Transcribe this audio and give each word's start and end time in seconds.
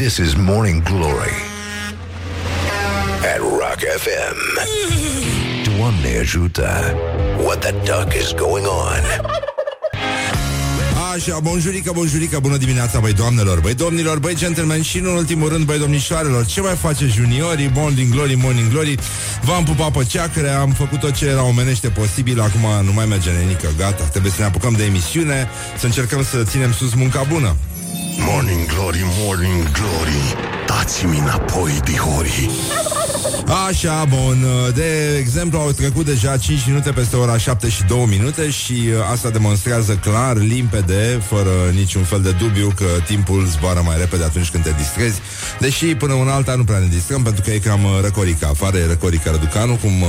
This 0.00 0.18
is 0.18 0.34
Morning 0.34 0.80
Glory 0.82 1.36
at 3.32 3.40
Rock 3.40 3.80
FM. 4.02 4.38
Doamne 5.76 6.18
ajută! 6.20 6.94
What 7.44 7.58
the 7.58 7.70
duck 7.70 8.14
is 8.14 8.32
going 8.34 8.66
on? 8.66 9.30
Așa, 11.14 11.38
bonjurică, 11.38 11.92
bonjurică, 11.94 12.38
bună 12.38 12.56
dimineața, 12.56 12.98
băi 12.98 13.12
doamnelor, 13.12 13.60
băi 13.60 13.74
domnilor, 13.74 14.18
băi 14.18 14.34
gentlemen 14.34 14.82
și, 14.82 14.98
în 14.98 15.06
ultimul 15.06 15.48
rând, 15.48 15.64
băi 15.64 15.78
domnișoarelor. 15.78 16.46
Ce 16.46 16.60
mai 16.60 16.74
face 16.74 17.06
juniorii, 17.06 17.70
morning 17.74 18.12
glory, 18.12 18.34
morning 18.34 18.70
glory? 18.70 18.98
V-am 19.42 19.64
pupat 19.64 19.92
pe 19.92 20.04
ceacre, 20.04 20.48
am 20.48 20.70
făcut 20.70 21.00
tot 21.00 21.12
ce 21.12 21.26
era 21.26 21.42
omenește 21.42 21.88
posibil, 21.88 22.40
acum 22.40 22.84
nu 22.84 22.92
mai 22.92 23.06
merge 23.06 23.30
nenică, 23.30 23.68
gata. 23.76 24.04
Trebuie 24.04 24.32
să 24.32 24.40
ne 24.40 24.46
apucăm 24.46 24.72
de 24.72 24.84
emisiune, 24.84 25.48
să 25.78 25.86
încercăm 25.86 26.24
să 26.24 26.42
ținem 26.42 26.72
sus 26.72 26.94
munca 26.94 27.22
bună. 27.28 27.56
Morning 28.18 28.66
Glory, 28.66 29.04
Morning 29.18 29.70
Glory, 29.70 30.34
dați-mi 30.66 31.18
înapoi, 31.18 31.80
dihori. 31.84 32.50
Așa, 33.68 34.04
bun. 34.04 34.46
De 34.74 35.16
exemplu, 35.18 35.58
au 35.58 35.70
trecut 35.70 36.04
deja 36.04 36.36
5 36.36 36.66
minute 36.66 36.90
peste 36.90 37.16
ora 37.16 37.38
7 37.38 37.68
și 37.68 37.82
2 37.84 38.06
minute 38.08 38.50
și 38.50 38.72
uh, 38.72 39.10
asta 39.12 39.30
demonstrează 39.30 39.92
clar, 39.94 40.36
limpede, 40.36 41.22
fără 41.26 41.50
niciun 41.72 42.02
fel 42.02 42.20
de 42.20 42.30
dubiu 42.30 42.72
că 42.76 42.84
timpul 43.06 43.46
zboară 43.46 43.82
mai 43.84 43.96
repede 43.98 44.24
atunci 44.24 44.50
când 44.50 44.64
te 44.64 44.70
distrezi. 44.76 45.20
Deși 45.58 45.86
până 45.94 46.12
un 46.12 46.28
alta 46.28 46.54
nu 46.54 46.64
prea 46.64 46.78
ne 46.78 46.86
distrăm 46.86 47.22
pentru 47.22 47.42
că 47.42 47.50
e 47.50 47.58
cam 47.58 47.84
uh, 47.84 47.90
răcorica. 48.02 48.48
Afară 48.48 48.76
e 48.76 48.86
răcorica 48.86 49.30
Răducanu, 49.30 49.74
cum 49.74 50.02
uh, 50.02 50.08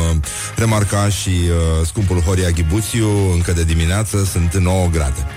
remarca 0.55 1.09
și 1.09 1.29
uh, 1.29 1.85
scumpul 1.85 2.21
Horia 2.21 2.49
Ghibuțiu, 2.49 3.31
încă 3.33 3.51
de 3.51 3.63
dimineață 3.63 4.25
sunt 4.31 4.57
9 4.57 4.87
grade. 4.91 5.27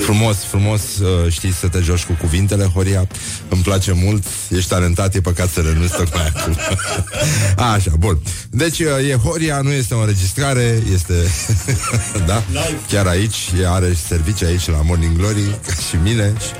Frumos, 0.00 0.36
frumos 0.36 0.80
uh, 0.98 1.32
știi 1.32 1.52
să 1.52 1.68
te 1.68 1.80
joci 1.80 2.04
cu 2.04 2.12
cuvintele, 2.12 2.64
Horia. 2.64 3.06
Îmi 3.48 3.62
place 3.62 3.92
mult, 3.92 4.24
ești 4.50 4.68
talentat, 4.68 5.14
e 5.14 5.20
păcat 5.20 5.50
să 5.50 5.60
renunți 5.60 5.96
tocmai 5.96 6.32
acum. 6.34 6.56
Așa, 7.72 7.90
bun. 7.98 8.18
Deci 8.50 8.78
uh, 8.78 9.10
e 9.10 9.14
Horia, 9.14 9.60
nu 9.60 9.70
este 9.70 9.94
o 9.94 10.00
înregistrare, 10.00 10.82
este... 10.92 11.14
da? 12.26 12.42
Chiar 12.88 13.06
aici, 13.06 13.36
e, 13.60 13.68
are 13.68 13.96
servicii 14.06 14.46
aici 14.46 14.68
la 14.68 14.82
Morning 14.82 15.16
Glory, 15.16 15.58
ca 15.66 15.72
și 15.72 15.96
mine. 16.02 16.32
Și 16.40 16.50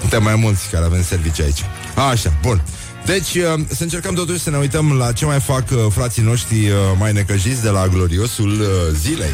suntem 0.00 0.22
mai 0.22 0.34
mulți 0.34 0.68
care 0.70 0.84
avem 0.84 1.02
servicii 1.02 1.44
aici. 1.44 1.64
Așa, 2.10 2.32
bun. 2.42 2.62
Deci, 3.06 3.34
uh, 3.34 3.60
să 3.68 3.82
încercăm 3.82 4.14
totuși 4.14 4.40
să 4.40 4.50
ne 4.50 4.56
uităm 4.56 4.92
la 4.92 5.12
ce 5.12 5.24
mai 5.24 5.40
fac 5.40 5.64
uh, 5.70 5.78
frații 5.90 6.22
noștri 6.22 6.68
uh, 6.68 6.76
mai 6.98 7.12
necăjiți 7.12 7.62
de 7.62 7.68
la 7.68 7.86
gloriosul 7.86 8.60
uh, 8.60 8.66
zilei. 8.92 9.32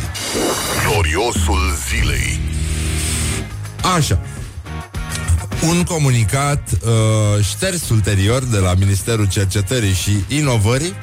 Gloriosul 0.89 1.77
zilei. 1.89 2.41
Așa. 3.97 4.21
Un 5.69 5.83
comunicat 5.83 6.69
uh, 6.73 7.45
șters 7.45 7.89
ulterior 7.89 8.45
de 8.45 8.59
la 8.59 8.75
Ministerul 8.75 9.29
Cercetării 9.29 9.93
și 9.93 10.11
Inovării 10.29 10.95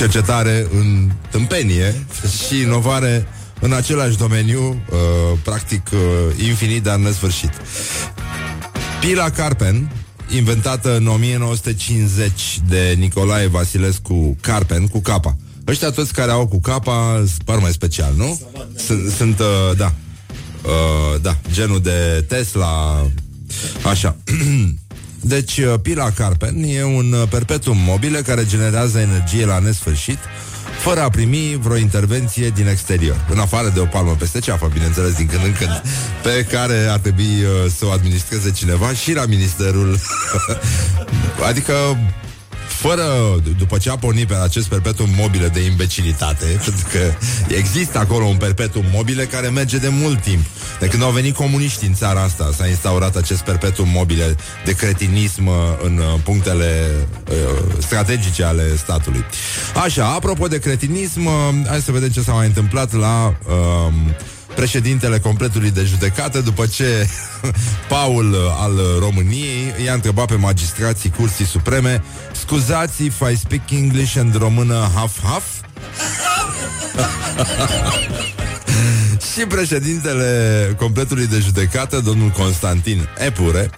cercetare 0.00 0.66
în 0.78 1.10
tâmpenie 1.30 2.06
și 2.46 2.60
inovare 2.60 3.26
în 3.60 3.72
același 3.72 4.16
domeniu, 4.16 4.82
uh, 4.90 5.38
practic 5.44 5.90
uh, 5.92 5.98
infinit, 6.46 6.82
dar 6.82 6.96
nesfârșit. 6.96 7.50
Pila 9.00 9.30
Carpen, 9.30 9.92
inventată 10.34 10.96
în 10.96 11.06
1950 11.06 12.60
de 12.68 12.94
Nicolae 12.98 13.46
Vasilescu 13.46 14.36
Carpen, 14.40 14.86
cu 14.86 15.00
capa. 15.00 15.36
Ăștia 15.66 15.90
toți 15.90 16.12
care 16.12 16.30
au 16.30 16.46
cu 16.46 16.60
capa 16.60 17.24
par 17.44 17.58
mai 17.58 17.72
special, 17.72 18.12
nu? 18.16 18.40
Sunt, 18.76 19.10
sunt 19.10 19.38
uh, 19.38 19.76
da, 19.76 19.94
uh, 20.62 21.20
da, 21.20 21.36
genul 21.52 21.80
de 21.80 22.24
Tesla, 22.28 23.06
așa. 23.84 24.16
Deci, 25.20 25.58
uh, 25.58 25.74
pila 25.82 26.10
Carpen 26.10 26.64
e 26.66 26.84
un 26.84 27.12
uh, 27.12 27.28
perpetuum 27.28 27.76
mobile 27.76 28.20
care 28.20 28.46
generează 28.46 28.98
energie 28.98 29.46
la 29.46 29.58
nesfârșit, 29.58 30.18
fără 30.78 31.00
a 31.00 31.08
primi 31.08 31.58
vreo 31.62 31.76
intervenție 31.76 32.48
din 32.48 32.68
exterior. 32.68 33.26
În 33.30 33.38
afară 33.38 33.70
de 33.74 33.80
o 33.80 33.84
palmă 33.84 34.16
peste 34.18 34.38
ceafă, 34.38 34.70
bineînțeles, 34.72 35.14
din 35.14 35.26
când 35.26 35.44
în 35.44 35.52
când, 35.52 35.82
pe 36.24 36.46
care 36.50 36.86
ar 36.90 36.98
trebui 36.98 37.42
uh, 37.42 37.70
să 37.76 37.86
o 37.86 37.90
administreze 37.90 38.50
cineva 38.50 38.92
și 38.92 39.12
la 39.12 39.26
ministerul. 39.26 39.98
adică 41.48 41.74
fără, 42.80 43.04
d- 43.40 43.58
după 43.58 43.78
ce 43.78 43.90
a 43.90 43.96
pornit 43.96 44.26
pe 44.26 44.34
acest 44.34 44.68
perpetuum 44.68 45.08
mobile 45.16 45.48
de 45.48 45.60
imbecilitate, 45.60 46.44
pentru 46.64 46.86
că 46.92 46.98
există 47.54 47.98
acolo 47.98 48.24
un 48.24 48.36
perpetuum 48.36 48.84
mobile 48.92 49.24
care 49.24 49.48
merge 49.48 49.76
de 49.76 49.88
mult 49.88 50.22
timp. 50.22 50.44
De 50.80 50.86
când 50.86 51.02
au 51.02 51.10
venit 51.10 51.34
comuniștii 51.34 51.88
în 51.88 51.94
țara 51.94 52.22
asta, 52.22 52.50
s-a 52.56 52.66
instaurat 52.66 53.16
acest 53.16 53.40
perpetuum 53.40 53.88
mobile 53.88 54.36
de 54.64 54.72
cretinism 54.74 55.46
uh, 55.46 55.54
în 55.82 55.98
uh, 55.98 56.20
punctele 56.24 56.86
uh, 57.30 57.62
strategice 57.78 58.44
ale 58.44 58.76
statului. 58.76 59.24
Așa, 59.84 60.06
apropo 60.06 60.46
de 60.46 60.58
cretinism, 60.58 61.24
uh, 61.24 61.32
hai 61.66 61.80
să 61.80 61.92
vedem 61.92 62.08
ce 62.08 62.20
s-a 62.22 62.32
mai 62.32 62.46
întâmplat 62.46 62.92
la... 62.92 63.34
Uh, 63.48 63.92
președintele 64.60 65.18
completului 65.18 65.70
de 65.70 65.84
judecată 65.84 66.40
după 66.40 66.66
ce 66.66 67.08
Paul 67.88 68.32
uh, 68.32 68.38
al 68.58 68.80
României 68.98 69.74
i-a 69.84 69.92
întrebat 69.92 70.26
pe 70.26 70.34
magistrații 70.34 71.10
Curții 71.10 71.46
Supreme 71.46 72.02
scuzați 72.32 73.04
if 73.04 73.20
I 73.32 73.36
speak 73.36 73.70
English 73.70 74.16
and 74.18 74.36
română 74.36 74.90
half-half? 74.94 75.44
și 79.32 79.46
președintele 79.46 80.74
completului 80.78 81.26
de 81.26 81.38
judecată, 81.38 82.00
domnul 82.00 82.28
Constantin 82.28 83.08
Epure, 83.18 83.70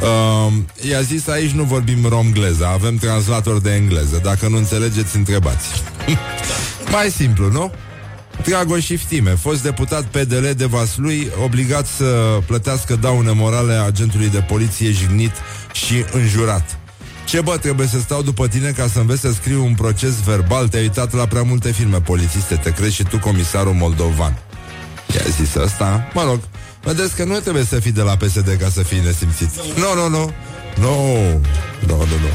uh, 0.00 0.52
i-a 0.90 1.00
zis 1.00 1.28
aici 1.28 1.50
nu 1.50 1.62
vorbim 1.62 2.06
romgleză, 2.08 2.66
avem 2.66 2.96
translator 2.96 3.60
de 3.60 3.74
engleză. 3.74 4.20
Dacă 4.22 4.48
nu 4.48 4.56
înțelegeți, 4.56 5.16
întrebați. 5.16 5.66
Mai 6.92 7.10
simplu, 7.10 7.50
nu? 7.50 7.72
Dragoș 8.44 8.88
Iftime, 8.88 9.30
fost 9.30 9.62
deputat 9.62 10.04
PDL 10.04 10.48
de 10.56 10.64
Vaslui, 10.64 11.30
obligat 11.44 11.86
să 11.86 12.38
plătească 12.46 12.96
daune 12.96 13.30
morale 13.30 13.72
agentului 13.72 14.28
de 14.28 14.38
poliție 14.38 14.90
jignit 14.90 15.32
și 15.72 16.04
înjurat. 16.12 16.78
Ce 17.24 17.40
bă, 17.40 17.56
trebuie 17.56 17.86
să 17.86 17.98
stau 18.00 18.22
după 18.22 18.48
tine 18.48 18.70
ca 18.70 18.86
să 18.92 18.98
înveți 18.98 19.20
să 19.20 19.32
scriu 19.32 19.64
un 19.64 19.74
proces 19.74 20.22
verbal? 20.24 20.68
Te-ai 20.68 20.82
uitat 20.82 21.12
la 21.14 21.26
prea 21.26 21.42
multe 21.42 21.72
filme 21.72 22.00
polițiste, 22.00 22.54
te 22.54 22.72
crezi 22.72 22.94
și 22.94 23.02
tu 23.02 23.18
comisarul 23.18 23.72
moldovan. 23.72 24.38
I-a 25.14 25.30
zis 25.30 25.54
asta? 25.56 26.10
Mă 26.14 26.22
rog, 26.22 26.40
vedeți 26.82 27.16
că 27.16 27.24
nu 27.24 27.38
trebuie 27.38 27.64
să 27.64 27.80
fii 27.80 27.92
de 27.92 28.02
la 28.02 28.16
PSD 28.16 28.56
ca 28.60 28.68
să 28.68 28.82
fii 28.82 29.00
nesimțit. 29.00 29.50
Nu, 29.76 29.94
nu, 29.94 30.08
nu. 30.08 30.32
Nu, 30.80 31.16
nu, 31.86 31.96
nu, 31.96 32.04
nu. 32.04 32.32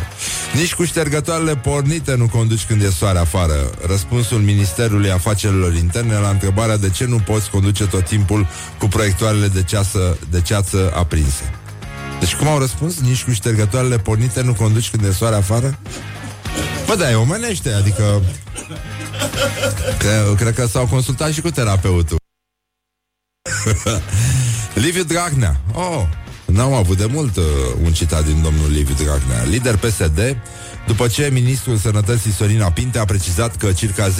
Nici 0.54 0.74
cu 0.74 0.84
ștergătoarele 0.86 1.56
pornite 1.56 2.16
nu 2.16 2.28
conduci 2.28 2.66
când 2.66 2.82
e 2.82 2.90
soare 2.90 3.20
afară. 3.20 3.70
Răspunsul 3.88 4.40
Ministerului 4.40 5.12
Afacerilor 5.12 5.74
Interne 5.76 6.14
la 6.18 6.30
întrebarea 6.30 6.78
de 6.78 6.90
ce 6.90 7.06
nu 7.06 7.20
poți 7.20 7.50
conduce 7.50 7.88
tot 7.88 8.06
timpul 8.06 8.48
cu 8.80 8.88
proiectoarele 8.88 9.48
de, 9.48 9.64
ceasă, 9.64 10.18
de 10.30 10.42
ceață 10.42 10.92
aprinse. 10.96 11.54
Deci 12.20 12.36
cum 12.36 12.48
au 12.48 12.60
răspuns? 12.60 13.00
Nici 13.00 13.24
cu 13.24 13.32
ștergătoarele 13.32 13.98
pornite 13.98 14.42
nu 14.42 14.54
conduci 14.54 14.90
când 14.90 15.04
e 15.04 15.12
soare 15.12 15.36
afară? 15.36 15.80
Bă, 16.86 16.96
da, 16.96 17.12
e 17.12 17.16
omenește, 17.16 17.72
adică... 17.72 18.22
Cre- 19.98 20.34
cred 20.36 20.54
că 20.54 20.66
s-au 20.66 20.88
consultat 20.88 21.32
și 21.32 21.42
cu 21.42 21.50
terapeutul. 21.50 22.18
Liviu 24.84 25.04
Dragnea. 25.04 25.60
Oh, 25.74 26.04
n-am 26.54 26.74
avut 26.74 26.98
de 26.98 27.06
mult 27.12 27.36
uh, 27.36 27.44
un 27.84 27.92
citat 27.94 28.26
din 28.26 28.42
domnul 28.42 28.72
Liviu 28.72 28.96
Dragnea. 29.04 29.44
Lider 29.50 29.78
PSD, 29.78 30.38
după 30.88 31.08
ce 31.08 31.30
ministrul 31.32 31.78
sănătății 31.78 32.32
Sorina 32.32 32.72
Pinte 32.72 33.00
a 33.00 33.06
precizat 33.06 33.56
că 33.56 33.72
circa 33.72 34.10
10% 34.10 34.14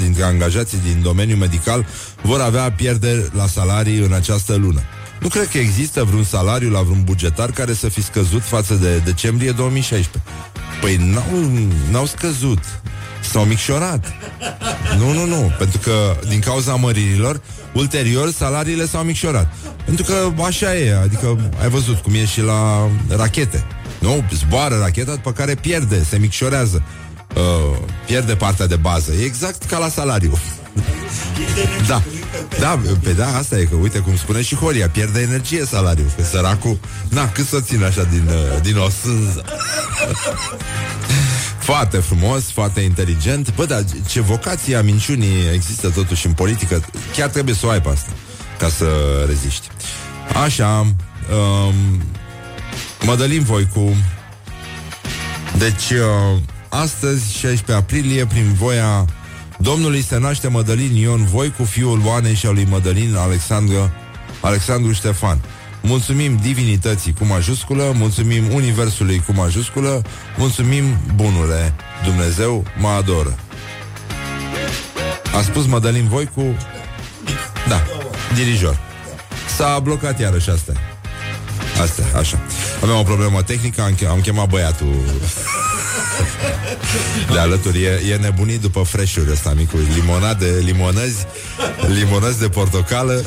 dintre 0.00 0.22
angajații 0.22 0.78
din 0.84 1.02
domeniul 1.02 1.38
medical 1.38 1.86
vor 2.22 2.40
avea 2.40 2.72
pierderi 2.72 3.30
la 3.34 3.46
salarii 3.46 3.98
în 3.98 4.12
această 4.12 4.54
lună. 4.54 4.80
Nu 5.20 5.28
cred 5.28 5.48
că 5.48 5.58
există 5.58 6.04
vreun 6.04 6.24
salariu 6.24 6.70
la 6.70 6.80
vreun 6.80 7.02
bugetar 7.04 7.50
care 7.50 7.72
să 7.72 7.88
fi 7.88 8.02
scăzut 8.02 8.42
față 8.42 8.74
de 8.74 8.96
decembrie 8.96 9.50
2016. 9.50 10.22
Păi 10.80 10.96
n-au, 10.96 11.50
n-au 11.90 12.06
scăzut. 12.06 12.60
S-au 13.30 13.44
micșorat. 13.44 14.12
Nu, 14.98 15.12
nu, 15.12 15.24
nu. 15.24 15.52
Pentru 15.58 15.78
că 15.78 16.16
din 16.28 16.40
cauza 16.40 16.74
măririlor, 16.74 17.40
ulterior 17.72 18.30
salariile 18.30 18.86
s-au 18.86 19.02
micșorat. 19.02 19.54
Pentru 19.84 20.04
că 20.04 20.42
așa 20.42 20.76
e. 20.76 21.00
Adică 21.02 21.38
ai 21.62 21.68
văzut 21.68 21.98
cum 21.98 22.14
e 22.14 22.24
și 22.24 22.42
la 22.42 22.88
rachete. 23.08 23.64
Nu? 23.98 24.24
Zboară 24.32 24.78
racheta, 24.78 25.14
după 25.14 25.32
care 25.32 25.54
pierde, 25.54 26.04
se 26.08 26.18
micșorează. 26.18 26.82
Uh, 27.34 27.78
pierde 28.06 28.34
partea 28.34 28.66
de 28.66 28.76
bază. 28.76 29.12
E 29.12 29.24
exact 29.24 29.62
ca 29.64 29.78
la 29.78 29.88
salariu. 29.88 30.38
Da, 31.86 32.02
da, 32.60 32.80
pe 33.02 33.12
da, 33.12 33.36
asta 33.36 33.58
e 33.58 33.64
că, 33.64 33.74
uite 33.74 33.98
cum 33.98 34.16
spune 34.16 34.42
și 34.42 34.54
Horia, 34.54 34.88
pierde 34.88 35.20
energie 35.20 35.64
salariul, 35.64 36.10
că 36.16 36.22
săracul, 36.22 36.78
na, 37.08 37.30
cât 37.30 37.46
să 37.46 37.60
țin 37.60 37.84
așa 37.84 38.02
din, 38.02 38.28
uh, 38.28 38.60
din 38.62 38.76
o 38.76 38.88
sânză. 38.88 39.44
Foarte 41.66 41.96
frumos, 41.96 42.50
foarte 42.50 42.80
inteligent. 42.80 43.54
Bă, 43.54 43.64
dar 43.64 43.84
ce 44.08 44.20
vocație 44.20 44.76
a 44.76 44.82
minciunii 44.82 45.48
există 45.54 45.90
totuși 45.90 46.26
în 46.26 46.32
politică, 46.32 46.84
chiar 47.16 47.28
trebuie 47.28 47.54
să 47.54 47.66
o 47.66 47.68
ai 47.68 47.80
pe 47.80 47.88
asta, 47.88 48.10
ca 48.58 48.68
să 48.68 48.86
reziști. 49.26 49.68
Așa, 50.44 50.78
um, 50.78 52.02
Mădălin 53.02 53.42
Voicu 53.42 53.96
Deci 55.58 55.90
uh, 55.90 56.38
Astăzi, 56.68 57.38
16 57.38 57.72
aprilie, 57.72 58.26
prin 58.26 58.52
voia 58.52 59.04
Domnului 59.58 60.02
se 60.02 60.18
naște 60.18 60.48
Mădălin 60.48 60.94
Ion 60.94 61.24
Voicu, 61.24 61.64
fiul 61.64 62.02
Oanei 62.04 62.34
și 62.34 62.46
al 62.46 62.54
lui 62.54 62.66
Mădălin 62.70 63.14
Alexandru, 63.14 63.92
Alexandru 64.40 64.92
Ștefan. 64.92 65.38
Mulțumim 65.86 66.38
divinității 66.42 67.12
cu 67.12 67.24
majusculă, 67.24 67.92
mulțumim 67.94 68.52
universului 68.52 69.22
cu 69.26 69.32
majusculă, 69.32 70.02
mulțumim 70.36 70.84
bunule, 71.14 71.74
Dumnezeu 72.04 72.64
mă 72.78 72.88
adoră. 72.88 73.38
A 75.36 75.42
spus 75.42 75.66
Mădălin 75.66 76.08
Voicu, 76.08 76.56
da, 77.68 77.82
dirijor. 78.34 78.78
S-a 79.56 79.78
blocat 79.78 80.20
iarăși 80.20 80.50
asta. 80.50 80.72
Asta, 81.82 82.02
așa. 82.18 82.38
Aveam 82.82 82.98
o 82.98 83.02
problemă 83.02 83.42
tehnică, 83.42 83.82
am, 83.82 83.96
am 84.10 84.20
chemat 84.20 84.48
băiatul 84.48 84.94
de 87.32 87.38
alături. 87.38 87.82
E, 87.82 88.00
e 88.10 88.16
nebunit 88.16 88.60
după 88.60 88.82
freșuri 88.82 89.30
ăsta 89.30 89.52
micul. 89.56 89.80
Limonade, 89.94 90.58
limonăzi, 90.64 91.26
limonăzi 91.88 92.38
de 92.38 92.48
portocală 92.48 93.24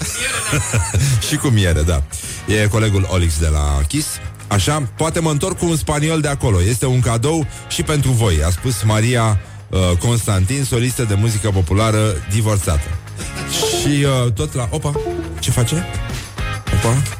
și 1.28 1.36
cu 1.36 1.48
miere, 1.48 1.82
da. 1.82 2.04
E 2.48 2.68
colegul 2.68 3.08
Olix 3.10 3.40
de 3.40 3.48
la 3.48 3.82
Kiss. 3.88 4.08
Așa, 4.48 4.90
poate 4.98 5.20
mă 5.20 5.32
întorc 5.32 5.58
cu 5.58 5.66
un 5.66 5.76
spaniol 5.76 6.22
de 6.22 6.28
acolo. 6.28 6.62
Este 6.62 6.86
un 6.86 7.00
cadou 7.00 7.48
și 7.68 7.84
pentru 7.84 8.12
voi, 8.12 8.44
a 8.44 8.50
spus 8.50 8.84
Maria 8.84 9.40
uh, 9.70 9.80
Constantin, 10.00 10.64
solistă 10.64 11.04
de 11.04 11.14
muzică 11.14 11.50
populară 11.50 12.14
divorțată. 12.32 12.88
Și 13.52 14.06
uh, 14.06 14.32
tot 14.32 14.54
la... 14.54 14.68
Opa, 14.72 14.92
ce 15.40 15.52
face? 15.52 15.86
Opa, 16.74 17.19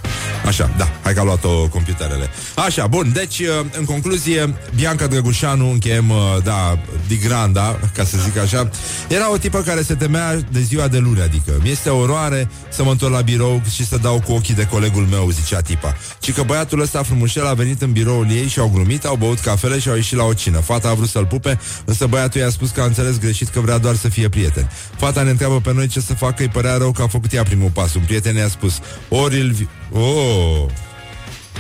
Așa, 0.50 0.70
da, 0.78 0.90
hai 1.04 1.14
că 1.14 1.20
a 1.20 1.24
luat-o 1.24 1.68
computerele. 1.68 2.30
Așa, 2.56 2.88
bun, 2.88 3.12
deci, 3.14 3.40
uh, 3.40 3.66
în 3.78 3.86
concluzie, 3.86 4.56
Bianca 4.76 5.08
Drăgușanu, 5.08 5.70
încheiem, 5.72 6.10
uh, 6.10 6.18
da, 6.44 6.80
Digranda, 7.08 7.80
ca 7.94 8.04
să 8.04 8.18
zic 8.24 8.38
așa, 8.38 8.70
era 9.08 9.32
o 9.32 9.38
tipă 9.38 9.62
care 9.62 9.82
se 9.82 9.96
temea 9.96 10.36
de 10.52 10.62
ziua 10.62 10.88
de 10.88 10.98
luni, 10.98 11.22
adică 11.22 11.52
mi 11.64 11.70
este 11.70 11.90
oroare 11.90 12.50
să 12.70 12.84
mă 12.84 12.92
întorc 12.92 13.14
la 13.14 13.22
birou 13.22 13.62
și 13.74 13.86
să 13.86 13.98
dau 13.98 14.22
cu 14.26 14.32
ochii 14.32 14.54
de 14.54 14.66
colegul 14.66 15.08
meu, 15.10 15.30
zicea 15.30 15.62
tipa. 15.62 15.96
Ci 16.20 16.34
că 16.34 16.44
băiatul 16.44 16.82
ăsta 16.82 17.04
frumușel 17.04 17.48
a 17.48 17.54
venit 17.54 17.82
în 17.82 17.92
biroul 17.92 18.32
ei 18.32 18.48
și 18.48 18.60
au 18.60 18.72
glumit, 18.74 19.06
au 19.06 19.16
băut 19.16 19.40
cafele 19.40 19.80
și 19.80 19.90
au 19.90 19.96
ieșit 19.96 20.18
la 20.18 20.24
o 20.24 20.34
cină. 20.34 20.60
Fata 20.60 20.90
a 20.90 20.94
vrut 20.94 21.10
să-l 21.10 21.26
pupe, 21.26 21.60
însă 21.86 22.06
băiatul 22.06 22.42
i-a 22.42 22.50
spus 22.50 22.70
că 22.70 22.82
a 22.82 22.86
înțeles 22.86 23.20
greșit 23.20 23.48
că 23.48 23.60
vrea 23.60 23.78
doar 23.78 23.96
să 23.96 24.10
fie 24.10 24.30
prieten. 24.30 24.72
Fata 24.98 25.22
ne 25.22 25.30
întreabă 25.30 25.60
pe 25.60 25.74
noi 25.74 25.88
ce 25.88 26.00
să 26.00 26.14
facă, 26.14 26.42
îi 26.42 26.50
părea 26.50 26.78
rău 26.78 26.92
că 26.92 27.02
a 27.02 27.08
făcut 27.08 27.34
ea 27.34 27.44
primul 27.44 27.70
pas. 27.70 27.94
Un 27.94 28.04
prieten 28.06 28.36
i-a 28.36 28.48
spus, 28.48 28.80
ori 29.10 29.40
îl... 29.40 29.56
Oh! 29.92 30.39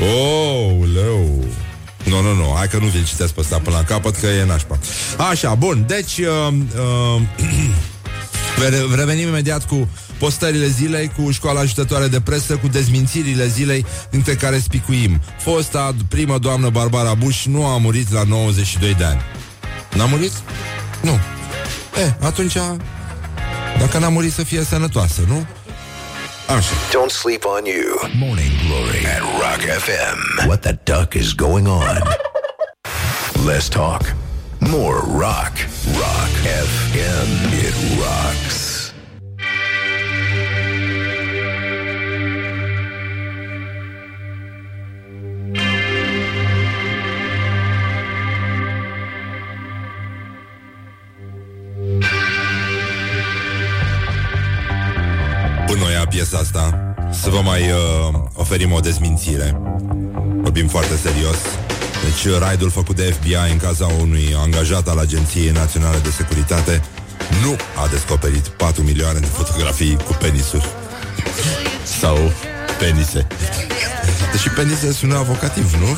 Oh, 0.01 0.87
leu! 0.93 1.43
Nu, 2.03 2.21
nu, 2.21 2.33
nu, 2.33 2.53
hai 2.55 2.67
că 2.67 2.77
nu 2.77 2.85
vi-l 2.85 3.05
citesc 3.05 3.33
pe 3.33 3.39
ăsta 3.39 3.57
până 3.57 3.75
la 3.75 3.83
capăt, 3.83 4.15
că 4.15 4.25
e 4.25 4.45
nașpa. 4.45 4.79
Așa, 5.29 5.55
bun, 5.55 5.83
deci... 5.87 6.17
Uh, 6.17 6.53
uh, 6.77 7.21
revenim 8.95 9.27
imediat 9.27 9.67
cu 9.67 9.89
postările 10.17 10.67
zilei, 10.67 11.11
cu 11.17 11.31
școala 11.31 11.59
ajutătoare 11.59 12.07
de 12.07 12.21
presă, 12.21 12.55
cu 12.55 12.67
dezmințirile 12.67 13.47
zilei, 13.47 13.85
dintre 14.09 14.35
care 14.35 14.59
spicuim. 14.59 15.21
Fosta 15.39 15.95
primă 16.07 16.37
doamnă 16.37 16.69
Barbara 16.69 17.13
Bush 17.13 17.43
nu 17.43 17.65
a 17.65 17.77
murit 17.77 18.11
la 18.11 18.23
92 18.23 18.93
de 18.93 19.03
ani. 19.03 19.21
N-a 19.95 20.05
murit? 20.05 20.31
Nu. 21.01 21.19
E, 22.01 22.15
atunci, 22.19 22.53
dacă 23.79 23.97
n-a 23.97 24.09
murit 24.09 24.33
să 24.33 24.43
fie 24.43 24.63
sănătoasă, 24.63 25.21
nu? 25.27 25.47
Don't 26.89 27.11
sleep 27.11 27.45
on 27.45 27.67
you. 27.67 27.95
Morning 28.15 28.49
Glory 28.65 29.05
at 29.05 29.21
Rock 29.39 29.59
FM. 29.59 30.47
What 30.47 30.63
the 30.63 30.73
duck 30.83 31.15
is 31.15 31.35
going 31.35 31.67
on? 31.67 32.01
Less 33.45 33.69
talk. 33.69 34.11
More 34.59 35.01
rock. 35.01 35.53
Rock 35.93 36.31
FM. 36.41 37.27
It 37.53 38.01
rocks. 38.01 38.68
Piesa 56.09 56.37
asta 56.37 56.93
Să 57.11 57.29
vă 57.29 57.41
mai 57.43 57.61
uh, 57.61 58.19
oferim 58.33 58.71
o 58.71 58.79
dezmințire. 58.79 59.61
Vorbim 60.41 60.67
foarte 60.67 60.95
serios. 60.95 61.37
Deci 62.03 62.31
uh, 62.31 62.39
raidul 62.39 62.69
făcut 62.69 62.95
de 62.95 63.03
FBI 63.03 63.51
în 63.51 63.57
caza 63.57 63.85
unui 64.01 64.35
angajat 64.43 64.87
al 64.87 64.97
Agenției 64.97 65.49
Naționale 65.49 65.97
de 66.03 66.09
Securitate 66.09 66.81
Nu 67.43 67.55
a 67.83 67.87
descoperit 67.91 68.47
4 68.47 68.81
milioane 68.83 69.19
de 69.19 69.25
fotografii 69.25 69.97
cu 70.05 70.13
penisuri. 70.19 70.65
Sau 71.99 72.17
penise. 72.79 73.27
Deși 74.31 74.49
penise 74.49 74.91
sună 74.91 75.15
avocativ, 75.15 75.73
nu? 75.73 75.97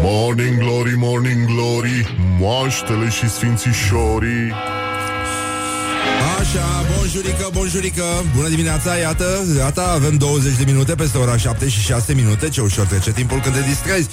Morning 0.00 0.58
glory, 0.58 0.94
morning 0.96 1.46
glory 1.46 2.16
Moaștele 2.38 3.08
și 3.08 3.30
sfințișorii 3.30 4.54
Așa, 6.46 6.86
bonjurică, 6.96 7.48
bonjurică. 7.52 8.04
Bună 8.34 8.48
dimineața, 8.48 8.96
iată, 8.96 9.44
iată 9.56 9.80
Avem 9.80 10.16
20 10.16 10.56
de 10.56 10.64
minute 10.64 10.94
peste 10.94 11.18
ora 11.18 11.36
7 11.36 11.68
și 11.68 11.80
6 11.80 12.14
minute. 12.14 12.48
Ce 12.48 12.60
ușor 12.60 12.86
trece 12.86 13.12
timpul 13.12 13.40
când 13.40 13.54
te 13.54 13.60
distrezi. 13.60 14.08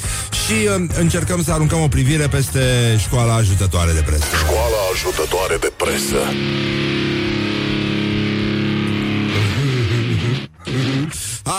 Și 0.45 0.67
uh, 0.67 0.85
încercăm 0.99 1.43
să 1.43 1.51
aruncăm 1.51 1.81
o 1.81 1.87
privire 1.87 2.27
Peste 2.27 2.59
școala 2.99 3.35
ajutătoare 3.35 3.91
de 3.91 4.01
presă. 4.01 4.23
Școala 4.37 4.77
ajutătoare 4.93 5.57
de 5.59 5.71
presă. 5.77 6.17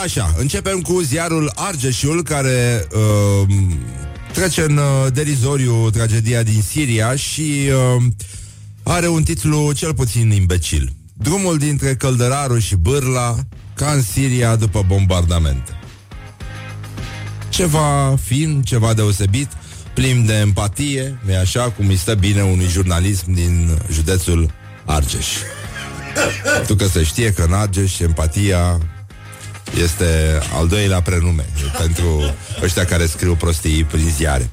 Așa, 0.02 0.34
începem 0.38 0.80
cu 0.80 1.00
ziarul 1.00 1.52
Argeșul 1.54 2.22
Care 2.22 2.88
uh, 2.92 3.54
trece 4.32 4.62
în 4.62 4.76
uh, 4.76 5.12
derizoriu 5.12 5.90
tragedia 5.90 6.42
din 6.42 6.62
Siria 6.62 7.16
Și... 7.16 7.70
Uh, 7.96 8.02
are 8.84 9.08
un 9.08 9.22
titlu 9.22 9.72
cel 9.72 9.94
puțin 9.94 10.30
imbecil. 10.30 10.92
Drumul 11.12 11.58
dintre 11.58 11.94
Căldăraru 11.94 12.58
și 12.58 12.74
Bârla, 12.74 13.36
ca 13.74 13.90
în 13.90 14.02
Siria 14.02 14.56
după 14.56 14.84
bombardamente. 14.86 15.78
Ceva 17.48 18.16
fin, 18.22 18.62
ceva 18.62 18.94
deosebit, 18.94 19.48
plin 19.94 20.26
de 20.26 20.34
empatie, 20.34 21.18
e 21.28 21.38
așa 21.38 21.70
cum 21.70 21.88
îi 21.88 21.96
stă 21.96 22.14
bine 22.14 22.42
unui 22.42 22.66
jurnalism 22.66 23.32
din 23.32 23.78
județul 23.92 24.50
Argeș. 24.84 25.26
Tu 26.66 26.74
că 26.74 26.86
se 26.86 27.04
știe 27.04 27.32
că 27.32 27.42
în 27.42 27.52
Argeș 27.52 27.98
empatia 27.98 28.78
este 29.82 30.40
al 30.54 30.68
doilea 30.68 31.02
prenume 31.02 31.44
pentru 31.78 32.34
ăștia 32.62 32.84
care 32.84 33.06
scriu 33.06 33.34
prostii 33.34 33.84
prin 33.84 34.10
ziare. 34.16 34.50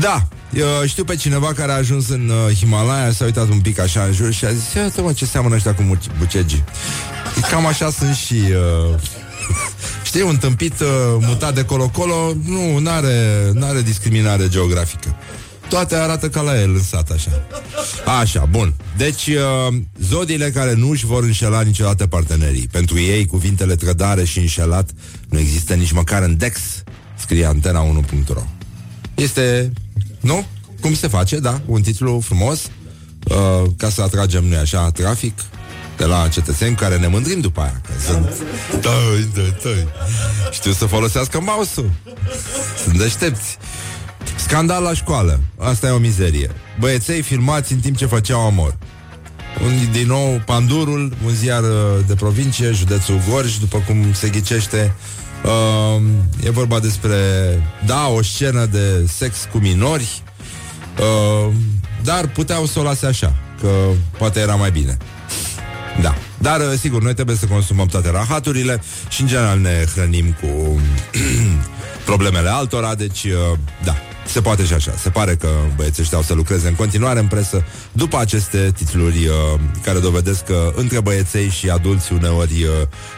Da, 0.00 0.28
eu 0.52 0.86
știu 0.86 1.04
pe 1.04 1.16
cineva 1.16 1.52
care 1.52 1.72
a 1.72 1.74
ajuns 1.74 2.08
în 2.08 2.28
uh, 2.28 2.56
Himalaya, 2.56 3.12
s-a 3.12 3.24
uitat 3.24 3.48
un 3.48 3.60
pic 3.60 3.78
așa 3.78 4.02
în 4.02 4.12
jur 4.12 4.32
și 4.32 4.44
a 4.44 4.52
zis, 4.52 4.72
iată 4.72 5.02
mă 5.02 5.12
ce 5.12 5.26
seamănă 5.26 5.54
ăștia 5.54 5.74
cu 5.74 5.98
bucegii. 6.18 6.64
Cam 7.50 7.66
așa 7.66 7.90
sunt 7.90 8.14
și... 8.14 8.34
Uh, 8.34 9.00
știi, 10.08 10.22
un 10.22 10.36
tâmpit 10.36 10.80
uh, 10.80 10.88
mutat 11.20 11.54
de 11.54 11.64
colo-colo, 11.64 12.34
nu, 12.44 12.78
n-are, 12.78 13.50
n-are 13.52 13.82
discriminare 13.82 14.48
geografică. 14.48 15.16
Toate 15.68 15.94
arată 15.94 16.28
ca 16.28 16.40
la 16.40 16.60
el 16.60 16.74
în 16.74 16.82
sat, 16.82 17.10
așa. 17.10 17.46
Așa, 18.20 18.44
bun. 18.50 18.74
Deci, 18.96 19.26
uh, 19.26 19.74
zodiile 20.02 20.50
care 20.50 20.74
nu 20.74 20.90
își 20.90 21.06
vor 21.06 21.22
înșela 21.22 21.60
niciodată 21.60 22.06
partenerii. 22.06 22.68
Pentru 22.70 23.00
ei, 23.00 23.26
cuvintele 23.26 23.74
trădare 23.74 24.24
și 24.24 24.38
înșelat 24.38 24.90
nu 25.28 25.38
există 25.38 25.74
nici 25.74 25.92
măcar 25.92 26.22
în 26.22 26.36
Dex, 26.36 26.60
scrie 27.16 27.46
antena1.ro. 27.46 28.42
Este 29.14 29.72
nu? 30.20 30.46
Cum 30.80 30.94
se 30.94 31.08
face, 31.08 31.38
da? 31.38 31.60
Un 31.66 31.82
titlu 31.82 32.20
frumos 32.20 32.70
uh, 33.28 33.70
Ca 33.76 33.88
să 33.88 34.02
atragem, 34.02 34.44
noi 34.44 34.58
așa, 34.58 34.90
trafic 34.90 35.38
de 35.96 36.04
la 36.06 36.28
cetățeni 36.28 36.76
care 36.76 36.96
ne 36.96 37.06
mândrim 37.06 37.40
după 37.40 37.60
aia 37.60 37.80
că 37.86 37.92
sunt 38.06 38.34
tăi, 38.80 39.28
tăi, 39.34 39.56
tăi. 39.62 39.88
Știu 40.50 40.72
să 40.72 40.86
folosească 40.86 41.40
mouse-ul 41.40 41.90
Sunt 42.84 42.98
deștepți 42.98 43.58
Scandal 44.36 44.82
la 44.82 44.94
școală 44.94 45.40
Asta 45.58 45.86
e 45.86 45.90
o 45.90 45.98
mizerie 45.98 46.50
Băieței 46.78 47.22
filmați 47.22 47.72
în 47.72 47.78
timp 47.78 47.96
ce 47.96 48.06
făceau 48.06 48.46
amor 48.46 48.76
un, 49.64 49.92
Din 49.92 50.06
nou 50.06 50.42
Pandurul 50.46 51.16
Un 51.24 51.34
ziar 51.34 51.62
uh, 51.62 51.68
de 52.06 52.14
provincie 52.14 52.72
Județul 52.72 53.20
Gorj 53.30 53.56
După 53.56 53.82
cum 53.86 54.12
se 54.12 54.28
ghicește 54.28 54.94
Uh, 55.44 56.02
e 56.44 56.50
vorba 56.50 56.78
despre, 56.78 57.16
da, 57.86 58.08
o 58.08 58.22
scenă 58.22 58.66
de 58.66 59.06
sex 59.08 59.48
cu 59.52 59.58
minori, 59.58 60.22
uh, 60.98 61.52
dar 62.02 62.26
puteau 62.26 62.66
să 62.66 62.78
o 62.78 62.82
lase 62.82 63.06
așa, 63.06 63.34
că 63.60 63.68
poate 64.18 64.40
era 64.40 64.54
mai 64.54 64.70
bine. 64.70 64.96
Da. 66.02 66.14
Dar, 66.38 66.60
uh, 66.60 66.78
sigur, 66.78 67.02
noi 67.02 67.14
trebuie 67.14 67.36
să 67.36 67.46
consumăm 67.46 67.86
toate 67.86 68.10
rahaturile 68.10 68.82
și, 69.08 69.20
în 69.20 69.26
general, 69.26 69.58
ne 69.58 69.84
hrănim 69.94 70.36
cu 70.40 70.80
problemele 72.10 72.48
altora, 72.48 72.94
deci, 72.94 73.24
uh, 73.24 73.58
da, 73.84 73.96
se 74.30 74.40
poate 74.40 74.64
și 74.64 74.72
așa. 74.72 74.94
Se 74.98 75.10
pare 75.10 75.34
că 75.34 75.48
băieții 75.76 76.02
ăștia 76.02 76.16
au 76.18 76.24
să 76.24 76.34
lucreze 76.34 76.68
în 76.68 76.74
continuare 76.74 77.18
în 77.18 77.26
presă 77.26 77.64
după 77.92 78.18
aceste 78.18 78.72
titluri 78.76 79.26
uh, 79.26 79.60
care 79.82 79.98
dovedesc 79.98 80.44
că 80.44 80.72
între 80.76 81.00
băieței 81.00 81.48
și 81.48 81.70
adulți 81.70 82.12
uneori 82.12 82.62
uh, 82.62 82.70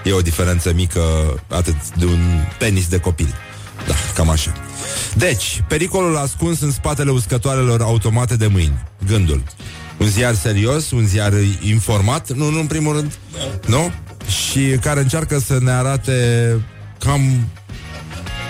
e 0.05 0.13
o 0.13 0.21
diferență 0.21 0.73
mică 0.73 1.01
atât 1.49 1.95
de 1.97 2.05
un 2.05 2.21
penis 2.59 2.89
de 2.89 2.99
copil. 2.99 3.35
Da, 3.87 3.95
cam 4.15 4.31
așa. 4.31 4.53
Deci, 5.15 5.63
pericolul 5.69 6.17
ascuns 6.17 6.61
în 6.61 6.71
spatele 6.71 7.11
uscătoarelor 7.11 7.81
automate 7.81 8.37
de 8.37 8.47
mâini. 8.47 8.85
Gândul. 9.07 9.43
Un 9.99 10.07
ziar 10.07 10.35
serios, 10.35 10.91
un 10.91 11.07
ziar 11.07 11.33
informat, 11.61 12.33
nu, 12.33 12.51
nu 12.51 12.59
în 12.59 12.67
primul 12.67 12.95
rând, 12.95 13.19
nu? 13.67 13.93
Și 14.27 14.79
care 14.81 15.01
încearcă 15.01 15.39
să 15.39 15.59
ne 15.61 15.71
arate 15.71 16.57
cam 16.99 17.21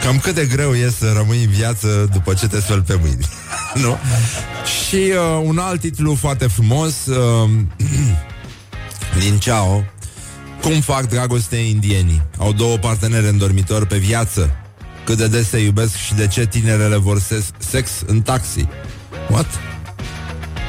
cam 0.02 0.18
cât 0.18 0.34
de 0.34 0.46
greu 0.46 0.74
e 0.74 0.92
să 0.98 1.12
rămâi 1.16 1.44
în 1.44 1.50
viață 1.50 2.08
după 2.12 2.34
ce 2.34 2.46
te 2.46 2.60
speli 2.60 2.80
pe 2.80 2.98
mâini. 3.00 3.26
nu? 3.84 3.98
Și 4.64 4.96
uh, 4.96 5.42
un 5.44 5.58
alt 5.58 5.80
titlu 5.80 6.14
foarte 6.14 6.46
frumos 6.46 7.06
uh, 7.06 7.50
din 9.20 9.38
Ceao 9.38 9.84
Cum 10.60 10.80
fac 10.80 11.08
dragoste 11.08 11.56
indienii? 11.56 12.22
Au 12.38 12.52
două 12.52 12.76
partenere 12.76 13.28
în 13.28 13.38
dormitor 13.38 13.86
pe 13.86 13.98
viață 13.98 14.56
cât 15.04 15.16
de 15.16 15.28
des 15.28 15.48
se 15.48 15.58
iubesc 15.58 15.96
și 15.96 16.14
de 16.14 16.26
ce 16.26 16.46
tinerele 16.46 16.96
vor 16.96 17.20
sex, 17.20 17.44
sex 17.58 17.90
în 18.06 18.20
taxi. 18.20 18.66
What? 19.30 19.46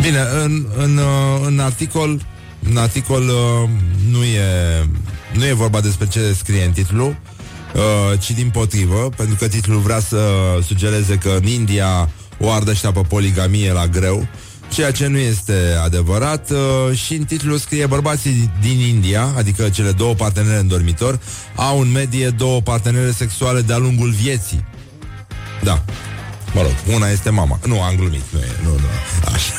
Bine, 0.02 0.20
în, 0.44 0.68
în, 0.78 0.98
uh, 0.98 1.42
în 1.46 1.60
articol 1.60 2.22
în 2.70 2.78
articol 2.78 3.22
uh, 3.22 3.70
nu 4.10 4.24
e 4.24 4.88
nu 5.34 5.46
e 5.46 5.54
vorba 5.54 5.82
despre 5.82 6.08
ce 6.08 6.34
scrie 6.34 6.64
în 6.64 6.72
titlu, 6.72 7.16
uh, 7.74 8.20
ci 8.20 8.32
din 8.32 8.50
potrivă, 8.50 9.10
pentru 9.16 9.36
că 9.36 9.48
titlul 9.48 9.80
vrea 9.80 10.00
să 10.00 10.18
sugereze 10.66 11.16
că 11.16 11.38
în 11.42 11.48
India 11.48 12.10
o 12.40 12.52
ardă 12.52 12.74
pe 12.94 13.02
poligamie 13.08 13.72
la 13.72 13.88
greu 13.88 14.28
ceea 14.74 14.92
ce 14.92 15.08
nu 15.08 15.18
este 15.18 15.78
adevărat 15.84 16.50
uh, 16.50 16.98
și 16.98 17.14
în 17.14 17.24
titlul 17.24 17.58
scrie 17.58 17.86
bărbații 17.86 18.52
din 18.62 18.80
India, 18.80 19.34
adică 19.38 19.70
cele 19.70 19.92
două 19.92 20.14
partenere 20.14 20.60
în 20.60 20.68
dormitor, 20.68 21.20
au 21.56 21.80
în 21.80 21.92
medie 21.92 22.30
două 22.30 22.62
partenere 22.62 23.12
sexuale 23.12 23.62
de-a 23.62 23.78
lungul 23.78 24.10
vieții. 24.10 24.66
Da. 25.64 25.84
Mă 26.54 26.62
rog, 26.62 26.96
una 26.96 27.10
este 27.10 27.30
mama. 27.30 27.60
Nu, 27.66 27.82
am 27.82 27.96
glumit. 27.96 28.22
Nu, 28.30 28.40
e, 28.40 28.52
nu, 28.64 28.70
nu. 28.70 28.88
Așa. 29.34 29.54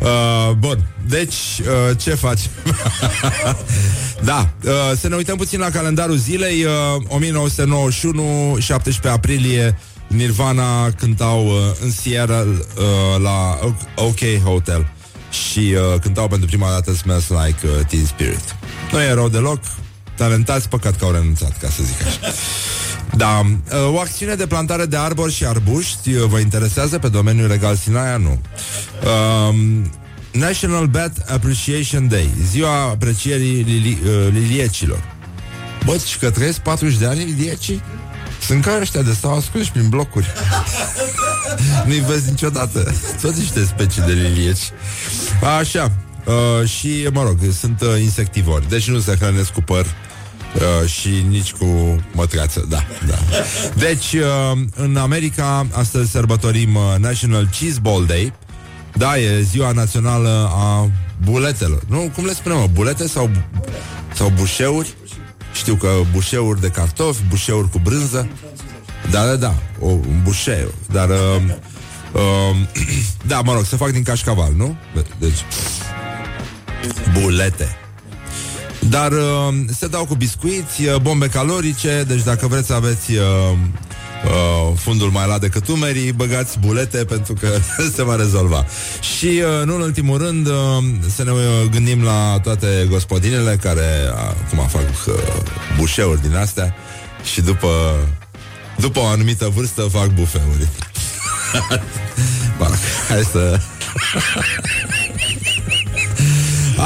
uh, 0.50 0.54
bun. 0.58 0.86
Deci, 1.06 1.34
uh, 1.60 1.96
ce 1.96 2.14
faci? 2.14 2.40
da, 4.22 4.48
uh, 4.64 4.72
să 4.98 5.08
ne 5.08 5.16
uităm 5.16 5.36
puțin 5.36 5.58
la 5.58 5.70
calendarul 5.70 6.16
zilei. 6.16 6.64
Uh, 6.64 6.70
1991, 7.08 8.56
17 8.58 9.08
aprilie, 9.08 9.78
Nirvana 10.06 10.90
cântau 10.90 11.46
uh, 11.46 11.52
în 11.82 11.90
Sierra 11.90 12.40
uh, 12.40 13.20
la 13.22 13.58
OK 13.96 14.42
Hotel 14.44 14.88
și 15.30 15.58
uh, 15.58 16.00
cântau 16.00 16.28
pentru 16.28 16.46
prima 16.46 16.70
dată 16.70 16.92
Smells 16.92 17.28
Like 17.28 17.66
uh, 17.66 17.86
Teen 17.88 18.06
Spirit. 18.06 18.56
Nu 18.92 19.02
erau 19.02 19.28
deloc 19.28 19.58
talentați, 20.16 20.68
păcat 20.68 20.96
că 20.96 21.04
au 21.04 21.10
renunțat, 21.10 21.58
ca 21.58 21.68
să 21.68 21.82
zic 21.82 22.06
așa. 22.06 22.36
Da, 23.16 23.40
uh, 23.40 23.94
o 23.94 23.98
acțiune 23.98 24.34
de 24.34 24.46
plantare 24.46 24.86
de 24.86 24.96
arbori 24.96 25.32
și 25.32 25.46
arbuști 25.46 26.14
uh, 26.14 26.24
vă 26.24 26.38
interesează 26.38 26.98
pe 26.98 27.08
domeniul 27.08 27.48
legal 27.48 27.76
Sinaia? 27.76 28.16
Nu. 28.16 28.40
Uh, 29.02 29.54
National 30.34 30.86
Bat 30.86 31.30
Appreciation 31.30 32.08
Day, 32.08 32.30
ziua 32.50 32.80
aprecierii 32.80 33.62
lili- 33.64 33.98
uh, 34.06 34.28
liliecilor. 34.32 35.02
Bă, 35.84 35.96
și 36.06 36.18
că 36.18 36.30
trăiesc 36.30 36.58
40 36.58 36.98
de 36.98 37.06
ani 37.06 37.24
liliecii? 37.24 37.82
Sunt 38.40 38.64
ca 38.64 38.78
ăștia 38.80 39.02
de 39.02 39.12
stau 39.12 39.36
ascunși 39.36 39.70
prin 39.70 39.88
blocuri 39.88 40.26
Nu-i 41.86 42.00
vezi 42.00 42.30
niciodată 42.30 42.94
Tot 43.20 43.34
niște 43.34 43.64
specii 43.64 44.02
de 44.02 44.12
lilieci 44.12 44.70
Așa 45.58 45.92
uh, 46.24 46.68
Și, 46.68 47.08
mă 47.12 47.22
rog, 47.22 47.38
sunt 47.58 47.80
uh, 47.80 48.00
insectivori 48.00 48.68
Deci 48.68 48.88
nu 48.88 49.00
se 49.00 49.16
hrănesc 49.20 49.52
cu 49.52 49.60
păr 49.60 49.86
Uh, 50.54 50.88
și 50.88 51.08
nici 51.28 51.52
cu 51.52 52.00
mătreață, 52.12 52.66
da, 52.68 52.84
da. 53.06 53.14
Deci, 53.76 54.12
uh, 54.12 54.58
în 54.74 54.96
America, 54.96 55.66
astăzi 55.72 56.10
sărbătorim 56.10 56.74
uh, 56.74 56.94
National 56.98 57.48
Cheese 57.58 57.78
Ball 57.82 58.06
Day. 58.06 58.32
Da, 58.96 59.18
e 59.18 59.42
ziua 59.42 59.72
națională 59.72 60.50
a 60.52 60.90
buletelor. 61.24 61.82
Nu, 61.88 62.10
cum 62.14 62.24
le 62.24 62.32
spunem, 62.32 62.58
mă, 62.58 62.66
bulete 62.72 63.08
sau, 63.08 63.30
sau 64.14 64.32
bușeuri? 64.36 64.94
Știu 65.52 65.74
că 65.74 65.88
bușeuri 66.12 66.60
de 66.60 66.68
cartofi, 66.68 67.22
bușeuri 67.28 67.70
cu 67.70 67.78
brânză. 67.78 68.28
Da, 69.10 69.26
da, 69.26 69.36
da, 69.36 69.54
o, 69.80 69.86
un 69.86 70.20
bușeu. 70.22 70.74
Dar, 70.92 71.08
uh, 71.08 71.42
uh, 72.12 72.56
da, 73.30 73.40
mă 73.40 73.52
rog, 73.52 73.64
se 73.64 73.76
fac 73.76 73.90
din 73.90 74.02
cașcaval, 74.02 74.52
nu? 74.56 74.76
Deci, 75.18 75.44
bulete. 77.12 77.76
Dar 78.88 79.12
uh, 79.12 79.54
se 79.76 79.86
dau 79.86 80.04
cu 80.04 80.14
biscuiți, 80.14 80.84
uh, 80.84 80.96
bombe 80.96 81.28
calorice, 81.28 82.04
deci 82.06 82.22
dacă 82.22 82.46
vreți 82.46 82.66
să 82.66 82.74
aveți 82.74 83.12
uh, 83.12 83.56
uh, 84.24 84.72
fundul 84.76 85.10
mai 85.10 85.26
lat 85.26 85.40
decât 85.40 85.68
umerii, 85.68 86.12
băgați 86.12 86.58
bulete 86.58 87.04
pentru 87.04 87.34
că 87.34 87.48
se 87.94 88.04
va 88.04 88.16
rezolva. 88.16 88.66
Și, 89.16 89.26
uh, 89.26 89.64
nu 89.64 89.74
în 89.74 89.80
ultimul 89.80 90.18
rând, 90.18 90.46
uh, 90.46 90.54
să 91.14 91.24
ne 91.24 91.30
uh, 91.30 91.38
gândim 91.70 92.02
la 92.02 92.40
toate 92.42 92.86
gospodinele 92.88 93.58
care 93.62 93.86
acum 94.16 94.68
fac 94.68 95.06
uh, 95.06 95.14
bușeuri 95.76 96.22
din 96.22 96.36
astea 96.36 96.74
și 97.32 97.40
după, 97.40 97.68
după 98.76 99.00
o 99.00 99.06
anumită 99.06 99.52
vârstă 99.54 99.82
fac 99.82 100.06
bufeuri. 100.06 100.68
Bă, 102.58 102.68
hai 103.08 103.22
să... 103.32 103.58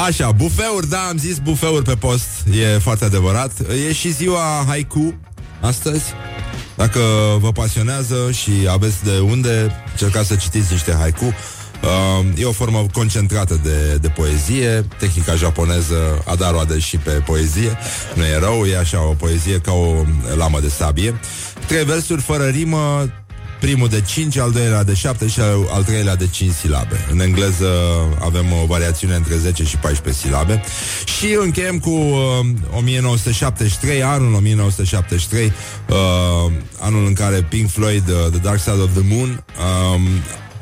Așa, 0.05 0.31
bufeuri, 0.31 0.89
da, 0.89 0.99
am 0.99 1.17
zis 1.17 1.37
bufeuri 1.37 1.83
pe 1.83 1.95
post 1.95 2.27
E 2.51 2.77
foarte 2.77 3.05
adevărat 3.05 3.51
E 3.87 3.93
și 3.93 4.11
ziua 4.11 4.63
haiku 4.67 5.13
astăzi 5.61 6.03
Dacă 6.79 6.99
vă 7.39 7.51
pasionează 7.51 8.31
și 8.31 8.51
aveți 8.69 9.03
de 9.03 9.19
unde 9.19 9.71
Încercați 9.91 10.27
să 10.27 10.35
citiți 10.35 10.71
niște 10.71 10.95
haiku. 10.99 11.25
Uh, 11.25 12.25
E 12.35 12.45
o 12.45 12.51
formă 12.51 12.85
concentrată 12.91 13.59
de, 13.63 13.97
de 14.01 14.07
poezie. 14.07 14.85
Tehnica 14.97 15.35
japoneză 15.35 16.23
a 16.25 16.51
roade 16.51 16.79
și 16.79 16.97
pe 16.97 17.11
poezie. 17.11 17.77
Nu 18.13 18.23
e 18.23 18.39
rău, 18.39 18.65
e 18.65 18.77
așa 18.77 19.07
o 19.07 19.13
poezie 19.13 19.59
ca 19.59 19.71
o 19.71 20.03
lamă 20.35 20.59
de 20.59 20.69
sabie. 20.69 21.19
Trei 21.67 21.83
versuri 21.83 22.21
fără 22.21 22.45
rimă 22.45 23.09
Primul 23.59 23.87
de 23.87 24.01
5, 24.01 24.37
al 24.37 24.51
doilea 24.51 24.83
de 24.83 24.93
7 24.93 25.27
și 25.27 25.39
al 25.71 25.83
treilea 25.83 26.15
de 26.15 26.27
5 26.27 26.53
silabe. 26.53 27.05
În 27.11 27.19
engleză 27.19 27.69
avem 28.19 28.45
o 28.63 28.65
variațiune 28.65 29.15
între 29.15 29.35
10 29.35 29.63
și 29.63 29.77
14 29.77 30.23
silabe. 30.23 30.61
Și 31.17 31.37
încheiem 31.39 31.79
cu 31.79 31.89
uh, 31.89 32.77
1973, 32.77 34.03
anul 34.03 34.33
1973, 34.33 35.45
uh, 35.89 36.51
anul 36.79 37.05
în 37.05 37.13
care 37.13 37.41
Pink 37.49 37.69
Floyd, 37.69 38.09
uh, 38.09 38.31
The 38.31 38.39
Dark 38.39 38.59
Side 38.59 38.81
of 38.81 38.91
the 38.93 39.03
Moon, 39.07 39.43
um, 39.93 40.01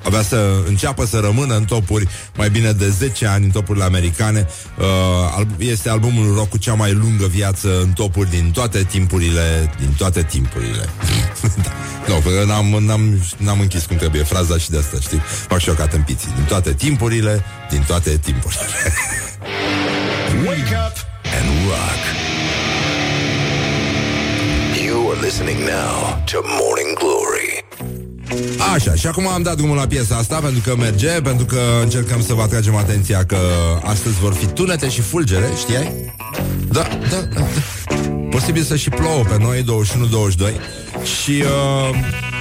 avea 0.07 0.21
să 0.21 0.63
înceapă 0.67 1.05
să 1.05 1.19
rămână 1.19 1.55
în 1.55 1.65
topuri 1.65 2.07
mai 2.35 2.49
bine 2.49 2.71
de 2.71 2.89
10 2.89 3.27
ani 3.27 3.45
în 3.45 3.51
topurile 3.51 3.83
americane. 3.83 4.47
Uh, 4.77 5.45
este 5.57 5.89
albumul 5.89 6.35
rock 6.35 6.49
cu 6.49 6.57
cea 6.57 6.73
mai 6.73 6.93
lungă 6.93 7.25
viață 7.25 7.79
în 7.81 7.91
topuri 7.91 8.29
din 8.29 8.51
toate 8.53 8.83
timpurile, 8.83 9.73
din 9.79 9.93
toate 9.97 10.23
timpurile. 10.23 10.89
da. 11.65 11.71
Nu, 12.07 12.21
no, 12.31 12.45
n-am, 12.45 12.83
n-am, 12.83 13.21
n-am 13.37 13.59
închis 13.59 13.85
cum 13.85 13.95
trebuie 13.95 14.23
fraza 14.23 14.57
și 14.57 14.69
de 14.69 14.77
asta, 14.77 14.97
știi? 14.99 15.21
Fac 15.47 15.59
și 15.59 15.69
eu 15.69 15.75
ca 15.75 15.87
tâmpiții. 15.87 16.31
Din 16.35 16.43
toate 16.43 16.73
timpurile, 16.73 17.43
din 17.69 17.83
toate 17.87 18.17
timpurile. 18.17 18.61
Wake 20.47 20.75
up 20.85 20.95
and 21.37 21.47
rock. 21.67 22.01
You 24.85 25.11
are 25.11 25.19
listening 25.21 25.59
now 25.59 26.23
to 26.25 26.41
Morning 26.43 26.95
Glory. 26.97 27.56
Așa, 28.73 28.93
și 28.95 29.07
acum 29.07 29.27
am 29.27 29.41
dat 29.41 29.55
drumul 29.55 29.75
la 29.75 29.87
piesa 29.87 30.15
asta 30.15 30.39
pentru 30.39 30.61
că 30.65 30.75
merge, 30.75 31.09
pentru 31.09 31.45
că 31.45 31.59
încercăm 31.81 32.21
să 32.21 32.33
vă 32.33 32.41
atragem 32.41 32.75
atenția 32.75 33.25
că 33.25 33.37
astăzi 33.83 34.19
vor 34.19 34.33
fi 34.33 34.45
tunete 34.45 34.89
și 34.89 35.01
fulgere, 35.01 35.49
știai? 35.57 36.13
Da, 36.71 36.87
da, 37.09 37.17
da. 37.33 37.39
da. 37.39 37.45
Posibil 38.29 38.63
să 38.63 38.75
și 38.75 38.89
plouă 38.89 39.23
pe 39.23 39.37
noi 39.39 39.63
21-22 39.63 39.65
și 41.03 41.31
uh, 41.31 41.89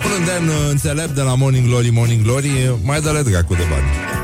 un 0.04 0.10
îndemn 0.18 0.50
înțelept 0.70 1.10
de 1.10 1.20
la 1.20 1.34
Morning 1.34 1.66
Glory, 1.66 1.90
Morning 1.90 2.22
Glory, 2.22 2.78
mai 2.82 3.00
dă-le 3.00 3.22
dracu 3.22 3.54
de 3.54 3.62
bani. 3.70 4.16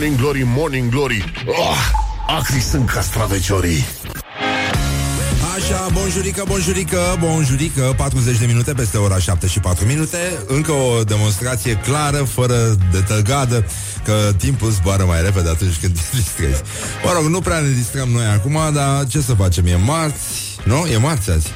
Morning 0.00 0.20
Glory, 0.20 0.42
Morning 0.46 0.90
Glory. 0.90 1.32
Oh, 1.46 1.76
Acri 2.38 2.60
sunt 2.60 2.90
castraveciorii. 2.90 3.84
Așa, 5.54 5.86
bonjurică, 5.92 6.44
bonjurică, 6.46 7.16
bonjurică 7.18 7.94
40 7.96 8.38
de 8.38 8.46
minute 8.46 8.72
peste 8.72 8.96
ora 8.96 9.18
7 9.18 9.46
și 9.46 9.60
4 9.60 9.86
minute. 9.86 10.16
Încă 10.46 10.72
o 10.72 11.04
demonstrație 11.04 11.74
clară, 11.74 12.16
fără 12.16 12.76
de 12.90 13.00
tăgadă 13.00 13.66
Că 14.04 14.32
timpul 14.36 14.70
zboară 14.70 15.04
mai 15.04 15.22
repede 15.22 15.48
atunci 15.48 15.76
când 15.80 15.94
te 15.94 16.16
distrezi. 16.16 16.62
Mă 17.04 17.12
rog, 17.12 17.24
nu 17.24 17.40
prea 17.40 17.58
ne 17.58 17.70
distrăm 17.70 18.08
noi 18.08 18.24
acum 18.24 18.58
Dar 18.72 19.06
ce 19.06 19.20
să 19.20 19.34
facem, 19.34 19.66
e 19.66 19.74
marți 19.74 20.58
Nu? 20.64 20.86
E 20.92 20.96
marți 20.96 21.30
azi. 21.30 21.48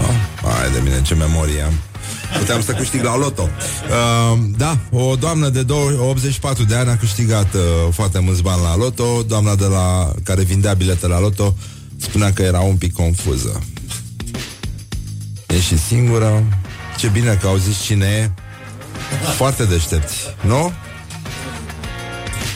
Oh, 0.00 0.50
Hai 0.52 0.70
de 0.72 0.80
mine, 0.82 1.02
ce 1.02 1.14
memorie 1.14 1.62
am 1.62 1.89
Puteam 2.38 2.62
să 2.62 2.72
câștig 2.72 3.02
la 3.02 3.16
loto. 3.16 3.42
Uh, 3.42 4.38
Da, 4.56 4.78
o 4.90 5.16
doamnă 5.16 5.48
de 5.48 5.64
84 5.70 6.64
de 6.64 6.74
ani 6.74 6.90
A 6.90 6.96
câștigat 6.96 7.54
uh, 7.54 7.60
foarte 7.92 8.18
mulți 8.18 8.42
bani 8.42 8.62
la 8.62 8.76
loto. 8.76 9.22
Doamna 9.22 9.54
de 9.54 9.64
la 9.64 10.12
care 10.22 10.42
vindea 10.42 10.72
bilete 10.72 11.06
la 11.06 11.20
loto 11.20 11.54
Spunea 11.96 12.32
că 12.32 12.42
era 12.42 12.60
un 12.60 12.76
pic 12.76 12.92
confuză. 12.92 13.62
E 15.46 15.60
și 15.60 15.78
singură. 15.78 16.44
Ce 16.98 17.08
bine 17.08 17.38
că 17.40 17.46
au 17.46 17.56
zis 17.56 17.82
cine 17.82 18.06
e. 18.06 18.30
Foarte 19.36 19.64
deștepți, 19.64 20.16
nu? 20.40 20.72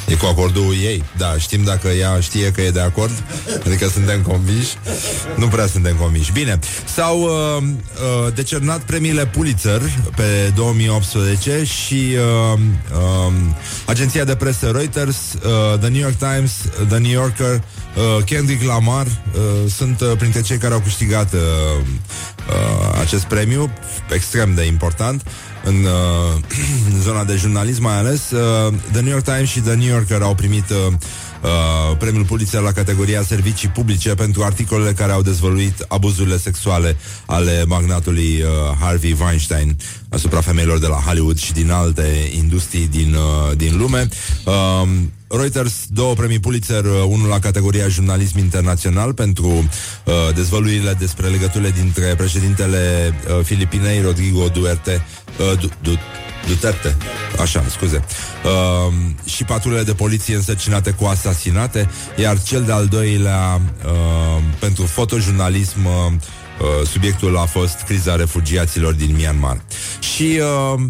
E 0.08 0.14
cu 0.14 0.26
acordul 0.26 0.74
ei, 0.82 1.04
da, 1.16 1.38
știm 1.38 1.64
dacă 1.64 1.88
ea 1.88 2.20
știe 2.20 2.50
că 2.50 2.60
e 2.60 2.70
de 2.70 2.80
acord 2.80 3.10
Adică 3.66 3.88
suntem 3.88 4.22
convinși. 4.22 4.74
Nu 5.36 5.46
prea 5.46 5.66
suntem 5.66 5.96
convinși. 5.96 6.32
Bine, 6.32 6.58
s-au 6.94 7.20
uh, 7.20 7.62
uh, 7.62 8.34
decernat 8.34 8.80
premiile 8.80 9.26
Pulitzer 9.26 9.80
Pe 10.16 10.52
2018 10.54 11.64
Și 11.64 12.16
uh, 12.52 12.58
uh, 12.92 13.32
Agenția 13.86 14.24
de 14.24 14.34
presă 14.34 14.70
Reuters 14.70 15.16
uh, 15.32 15.78
The 15.78 15.88
New 15.88 16.00
York 16.00 16.16
Times 16.16 16.52
The 16.88 16.98
New 16.98 17.10
Yorker 17.10 17.62
uh, 17.96 18.24
Kendrick 18.24 18.62
Lamar 18.62 19.06
uh, 19.06 19.70
Sunt 19.76 20.00
uh, 20.00 20.12
printre 20.18 20.40
cei 20.40 20.56
care 20.56 20.74
au 20.74 20.80
câștigat 20.80 21.32
uh, 21.32 21.40
uh, 21.40 23.00
Acest 23.00 23.24
premiu 23.24 23.72
Extrem 24.10 24.54
de 24.54 24.64
important 24.64 25.22
în 25.64 25.84
uh, 25.84 26.42
zona 27.06 27.24
de 27.24 27.36
jurnalism 27.36 27.82
mai 27.82 27.98
ales. 27.98 28.30
Uh, 28.30 28.74
The 28.92 29.00
New 29.00 29.10
York 29.10 29.24
Times 29.24 29.48
și 29.48 29.60
The 29.60 29.74
New 29.74 29.88
Yorker 29.88 30.22
au 30.22 30.34
primit 30.34 30.70
uh, 30.70 30.92
uh, 31.44 31.96
premiul 31.98 32.24
Pulitzer 32.24 32.60
la 32.60 32.72
categoria 32.72 33.22
servicii 33.22 33.68
publice 33.68 34.14
pentru 34.14 34.42
articolele 34.42 34.92
care 34.92 35.12
au 35.12 35.22
dezvăluit 35.22 35.84
abuzurile 35.88 36.38
sexuale 36.38 36.96
ale 37.26 37.64
magnatului 37.66 38.42
uh, 38.42 38.76
Harvey 38.80 39.16
Weinstein 39.20 39.76
asupra 40.08 40.40
femeilor 40.40 40.78
de 40.78 40.86
la 40.86 41.02
Hollywood 41.06 41.38
și 41.38 41.52
din 41.52 41.70
alte 41.70 42.30
industrii 42.36 42.86
din, 42.86 43.14
uh, 43.14 43.56
din 43.56 43.76
lume. 43.78 44.08
Uh, 44.44 44.88
Reuters, 45.28 45.86
două 45.88 46.14
premii 46.14 46.38
Pulitzer, 46.38 46.84
uh, 46.84 46.90
unul 47.06 47.28
la 47.28 47.38
categoria 47.38 47.88
jurnalism 47.88 48.38
internațional 48.38 49.14
pentru 49.14 49.46
uh, 49.48 50.14
dezvăluirile 50.34 50.96
despre 50.98 51.26
legăturile 51.26 51.70
dintre 51.70 52.14
președintele 52.16 53.14
uh, 53.38 53.44
Filipinei, 53.44 54.00
Rodrigo 54.00 54.48
Duerte, 54.48 55.04
uh, 55.38 55.58
du, 55.60 55.70
du, 55.82 55.98
Duterte, 56.46 56.96
așa, 57.40 57.64
scuze 57.70 58.04
uh, 58.44 58.92
Și 59.24 59.44
patrulele 59.44 59.82
de 59.82 59.92
poliție 59.92 60.34
însărcinate 60.34 60.90
cu 60.90 61.04
asasinate 61.04 61.90
Iar 62.16 62.42
cel 62.42 62.62
de-al 62.62 62.86
doilea 62.86 63.60
uh, 63.84 64.42
Pentru 64.58 64.86
fotojurnalism 64.86 65.84
uh, 65.84 66.12
uh, 66.12 66.86
Subiectul 66.86 67.36
a 67.36 67.44
fost 67.44 67.82
criza 67.86 68.16
refugiaților 68.16 68.92
din 68.92 69.14
Myanmar 69.14 69.60
Și 70.14 70.40
uh, 70.74 70.80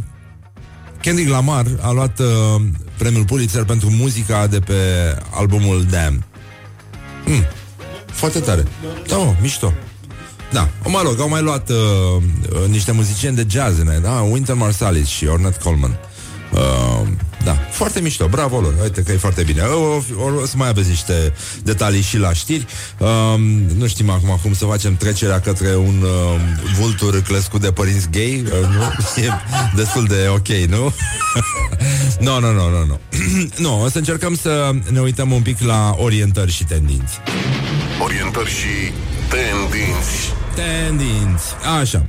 Kendrick 1.01 1.31
Lamar 1.31 1.67
a 1.81 1.91
luat 1.91 2.19
uh, 2.19 2.63
premiul 2.99 3.25
Pulitzer 3.25 3.65
pentru 3.65 3.91
muzica 3.91 4.47
de 4.47 4.61
pe 4.61 4.75
albumul 5.31 5.85
Damn. 5.91 6.25
Mm, 7.25 7.45
foarte 8.07 8.41
tare. 8.41 8.65
Da, 9.07 9.17
mă, 9.17 9.35
mișto. 9.41 9.73
Da, 10.55 10.69
mă 10.85 11.01
rog, 11.05 11.21
au 11.21 11.29
mai 11.29 11.43
luat 11.43 11.71
uh, 11.71 11.77
uh, 11.77 12.69
niște 12.69 12.93
muzicieni 12.93 13.37
de 13.37 13.47
jazz 13.49 13.79
în 13.79 14.03
da? 14.03 14.11
Winter 14.11 14.55
Marsalis 14.55 15.07
și 15.07 15.27
Ornette 15.27 15.59
Coleman. 15.63 15.99
Uh, 16.53 17.09
da, 17.45 17.59
foarte 17.71 18.01
mișto, 18.01 18.29
bravo 18.29 18.61
lor 18.61 18.75
Uite 18.83 19.03
că 19.03 19.13
e 19.13 19.17
foarte 19.17 19.43
bine 19.43 19.63
o, 19.63 19.79
o, 19.85 20.41
o 20.43 20.47
să 20.47 20.55
mai 20.57 20.69
aveți 20.69 20.89
niște 20.89 21.33
detalii 21.63 22.01
și 22.01 22.19
la 22.19 22.33
știri 22.33 22.67
uh, 22.99 23.39
Nu 23.77 23.87
știm 23.87 24.11
acum 24.11 24.39
cum 24.43 24.55
să 24.55 24.65
facem 24.65 24.97
trecerea 24.97 25.41
Către 25.41 25.77
un 25.77 26.03
uh, 26.03 26.41
vultur 26.79 27.21
crescut 27.21 27.61
de 27.61 27.73
părinți 27.73 28.09
gay 28.11 28.45
uh, 28.45 28.69
nu? 28.69 28.93
E 29.25 29.29
destul 29.75 30.05
de 30.05 30.27
ok, 30.29 30.49
nu? 30.49 30.93
Nu, 32.21 32.41
nu, 32.41 32.53
nu, 32.53 32.85
nu 32.87 33.01
Nu, 33.59 33.83
o 33.83 33.89
să 33.89 33.99
încercăm 33.99 34.37
să 34.37 34.71
ne 34.91 35.01
uităm 35.01 35.33
un 35.33 35.43
pic 35.43 35.61
la 35.61 35.95
orientări 35.97 36.53
și 36.53 36.65
tendinți 36.65 37.19
Orientări 38.03 38.51
și 38.51 38.93
tendinți 39.29 40.44
Tendinți, 40.55 41.55
așa 41.81 42.07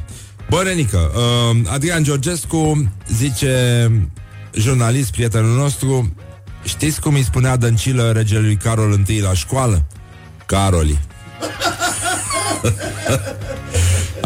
Bă, 0.49 0.61
Renică, 0.61 1.11
uh, 1.15 1.57
Adrian 1.67 2.03
Georgescu 2.03 2.91
zice 3.13 3.91
jurnalist, 4.53 5.11
prietenul 5.11 5.57
nostru, 5.57 6.13
știți 6.63 7.01
cum 7.01 7.13
îi 7.13 7.23
spunea 7.23 7.55
Dăncilă 7.55 8.11
regelui 8.11 8.55
Carol 8.55 9.03
I 9.07 9.19
la 9.19 9.33
școală? 9.33 9.85
Caroli. 10.45 10.99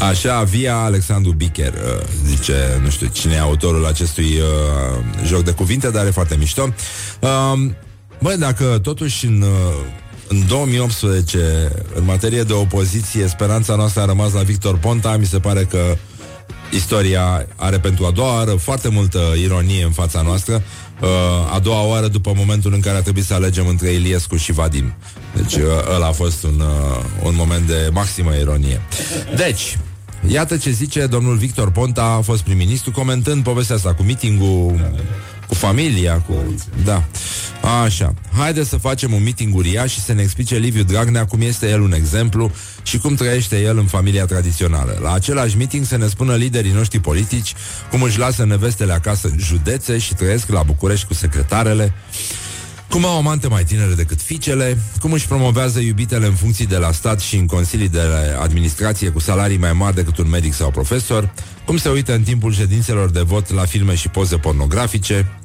Așa, 0.10 0.44
via 0.44 0.76
Alexandru 0.76 1.32
Bicher 1.32 1.74
uh, 1.74 2.04
Zice, 2.26 2.80
nu 2.84 2.90
știu 2.90 3.08
cine 3.08 3.34
e 3.34 3.40
autorul 3.40 3.86
acestui 3.86 4.40
uh, 4.40 4.46
joc 5.26 5.44
de 5.44 5.52
cuvinte 5.52 5.90
Dar 5.90 6.06
e 6.06 6.12
foarte 6.12 6.36
mișto 6.36 6.74
uh, 7.20 7.70
Băi, 8.22 8.38
dacă 8.38 8.80
totuși 8.82 9.26
în, 9.26 9.42
uh, 9.42 9.48
în 10.30 10.48
2018 10.48 11.72
În 11.94 12.04
materie 12.06 12.44
de 12.44 12.54
opoziție 12.54 13.28
Speranța 13.28 13.76
noastră 13.76 14.02
a 14.02 14.06
rămas 14.06 14.34
la 14.34 14.42
Victor 14.42 14.78
Ponta 14.78 15.18
Mi 15.18 15.26
se 15.26 15.40
pare 15.40 15.64
că 15.64 15.98
Istoria 16.72 17.48
are 17.56 17.80
pentru 17.80 18.06
a 18.06 18.12
doua 18.12 18.34
oară 18.34 18.52
foarte 18.52 18.90
multă 18.90 19.20
ironie 19.44 19.84
în 19.84 19.92
fața 19.92 20.22
noastră. 20.22 20.64
Uh, 21.02 21.08
a 21.54 21.60
doua 21.60 21.82
oară 21.82 22.08
după 22.08 22.34
momentul 22.36 22.74
în 22.74 22.80
care 22.80 22.98
a 22.98 23.02
trebuit 23.02 23.26
să 23.26 23.34
alegem 23.34 23.68
între 23.68 23.90
Iliescu 23.90 24.36
și 24.36 24.52
Vadim. 24.52 24.94
Deci 25.36 25.56
uh, 25.56 25.62
ăla 25.96 26.08
a 26.08 26.12
fost 26.12 26.44
un, 26.44 26.60
uh, 26.60 27.04
un 27.24 27.34
moment 27.36 27.68
de 27.68 27.90
maximă 27.92 28.36
ironie. 28.36 28.82
Deci, 29.36 29.78
iată 30.28 30.58
ce 30.58 30.70
zice 30.70 31.06
domnul 31.06 31.36
Victor 31.36 31.72
Ponta, 31.72 32.04
a 32.04 32.22
fost 32.22 32.42
prim-ministru, 32.42 32.92
comentând 32.92 33.44
povestea 33.44 33.76
asta 33.76 33.94
cu 33.94 34.04
mitingul 34.04 34.92
cu 35.50 35.56
familia, 35.56 36.18
cu... 36.18 36.34
Da. 36.84 37.04
Așa. 37.84 38.14
Haide 38.38 38.64
să 38.64 38.78
facem 38.78 39.14
un 39.14 39.24
meeting 39.24 39.56
uriaș 39.56 39.92
și 39.92 40.02
să 40.02 40.14
ne 40.14 40.22
explice 40.22 40.56
Liviu 40.58 40.84
Dragnea 40.84 41.26
cum 41.26 41.42
este 41.42 41.70
el 41.70 41.82
un 41.82 41.94
exemplu 41.94 42.52
și 42.84 42.98
cum 42.98 43.16
trăiește 43.16 43.62
el 43.62 43.78
în 43.78 43.86
familia 43.86 44.26
tradițională. 44.26 45.00
La 45.02 45.14
același 45.14 45.58
meeting 45.58 45.86
să 45.86 45.98
ne 45.98 46.08
spună 46.08 46.36
liderii 46.36 46.72
noștri 46.72 47.00
politici 47.00 47.54
cum 47.92 48.02
își 48.02 48.20
lasă 48.20 48.46
nevestele 48.46 48.94
acasă 48.94 49.28
în 49.28 49.38
județe 49.40 49.98
și 49.98 50.14
trăiesc 50.14 50.50
la 50.50 50.64
București 50.64 51.08
cu 51.08 51.14
secretarele, 51.14 51.94
cum 52.90 53.06
au 53.06 53.18
amante 53.18 53.48
mai 53.48 53.64
tinere 53.64 53.94
decât 53.94 54.22
fiicele, 54.22 54.78
cum 55.00 55.12
își 55.12 55.28
promovează 55.28 55.80
iubitele 55.80 56.26
în 56.26 56.34
funcții 56.34 56.66
de 56.66 56.78
la 56.78 56.92
stat 56.92 57.20
și 57.20 57.36
în 57.36 57.46
consilii 57.46 57.90
de 57.90 58.02
administrație 58.42 59.10
cu 59.10 59.20
salarii 59.20 59.58
mai 59.58 59.74
mari 59.74 59.96
decât 59.96 60.18
un 60.18 60.30
medic 60.30 60.54
sau 60.54 60.72
profesor, 60.72 61.34
cum 61.66 61.78
se 61.78 61.90
uită 61.90 62.14
în 62.14 62.24
timpul 62.24 62.54
ședințelor 62.54 63.10
de 63.10 63.22
vot 63.22 63.54
la 63.54 63.66
filme 63.66 63.96
și 63.96 64.10
poze 64.10 64.38
pornografice, 64.38 65.39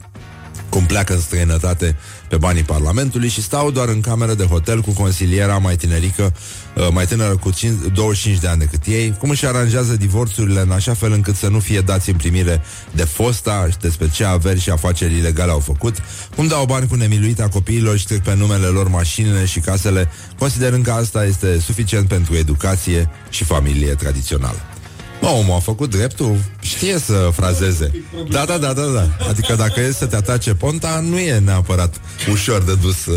cum 0.75 0.87
pleacă 0.87 1.13
în 1.13 1.21
străinătate 1.21 1.97
pe 2.29 2.37
banii 2.37 2.63
Parlamentului 2.63 3.29
și 3.29 3.43
stau 3.43 3.71
doar 3.71 3.89
în 3.89 4.01
cameră 4.01 4.35
de 4.35 4.45
hotel 4.45 4.81
cu 4.81 4.91
consiliera 4.91 5.59
mai 5.59 5.77
tinerică, 5.77 6.35
uh, 6.77 6.89
mai 6.93 7.07
tânără 7.07 7.37
cu 7.37 7.51
5, 7.51 7.75
25 7.95 8.41
de 8.41 8.49
ani 8.49 8.59
decât 8.59 8.87
ei, 8.87 9.17
cum 9.19 9.31
își 9.31 9.47
aranjează 9.47 9.97
divorțurile 9.97 10.61
în 10.61 10.71
așa 10.71 10.95
fel 10.95 11.13
încât 11.13 11.37
să 11.37 11.49
nu 11.49 11.59
fie 11.59 11.81
dați 11.81 12.11
în 12.11 12.17
primire 12.17 12.63
de 12.91 13.05
fosta 13.05 13.67
și 13.71 13.77
despre 13.79 14.09
ce 14.11 14.25
averi 14.25 14.61
și 14.61 14.71
afaceri 14.71 15.17
ilegale 15.17 15.51
au 15.51 15.59
făcut, 15.59 15.97
cum 16.37 16.47
dau 16.47 16.65
bani 16.65 16.89
cu 16.89 16.95
nemiluita 16.95 17.49
copiilor 17.49 17.99
și 17.99 18.07
trec 18.07 18.23
pe 18.23 18.35
numele 18.35 18.67
lor 18.67 18.89
mașinile 18.89 19.45
și 19.45 19.61
casele, 19.61 20.11
considerând 20.39 20.85
că 20.85 20.91
asta 20.91 21.25
este 21.25 21.61
suficient 21.61 22.09
pentru 22.09 22.37
educație 22.37 23.11
și 23.31 23.45
familie 23.45 23.95
tradițională. 23.95 24.74
Mă, 25.21 25.29
omul 25.29 25.55
a 25.55 25.59
făcut 25.59 25.91
dreptul, 25.91 26.37
știe 26.61 26.99
să 26.99 27.31
frazeze. 27.33 28.05
Da, 28.31 28.45
da, 28.45 28.59
da, 28.59 28.73
da, 28.73 28.83
da. 28.83 29.09
Adică 29.29 29.55
dacă 29.55 29.81
e 29.81 29.93
să 29.93 30.07
te 30.07 30.17
atace 30.17 30.55
Ponta, 30.55 31.01
nu 31.01 31.19
e 31.19 31.39
neapărat 31.39 32.01
ușor 32.31 32.63
de 32.63 32.75
dus. 32.75 33.07
Uh... 33.07 33.15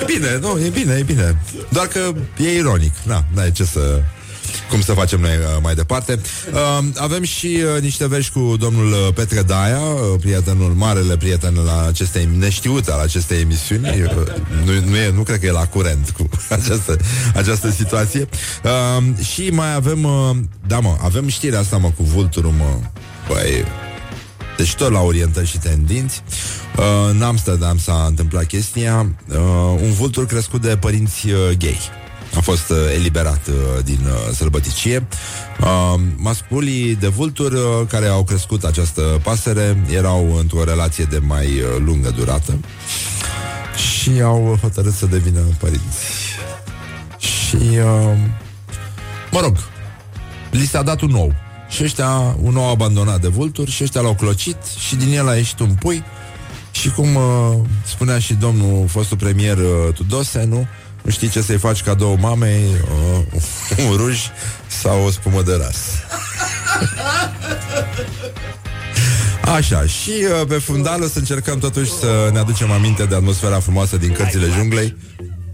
E 0.00 0.04
bine, 0.06 0.38
nu, 0.40 0.58
e 0.64 0.68
bine, 0.68 0.94
e 0.94 1.02
bine. 1.02 1.42
Doar 1.68 1.86
că 1.86 2.12
e 2.38 2.56
ironic. 2.56 2.92
Na, 3.02 3.24
n-ai 3.34 3.52
ce 3.52 3.64
să 3.64 4.02
cum 4.70 4.80
să 4.80 4.92
facem 4.92 5.20
noi 5.20 5.30
uh, 5.30 5.62
mai 5.62 5.74
departe. 5.74 6.20
Uh, 6.52 6.84
avem 6.96 7.22
și 7.22 7.62
uh, 7.74 7.82
niște 7.82 8.08
vești 8.08 8.32
cu 8.32 8.56
domnul 8.58 8.92
uh, 8.92 9.14
Petre 9.14 9.42
Daia, 9.42 9.78
uh, 9.78 10.20
prietenul, 10.20 10.72
marele 10.72 11.16
prieten 11.16 11.54
la 11.64 11.86
acestei 11.86 12.28
neștiute 12.38 12.90
al 12.90 13.00
acestei 13.00 13.40
emisiuni. 13.40 13.88
Uh, 13.88 14.10
nu, 14.64 14.90
nu, 14.90 14.96
e, 14.96 15.10
nu 15.14 15.22
cred 15.22 15.40
că 15.40 15.46
e 15.46 15.50
la 15.50 15.66
curent 15.66 16.10
cu 16.10 16.28
această, 16.58 16.96
această 17.34 17.70
situație. 17.70 18.28
Uh, 18.64 19.24
și 19.24 19.48
mai 19.48 19.74
avem, 19.74 20.04
uh, 20.04 20.36
da 20.66 20.78
mă, 20.78 20.96
avem 21.02 21.28
știrea 21.28 21.58
asta 21.58 21.76
mă 21.76 21.90
cu 21.96 22.02
vulturul, 22.02 22.50
mă. 22.50 22.78
Băi, 23.28 23.64
deci 24.56 24.74
tot 24.74 24.90
la 24.90 25.00
orientări 25.00 25.46
și 25.46 25.58
tendinți 25.58 26.22
uh, 26.76 26.84
În 27.10 27.22
Amsterdam 27.22 27.78
s-a 27.78 28.04
întâmplat 28.08 28.44
chestia 28.44 29.06
uh, 29.28 29.36
Un 29.82 29.92
vultur 29.92 30.26
crescut 30.26 30.60
de 30.60 30.76
părinți 30.76 31.30
uh, 31.30 31.56
gay 31.58 32.03
a 32.36 32.40
fost 32.40 32.70
uh, 32.70 32.76
eliberat 32.94 33.46
uh, 33.46 33.84
din 33.84 34.00
uh, 34.04 34.34
sălbăticie. 34.34 35.06
Uh, 35.60 36.00
masculii 36.16 36.94
de 36.94 37.08
vulturi 37.08 37.54
uh, 37.54 37.62
care 37.88 38.06
au 38.06 38.24
crescut 38.24 38.64
această 38.64 39.20
pasăre 39.22 39.84
erau 39.90 40.36
într-o 40.38 40.64
relație 40.64 41.04
de 41.04 41.18
mai 41.18 41.46
uh, 41.46 41.82
lungă 41.84 42.10
durată 42.10 42.58
și 43.76 44.20
au 44.22 44.58
hotărât 44.60 44.92
să 44.92 45.06
devină 45.06 45.40
părinți. 45.58 46.04
Și, 47.18 47.56
uh, 47.56 48.16
mă 49.30 49.40
rog, 49.40 49.56
li 50.50 50.66
s-a 50.66 50.82
dat 50.82 51.00
un 51.00 51.10
nou. 51.10 51.34
Și 51.68 51.82
ăștia, 51.82 52.36
un 52.42 52.52
nou 52.52 52.70
abandonat 52.70 53.20
de 53.20 53.28
vulturi 53.28 53.70
și 53.70 53.82
ăștia 53.82 54.00
l-au 54.00 54.14
clocit 54.14 54.56
și 54.86 54.96
din 54.96 55.12
el 55.12 55.28
a 55.28 55.34
ieșit 55.34 55.58
un 55.58 55.74
pui 55.74 56.04
și 56.70 56.90
cum 56.90 57.14
uh, 57.14 57.58
spunea 57.86 58.18
și 58.18 58.34
domnul 58.34 58.86
fostul 58.88 59.16
premier 59.16 59.56
uh, 59.56 59.94
Tudose, 59.94 60.44
nu? 60.44 60.66
Nu 61.04 61.10
știi 61.10 61.28
ce 61.28 61.42
să-i 61.42 61.58
faci 61.58 61.82
cadou 61.82 62.16
mamei 62.20 62.64
uh, 62.64 63.86
Un 63.90 63.96
ruj 63.96 64.18
Sau 64.66 65.04
o 65.04 65.10
spumă 65.10 65.42
de 65.42 65.56
ras 65.56 65.76
Așa, 69.54 69.86
și 69.86 70.10
uh, 70.10 70.46
pe 70.48 70.58
fundal 70.58 71.02
o 71.02 71.06
să 71.06 71.18
încercăm 71.18 71.58
totuși 71.58 71.92
să 71.92 72.30
ne 72.32 72.38
aducem 72.38 72.70
aminte 72.70 73.04
de 73.04 73.14
atmosfera 73.14 73.60
frumoasă 73.60 73.96
din 73.96 74.12
cărțile 74.12 74.46
junglei. 74.56 74.96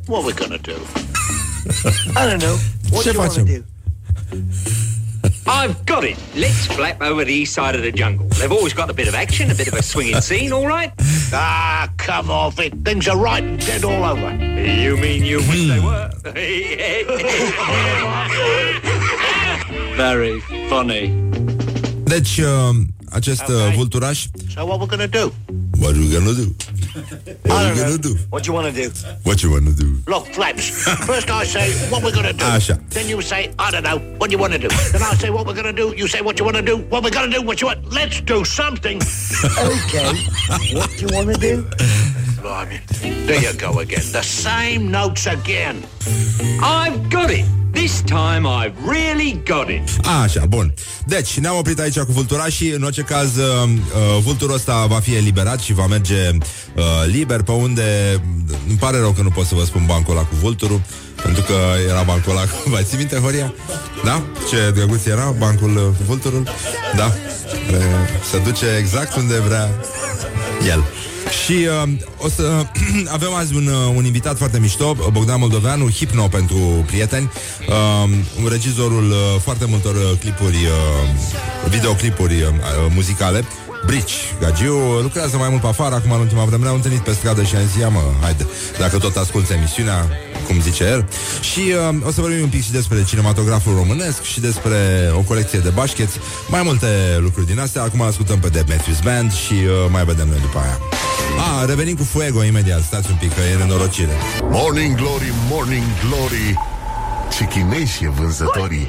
What 0.06 0.24
we 0.24 0.32
gonna 0.32 0.56
do? 0.60 0.72
I 2.20 2.32
don't 2.32 2.40
know. 2.40 2.58
What 2.90 3.02
Ce 3.02 3.10
facem? 3.10 3.64
Do? 5.50 5.56
I've 5.56 5.84
got 5.84 6.04
it. 6.04 6.16
Let's 6.36 6.66
flap 6.66 7.02
over 7.02 7.24
the 7.24 7.32
east 7.32 7.54
side 7.54 7.74
of 7.74 7.82
the 7.82 7.90
jungle. 7.90 8.26
They've 8.38 8.52
always 8.52 8.72
got 8.72 8.88
a 8.88 8.94
bit 8.94 9.08
of 9.08 9.14
action, 9.14 9.50
a 9.50 9.54
bit 9.54 9.68
of 9.68 9.74
a 9.74 9.82
swinging 9.82 10.20
scene, 10.28 10.52
all 10.52 10.66
right? 10.66 10.92
Ah, 11.32 11.88
come 11.96 12.30
off 12.30 12.60
it. 12.60 12.72
Things 12.84 13.08
are 13.08 13.16
right 13.16 13.58
dead 13.58 13.84
all 13.84 14.04
over. 14.04 14.30
You 14.60 14.96
mean 14.96 15.24
you 15.24 15.38
wish 15.38 15.68
they 15.68 15.80
were? 15.80 16.10
Very 19.96 20.40
funny. 20.68 21.10
Deci, 22.04 22.42
uh, 22.42 22.74
acest 23.10 23.48
uh, 23.48 23.54
okay. 23.54 23.76
vulturaș... 23.76 24.28
So 24.54 24.66
what 24.66 24.80
we're 24.80 24.86
gonna 24.86 25.08
do? 25.08 25.32
What 25.78 25.94
are 25.94 26.00
we 26.00 26.10
gonna 26.10 26.34
do? 26.34 26.54
What 26.94 27.66
are 27.66 27.72
we 27.72 27.80
gonna 27.80 27.98
do? 27.98 28.14
What 28.30 28.46
you 28.46 28.52
wanna 28.52 28.72
do? 28.72 28.90
What 29.22 29.42
you 29.42 29.50
wanna 29.50 29.72
do? 29.72 29.98
Look, 30.06 30.26
Flaps, 30.34 30.70
first 31.06 31.30
I 31.30 31.44
say 31.44 31.70
what 31.90 32.02
we're 32.02 32.12
gonna 32.14 32.32
do. 32.32 32.44
Așa. 32.44 32.78
Then 32.90 33.08
you 33.08 33.22
say, 33.22 33.52
I 33.58 33.70
don't 33.70 33.84
know, 33.84 33.98
what 34.18 34.30
you 34.32 34.38
wanna 34.38 34.58
do. 34.58 34.68
Then 34.92 35.02
I 35.02 35.14
say 35.14 35.30
what 35.30 35.46
we're 35.46 35.54
gonna 35.54 35.72
do. 35.72 35.94
You 35.96 36.08
say 36.08 36.20
what 36.20 36.38
you 36.38 36.44
wanna 36.44 36.62
do. 36.62 36.78
What 36.90 37.02
we're 37.04 37.10
gonna 37.10 37.30
do, 37.32 37.42
what 37.42 37.60
you 37.60 37.68
want. 37.68 37.92
Let's 37.92 38.20
do 38.20 38.44
something. 38.44 38.98
okay. 38.98 40.14
What 40.74 40.90
do 40.90 41.06
you 41.06 41.08
wanna 41.12 41.34
do? 41.38 41.64
Blimey. 42.42 42.80
There 43.26 43.40
you 43.40 43.52
go 43.58 43.78
again. 43.78 44.02
The 44.12 44.22
same 44.22 44.90
notes 44.90 45.26
again. 45.26 45.84
I've 46.62 47.08
got 47.10 47.30
it. 47.30 47.59
This 47.80 48.02
time 48.02 48.44
I've 48.46 48.74
really 48.88 49.42
got 49.44 49.68
it. 49.68 50.06
Așa, 50.22 50.46
bun. 50.46 50.74
Deci, 51.06 51.38
ne-am 51.38 51.56
oprit 51.56 51.78
aici 51.78 51.98
cu 51.98 52.12
vulturașii. 52.12 52.70
În 52.70 52.82
orice 52.82 53.02
caz, 53.02 53.36
uh, 53.36 53.68
uh, 53.68 54.22
vulturul 54.22 54.54
ăsta 54.54 54.86
va 54.86 55.00
fi 55.00 55.14
eliberat 55.14 55.60
și 55.60 55.72
va 55.72 55.86
merge 55.86 56.28
uh, 56.74 56.82
liber 57.06 57.42
pe 57.42 57.52
unde... 57.52 58.20
Îmi 58.68 58.78
pare 58.78 58.98
rău 58.98 59.10
că 59.10 59.22
nu 59.22 59.30
pot 59.30 59.46
să 59.46 59.54
vă 59.54 59.64
spun 59.64 59.84
bancul 59.86 60.16
ăla 60.16 60.22
cu 60.22 60.34
vulturul, 60.34 60.80
pentru 61.22 61.42
că 61.42 61.54
era 61.88 62.02
bancul 62.02 62.30
ăla... 62.30 62.44
Vă 62.72 62.82
ții 62.82 62.96
minte, 62.96 63.16
Horia? 63.16 63.54
Da? 64.04 64.22
Ce 64.48 64.70
drăguț 64.74 65.04
era 65.04 65.34
bancul 65.38 65.76
uh, 65.76 65.82
cu 65.82 66.02
vulturul? 66.06 66.48
Da? 66.96 67.14
Se 68.30 68.38
duce 68.38 68.66
exact 68.78 69.16
unde 69.16 69.38
vrea 69.38 69.70
el. 70.68 70.84
Și 71.30 71.52
uh, 71.52 71.88
o 72.16 72.28
să 72.28 72.42
uh, 72.42 73.10
avem 73.16 73.34
azi 73.34 73.54
un, 73.54 73.66
uh, 73.66 73.92
un 73.96 74.04
invitat 74.04 74.36
foarte 74.36 74.58
mișto, 74.58 74.96
Bogdan 75.12 75.38
Moldoveanu, 75.38 75.90
Hipno 75.90 76.28
pentru 76.28 76.84
prieteni, 76.86 77.30
uh, 77.68 78.48
regizorul 78.48 79.10
uh, 79.10 79.40
foarte 79.42 79.64
multor 79.64 79.94
uh, 79.94 80.18
clipuri, 80.20 80.56
uh, 80.56 81.68
videoclipuri 81.68 82.42
uh, 82.42 82.48
muzicale. 82.94 83.44
Brici, 83.86 84.34
Gagiu 84.40 84.74
lucrează 85.02 85.36
mai 85.36 85.48
mult 85.48 85.60
pe 85.60 85.66
afară 85.66 85.94
Acum 85.94 86.10
în 86.10 86.20
ultima 86.20 86.44
vreme 86.44 86.64
l-am 86.64 86.74
întâlnit 86.74 87.00
pe 87.00 87.12
stradă 87.12 87.42
Și 87.42 87.56
am 87.56 87.62
zis, 87.66 87.80
ia 87.80 87.88
mă, 87.88 88.00
haide, 88.20 88.46
dacă 88.78 88.98
tot 88.98 89.16
asculti 89.16 89.52
emisiunea 89.52 90.08
Cum 90.46 90.60
zice 90.60 90.84
el 90.84 91.08
Și 91.40 91.60
uh, 91.90 92.06
o 92.06 92.10
să 92.10 92.20
vorbim 92.20 92.42
un 92.42 92.48
pic 92.48 92.62
și 92.62 92.72
despre 92.72 93.04
cinematograful 93.04 93.74
românesc 93.74 94.22
Și 94.22 94.40
despre 94.40 94.76
o 95.14 95.20
colecție 95.20 95.58
de 95.58 95.68
bașcheți 95.68 96.18
Mai 96.48 96.62
multe 96.64 96.86
lucruri 97.18 97.46
din 97.46 97.58
astea 97.58 97.82
Acum 97.82 98.02
ascultăm 98.02 98.38
pe 98.38 98.48
Demetrius 98.48 99.00
Band 99.00 99.32
Și 99.32 99.52
uh, 99.52 99.90
mai 99.90 100.04
vedem 100.04 100.28
noi 100.28 100.40
după 100.40 100.58
aia 100.58 100.78
a, 101.38 101.64
revenim 101.64 101.96
cu 101.96 102.02
Fuego 102.02 102.44
imediat, 102.44 102.82
stați 102.82 103.10
un 103.10 103.16
pic, 103.16 103.34
că 103.34 103.40
e 103.40 103.56
nenorocire. 103.56 104.12
Morning 104.42 104.96
Glory, 104.96 105.32
Morning 105.50 105.82
Glory, 106.06 106.58
ce 107.36 107.44
chinezi 107.44 108.04
e 108.04 108.08
vânzătorii. 108.08 108.88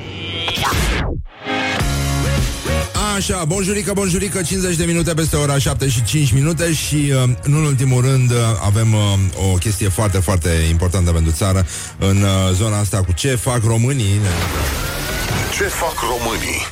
Așa, 3.15 3.43
bonjurică, 3.45 3.93
bonjurică, 3.93 4.41
50 4.41 4.75
de 4.75 4.85
minute 4.85 5.13
peste 5.13 5.35
ora 5.35 5.57
7 5.57 5.89
și 5.89 6.03
5 6.03 6.31
minute 6.31 6.73
și, 6.73 6.95
uh, 6.95 7.29
în 7.41 7.53
ultimul 7.53 8.01
rând, 8.01 8.31
uh, 8.31 8.37
avem 8.65 8.93
uh, 8.93 9.01
o 9.51 9.53
chestie 9.53 9.89
foarte, 9.89 10.19
foarte 10.19 10.49
importantă 10.69 11.11
pentru 11.11 11.31
țară 11.31 11.65
în 11.97 12.25
zona 12.53 12.77
asta 12.79 12.97
cu 12.97 13.11
ce 13.11 13.35
fac 13.35 13.63
românii. 13.63 14.19
Ce 15.57 15.63
fac 15.63 15.93
românii? 15.99 16.67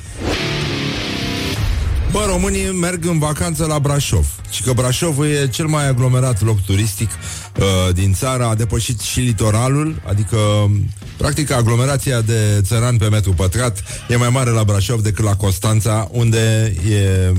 Bă, 2.12 2.26
românii 2.28 2.72
merg 2.72 3.06
în 3.06 3.20
vacanță 3.20 3.66
la 3.66 3.80
Brașov 3.80 4.26
Și 4.50 4.62
că 4.62 4.74
Brașov 4.74 5.22
e 5.22 5.48
cel 5.48 5.66
mai 5.66 5.88
aglomerat 5.88 6.42
loc 6.42 6.62
turistic 6.66 7.10
uh, 7.10 7.94
din 7.94 8.14
țară 8.14 8.44
A 8.44 8.56
depășit 8.56 9.00
și 9.00 9.20
litoralul 9.20 10.02
Adică, 10.08 10.38
practic, 11.20 11.52
aglomerația 11.52 12.22
de 12.22 12.62
țăran 12.62 12.98
pe 12.98 13.10
metru 13.10 13.34
pătrat 13.34 13.84
E 14.08 14.16
mai 14.16 14.30
mare 14.30 14.50
la 14.50 14.64
Brașov 14.64 15.02
decât 15.02 15.26
la 15.26 15.36
Constanța 15.36 16.08
Unde 16.12 16.74
e 16.90 17.32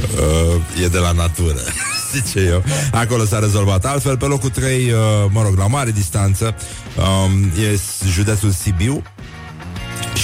Uh, 0.00 0.84
e 0.84 0.88
de 0.88 0.98
la 0.98 1.12
natură, 1.12 1.58
zice 2.14 2.40
eu. 2.40 2.64
Acolo 2.92 3.24
s-a 3.24 3.38
rezolvat. 3.38 3.84
Altfel, 3.84 4.16
pe 4.16 4.24
locul 4.24 4.50
3, 4.50 4.90
uh, 4.90 4.98
mă 5.28 5.42
rog, 5.42 5.56
la 5.56 5.66
mare 5.66 5.90
distanță, 5.90 6.54
um, 6.96 7.44
e 7.44 7.78
județul 8.06 8.50
Sibiu, 8.50 9.02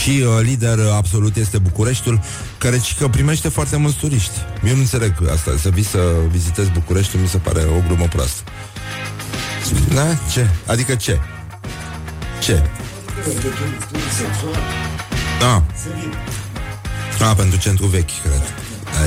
și 0.02 0.11
uh, 0.11 0.42
lider 0.42 0.78
absolut 0.94 1.37
este 1.37 1.59
Bucureștiul, 1.59 2.20
care 2.59 2.78
și 2.78 2.94
că 2.94 3.09
primește 3.09 3.48
foarte 3.48 3.76
mulți 3.76 3.96
turiști. 3.96 4.38
Eu 4.66 4.74
nu 4.74 4.80
înțeleg 4.80 5.12
asta, 5.32 5.50
să 5.61 5.68
vii 5.68 5.85
să 5.85 5.98
vizitezi 6.30 6.70
Bucureștiul, 6.70 7.22
mi 7.22 7.28
se 7.28 7.38
pare 7.38 7.61
o 7.61 7.82
glumă 7.87 8.06
proastă. 8.09 8.42
Da? 9.94 10.18
Ce? 10.32 10.48
Adică 10.66 10.94
ce? 10.94 11.18
Ce? 12.42 12.62
Da. 15.40 15.62
A, 17.26 17.35
pentru 17.35 17.59
centru 17.59 17.87
vechi, 17.87 18.20
cred. 18.22 18.55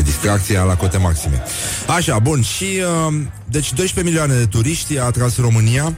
Distracția 0.04 0.64
la 0.64 0.76
cote 0.76 0.98
maxime. 0.98 1.44
Așa, 1.88 2.20
bun. 2.20 2.42
Și, 2.42 2.66
uh, 3.08 3.14
deci, 3.46 3.74
12 3.74 4.04
milioane 4.04 4.34
de 4.34 4.46
turiști 4.46 4.98
a 4.98 5.04
atras 5.04 5.38
România 5.38 5.98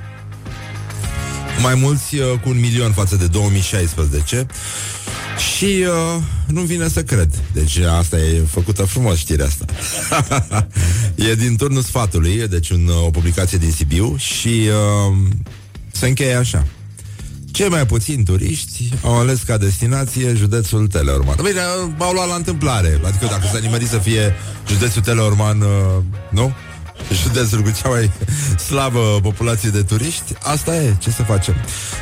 mai 1.62 1.76
mulți 1.76 2.16
uh, 2.16 2.40
cu 2.44 2.50
un 2.50 2.60
milion 2.60 2.92
față 2.92 3.16
de 3.16 3.28
2016 3.28 4.46
și 5.54 5.66
uh, 5.66 6.22
nu 6.48 6.62
vine 6.62 6.88
să 6.88 7.04
cred. 7.04 7.30
Deci 7.54 7.78
asta 7.78 8.18
e 8.18 8.42
făcută 8.50 8.84
frumos 8.84 9.18
știrea 9.18 9.46
asta. 9.46 9.66
e 11.30 11.36
din 11.36 11.56
turnul 11.56 11.82
sfatului, 11.82 12.48
deci 12.48 12.70
un, 12.70 12.90
o 13.06 13.10
publicație 13.10 13.58
din 13.58 13.72
Sibiu 13.72 14.16
și 14.18 14.48
uh, 14.48 15.18
se 15.92 16.08
încheie 16.08 16.34
așa. 16.36 16.66
Cei 17.52 17.70
mai 17.70 17.86
puțini 17.86 18.24
turiști 18.24 18.90
au 19.04 19.20
ales 19.20 19.42
ca 19.42 19.58
destinație 19.58 20.34
județul 20.34 20.88
Teleorman. 20.88 21.36
Bine, 21.44 21.60
au 21.98 22.12
luat 22.14 22.28
la 22.28 22.36
întâmplare. 22.36 23.00
Adică 23.06 23.26
dacă 23.26 23.42
s-a 23.52 23.58
nimerit 23.58 23.88
să 23.88 23.98
fie 23.98 24.36
județul 24.68 25.02
Teleorman, 25.02 25.62
uh, 25.62 25.68
nu? 26.30 26.54
județul 27.14 27.62
cu 27.62 27.72
cea 27.82 27.90
mai 27.90 28.12
slabă 28.68 29.20
populație 29.22 29.70
de 29.70 29.82
turiști, 29.82 30.34
asta 30.42 30.76
e, 30.76 30.96
ce 31.00 31.12
să 31.12 31.24
facem. 31.24 31.56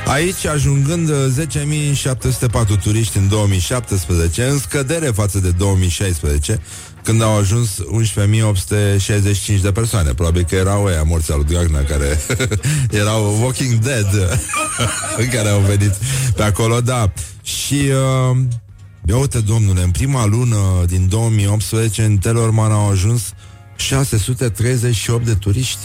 Aici, 0.08 0.46
ajungând 0.46 1.12
10.704 1.12 2.82
turiști 2.84 3.18
în 3.18 3.28
2017, 3.28 4.44
în 4.44 4.60
scădere 4.60 5.06
față 5.06 5.40
de 5.40 5.50
2016, 5.50 6.62
când 7.04 7.22
au 7.22 7.38
ajuns 7.38 7.70
11.865 9.58 9.62
de 9.62 9.72
persoane. 9.72 10.14
Probabil 10.14 10.46
că 10.50 10.56
erau 10.56 10.84
ăia 10.84 11.04
morți 11.04 11.32
al 11.32 11.38
lui 11.38 11.48
Dragnea 11.48 11.84
care 11.84 12.20
erau 13.02 13.42
Walking 13.42 13.74
Dead 13.74 14.40
care 15.34 15.50
au 15.50 15.60
venit 15.60 15.94
pe 16.36 16.44
acolo, 16.44 16.82
da. 16.82 17.12
Și 17.42 17.74
uh, 17.74 18.38
ia 19.06 19.18
uite, 19.18 19.40
domnule, 19.40 19.82
în 19.82 19.92
prima 19.92 20.26
lună 20.26 20.58
din 20.88 21.08
2018 21.08 22.04
în 22.04 22.18
Telorman 22.18 22.72
au 22.72 22.90
ajuns 22.90 23.34
638 23.76 25.26
de 25.26 25.34
turiști 25.34 25.80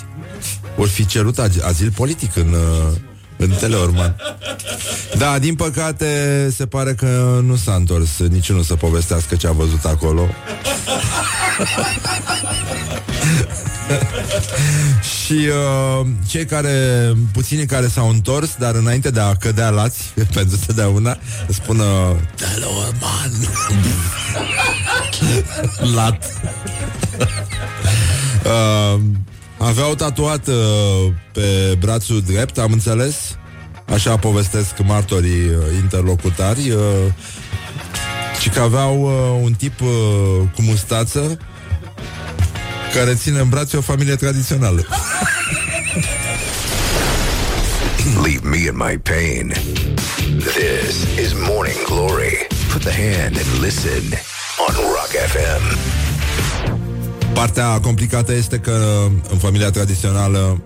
vor 0.77 0.89
fi 0.89 1.07
cerut 1.07 1.39
azil 1.63 1.91
politic 1.91 2.37
în, 2.37 2.53
uh, 2.53 2.97
în 3.37 3.51
Teleorman. 3.51 4.17
Da, 5.19 5.39
din 5.39 5.55
păcate, 5.55 6.49
se 6.57 6.67
pare 6.67 6.95
că 6.95 7.41
nu 7.45 7.57
s-a 7.57 7.75
întors 7.75 8.19
niciunul 8.19 8.63
să 8.63 8.75
povestească 8.75 9.35
ce 9.37 9.47
a 9.47 9.53
văzut 9.53 9.85
acolo. 9.85 10.27
și 15.25 15.33
uh, 15.33 16.07
cei 16.27 16.45
care, 16.45 17.13
puținii 17.33 17.67
care 17.67 17.89
s-au 17.89 18.09
întors, 18.09 18.57
dar 18.59 18.75
înainte 18.75 19.11
de 19.11 19.21
a 19.21 19.35
cădea 19.35 19.71
lați, 19.71 20.13
pentru 20.35 20.59
totdeauna, 20.67 21.19
spună 21.49 21.85
Teleorman 22.37 23.33
Lat 25.95 26.33
uh, 28.45 29.01
Aveau 29.65 29.95
tatuat 29.95 30.47
uh, 30.47 30.55
pe 31.33 31.77
brațul 31.79 32.23
drept, 32.23 32.59
am 32.59 32.73
înțeles. 32.73 33.17
Așa 33.93 34.17
povestesc 34.17 34.79
martorii 34.85 35.49
uh, 35.49 35.57
interlocutari 35.81 36.71
uh, 36.71 36.81
Și 38.41 38.49
că 38.49 38.61
aveau 38.61 39.03
uh, 39.03 39.41
un 39.43 39.53
tip 39.53 39.81
uh, 39.81 39.89
cu 40.55 40.63
mustață 40.63 41.39
Care 42.95 43.15
ține 43.15 43.39
în 43.39 43.49
brațe 43.49 43.77
o 43.77 43.81
familie 43.81 44.15
tradițională. 44.15 44.87
Leave 48.25 48.49
me 48.49 48.57
in 48.57 48.77
my 48.77 48.99
pain. 48.99 49.53
This 50.39 51.19
is 51.25 51.33
Morning 51.49 51.85
Glory. 51.85 52.47
Put 52.73 52.83
the 52.83 52.93
hand 52.93 53.37
and 53.37 53.63
listen 53.63 54.03
On 54.69 54.75
Rock 54.75 55.13
FM 55.33 56.04
Partea 57.35 57.81
complicată 57.81 58.33
este 58.33 58.59
că 58.59 59.07
în 59.31 59.39
familia 59.39 59.71
tradițională 59.71 60.63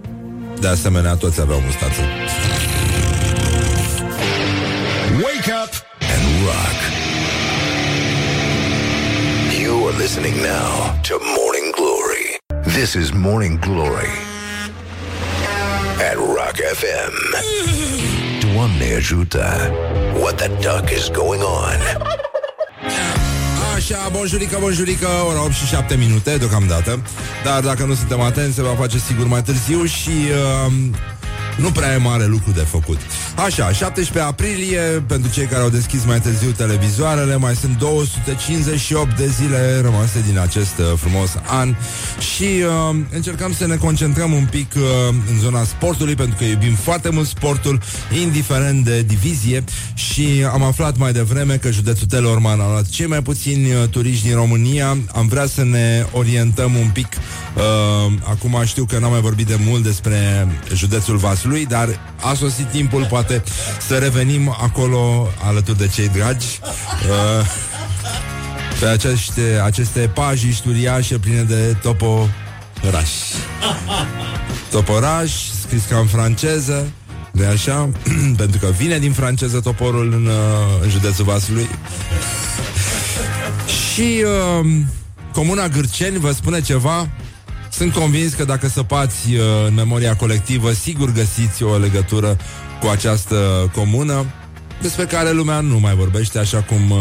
de 0.61 0.69
asemenea 0.69 1.15
toți 1.15 1.41
aveau 1.41 1.61
mustață. 1.65 2.01
Wake 5.23 5.53
up 5.65 5.73
and 6.15 6.25
rock. 6.45 6.79
You 9.63 9.87
are 9.87 9.97
listening 9.97 10.35
now 10.35 11.01
to 11.09 11.15
Morning 11.37 11.69
Glory. 11.79 12.27
This 12.79 12.93
is 12.93 13.11
Morning 13.11 13.59
Glory 13.59 14.13
at 16.11 16.15
Rock 16.15 16.57
FM. 16.75 17.15
Doamne 18.53 18.95
ajută. 18.97 19.71
What 20.21 20.35
the 20.37 20.49
duck 20.49 20.91
is 20.91 21.09
going 21.09 21.43
on? 21.43 21.79
Așa, 23.91 24.09
bonjurică, 24.09 24.57
bonjurică, 24.61 25.07
ora 25.29 25.45
8 25.45 25.53
și 25.53 25.67
7 25.67 25.97
minute 25.97 26.37
deocamdată. 26.37 27.03
Dar 27.45 27.61
dacă 27.61 27.85
nu 27.85 27.95
suntem 27.95 28.21
atenți, 28.21 28.55
se 28.55 28.63
va 28.63 28.75
face 28.79 28.99
sigur 28.99 29.27
mai 29.27 29.43
târziu 29.43 29.85
și... 29.85 30.11
Uh, 30.67 30.73
nu 31.61 31.71
prea 31.71 31.93
e 31.93 31.97
mare 31.97 32.27
lucru 32.27 32.51
de 32.51 32.61
făcut. 32.61 32.99
Așa, 33.37 33.73
17 33.73 34.31
aprilie, 34.31 34.81
pentru 35.07 35.31
cei 35.31 35.47
care 35.47 35.63
au 35.63 35.69
deschis 35.69 36.05
mai 36.05 36.21
târziu 36.21 36.51
televizoarele, 36.51 37.37
mai 37.37 37.55
sunt 37.55 37.79
258 37.79 39.17
de 39.17 39.27
zile 39.27 39.81
rămase 39.81 40.25
din 40.27 40.39
acest 40.39 40.79
uh, 40.79 40.85
frumos 40.97 41.31
an 41.47 41.75
și 42.35 42.43
uh, 42.45 42.97
încercăm 43.13 43.53
să 43.53 43.67
ne 43.67 43.77
concentrăm 43.77 44.33
un 44.33 44.47
pic 44.51 44.73
uh, 44.77 44.83
în 45.31 45.39
zona 45.39 45.65
sportului, 45.65 46.15
pentru 46.15 46.37
că 46.39 46.45
iubim 46.45 46.75
foarte 46.75 47.11
mult 47.11 47.27
sportul, 47.27 47.81
indiferent 48.23 48.85
de 48.85 49.03
divizie 49.03 49.65
și 49.95 50.45
am 50.53 50.63
aflat 50.63 50.97
mai 50.97 51.13
devreme 51.13 51.57
că 51.57 51.71
județul 51.71 52.07
Telorman 52.07 52.61
a 52.61 52.69
luat 52.69 52.89
cei 52.89 53.07
mai 53.07 53.23
puțini 53.23 53.73
uh, 53.73 53.89
turiști 53.91 54.27
din 54.27 54.35
România. 54.35 54.97
Am 55.15 55.27
vrea 55.29 55.47
să 55.47 55.65
ne 55.65 56.05
orientăm 56.13 56.75
un 56.75 56.91
pic. 56.93 57.09
Uh, 57.57 58.13
acum 58.23 58.63
știu 58.65 58.85
că 58.85 58.99
n-am 58.99 59.11
mai 59.11 59.21
vorbit 59.21 59.47
de 59.47 59.59
mult 59.67 59.83
despre 59.83 60.49
județul 60.75 61.17
Vaslui, 61.17 61.48
dar 61.69 62.01
a 62.21 62.35
sosit 62.35 62.67
timpul 62.67 63.07
poate 63.11 63.43
să 63.87 63.95
revenim 63.95 64.57
acolo 64.61 65.29
alături 65.43 65.79
de 65.79 65.87
cei 65.87 66.09
dragi. 66.09 66.47
Uh, 66.63 67.47
pe 68.81 68.87
aceste, 68.87 69.61
aceste 69.65 70.11
paji 70.15 70.63
uriașe 70.69 71.19
pline 71.19 71.43
de 71.43 71.77
toporaș. 71.83 73.11
Toporaș, 74.71 75.33
scris 75.63 75.85
ca 75.85 75.99
în 75.99 76.07
franceză, 76.07 76.87
de 77.33 77.45
așa? 77.45 77.89
Pentru 78.37 78.59
că 78.59 78.73
vine 78.77 78.99
din 78.99 79.13
franceză 79.13 79.61
toporul 79.61 80.13
în, 80.13 80.27
uh, 80.27 80.83
în 80.83 80.89
județul 80.91 81.25
Vaslui. 81.25 81.69
Și 83.67 84.25
uh, 84.61 84.71
Comuna 85.33 85.69
Gârceni 85.69 86.19
vă 86.19 86.33
spune 86.33 86.61
ceva 86.61 87.09
sunt 87.79 87.93
convins 87.93 88.35
că 88.35 88.45
dacă 88.45 88.69
săpați 88.69 89.35
uh, 89.35 89.41
în 89.67 89.75
memoria 89.75 90.17
colectivă, 90.17 90.73
sigur 90.73 91.13
găsiți 91.13 91.63
o 91.63 91.77
legătură 91.77 92.37
cu 92.81 92.87
această 92.87 93.71
comună, 93.75 94.27
despre 94.83 95.05
care 95.05 95.31
lumea 95.31 95.61
nu 95.61 95.79
mai 95.79 95.95
vorbește, 95.95 96.39
așa 96.39 96.63
cum 96.63 96.91
uh, 96.91 96.99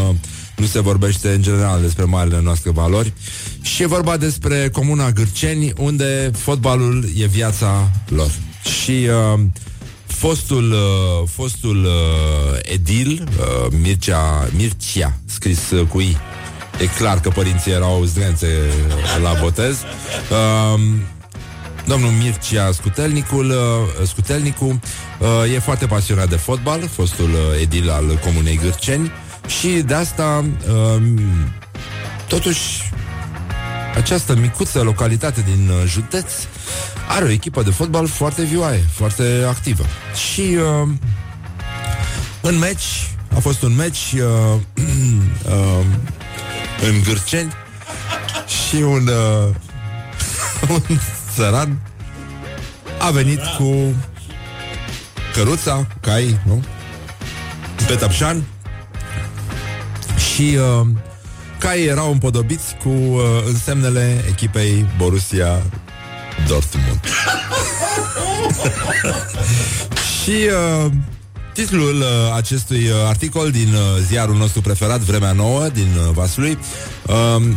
nu 0.55 0.65
se 0.65 0.81
vorbește 0.81 1.29
în 1.29 1.41
general 1.41 1.81
despre 1.81 2.03
marile 2.03 2.41
noastre 2.41 2.71
valori. 2.71 3.13
Și 3.61 3.81
e 3.81 3.87
vorba 3.87 4.17
despre 4.17 4.69
comuna 4.69 5.11
Gârceni, 5.11 5.73
unde 5.77 6.31
fotbalul 6.33 7.05
e 7.15 7.25
viața 7.25 7.91
lor. 8.07 8.31
Și 8.81 8.91
uh, 8.91 9.39
fostul, 10.05 10.71
uh, 10.71 11.29
fostul 11.29 11.85
uh, 11.85 12.59
edil, 12.61 13.27
uh, 13.39 13.73
Mircea, 13.81 14.49
Mircea, 14.55 15.19
scris 15.25 15.71
uh, 15.71 15.87
cu 15.87 15.99
I, 15.99 16.17
E 16.79 16.85
clar 16.85 17.19
că 17.19 17.29
părinții 17.29 17.71
erau 17.71 18.03
zdrențe 18.03 18.47
la 19.21 19.33
botez. 19.41 19.77
Uh, 20.31 20.81
domnul 21.85 22.09
Mircea 22.11 22.71
Scutelnicul, 22.71 23.49
uh, 23.49 24.07
Scutelnicu 24.07 24.65
uh, 24.65 25.53
e 25.53 25.59
foarte 25.59 25.85
pasionat 25.85 26.29
de 26.29 26.35
fotbal, 26.35 26.87
fostul 26.87 27.29
uh, 27.29 27.61
edil 27.61 27.89
al 27.89 28.19
Comunei 28.23 28.59
Gârceni 28.63 29.11
și 29.47 29.67
de 29.67 29.93
asta 29.93 30.45
uh, 30.67 31.01
totuși 32.27 32.91
această 33.95 34.35
micuță 34.35 34.81
localitate 34.81 35.43
din 35.45 35.69
uh, 35.69 35.83
județ 35.87 36.31
are 37.07 37.25
o 37.25 37.29
echipă 37.29 37.63
de 37.63 37.69
fotbal 37.69 38.07
foarte 38.07 38.43
vioaie, 38.43 38.83
foarte 38.91 39.45
activă. 39.47 39.83
Și 40.29 40.41
uh, 40.41 40.89
în 42.41 42.57
meci, 42.57 43.11
a 43.35 43.39
fost 43.39 43.61
un 43.61 43.75
meci 43.75 44.13
uh, 44.15 44.59
uh, 45.45 45.85
în 46.81 47.01
Gârceni 47.03 47.53
și 48.47 48.75
un, 48.75 49.07
uh, 49.07 49.55
un 50.89 50.99
țăran 51.35 51.79
a 52.99 53.09
venit 53.09 53.39
cu 53.57 53.95
căruța, 55.33 55.87
cai, 56.01 56.39
nu? 56.45 56.63
Pe 57.87 57.95
Tăpșan 57.95 58.43
și 60.17 60.57
uh, 60.57 60.87
caii 61.59 61.85
erau 61.85 62.11
împodobiți 62.11 62.75
cu 62.83 62.89
uh, 62.89 63.21
însemnele 63.45 64.23
echipei 64.27 64.85
Borussia 64.97 65.61
Dortmund. 66.47 66.99
și 70.23 70.49
uh, 70.85 70.91
Titlul 71.57 71.95
uh, 71.99 72.07
acestui 72.35 72.87
uh, 72.87 72.93
articol 73.07 73.51
din 73.51 73.73
uh, 73.73 73.81
ziarul 74.05 74.35
nostru 74.35 74.61
preferat, 74.61 74.99
Vremea 74.99 75.31
Nouă, 75.31 75.67
din 75.73 75.87
uh, 75.97 76.13
Vaslui, 76.13 76.51
uh, 76.51 76.57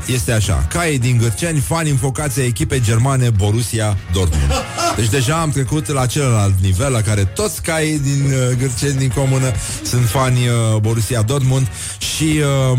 este 0.07 0.33
așa. 0.33 0.67
Cai 0.69 0.99
din 0.99 1.19
Gârceni, 1.19 1.59
fani 1.59 1.91
înfocați 1.91 2.41
a 2.41 2.45
echipei 2.45 2.81
germane 2.81 3.31
Borussia 3.31 3.97
Dortmund. 4.13 4.53
Deci 4.97 5.09
deja 5.09 5.41
am 5.41 5.51
trecut 5.51 5.89
la 5.89 6.07
celălalt 6.07 6.55
nivel, 6.61 6.93
la 6.93 7.01
care 7.01 7.25
toți 7.25 7.63
caii 7.63 7.99
din 7.99 8.25
uh, 8.25 8.57
Gârceni, 8.59 8.99
din 8.99 9.09
comună, 9.09 9.53
sunt 9.83 10.09
fani 10.09 10.39
uh, 10.49 10.81
Borussia 10.81 11.23
Dortmund 11.23 11.69
și 11.99 12.41
uh, 12.73 12.79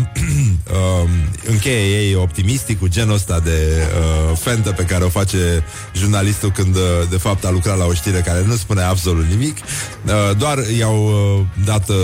uh, 1.02 1.08
încheie 1.46 1.98
ei 2.00 2.14
optimistic 2.14 2.78
cu 2.78 2.88
genul 2.88 3.14
ăsta 3.14 3.40
de 3.40 3.88
uh, 4.30 4.38
fentă 4.38 4.70
pe 4.70 4.82
care 4.82 5.04
o 5.04 5.08
face 5.08 5.64
jurnalistul 5.96 6.50
când, 6.50 6.76
uh, 6.76 6.82
de 7.10 7.16
fapt, 7.16 7.44
a 7.44 7.50
lucrat 7.50 7.78
la 7.78 7.84
o 7.84 7.92
știre 7.92 8.18
care 8.18 8.44
nu 8.46 8.54
spune 8.54 8.82
absolut 8.82 9.24
nimic. 9.24 9.56
Uh, 9.58 10.36
doar 10.36 10.58
i-au 10.78 11.04
uh, 11.04 11.64
dat 11.64 11.88
uh, 11.88 11.96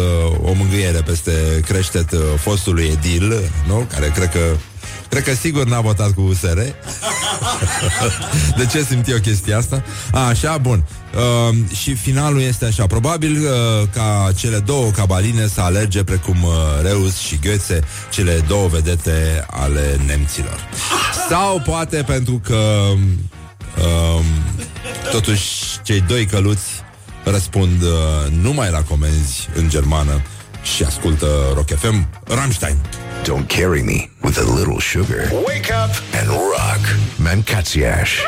o 0.42 0.52
mângâiere 0.52 1.00
peste 1.00 1.33
creștet 1.66 2.12
uh, 2.12 2.20
fostului 2.37 2.90
Edil, 2.92 3.50
nu? 3.66 3.87
care 3.90 4.12
cred 4.14 4.31
că 4.31 4.40
Cred 5.08 5.22
că 5.22 5.34
sigur 5.34 5.64
n-a 5.64 5.80
votat 5.80 6.10
cu 6.10 6.20
USR 6.20 6.58
De 8.56 8.66
ce 8.70 8.82
simt 8.82 9.08
eu 9.08 9.18
chestia 9.18 9.58
asta? 9.58 9.82
A, 10.12 10.26
așa, 10.26 10.58
bun 10.58 10.84
uh, 11.14 11.56
Și 11.76 11.94
finalul 11.94 12.40
este 12.40 12.64
așa 12.64 12.86
Probabil 12.86 13.42
uh, 13.42 13.88
ca 13.92 14.30
cele 14.36 14.58
două 14.58 14.90
cabaline 14.90 15.46
Să 15.46 15.60
alerge 15.60 16.04
precum 16.04 16.42
uh, 16.42 16.52
Reus 16.82 17.16
și 17.16 17.38
Goethe 17.42 17.80
Cele 18.10 18.44
două 18.48 18.68
vedete 18.68 19.46
ale 19.50 20.00
nemților 20.06 20.68
Sau 21.28 21.62
poate 21.64 22.02
pentru 22.06 22.40
că 22.44 22.92
uh, 23.78 24.24
Totuși 25.10 25.44
Cei 25.82 26.00
doi 26.00 26.26
căluți 26.26 26.86
răspund 27.24 27.82
uh, 27.82 27.90
numai 28.42 28.70
la 28.70 28.82
comenzi 28.82 29.48
în 29.54 29.68
germană 29.68 30.22
și 30.74 30.82
ascultă 30.82 31.26
Rock 31.54 31.78
FM 31.78 32.08
Rammstein. 32.24 32.76
Don't 33.28 33.46
carry 33.46 33.82
me 33.82 34.08
with 34.24 34.38
a 34.38 34.50
little 34.58 34.80
sugar. 34.80 35.28
Wake 35.46 35.70
up 35.70 35.90
and 36.14 36.30
rock. 36.30 36.80
Mancațiaș. 37.18 38.20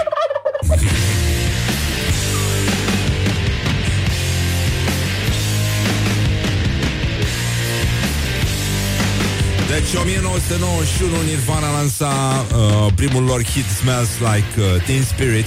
Deci 9.68 9.92
1991 9.94 11.22
Nirvana 11.26 11.70
lansa 11.70 12.06
uh, 12.54 12.92
primul 12.94 13.22
lor 13.24 13.42
hit 13.42 13.64
Smells 13.64 14.08
Like 14.18 14.60
uh, 14.60 14.82
Teen 14.84 15.02
Spirit 15.02 15.46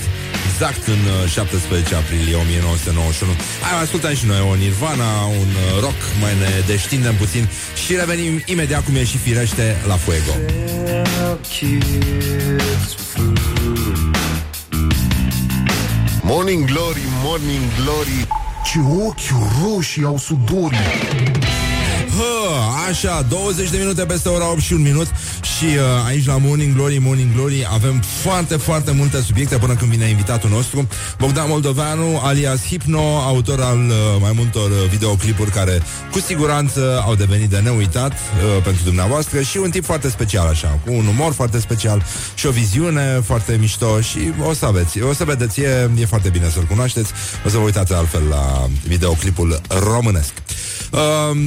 exact 0.53 0.87
în 0.87 1.03
uh, 1.23 1.29
17 1.29 1.95
aprilie 1.95 2.35
1991. 2.35 3.31
Hai, 3.61 3.81
ascultăm 3.81 4.13
și 4.15 4.25
noi 4.25 4.41
o 4.51 4.55
Nirvana, 4.55 5.09
un 5.25 5.51
uh, 5.63 5.81
rock, 5.81 5.99
mai 6.21 6.33
ne 6.39 6.49
deștindem 6.65 7.15
puțin 7.15 7.49
și 7.85 7.95
revenim 7.95 8.41
imediat 8.45 8.83
cum 8.83 8.95
e 8.95 9.03
și 9.03 9.17
firește 9.17 9.75
la 9.87 9.95
Fuego. 9.95 10.33
Morning 16.21 16.65
Glory, 16.65 17.03
Morning 17.23 17.63
Glory 17.83 18.27
Ce 18.65 18.79
ochi 19.05 19.29
roșii 19.63 20.03
au 20.03 20.17
sudorii 20.17 20.77
Hă, 22.17 22.54
așa, 22.89 23.26
20 23.30 23.69
de 23.69 23.78
minute 23.78 24.06
peste 24.06 24.30
ora 24.30 24.52
8 24.52 24.60
și 24.60 24.73
un 24.73 24.82
minut 24.82 25.08
Și 25.58 25.63
uh, 25.63 25.82
aici 26.08 26.26
la 26.26 26.38
Morning 26.38 26.76
Glory, 26.76 26.97
Morning 26.97 27.34
Glory 27.36 27.67
Avem 27.73 28.02
foarte, 28.21 28.56
foarte 28.56 28.91
multe 28.91 29.21
subiecte 29.21 29.58
Până 29.58 29.73
când 29.73 29.91
vine 29.91 30.06
invitatul 30.06 30.49
nostru. 30.49 30.88
Bogdan 31.17 31.47
Moldoveanu, 31.47 32.19
alias 32.23 32.65
Hipno 32.65 33.17
Autor 33.17 33.62
al 33.62 33.78
uh, 33.78 33.93
mai 34.19 34.32
multor 34.36 34.69
uh, 34.69 34.89
videoclipuri 34.89 35.52
Care 35.52 35.82
cu 36.12 36.19
siguranță 36.19 37.04
au 37.06 37.15
devenit 37.15 37.49
de 37.49 37.58
neuitat 37.58 38.12
uh, 38.12 38.63
Pentru 38.63 38.84
dumneavoastră 38.84 39.41
Și 39.41 39.58
un 39.58 39.69
tip 39.69 39.84
foarte 39.84 40.10
special 40.10 40.47
așa 40.47 40.80
Cu 40.86 40.93
un 40.93 41.06
umor 41.06 41.34
foarte 41.34 41.60
special 41.60 42.04
Și 42.36 42.45
o 42.45 42.52
viziune 42.52 43.21
foarte 43.26 43.58
mișto 43.60 44.02
Și 44.02 44.19
o 44.47 44.54
să 44.54 44.65
aveți, 44.65 45.02
o 45.02 45.13
să 45.13 45.23
vedeți 45.23 45.62
E, 45.63 45.89
e 45.99 46.06
foarte 46.06 46.30
bine 46.30 46.49
să-l 46.49 46.63
cunoașteți. 46.63 47.12
O 47.45 47.49
să 47.49 47.58
vă 47.58 47.63
uitați 47.63 47.93
altfel 47.93 48.21
la 48.30 48.67
videoclipul 48.88 49.62
românesc. 49.67 50.34
Uh, 50.91 51.38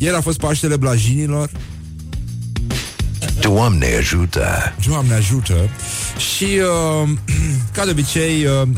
ieri 0.00 0.16
a 0.16 0.20
fost 0.20 0.38
Paștele 0.38 0.76
Blajinilor. 0.76 1.50
Doamne 3.40 3.86
ajută! 3.98 4.74
Doamne 4.86 5.14
ajută! 5.14 5.54
Și 6.34 6.44
uh, 6.44 7.08
ca 7.74 7.84
de 7.84 7.90
obicei 7.90 8.44
uh, 8.44 8.68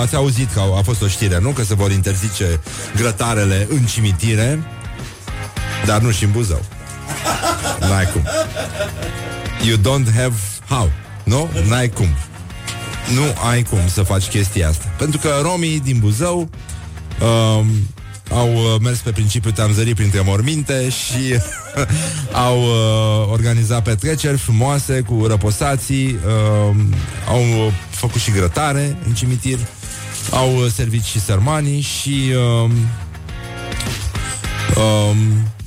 Ați 0.00 0.14
auzit 0.14 0.52
că 0.52 0.60
a 0.60 0.82
fost 0.82 1.02
o 1.02 1.08
știre, 1.08 1.38
nu? 1.40 1.50
Că 1.50 1.64
se 1.64 1.74
vor 1.74 1.90
interzice 1.90 2.60
grătarele 2.96 3.66
în 3.70 3.84
cimitire 3.84 4.62
Dar 5.86 6.00
nu 6.00 6.10
și 6.10 6.24
în 6.24 6.30
Buzău. 6.30 6.64
N-ai 7.88 8.06
cum. 8.12 8.22
You 9.66 9.76
don't 9.76 10.14
have 10.14 10.34
how 10.68 10.90
Nu? 11.24 11.50
N-ai 11.68 11.88
cum. 11.88 12.08
Nu 13.14 13.48
ai 13.50 13.62
cum 13.62 13.80
să 13.86 14.02
faci 14.02 14.24
chestia 14.24 14.68
asta. 14.68 14.84
Pentru 14.98 15.18
că 15.18 15.28
romii 15.42 15.80
din 15.80 15.98
Buzău 15.98 16.50
uh, 17.20 17.64
au 18.34 18.52
uh, 18.54 18.80
mers 18.80 18.98
pe 18.98 19.10
principiu 19.10 19.50
te-am 19.50 19.72
zărit 19.72 19.94
printre 19.94 20.20
morminte 20.20 20.88
și 20.88 21.40
au 22.46 22.62
uh, 22.62 23.30
organizat 23.30 23.82
petreceri 23.82 24.38
frumoase 24.38 25.00
cu 25.00 25.26
răposații, 25.26 26.06
uh, 26.06 26.76
au 27.28 27.72
făcut 27.90 28.20
și 28.20 28.30
grătare 28.30 28.96
în 29.06 29.14
cimitir, 29.14 29.58
au 30.30 30.56
uh, 30.56 30.66
servit 30.72 31.02
și 31.02 31.20
sărmanii 31.20 31.80
și 31.80 32.32
uh, 32.64 32.70
uh, 34.76 35.16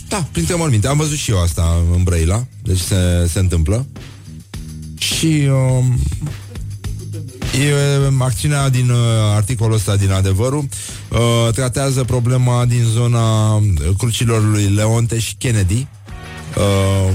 da, 0.07 0.27
printre 0.31 0.55
morminte. 0.55 0.87
Am 0.87 0.97
văzut 0.97 1.17
și 1.17 1.31
eu 1.31 1.41
asta 1.41 1.83
în 1.95 2.03
Brăila, 2.03 2.45
deci 2.63 2.79
se, 2.79 3.29
se 3.31 3.39
întâmplă. 3.39 3.85
Și 4.97 5.47
uh, 5.49 5.85
E 7.53 7.73
acțiunea 8.19 8.69
din 8.69 8.89
uh, 8.89 8.97
articolul 9.35 9.75
ăsta 9.75 9.95
din 9.95 10.11
adevărul 10.11 10.67
uh, 11.09 11.53
tratează 11.53 12.03
problema 12.03 12.65
din 12.65 12.83
zona 12.83 13.55
uh, 13.55 13.61
crucilor 13.97 14.43
lui 14.43 14.63
Leonte 14.63 15.19
și 15.19 15.35
Kennedy. 15.37 15.87
Uh, 16.55 17.13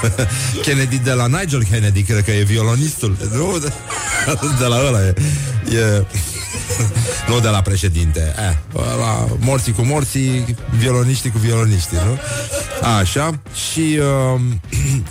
Kennedy 0.64 0.98
de 0.98 1.12
la 1.12 1.26
Nigel 1.26 1.64
Kennedy, 1.70 2.02
cred 2.02 2.24
că 2.24 2.30
e 2.30 2.42
violonistul. 2.42 3.16
Nu, 3.32 3.58
de, 3.58 3.72
de 4.60 4.64
la 4.64 4.86
ăla 4.86 5.06
e. 5.06 5.14
e 5.76 6.04
nu 7.28 7.40
de 7.40 7.48
la 7.48 7.62
președinte. 7.62 8.34
Eh, 8.38 8.56
la 8.98 9.26
morții 9.38 9.72
cu 9.72 9.82
morții, 9.82 10.56
violoniștii 10.78 11.30
cu 11.30 11.38
violoniștii, 11.38 11.96
nu? 12.04 12.18
Așa. 12.98 13.40
Și 13.54 13.98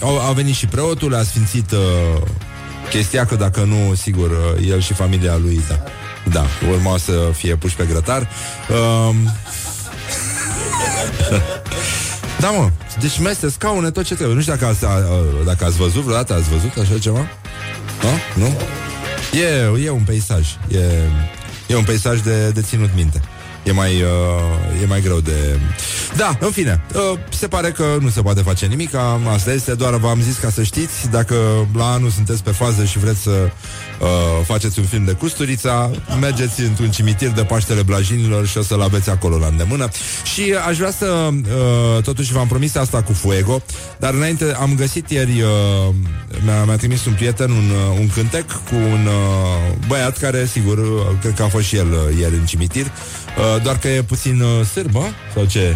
uh, 0.01 0.28
a 0.28 0.32
venit 0.32 0.56
și 0.56 0.65
preotul, 0.65 1.15
a 1.15 1.23
sfințit 1.23 1.71
uh, 1.71 2.21
chestia 2.89 3.26
că 3.26 3.36
dacă 3.36 3.63
nu, 3.63 3.95
sigur, 3.95 4.30
uh, 4.30 4.67
el 4.69 4.82
și 4.82 4.93
familia 4.93 5.38
lui, 5.38 5.62
da, 5.67 5.84
da 6.32 6.45
urma 6.71 6.98
să 6.98 7.30
fie 7.34 7.56
puși 7.56 7.76
pe 7.76 7.86
grătar. 7.86 8.30
Um... 8.69 9.15
da, 12.41 12.50
mă, 12.50 12.69
deci 13.00 13.19
mese, 13.19 13.50
scaune, 13.50 13.91
tot 13.91 14.04
ce 14.04 14.15
trebuie. 14.15 14.36
Nu 14.36 14.41
știu 14.41 14.54
dacă 14.54 14.65
ați, 14.65 14.80
dacă 15.45 15.65
ați 15.65 15.78
văzut 15.78 16.02
vreodată, 16.02 16.34
ați 16.34 16.50
văzut 16.50 16.78
așa 16.78 17.00
ceva? 17.00 17.28
Da? 18.02 18.10
Nu? 18.34 18.58
E, 19.39 19.84
e 19.86 19.89
un 19.89 20.04
peisaj. 20.06 20.48
E, 20.67 20.80
e 21.67 21.76
un 21.76 21.84
peisaj 21.84 22.19
de, 22.19 22.50
de 22.50 22.62
ținut 22.62 22.89
minte. 22.95 23.21
E 23.63 23.71
mai, 23.71 24.02
uh, 24.02 24.82
e 24.82 24.86
mai 24.86 25.02
greu 25.02 25.19
de... 25.19 25.60
Da, 26.17 26.38
în 26.39 26.51
fine, 26.51 26.82
uh, 26.93 27.19
se 27.30 27.47
pare 27.47 27.71
că 27.71 27.97
nu 27.99 28.10
se 28.10 28.21
poate 28.21 28.41
face 28.41 28.65
nimic, 28.65 28.89
asta 29.34 29.54
este, 29.54 29.73
doar 29.73 29.95
v-am 29.95 30.21
zis 30.21 30.38
ca 30.38 30.49
să 30.49 30.63
știți, 30.63 31.10
dacă 31.12 31.36
la 31.73 31.91
anul 31.91 32.10
sunteți 32.10 32.43
pe 32.43 32.51
fază 32.51 32.84
și 32.84 32.99
vreți 32.99 33.21
să 33.21 33.30
uh, 33.30 34.08
faceți 34.45 34.80
un 34.80 34.86
film 34.86 35.06
de 35.06 35.12
Custurița, 35.12 35.91
mergeți 36.19 36.62
într-un 36.62 36.91
cimitir 36.91 37.30
de 37.30 37.43
Paștele 37.43 37.82
Blajinilor 37.82 38.47
și 38.47 38.58
o 38.58 38.62
să-l 38.62 38.82
aveți 38.82 39.10
acolo 39.10 39.38
la 39.38 39.47
îndemână. 39.47 39.89
Și 40.34 40.56
aș 40.67 40.78
vrea 40.78 40.91
să, 40.91 41.30
uh, 41.32 42.04
totuși 42.04 42.34
v-am 42.34 42.47
promis 42.47 42.75
asta 42.75 43.01
cu 43.01 43.13
Fuego, 43.13 43.62
dar 43.99 44.13
înainte 44.13 44.56
am 44.60 44.75
găsit 44.75 45.10
ieri, 45.10 45.41
uh, 45.41 45.93
mi-a, 46.43 46.63
mi-a 46.63 46.75
trimis 46.75 47.06
un 47.06 47.13
prieten 47.13 47.49
un, 47.49 47.69
uh, 47.69 47.99
un 47.99 48.08
cântec 48.08 48.51
cu 48.51 48.75
un 48.75 49.06
uh, 49.06 49.75
băiat 49.88 50.17
care, 50.17 50.45
sigur, 50.45 50.78
uh, 50.78 50.86
cred 51.21 51.34
că 51.34 51.43
a 51.43 51.47
fost 51.47 51.65
și 51.65 51.75
el 51.75 51.91
uh, 51.91 52.17
ieri 52.19 52.36
în 52.36 52.45
cimitir, 52.45 52.86
uh, 52.86 53.62
doar 53.63 53.78
că 53.78 53.88
e 53.88 54.01
puțin 54.01 54.41
uh, 54.41 54.65
sârbă, 54.65 55.04
sau 55.34 55.45
ce? 55.45 55.75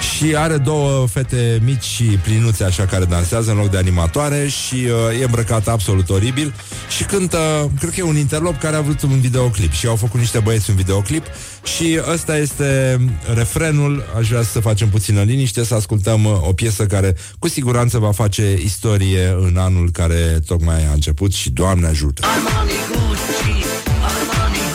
Și 0.00 0.36
are 0.36 0.56
două 0.56 1.06
fete 1.06 1.60
mici 1.64 1.82
și 1.82 2.04
plinuțe 2.04 2.64
așa 2.64 2.84
care 2.84 3.04
dansează 3.04 3.50
în 3.50 3.56
loc 3.56 3.70
de 3.70 3.76
animatoare 3.76 4.48
și 4.48 4.74
uh, 4.74 5.20
e 5.20 5.24
îmbrăcat 5.24 5.68
absolut 5.68 6.10
oribil 6.10 6.54
și 6.96 7.04
cântă, 7.04 7.70
cred 7.78 7.90
că 7.90 8.00
e 8.00 8.02
un 8.02 8.16
interlop 8.16 8.58
care 8.58 8.76
a 8.76 8.80
vrut 8.80 9.02
un 9.02 9.20
videoclip 9.20 9.72
și 9.72 9.86
au 9.86 9.96
făcut 9.96 10.20
niște 10.20 10.38
băieți 10.38 10.70
un 10.70 10.76
videoclip 10.76 11.24
și 11.76 12.00
ăsta 12.12 12.36
este 12.36 13.00
refrenul, 13.34 14.04
aș 14.18 14.28
vrea 14.28 14.42
să 14.42 14.60
facem 14.60 14.88
puțină 14.88 15.22
liniște, 15.22 15.64
să 15.64 15.74
ascultăm 15.74 16.24
uh, 16.24 16.48
o 16.48 16.52
piesă 16.52 16.86
care 16.86 17.16
cu 17.38 17.48
siguranță 17.48 17.98
va 17.98 18.12
face 18.12 18.58
istorie 18.64 19.36
în 19.40 19.56
anul 19.56 19.90
care 19.90 20.40
tocmai 20.46 20.86
a 20.86 20.92
început 20.92 21.32
și 21.32 21.50
Doamne 21.50 21.86
ajută! 21.86 22.26
Armani 22.26 22.70
Gucci, 22.88 23.64
Armani 24.02 24.65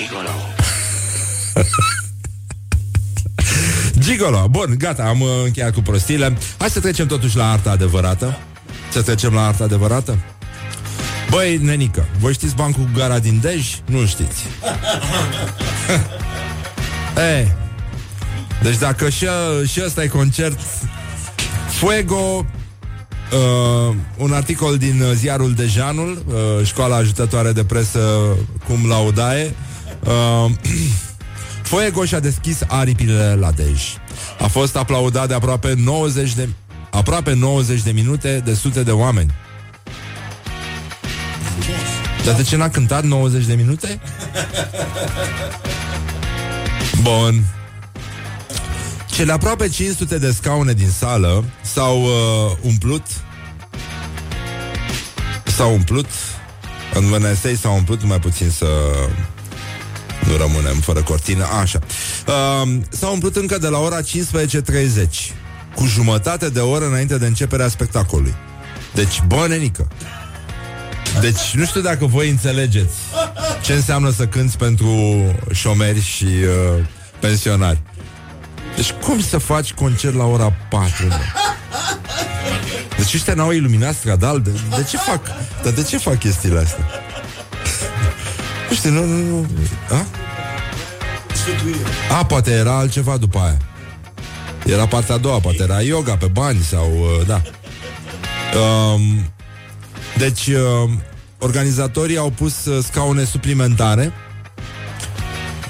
gigolo. 0.00 0.30
Gigolo. 3.98 4.48
Bun, 4.48 4.74
gata, 4.78 5.02
am 5.02 5.20
uh, 5.20 5.28
încheiat 5.44 5.74
cu 5.74 5.80
prostiile. 5.80 6.36
Hai 6.58 6.70
să 6.70 6.80
trecem 6.80 7.06
totuși 7.06 7.36
la 7.36 7.50
arta 7.50 7.70
adevărată. 7.70 8.38
Să 8.92 9.02
trecem 9.02 9.34
la 9.34 9.46
arta 9.46 9.64
adevărată? 9.64 10.18
Băi, 11.30 11.56
nenică, 11.56 12.08
voi 12.18 12.32
știți 12.32 12.54
bancul 12.54 12.88
Gara 12.94 13.18
din 13.18 13.40
Dej? 13.40 13.80
Nu 13.84 14.06
știți. 14.06 14.42
Ei, 17.36 17.54
deci 18.62 18.78
dacă 18.78 19.08
și, 19.08 19.26
și 19.66 19.82
ăsta 19.84 20.02
e 20.02 20.06
concert 20.06 20.58
Fuego 21.68 22.46
Uh, 23.32 23.94
un 24.16 24.32
articol 24.32 24.76
din 24.76 25.00
uh, 25.00 25.10
ziarul 25.14 25.52
Dejanul, 25.52 26.22
uh, 26.26 26.66
școala 26.66 26.96
ajutătoare 26.96 27.52
de 27.52 27.64
presă 27.64 28.00
cum 28.66 28.88
laudae. 28.88 29.54
Uh, 30.06 30.50
Fuego 31.62 32.04
și-a 32.04 32.20
deschis 32.20 32.58
aripile 32.66 33.34
la 33.34 33.50
Dej. 33.50 33.82
A 34.40 34.46
fost 34.46 34.76
aplaudat 34.76 35.28
de 35.28 35.34
aproape 35.34 35.74
90 35.76 36.34
de 36.34 36.48
aproape 36.90 37.34
90 37.34 37.82
de 37.82 37.90
minute 37.90 38.42
de 38.44 38.54
sute 38.54 38.82
de 38.82 38.90
oameni. 38.90 39.34
Dar 42.24 42.34
de 42.34 42.42
ce 42.42 42.56
n-a 42.56 42.68
cântat 42.68 43.04
90 43.04 43.44
de 43.44 43.54
minute? 43.54 44.00
Bun. 47.02 47.44
Cele 49.06 49.32
aproape 49.32 49.68
500 49.68 50.18
de 50.18 50.32
scaune 50.32 50.72
din 50.72 50.90
sală 50.90 51.44
s-au 51.62 52.02
uh, 52.02 52.10
umplut 52.60 53.02
S-au 55.44 55.72
umplut 55.72 56.06
În 56.94 57.04
VNSA 57.04 57.48
s-au 57.60 57.74
umplut 57.74 58.04
mai 58.04 58.18
puțin 58.18 58.50
să 58.50 58.66
nu 60.30 60.36
rămânem 60.36 60.76
fără 60.80 61.02
cortină 61.02 61.46
Așa 61.60 61.78
uh, 62.26 62.68
S-au 62.88 63.12
umplut 63.12 63.36
încă 63.36 63.58
de 63.58 63.68
la 63.68 63.78
ora 63.78 64.00
15.30 64.00 64.04
cu 65.74 65.86
jumătate 65.86 66.48
de 66.48 66.60
oră 66.60 66.86
înainte 66.86 67.18
de 67.18 67.26
începerea 67.26 67.68
spectacolului. 67.68 68.34
Deci, 68.94 69.22
bă, 69.26 69.46
nenică. 69.48 69.88
Deci, 71.20 71.54
nu 71.54 71.64
știu 71.64 71.80
dacă 71.80 72.06
voi 72.06 72.28
înțelegeți 72.28 72.94
ce 73.62 73.72
înseamnă 73.72 74.10
să 74.10 74.26
cânți 74.26 74.56
pentru 74.56 74.90
șomeri 75.52 76.02
și 76.02 76.24
uh, 76.24 76.84
pensionari. 77.20 77.80
Deci, 78.76 78.92
cum 78.92 79.20
să 79.20 79.38
faci 79.38 79.72
concert 79.72 80.14
la 80.14 80.24
ora 80.24 80.52
4? 80.70 81.06
Bă? 81.06 81.14
Deci 82.96 83.14
ăștia 83.14 83.34
n-au 83.34 83.50
iluminat 83.50 83.94
stradal? 83.94 84.40
De, 84.40 84.50
de 84.76 84.86
ce 84.90 84.96
fac? 84.96 85.20
Dar 85.62 85.72
de 85.72 85.82
ce 85.82 85.98
fac 85.98 86.18
chestiile 86.18 86.58
astea? 86.58 86.86
Nu 88.68 88.76
știu, 88.76 88.90
nu, 88.90 89.04
nu, 89.04 89.16
nu. 89.28 89.46
A? 89.90 90.06
A, 92.18 92.24
poate 92.24 92.50
era 92.50 92.78
altceva 92.78 93.16
după 93.16 93.38
aia. 93.38 93.56
Era 94.64 94.86
partea 94.86 95.14
a 95.14 95.18
doua, 95.18 95.38
poate 95.38 95.62
era 95.62 95.80
yoga 95.80 96.16
pe 96.16 96.26
bani 96.26 96.60
sau, 96.60 96.90
uh, 96.90 97.26
da. 97.26 97.42
Um, 98.58 99.32
deci, 100.18 100.46
uh, 100.46 100.90
organizatorii 101.38 102.16
au 102.16 102.30
pus 102.30 102.64
uh, 102.64 102.84
scaune 102.84 103.24
suplimentare 103.24 104.12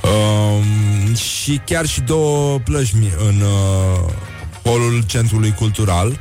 um, 0.03 1.15
și 1.15 1.61
chiar 1.65 1.87
și 1.87 2.01
două 2.01 2.59
plășmi 2.59 3.13
în 3.29 3.41
uh, 3.41 4.13
holul 4.65 5.03
centrului 5.07 5.55
cultural 5.59 6.21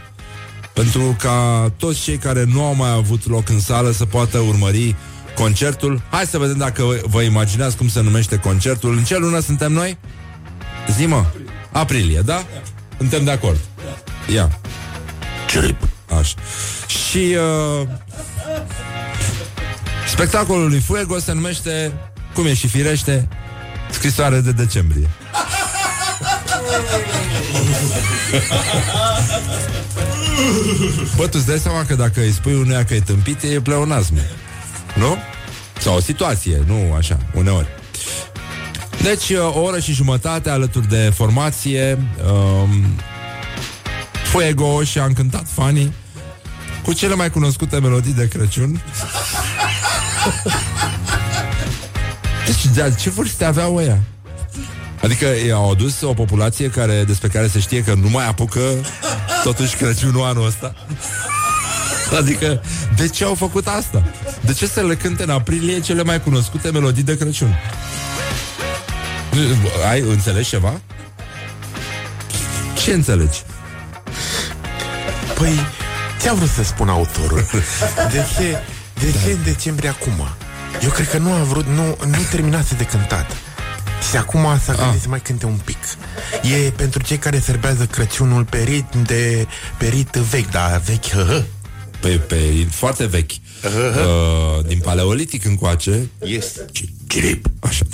pentru 0.74 1.16
ca 1.20 1.72
toți 1.78 2.02
cei 2.02 2.18
care 2.18 2.44
nu 2.44 2.64
au 2.64 2.76
mai 2.76 2.92
avut 2.92 3.28
loc 3.28 3.50
în 3.50 3.60
sală 3.60 3.92
să 3.92 4.06
poată 4.06 4.38
urmări 4.38 4.96
concertul. 5.40 6.02
Hai 6.10 6.26
să 6.26 6.38
vedem 6.38 6.58
dacă 6.58 6.84
vă 7.04 7.22
imaginați 7.22 7.78
cum 7.78 7.88
se 7.88 8.02
numește 8.02 8.38
concertul. 8.38 8.98
În 8.98 9.04
ce 9.04 9.18
lună 9.18 9.40
suntem 9.40 9.72
noi? 9.72 9.98
Zimă? 10.92 11.32
Aprilie, 11.72 12.22
da? 12.26 12.46
Suntem 12.98 13.24
de 13.24 13.32
acord. 13.32 13.60
Ia. 14.34 14.60
Cirip. 15.50 15.88
Așa. 16.20 16.36
Și 16.88 17.36
uh, 17.82 17.88
spectacolul 20.08 20.70
lui 20.70 20.80
Fuego 20.80 21.20
se 21.20 21.34
numește, 21.34 21.94
cum 22.34 22.46
e 22.46 22.54
și 22.54 22.68
firește, 22.68 23.28
scrisoare 23.92 24.40
de 24.40 24.52
decembrie. 24.52 25.10
Bă, 31.16 31.24
tu 31.24 31.32
îți 31.38 31.46
dai 31.46 31.58
seama 31.58 31.86
că 31.86 31.96
dacă 31.96 32.20
îi 32.20 32.32
spui 32.32 32.54
unuia 32.54 32.86
că 32.86 32.94
e 32.94 33.00
tâmpit, 33.00 33.42
e 33.42 33.62
pleonasm. 33.62 34.14
Nu? 35.00 35.18
Sau 35.80 35.96
o 35.96 36.00
situație, 36.00 36.64
nu 36.68 36.94
așa, 36.94 37.18
uneori. 37.34 37.68
Deci, 39.02 39.32
o 39.56 39.60
oră 39.60 39.80
și 39.80 39.94
jumătate 39.94 40.50
alături 40.50 40.88
de 40.88 41.12
formație 41.16 41.98
um, 42.32 43.00
Fuego 44.24 44.84
și-a 44.84 45.04
încântat 45.04 45.46
fanii 45.54 45.94
cu 46.84 46.94
cele 46.94 47.16
mai 47.16 47.30
cunoscute 47.30 47.80
melodii 47.80 48.14
de 48.14 48.28
Crăciun. 48.28 48.82
deci, 52.46 52.66
de 52.66 52.96
ce 53.00 53.10
vârste 53.10 53.46
aveau 53.46 53.76
ăia? 53.76 54.00
Adică 55.04 55.26
i-au 55.48 55.72
adus 55.72 56.02
o 56.02 56.14
populație 56.14 56.70
care, 56.70 57.04
despre 57.04 57.28
care 57.28 57.48
se 57.48 57.60
știe 57.60 57.84
că 57.84 57.94
nu 57.94 58.10
mai 58.10 58.28
apucă 58.28 58.62
totuși 59.44 59.76
Crăciunul 59.76 60.24
anul 60.24 60.46
ăsta. 60.46 60.76
Adică, 62.20 62.62
de 62.96 63.08
ce 63.08 63.24
au 63.24 63.36
făcut 63.36 63.68
asta? 63.68 64.04
De 64.42 64.54
ce 64.54 64.68
să 64.68 64.82
le 64.82 64.96
cânte 64.96 65.24
în 65.24 65.30
aprilie 65.30 65.80
cele 65.80 66.04
mai 66.04 66.22
cunoscute 66.22 66.70
melodii 66.72 67.04
de 67.04 67.18
Crăciun? 67.18 67.58
Ai 69.90 70.00
înțeles 70.00 70.48
ceva? 70.48 70.82
Ce 72.84 72.94
înțelegi? 72.94 73.42
Păi, 75.36 75.60
ți-am 76.20 76.36
vrut 76.36 76.50
să 76.50 76.64
spun 76.64 76.90
autorul. 76.90 77.46
De 78.12 78.26
ce, 78.38 78.58
de 79.00 79.12
ce 79.24 79.32
în 79.32 79.44
decembrie 79.44 79.90
acum? 79.90 80.28
Eu 80.84 80.90
cred 80.90 81.10
că 81.10 81.18
nu 81.18 81.32
a 81.34 81.38
vrut, 81.44 81.66
nu, 81.68 81.84
nu 82.06 82.18
terminase 82.32 82.76
de 82.76 82.84
cântat. 82.84 83.32
Și 84.10 84.16
acum 84.18 84.60
s-a 84.64 84.74
gândit 84.74 84.96
Ah. 84.96 85.02
să 85.02 85.10
mai 85.10 85.20
cânte 85.20 85.46
un 85.46 85.60
pic. 85.66 85.78
E 86.66 86.70
pentru 86.70 87.02
cei 87.04 87.18
care 87.18 87.40
serbează 87.40 87.86
Crăciunul 87.86 88.44
pe 88.44 88.58
ritm 88.58 89.04
de 89.04 89.48
pe 89.78 89.88
ritm 89.88 90.22
vechi, 90.30 90.52
dar 90.52 90.82
vechi, 90.86 91.10
hă, 91.10 91.24
hă. 91.28 91.44
Pe, 92.00 92.08
pe 92.08 92.68
foarte 92.70 93.06
vechi. 93.06 93.32
Uh, 93.32 94.66
din 94.66 94.80
paleolitic 94.80 95.46
încoace. 95.46 96.10
Este. 96.20 96.66
Chirip. 97.08 97.46
Așa. 97.60 97.86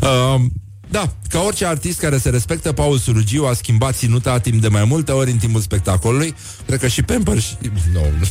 uh, 0.00 0.40
da, 0.90 1.12
ca 1.28 1.40
orice 1.40 1.66
artist 1.66 2.00
care 2.00 2.18
se 2.18 2.30
respectă, 2.30 2.72
Paul 2.72 2.98
Surugiu 2.98 3.46
a 3.46 3.52
schimbat 3.52 3.96
ținuta 3.96 4.38
timp 4.38 4.60
de 4.60 4.68
mai 4.68 4.84
multe 4.84 5.12
ori 5.12 5.30
în 5.30 5.36
timpul 5.36 5.60
spectacolului. 5.60 6.34
Cred 6.66 6.78
că 6.80 6.88
și 6.88 7.02
Pamper 7.02 7.40
și... 7.40 7.56
No, 7.92 8.00
nu. 8.00 8.26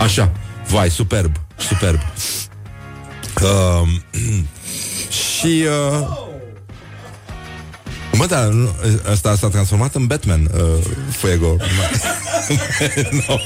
Așa. 0.00 0.32
Vai, 0.68 0.90
superb. 0.90 1.32
Superb. 1.56 2.00
Uh, 3.42 3.88
și... 5.38 5.64
Uh, 6.00 6.32
Mă, 8.16 8.26
da, 8.26 8.44
nu, 8.44 8.74
ăsta 9.10 9.36
s-a 9.36 9.48
transformat 9.48 9.94
în 9.94 10.06
Batman, 10.06 10.50
uh, 10.54 10.60
Fuego. 11.10 11.56
no. 13.26 13.36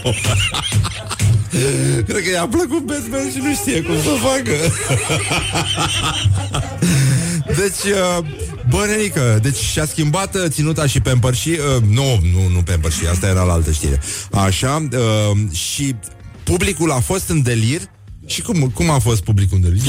Cred 2.06 2.22
că 2.22 2.30
i-a 2.34 2.48
plăcut 2.50 2.80
Batman 2.84 3.30
și 3.30 3.38
nu 3.42 3.54
știe 3.54 3.82
cum 3.82 3.94
să 4.02 4.10
facă. 4.20 4.52
deci, 7.46 7.92
uh, 7.92 8.24
bă, 8.68 8.84
nenică, 8.86 9.38
deci 9.42 9.56
și-a 9.56 9.86
schimbat 9.86 10.34
uh, 10.34 10.44
ținuta 10.48 10.86
și 10.86 11.00
pe 11.00 11.10
împărși, 11.10 11.50
uh, 11.50 11.56
nu, 11.88 12.20
nu, 12.32 12.48
nu 12.54 12.62
pe 12.62 12.72
împărși, 12.72 13.06
asta 13.06 13.26
era 13.26 13.42
la 13.42 13.52
altă 13.52 13.70
știre. 13.70 14.00
Așa, 14.32 14.88
uh, 14.92 15.38
și 15.52 15.94
publicul 16.42 16.90
a 16.90 17.00
fost 17.00 17.28
în 17.28 17.42
delir 17.42 17.80
și 18.28 18.42
cum, 18.42 18.70
cum 18.74 18.90
a 18.90 18.98
fost 18.98 19.22
publicul 19.22 19.56
în 19.56 19.62
delir? 19.62 19.82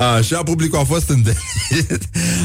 Așa, 0.16 0.42
publicul 0.42 0.78
a 0.78 0.84
fost 0.84 1.08
în 1.08 1.22
delir 1.22 1.98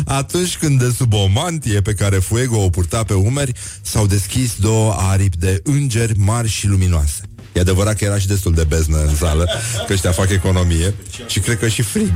atunci 0.05 0.57
când 0.57 0.79
de 0.79 0.93
sub 0.95 1.13
o 1.13 1.27
mantie 1.27 1.81
pe 1.81 1.93
care 1.93 2.17
Fuego 2.17 2.57
o 2.63 2.69
purta 2.69 3.03
pe 3.03 3.13
umeri 3.13 3.51
s-au 3.81 4.07
deschis 4.07 4.55
două 4.55 4.95
aripi 4.97 5.37
de 5.37 5.61
îngeri 5.63 6.17
mari 6.17 6.47
și 6.47 6.67
luminoase. 6.67 7.21
E 7.53 7.59
adevărat 7.59 7.95
că 7.95 8.03
era 8.03 8.17
și 8.17 8.27
destul 8.27 8.53
de 8.53 8.63
beznă 8.63 9.03
în 9.07 9.15
sală, 9.15 9.49
că 9.87 9.93
ăștia 9.93 10.11
fac 10.11 10.29
economie 10.29 10.93
și 11.27 11.39
cred 11.39 11.59
că 11.59 11.67
și 11.67 11.81
frig 11.81 12.13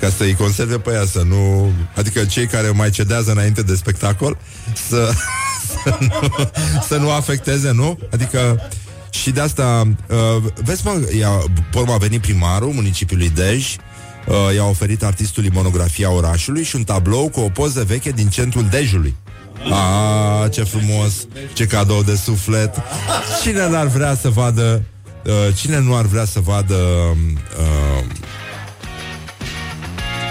ca 0.00 0.10
să-i 0.16 0.34
conserve 0.34 0.78
pe 0.78 0.92
ea, 0.92 1.04
să 1.04 1.22
nu... 1.22 1.72
Adică 1.94 2.24
cei 2.24 2.46
care 2.46 2.68
mai 2.68 2.90
cedează 2.90 3.30
înainte 3.30 3.62
de 3.62 3.74
spectacol 3.74 4.38
să, 4.88 5.12
să, 5.84 5.96
nu, 6.00 6.50
să 6.88 6.96
nu 6.96 7.10
afecteze, 7.10 7.70
nu? 7.70 7.98
Adică 8.10 8.70
și 9.10 9.30
de 9.30 9.40
asta, 9.40 9.82
uh, 10.08 10.42
vezi 10.64 10.86
mă, 10.86 11.08
i-a, 11.18 11.42
porma 11.70 11.94
a 11.94 11.98
venit 11.98 12.20
primarul 12.20 12.72
municipiului 12.72 13.28
Dej, 13.28 13.76
uh, 14.26 14.54
i-a 14.54 14.64
oferit 14.64 15.02
artistului 15.02 15.50
monografia 15.52 16.10
orașului 16.10 16.64
și 16.64 16.76
un 16.76 16.84
tablou 16.84 17.28
cu 17.28 17.40
o 17.40 17.48
poză 17.48 17.84
veche 17.84 18.10
din 18.10 18.28
centrul 18.28 18.66
Dejului. 18.70 19.14
A, 19.72 20.48
ce 20.48 20.62
frumos, 20.62 21.12
ce 21.52 21.66
cadou 21.66 22.02
de 22.02 22.14
suflet. 22.16 22.82
Cine 23.42 23.68
n-ar 23.68 23.86
vrea 23.86 24.16
să 24.16 24.28
vadă, 24.28 24.82
uh, 25.24 25.54
cine 25.54 25.78
nu 25.78 25.96
ar 25.96 26.04
vrea 26.04 26.24
să 26.24 26.40
vadă 26.40 26.76
uh, 27.58 28.04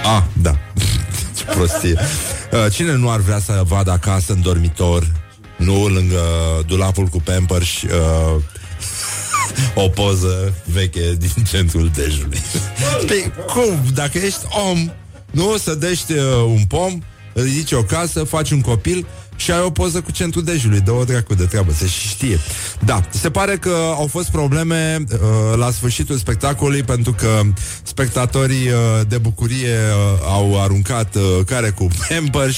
a, 0.06 0.28
da. 0.42 0.58
Ce 1.38 1.44
prostie. 1.44 2.00
Uh, 2.52 2.72
Cine 2.72 2.96
nu 2.96 3.10
ar 3.10 3.20
vrea 3.20 3.40
să 3.40 3.62
vadă 3.66 3.92
acasă 3.92 4.34
în 4.34 4.42
dormitor, 4.42 5.12
nu 5.58 5.88
lângă 5.88 6.22
dulapul 6.68 7.06
cu 7.06 7.22
Pampers, 7.22 7.82
uh, 7.82 8.42
o 9.74 9.88
poză 9.88 10.54
veche 10.66 11.16
din 11.18 11.44
centrul 11.44 11.92
Dejului. 11.96 12.40
Păi 13.08 13.32
cum? 13.48 13.84
Dacă 13.94 14.18
ești 14.18 14.42
om, 14.70 14.92
nu 15.32 15.58
să 15.58 15.76
dești 15.76 16.12
uh, 16.14 16.24
un 16.46 16.64
pom, 16.68 17.00
ridici 17.34 17.72
o 17.72 17.84
casă, 17.84 18.24
faci 18.24 18.52
un 18.52 18.62
copil 18.62 19.06
și 19.40 19.52
ai 19.52 19.62
o 19.62 19.70
poză 19.70 20.02
cu 20.02 20.12
centrul 20.12 20.44
Dejului. 20.44 20.80
Dă 20.80 20.92
o 20.92 21.04
dracu 21.04 21.34
de 21.34 21.46
treabă, 21.46 21.72
se 21.72 21.88
și 21.88 22.08
știe. 22.08 22.40
Da, 22.86 23.02
se 23.10 23.30
pare 23.30 23.58
că 23.58 23.76
au 23.96 24.08
fost 24.08 24.30
probleme 24.30 25.04
uh, 25.12 25.18
la 25.58 25.72
sfârșitul 25.72 26.18
spectacolului 26.18 26.84
pentru 26.84 27.14
că 27.14 27.42
spectatorii 27.84 28.68
uh, 28.70 28.76
de 29.08 29.18
bucurie 29.18 29.76
uh, 29.78 30.20
au 30.26 30.62
aruncat 30.62 31.16
uh, 31.16 31.22
care 31.46 31.70
cu 31.70 31.88
Pampers, 32.10 32.58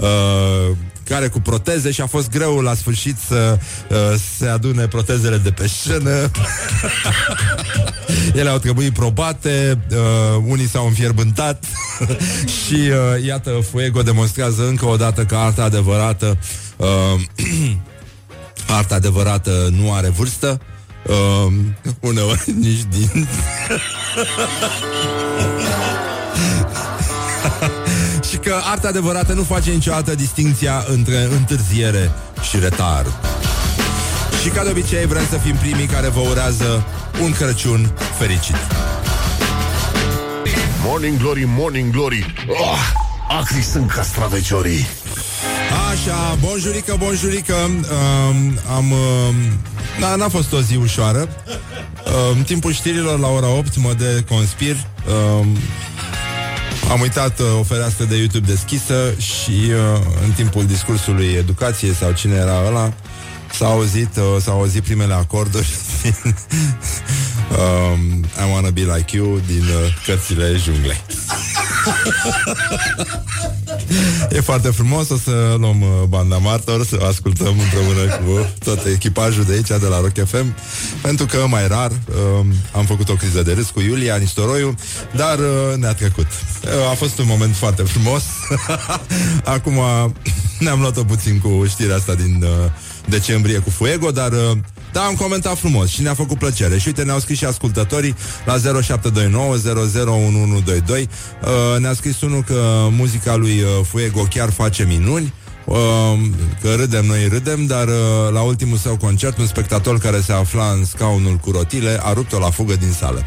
uh, 0.00 0.76
care 1.08 1.28
cu 1.28 1.40
proteze 1.40 1.90
și 1.90 2.00
a 2.00 2.06
fost 2.06 2.30
greu 2.30 2.60
la 2.60 2.74
sfârșit 2.74 3.16
să 3.28 3.58
uh, 3.90 3.96
se 4.38 4.46
adune 4.46 4.86
protezele 4.86 5.36
de 5.36 5.50
pe 5.50 5.66
scenă. 5.66 6.30
Ele 8.38 8.48
au 8.48 8.58
trebuit 8.58 8.92
probate, 8.92 9.78
uh, 9.90 10.42
unii 10.46 10.68
s-au 10.68 10.86
înfierbântat 10.86 11.64
și 12.64 12.74
uh, 12.74 13.24
iată, 13.24 13.50
Fuego 13.70 14.02
demonstrează 14.02 14.66
încă 14.66 14.86
o 14.86 14.96
dată 14.96 15.24
că 15.24 15.36
arta 15.36 15.62
adevărată 15.62 16.38
uh, 16.76 17.20
arta 18.78 18.94
adevărată 18.94 19.68
nu 19.80 19.92
are 19.92 20.08
vârstă. 20.08 20.60
Uh, 21.06 21.52
uneori 22.00 22.44
nici 22.60 22.84
din... 22.90 23.28
și 28.48 28.54
că 28.54 28.60
arta 28.64 28.88
adevărată 28.88 29.32
nu 29.32 29.42
face 29.42 29.70
niciodată 29.70 30.14
distinția 30.14 30.84
între 30.86 31.28
întârziere 31.30 32.10
și 32.48 32.58
retard. 32.58 33.12
Și 34.42 34.48
ca 34.48 34.62
de 34.64 34.70
obicei 34.70 35.06
vrem 35.06 35.26
să 35.30 35.36
fim 35.36 35.54
primii 35.56 35.86
care 35.86 36.08
vă 36.08 36.20
urează 36.20 36.86
un 37.22 37.32
Crăciun 37.32 37.92
fericit. 38.18 38.56
Morning 40.84 41.18
Glory, 41.18 41.44
Morning 41.46 41.92
Glory. 41.92 42.34
Oh, 42.48 42.78
Acri 43.40 43.62
sunt 43.62 43.90
castraveciorii. 43.90 44.86
Așa, 45.90 46.38
bonjurică, 46.40 46.96
bonjurică. 46.98 47.54
Um, 47.54 48.58
Am... 48.76 48.90
Um, 48.90 49.34
da, 50.00 50.14
n-a 50.14 50.28
fost 50.28 50.52
o 50.52 50.60
zi 50.60 50.76
ușoară. 50.76 51.18
Um, 51.18 52.36
În 52.36 52.42
timpul 52.42 52.72
știrilor 52.72 53.18
la 53.18 53.28
ora 53.28 53.48
8 53.48 53.76
mă 53.76 53.92
de 53.92 54.24
conspir 54.28 54.76
um, 55.40 55.56
am 56.90 57.00
uitat 57.00 57.38
uh, 57.38 57.58
o 57.58 57.62
fereastră 57.62 58.04
de 58.04 58.16
YouTube 58.16 58.46
deschisă 58.46 59.14
și 59.18 59.50
uh, 59.50 60.00
în 60.24 60.30
timpul 60.30 60.66
discursului 60.66 61.26
educației 61.26 61.94
sau 61.94 62.12
cine 62.12 62.34
era 62.34 62.66
ăla, 62.66 62.92
s-a 63.52 63.66
auzit, 63.66 64.16
uh, 64.16 64.40
s-a 64.40 64.50
auzit 64.50 64.82
primele 64.82 65.14
acorduri 65.14 65.68
din 66.02 66.34
um, 67.50 68.24
I 68.38 68.52
Wanna 68.52 68.70
Be 68.70 68.80
Like 68.80 69.16
You 69.16 69.40
din 69.46 69.62
uh, 69.62 69.94
cărțile 70.06 70.56
junglei. 70.64 71.00
e 74.36 74.40
foarte 74.40 74.68
frumos, 74.68 75.08
o 75.08 75.16
să 75.16 75.56
luăm 75.58 75.80
uh, 75.80 75.88
banda 76.08 76.36
martor, 76.36 76.86
să 76.86 76.98
ascultăm 77.08 77.54
împreună 77.58 78.14
cu 78.14 78.46
tot 78.64 78.86
echipajul 78.86 79.44
de 79.44 79.52
aici, 79.52 79.66
de 79.66 79.86
la 79.88 80.00
Rock 80.00 80.26
FM, 80.26 80.54
pentru 81.02 81.26
că 81.26 81.46
mai 81.48 81.68
rar 81.68 81.90
uh, 81.90 82.46
am 82.72 82.84
făcut 82.84 83.08
o 83.08 83.14
criză 83.14 83.42
de 83.42 83.52
râs 83.52 83.68
cu 83.68 83.80
Iulia 83.80 84.16
Nistoroiu, 84.16 84.74
dar 85.16 85.38
uh, 85.38 85.76
ne-a 85.76 85.94
trecut. 85.94 86.26
Uh, 86.26 86.90
a 86.90 86.94
fost 86.94 87.18
un 87.18 87.24
moment 87.28 87.54
foarte 87.54 87.82
frumos. 87.82 88.22
Acum 89.44 89.80
ne-am 90.58 90.80
luat-o 90.80 91.04
puțin 91.04 91.38
cu 91.38 91.64
știrea 91.68 91.96
asta 91.96 92.14
din 92.14 92.42
uh, 92.42 92.70
decembrie 93.06 93.58
cu 93.58 93.70
Fuego, 93.70 94.10
dar 94.10 94.32
uh, 94.32 94.56
da, 94.98 95.04
am 95.04 95.14
comentat 95.14 95.58
frumos 95.58 95.88
și 95.88 96.02
ne-a 96.02 96.14
făcut 96.14 96.38
plăcere. 96.38 96.78
Și 96.78 96.86
uite, 96.86 97.02
ne-au 97.02 97.18
scris 97.18 97.38
și 97.38 97.44
ascultătorii 97.44 98.14
la 98.44 98.52
0729 98.58 99.56
001122. 99.56 101.08
Uh, 101.42 101.80
ne-a 101.80 101.92
scris 101.92 102.20
unul 102.20 102.42
că 102.42 102.86
muzica 102.90 103.36
lui 103.36 103.60
uh, 103.60 103.68
Fuego 103.84 104.22
chiar 104.30 104.50
face 104.50 104.84
minuni. 104.84 105.32
Uh, 105.64 105.76
că 106.60 106.74
râdem, 106.74 107.04
noi 107.04 107.28
râdem, 107.28 107.66
dar 107.66 107.86
uh, 107.88 107.94
la 108.32 108.40
ultimul 108.40 108.76
său 108.76 108.96
concert, 108.96 109.38
un 109.38 109.46
spectator 109.46 109.98
care 109.98 110.20
se 110.20 110.32
afla 110.32 110.70
în 110.70 110.84
scaunul 110.84 111.36
cu 111.36 111.50
rotile 111.50 111.98
a 112.02 112.12
rupt-o 112.12 112.38
la 112.38 112.50
fugă 112.50 112.76
din 112.76 112.92
sală. 112.92 113.24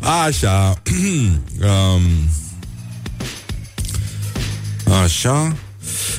Așa. 0.26 0.74
um, 1.70 2.02
așa. 5.02 5.54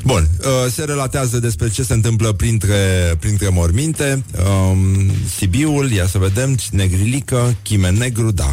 Bun, 0.03 0.29
uh, 0.39 0.71
se 0.71 0.83
relatează 0.83 1.39
despre 1.39 1.69
ce 1.69 1.83
se 1.83 1.93
întâmplă 1.93 2.31
printre, 2.31 2.75
printre 3.19 3.49
morminte. 3.49 4.23
Um, 4.71 5.11
Sibiul, 5.37 5.91
ia 5.91 6.07
să 6.07 6.17
vedem, 6.17 6.57
Negrilică, 6.71 7.55
Chime 7.61 7.89
Negru, 7.89 8.31
da. 8.31 8.51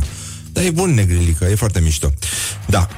Da, 0.53 0.63
e 0.63 0.71
bun 0.71 0.95
Negrilică, 0.95 1.45
e 1.45 1.55
foarte 1.55 1.81
mișto. 1.81 2.13
Da. 2.67 2.89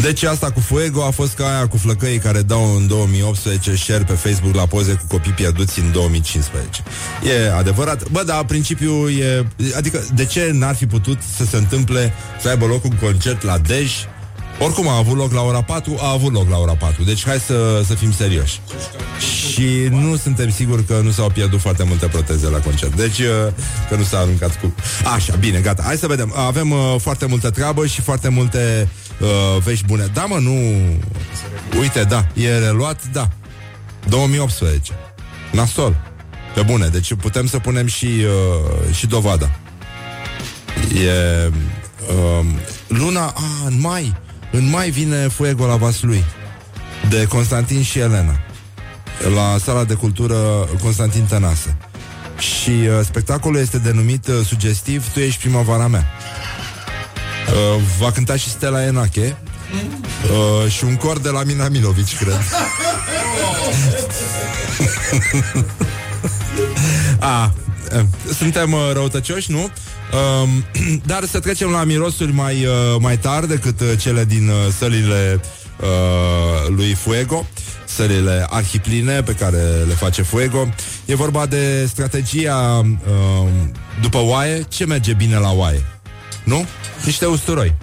Deci 0.00 0.22
asta 0.22 0.50
cu 0.50 0.60
Fuego 0.60 1.04
a 1.04 1.10
fost 1.10 1.34
ca 1.34 1.44
aia 1.44 1.68
cu 1.68 1.76
flăcăii 1.76 2.18
care 2.18 2.42
dau 2.42 2.76
în 2.76 2.86
2018 2.86 3.74
share 3.74 4.04
pe 4.04 4.12
Facebook 4.12 4.54
la 4.54 4.66
poze 4.66 4.92
cu 4.92 5.04
copii 5.08 5.32
pierduți 5.32 5.78
în 5.80 5.92
2015. 5.92 6.82
E 7.44 7.52
adevărat. 7.52 8.08
Bă, 8.08 8.22
dar 8.26 8.44
principiul 8.44 9.18
e... 9.18 9.46
Adică, 9.76 10.04
de 10.14 10.24
ce 10.24 10.50
n-ar 10.52 10.74
fi 10.74 10.86
putut 10.86 11.18
să 11.36 11.44
se 11.44 11.56
întâmple 11.56 12.12
să 12.40 12.48
aibă 12.48 12.66
loc 12.66 12.84
un 12.84 12.96
concert 13.02 13.42
la 13.42 13.58
Dej 13.58 13.92
oricum 14.60 14.88
a 14.88 14.96
avut 14.96 15.16
loc 15.16 15.32
la 15.32 15.40
ora 15.40 15.62
4, 15.62 15.98
a 16.00 16.10
avut 16.10 16.32
loc 16.32 16.48
la 16.48 16.58
ora 16.58 16.74
4. 16.74 17.02
Deci 17.02 17.24
hai 17.26 17.38
să, 17.38 17.82
să 17.86 17.94
fim 17.94 18.12
serioși. 18.12 18.60
Și 19.52 19.88
nu 19.90 20.16
suntem 20.16 20.50
siguri 20.50 20.84
că 20.84 21.00
nu 21.02 21.10
s-au 21.10 21.30
pierdut 21.30 21.60
foarte 21.60 21.84
multe 21.84 22.06
proteze 22.06 22.48
la 22.48 22.58
concert. 22.58 22.96
Deci 22.96 23.18
uh, 23.18 23.26
că 23.88 23.96
nu 23.96 24.02
s-a 24.02 24.18
aruncat 24.18 24.60
cu... 24.60 24.74
Așa, 25.14 25.36
bine, 25.36 25.58
gata. 25.58 25.82
Hai 25.82 25.96
să 25.96 26.06
vedem. 26.06 26.32
Avem 26.36 26.70
uh, 26.70 26.94
foarte 26.98 27.26
multă 27.26 27.50
treabă 27.50 27.86
și 27.86 28.00
foarte 28.00 28.28
multe 28.28 28.88
uh, 29.20 29.62
vești 29.62 29.84
bune. 29.86 30.10
Da, 30.12 30.24
mă, 30.24 30.36
nu... 30.38 30.52
Uite, 31.78 32.02
da, 32.02 32.26
e 32.34 32.58
reluat, 32.58 33.00
da. 33.12 33.28
2018. 34.08 34.92
Nasol. 35.52 35.96
Pe 36.54 36.62
bune, 36.62 36.88
deci 36.88 37.14
putem 37.14 37.46
să 37.46 37.58
punem 37.58 37.86
și, 37.86 38.06
uh, 38.06 38.94
și 38.94 39.06
dovada. 39.06 39.50
E... 40.94 41.50
Uh, 42.08 42.46
luna... 42.86 43.24
A, 43.24 43.66
în 43.66 43.80
mai 43.80 44.14
în 44.50 44.68
mai 44.68 44.90
vine 44.90 45.28
Fuego 45.28 45.66
la 45.66 45.76
Vaslui 45.76 46.24
De 47.08 47.26
Constantin 47.26 47.82
și 47.82 47.98
Elena 47.98 48.40
La 49.34 49.56
sala 49.58 49.84
de 49.84 49.94
cultură 49.94 50.36
Constantin 50.82 51.24
Tănase. 51.24 51.76
Și 52.38 52.70
uh, 52.70 53.00
spectacolul 53.04 53.60
este 53.60 53.78
denumit 53.78 54.26
uh, 54.26 54.34
sugestiv 54.46 55.12
Tu 55.12 55.18
ești 55.18 55.40
primăvara 55.40 55.86
mea. 55.86 56.06
Uh, 57.48 57.82
Va 57.98 58.12
cânta 58.12 58.36
și 58.36 58.48
Stella 58.48 58.84
Enache 58.84 59.36
uh, 60.64 60.70
Și 60.70 60.84
un 60.84 60.96
cor 60.96 61.18
de 61.18 61.28
la 61.28 61.42
Mina 61.42 61.68
Milovici, 61.68 62.16
cred. 62.16 62.40
A, 67.18 67.44
uh, 67.44 67.69
suntem 68.34 68.72
uh, 68.72 68.90
răutăcioși, 68.92 69.50
nu? 69.50 69.60
Um, 69.62 70.64
dar 71.12 71.24
să 71.24 71.40
trecem 71.40 71.70
la 71.70 71.84
mirosuri 71.84 72.32
mai, 72.32 72.64
uh, 72.64 72.96
mai 73.00 73.18
tari 73.18 73.48
decât 73.48 73.80
uh, 73.80 73.92
cele 73.98 74.24
din 74.24 74.48
uh, 74.48 74.54
sălile 74.78 75.40
uh, 75.80 76.68
lui 76.76 76.94
Fuego, 76.94 77.46
sălile 77.84 78.46
arhipline 78.50 79.22
pe 79.22 79.32
care 79.32 79.62
le 79.86 79.94
face 79.94 80.22
Fuego. 80.22 80.68
E 81.04 81.14
vorba 81.14 81.46
de 81.46 81.86
strategia 81.86 82.80
uh, 82.84 83.48
după 84.00 84.18
oaie. 84.18 84.66
Ce 84.68 84.86
merge 84.86 85.12
bine 85.12 85.36
la 85.36 85.52
oaie? 85.52 85.84
Nu? 86.44 86.66
Niște 87.04 87.26
usturoi. 87.26 87.74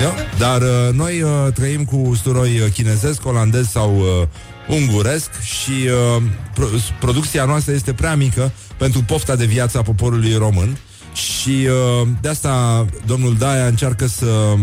Eu? 0.00 0.14
Dar 0.38 0.62
uh, 0.62 0.92
noi 0.92 1.22
uh, 1.22 1.30
trăim 1.54 1.84
cu 1.84 1.96
usturoi 1.96 2.60
uh, 2.60 2.70
chinezesc, 2.72 3.26
olandez 3.26 3.68
sau 3.68 3.98
uh, 3.98 4.28
unguresc 4.76 5.30
și 5.40 5.70
uh, 6.16 6.22
pro- 6.54 6.68
producția 7.00 7.44
noastră 7.44 7.72
este 7.72 7.92
prea 7.92 8.14
mică 8.14 8.52
pentru 8.76 9.02
pofta 9.02 9.36
de 9.36 9.44
viață 9.44 9.78
a 9.78 9.82
poporului 9.82 10.34
român. 10.34 10.78
Și 11.12 11.68
uh, 12.00 12.08
de 12.20 12.28
asta 12.28 12.86
domnul 13.06 13.36
Daia 13.36 13.66
încearcă 13.66 14.06
să 14.06 14.54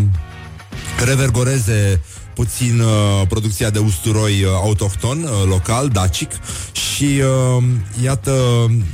revergoreze 1.06 2.02
puțin 2.34 2.80
uh, 2.80 3.28
producția 3.28 3.70
de 3.70 3.80
usturoi 3.80 4.44
uh, 4.44 4.50
autohton, 4.54 5.24
uh, 5.24 5.30
local, 5.46 5.88
dacic. 5.88 6.32
Și 6.72 7.22
uh, 7.58 7.64
iată 8.04 8.32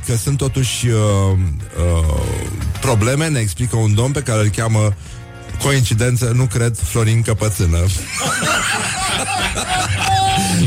că 0.05 0.15
sunt 0.15 0.37
totuși 0.37 0.87
uh, 0.87 0.93
uh, 0.93 2.21
probleme, 2.81 3.27
ne 3.27 3.39
explică 3.39 3.75
un 3.75 3.93
domn 3.93 4.11
pe 4.11 4.21
care 4.21 4.41
îl 4.41 4.47
cheamă 4.47 4.93
coincidență, 5.63 6.31
nu 6.35 6.45
cred, 6.45 6.77
Florin 6.83 7.21
Căpățână. 7.21 7.77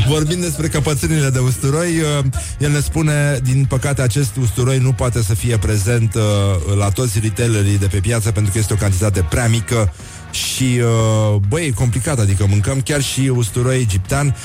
Vorbind 0.07 0.41
despre 0.41 0.67
căpățânile 0.67 1.29
de 1.29 1.39
usturoi, 1.39 1.99
uh, 1.99 2.25
el 2.59 2.71
ne 2.71 2.79
spune, 2.79 3.39
din 3.43 3.65
păcate, 3.69 4.01
acest 4.01 4.35
usturoi 4.35 4.77
nu 4.77 4.91
poate 4.91 5.21
să 5.21 5.33
fie 5.33 5.57
prezent 5.57 6.15
uh, 6.15 6.75
la 6.77 6.89
toți 6.89 7.19
retailerii 7.19 7.77
de 7.77 7.85
pe 7.85 7.99
piață 7.99 8.31
pentru 8.31 8.51
că 8.51 8.57
este 8.57 8.73
o 8.73 8.75
cantitate 8.75 9.25
prea 9.29 9.47
mică 9.47 9.93
și, 10.31 10.81
uh, 10.81 11.39
băi, 11.47 11.65
e 11.65 11.71
complicat, 11.71 12.19
adică 12.19 12.45
mâncăm 12.49 12.81
chiar 12.81 13.01
și 13.01 13.31
usturoi 13.35 13.79
egiptean. 13.79 14.35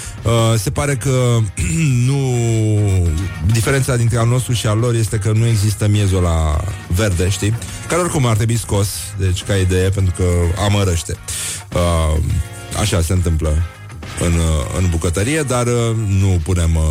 Se 0.57 0.71
pare 0.71 0.95
că 0.95 1.39
nu... 2.09 2.35
Diferența 3.53 3.97
dintre 3.97 4.19
al 4.19 4.29
nostru 4.29 4.53
și 4.53 4.67
al 4.67 4.79
lor 4.79 4.95
este 4.95 5.17
că 5.17 5.33
nu 5.33 5.47
există 5.47 5.89
miezul 5.89 6.23
la 6.23 6.65
verde, 6.87 7.29
știi? 7.29 7.55
Care 7.89 8.01
oricum 8.01 8.27
ar 8.27 8.37
trebui 8.37 8.59
scos, 8.59 8.89
deci 9.19 9.45
ca 9.45 9.55
idee, 9.55 9.89
pentru 9.89 10.15
că 10.17 10.25
amărăște. 10.65 11.17
Așa 12.81 13.01
se 13.01 13.13
întâmplă 13.13 13.78
în, 14.21 14.33
uh, 14.33 14.79
în 14.79 14.87
bucătărie, 14.91 15.43
dar 15.43 15.67
uh, 15.67 15.97
nu 16.21 16.41
punem 16.43 16.75
uh, 16.75 16.83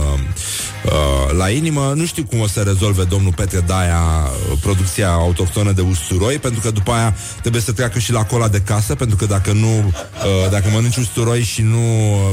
uh, 0.85 1.37
la 1.37 1.49
inimă. 1.49 1.93
Nu 1.95 2.05
știu 2.05 2.23
cum 2.23 2.39
o 2.39 2.47
să 2.47 2.61
rezolve 2.61 3.03
domnul 3.03 3.33
Petre 3.33 3.59
Daia 3.59 4.01
uh, 4.01 4.57
producția 4.61 5.11
autohtonă 5.11 5.71
de 5.71 5.81
usturoi, 5.81 6.37
pentru 6.37 6.61
că 6.61 6.71
după 6.71 6.91
aia 6.91 7.15
trebuie 7.41 7.61
să 7.61 7.71
treacă 7.71 7.99
și 7.99 8.11
la 8.11 8.23
cola 8.23 8.47
de 8.47 8.59
casă, 8.59 8.95
pentru 8.95 9.15
că 9.15 9.25
dacă 9.25 9.51
nu, 9.51 9.77
uh, 9.77 10.49
dacă 10.51 10.69
mănânci 10.73 10.97
usturoi 10.97 11.41
și 11.41 11.61
nu 11.61 11.79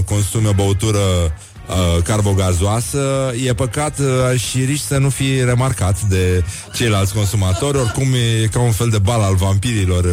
consumi 0.05 0.47
o 0.47 0.53
băutură 0.53 1.01
uh, 1.69 2.03
carbogazoasă, 2.03 3.33
e 3.47 3.55
păcat 3.55 3.99
uh, 3.99 4.41
și 4.41 4.65
riști 4.65 4.87
să 4.87 4.99
nu 4.99 5.09
fii 5.09 5.45
remarcat 5.45 6.01
de 6.01 6.45
ceilalți 6.73 7.15
consumatori. 7.15 7.79
Oricum 7.79 8.13
e 8.13 8.47
ca 8.47 8.61
un 8.61 8.73
fel 8.73 8.89
de 8.89 8.99
bal 8.99 9.21
al 9.21 9.35
vampirilor 9.35 10.05
uh, 10.05 10.13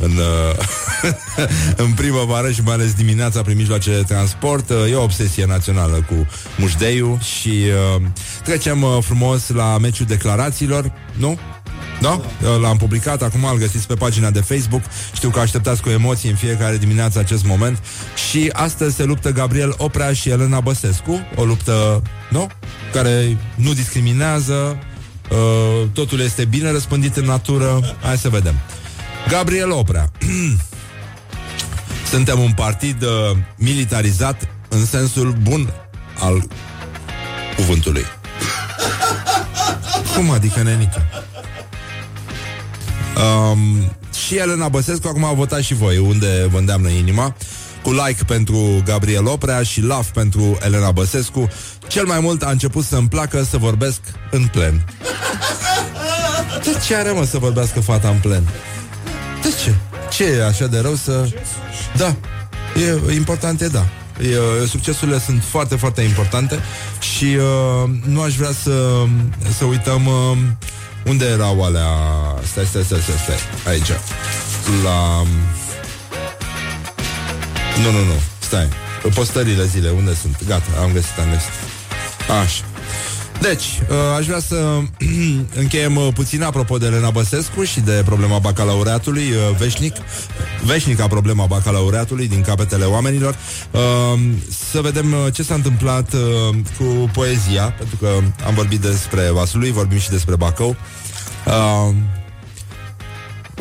în, 0.00 0.10
uh, 0.10 1.46
în 1.86 1.92
primăvară 1.92 2.50
și 2.50 2.62
mai 2.62 2.74
ales 2.74 2.94
dimineața 2.94 3.42
prin 3.42 3.56
mijloace 3.56 3.90
de 3.90 4.02
transport. 4.02 4.70
Uh, 4.70 4.90
e 4.90 4.94
o 4.94 5.02
obsesie 5.02 5.46
națională 5.46 6.04
cu 6.08 6.26
mușdeiul 6.56 7.18
și 7.20 7.48
uh, 7.96 8.02
trecem 8.44 8.82
uh, 8.82 8.98
frumos 9.00 9.48
la 9.48 9.78
meciul 9.78 10.06
declarațiilor, 10.06 10.92
nu? 11.12 11.38
Da? 12.00 12.20
L-am 12.60 12.76
publicat, 12.76 13.22
acum 13.22 13.44
îl 13.44 13.58
găsiți 13.58 13.86
pe 13.86 13.94
pagina 13.94 14.30
de 14.30 14.40
Facebook. 14.40 14.82
Știu 15.14 15.30
că 15.30 15.40
așteptați 15.40 15.82
cu 15.82 15.88
emoții 15.88 16.30
în 16.30 16.36
fiecare 16.36 16.76
dimineață 16.76 17.18
acest 17.18 17.44
moment. 17.44 17.78
Și 18.28 18.50
astăzi 18.52 18.96
se 18.96 19.04
luptă 19.04 19.30
Gabriel 19.30 19.74
Oprea 19.76 20.12
și 20.12 20.28
Elena 20.28 20.60
Băsescu. 20.60 21.26
O 21.34 21.44
luptă, 21.44 22.02
nu? 22.30 22.46
Care 22.92 23.36
nu 23.54 23.72
discriminează, 23.72 24.78
uh, 25.30 25.88
totul 25.92 26.20
este 26.20 26.44
bine 26.44 26.70
răspândit 26.70 27.16
în 27.16 27.24
natură. 27.24 27.96
Hai 28.02 28.18
să 28.18 28.28
vedem. 28.28 28.54
Gabriel 29.28 29.70
Oprea. 29.70 30.10
Suntem 32.10 32.40
un 32.40 32.52
partid 32.52 33.02
uh, 33.02 33.36
militarizat 33.56 34.48
în 34.68 34.86
sensul 34.86 35.36
bun 35.42 35.72
al 36.18 36.48
cuvântului. 37.56 38.04
Cum 40.14 40.30
adică, 40.30 40.62
nenică? 40.62 41.15
Um, 43.16 43.92
și 44.26 44.36
Elena 44.36 44.68
Băsescu 44.68 45.08
acum 45.08 45.24
a 45.24 45.32
votat 45.32 45.62
și 45.62 45.74
voi, 45.74 45.98
unde 45.98 46.46
vă 46.50 46.58
îndeamnă 46.58 46.88
inima 46.88 47.34
cu 47.82 47.92
like 47.92 48.24
pentru 48.26 48.82
Gabriel 48.84 49.26
Oprea 49.26 49.62
și 49.62 49.80
love 49.80 50.08
pentru 50.12 50.58
Elena 50.64 50.90
Băsescu. 50.90 51.48
Cel 51.86 52.06
mai 52.06 52.20
mult 52.20 52.42
a 52.42 52.50
început 52.50 52.84
să-mi 52.84 53.08
placă 53.08 53.42
să 53.50 53.56
vorbesc 53.56 54.00
în 54.30 54.46
plen. 54.46 54.84
De 56.64 56.78
ce 56.86 56.94
are, 56.94 57.10
mă, 57.10 57.24
să 57.24 57.38
vorbească 57.38 57.80
fata 57.80 58.08
în 58.08 58.18
plen? 58.18 58.48
De 59.42 59.48
ce? 59.64 59.74
Ce 60.10 60.24
e 60.24 60.46
așa 60.46 60.66
de 60.66 60.78
rău 60.78 60.94
să... 60.94 61.28
Da, 61.96 62.16
e 63.08 63.14
important 63.14 63.60
e 63.60 63.66
da. 63.66 63.86
E, 64.20 64.66
succesurile 64.66 65.18
sunt 65.18 65.42
foarte, 65.42 65.76
foarte 65.76 66.02
importante 66.02 66.58
și 67.00 67.24
uh, 67.24 67.90
nu 68.04 68.20
aș 68.20 68.36
vrea 68.36 68.52
să, 68.62 69.04
să 69.58 69.64
uităm 69.64 70.06
uh, 70.06 70.38
unde 71.06 71.24
erau 71.24 71.64
alea... 71.64 71.88
Stai, 72.50 72.64
stai, 72.66 72.84
stai, 72.84 73.00
stai, 73.00 73.16
stai. 73.16 73.72
Aici. 73.72 73.90
La... 74.84 75.22
Nu, 77.82 77.90
nu, 77.90 78.04
nu. 78.04 78.20
Stai. 78.38 78.68
Postările 79.14 79.64
zile, 79.64 79.90
unde 79.90 80.14
sunt? 80.14 80.36
Gata, 80.46 80.80
am 80.80 80.92
găsit, 80.92 81.18
am 81.18 81.30
găsit. 81.30 81.50
Așa. 82.42 82.64
Deci, 83.40 83.64
uh, 83.90 83.96
aș 84.16 84.26
vrea 84.26 84.38
să 84.38 84.80
încheiem 85.62 85.96
uh, 85.96 86.08
puțin 86.14 86.42
apropo 86.42 86.78
de 86.78 86.86
Elena 86.86 87.10
Băsescu 87.10 87.64
și 87.64 87.80
de 87.80 88.02
problema 88.04 88.38
bacalaureatului 88.38 89.30
uh, 89.30 89.56
veșnic, 89.58 89.96
veșnica 90.64 91.06
problema 91.06 91.46
bacalaureatului 91.46 92.28
din 92.28 92.42
capetele 92.42 92.84
oamenilor. 92.84 93.36
Să 94.70 94.80
vedem 94.80 95.14
ce 95.32 95.42
s-a 95.42 95.54
întâmplat 95.54 96.14
cu 96.78 97.10
poezia, 97.12 97.70
pentru 97.78 97.96
că 97.96 98.08
am 98.46 98.54
vorbit 98.54 98.80
despre 98.80 99.30
Vasului, 99.30 99.70
vorbim 99.70 99.98
și 99.98 100.10
despre 100.10 100.36
Bacău. 100.36 100.76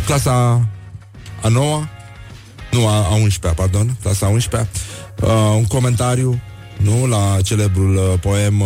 Clasa 0.06 0.68
a 1.42 1.48
noua, 1.48 1.90
nu, 2.72 2.88
a, 2.88 2.92
a 2.92 3.18
11-a, 3.28 3.50
pardon, 3.50 3.96
clasa 4.02 4.26
a 4.26 4.36
11-a, 4.38 4.68
un 5.56 5.66
comentariu, 5.66 6.42
nu, 6.78 7.06
la 7.06 7.38
celebrul 7.44 8.20
poem 8.22 8.64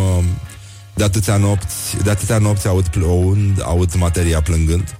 de 0.94 1.04
atâția 1.04 1.36
nopți, 1.36 1.96
de 2.02 2.10
atâtea 2.10 2.38
nopți 2.38 2.68
aud 2.68 2.88
plouând, 2.88 3.62
aud 3.62 3.94
materia 3.94 4.40
plângând. 4.40 4.96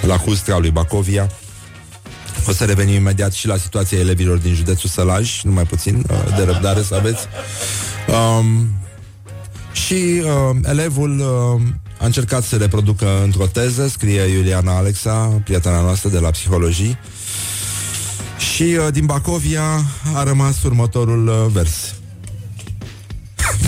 La 0.00 0.16
Hustra 0.16 0.58
lui 0.58 0.70
Bacovia. 0.70 1.30
O 2.48 2.52
să 2.52 2.64
revenim 2.64 2.94
imediat 2.94 3.32
și 3.32 3.46
la 3.46 3.56
situația 3.56 3.98
elevilor 3.98 4.38
din 4.38 4.54
județul 4.54 4.88
Sălaj, 4.88 5.42
numai 5.42 5.64
puțin 5.64 6.04
uh, 6.10 6.36
de 6.36 6.42
răbdare 6.42 6.82
să 6.82 6.94
aveți. 6.94 7.26
Um, 8.08 8.68
și 9.72 10.22
uh, 10.24 10.56
elevul 10.64 11.18
uh, 11.18 11.60
a 12.00 12.04
încercat 12.04 12.42
să 12.42 12.56
reproducă 12.56 13.22
într-o 13.22 13.46
teză, 13.46 13.88
scrie 13.88 14.22
Iuliana 14.22 14.76
Alexa, 14.76 15.40
prietena 15.44 15.80
noastră 15.80 16.08
de 16.08 16.18
la 16.18 16.30
psihologii. 16.30 16.98
Și 18.54 18.62
uh, 18.62 18.92
din 18.92 19.06
Bacovia 19.06 19.84
a 20.14 20.22
rămas 20.22 20.62
următorul 20.62 21.26
uh, 21.26 21.46
vers. 21.52 21.94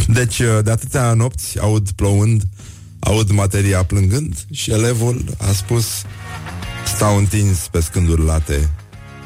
Deci, 0.07 0.39
uh, 0.39 0.59
de 0.65 0.71
atâtea 0.71 1.13
nopți 1.13 1.59
aud 1.61 1.91
plouând, 1.91 2.43
aud 2.99 3.31
materia 3.31 3.85
plângând 3.85 4.35
și 4.53 4.71
elevul 4.71 5.25
a 5.39 5.53
spus 5.53 5.87
stau 6.85 7.17
întins 7.17 7.69
pe 7.71 7.81
scânduri 7.81 8.25
late 8.25 8.69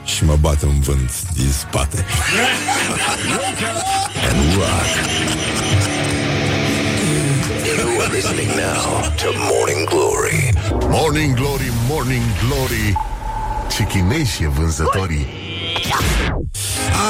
și 0.04 0.24
mă 0.24 0.36
bate 0.40 0.66
un 0.66 0.80
vânt 0.80 1.32
din 1.32 1.50
spate. 1.50 2.04
And 4.28 4.54
rock. 4.54 4.88
You 7.66 8.00
are 8.00 8.12
listening 8.12 8.48
now 8.48 9.12
to 9.16 9.28
Morning 9.52 9.88
Glory. 9.88 10.52
Morning 10.88 11.34
Glory, 11.34 11.72
Morning 11.88 12.22
Glory. 12.48 12.96
Ce 13.76 13.84
chineși 13.84 14.42
e 14.42 14.48
vânzătorii. 14.48 15.45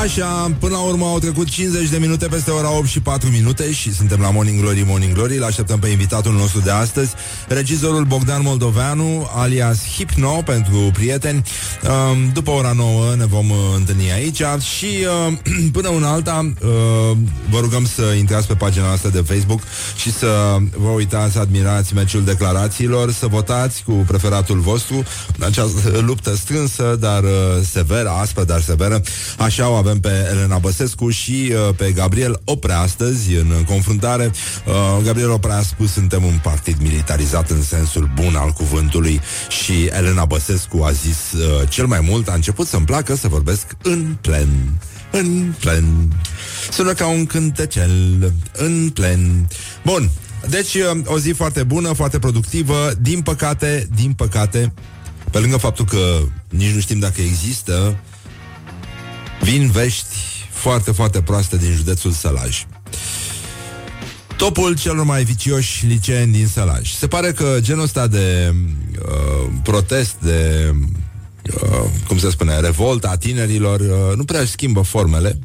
Așa, 0.03 0.57
până 0.59 0.75
la 0.75 0.81
urmă 0.81 1.05
au 1.05 1.19
trecut 1.19 1.49
50 1.49 1.89
de 1.89 1.99
minute 1.99 2.27
peste 2.27 2.51
ora 2.51 2.77
8 2.77 2.87
și 2.87 3.01
4 3.01 3.29
minute 3.29 3.73
și 3.73 3.95
suntem 3.95 4.21
la 4.21 4.31
Morning 4.31 4.61
Glory, 4.61 4.85
Morning 4.87 5.13
Glory. 5.13 5.37
Îl 5.37 5.45
așteptăm 5.45 5.79
pe 5.79 5.89
invitatul 5.89 6.33
nostru 6.33 6.61
de 6.61 6.71
astăzi, 6.71 7.15
regizorul 7.49 8.05
Bogdan 8.05 8.43
Moldoveanu, 8.43 9.31
alias 9.35 9.79
Hipno 9.97 10.43
pentru 10.45 10.91
prieteni. 10.93 11.43
Um, 11.83 12.31
după 12.33 12.51
ora 12.51 12.73
9 12.73 13.15
ne 13.15 13.25
vom 13.25 13.51
uh, 13.51 13.57
întâlni 13.77 14.13
aici 14.13 14.43
și 14.77 14.87
uh, 15.29 15.39
până 15.77 15.89
una 15.89 16.13
alta 16.13 16.53
uh, 16.63 17.17
vă 17.51 17.59
rugăm 17.61 17.87
să 17.87 18.03
intrați 18.19 18.47
pe 18.47 18.55
pagina 18.55 18.87
noastră 18.87 19.11
de 19.11 19.25
Facebook 19.27 19.61
și 19.97 20.13
să 20.13 20.57
vă 20.77 20.89
uitați 20.89 21.33
să 21.33 21.39
admirați 21.39 21.95
meciul 21.95 22.25
declarațiilor, 22.25 23.13
să 23.13 23.27
votați 23.27 23.83
cu 23.87 23.93
preferatul 23.93 24.59
vostru 24.59 25.03
această 25.41 25.99
luptă 26.01 26.35
strânsă, 26.35 26.97
dar 27.01 27.25
severă, 27.71 28.09
aspră, 28.09 28.45
dar 28.45 28.56
severă. 28.61 29.03
Așa 29.39 29.69
o 29.69 29.75
avem 29.75 30.01
pe 30.01 30.29
Elena 30.31 30.59
Băsescu 30.59 31.11
și 31.11 31.53
uh, 31.53 31.75
pe 31.77 31.93
Gabriel 31.93 32.41
Oprea 32.45 32.79
astăzi 32.79 33.35
în 33.35 33.65
confruntare. 33.67 34.31
Uh, 34.67 35.05
Gabriel 35.05 35.31
Oprea 35.31 35.57
a 35.57 35.63
spus 35.63 35.93
suntem 35.93 36.25
un 36.25 36.39
partid 36.43 36.77
militarizat 36.81 37.51
în 37.51 37.63
sensul 37.63 38.11
bun 38.15 38.35
al 38.35 38.51
cuvântului 38.51 39.21
și 39.49 39.85
Elena 39.85 40.25
Băsescu 40.25 40.83
a 40.83 40.91
zis 40.91 41.33
uh, 41.33 41.69
cel 41.69 41.87
mai 41.87 42.01
mult 42.01 42.29
a 42.29 42.35
început 42.35 42.67
să-mi 42.67 42.85
placă 42.85 43.15
să 43.17 43.29
vorbesc 43.29 43.67
în 43.83 44.17
plen. 44.21 44.49
În 45.11 45.55
plen. 45.61 46.13
Sună 46.71 46.93
ca 46.93 47.07
un 47.07 47.27
cântecel. 47.27 48.33
În 48.53 48.91
plen. 48.95 49.49
Bun, 49.85 50.11
deci 50.49 50.75
uh, 50.75 51.01
o 51.05 51.19
zi 51.19 51.31
foarte 51.31 51.63
bună, 51.63 51.93
foarte 51.93 52.19
productivă. 52.19 52.93
Din 53.01 53.21
păcate, 53.23 53.89
din 53.95 54.13
păcate, 54.13 54.73
pe 55.31 55.39
lângă 55.39 55.57
faptul 55.57 55.85
că 55.85 56.19
nici 56.49 56.71
nu 56.71 56.81
știm 56.81 56.99
dacă 56.99 57.21
există 57.21 57.99
Vin 59.47 59.71
vești 59.71 60.17
foarte, 60.51 60.93
foarte 60.93 61.23
proaste 61.23 61.57
din 61.57 61.73
județul 61.73 62.11
Sălaj. 62.11 62.67
Topul 64.37 64.79
celor 64.79 65.05
mai 65.05 65.25
vicioși 65.25 65.87
liceeni 65.87 66.33
din 66.33 66.47
Sălaj. 66.47 66.93
Se 66.93 67.07
pare 67.07 67.33
că 67.33 67.57
genul 67.61 67.83
ăsta 67.83 68.07
de 68.07 68.55
uh, 69.03 69.51
protest, 69.63 70.15
de 70.23 70.73
uh, 71.63 71.91
cum 72.09 72.19
se 72.19 72.31
spune, 72.31 72.61
revolta 72.61 73.09
a 73.09 73.17
tinerilor, 73.17 73.81
uh, 73.81 74.17
nu 74.17 74.25
prea 74.25 74.45
schimbă 74.45 74.81
formele 74.81 75.39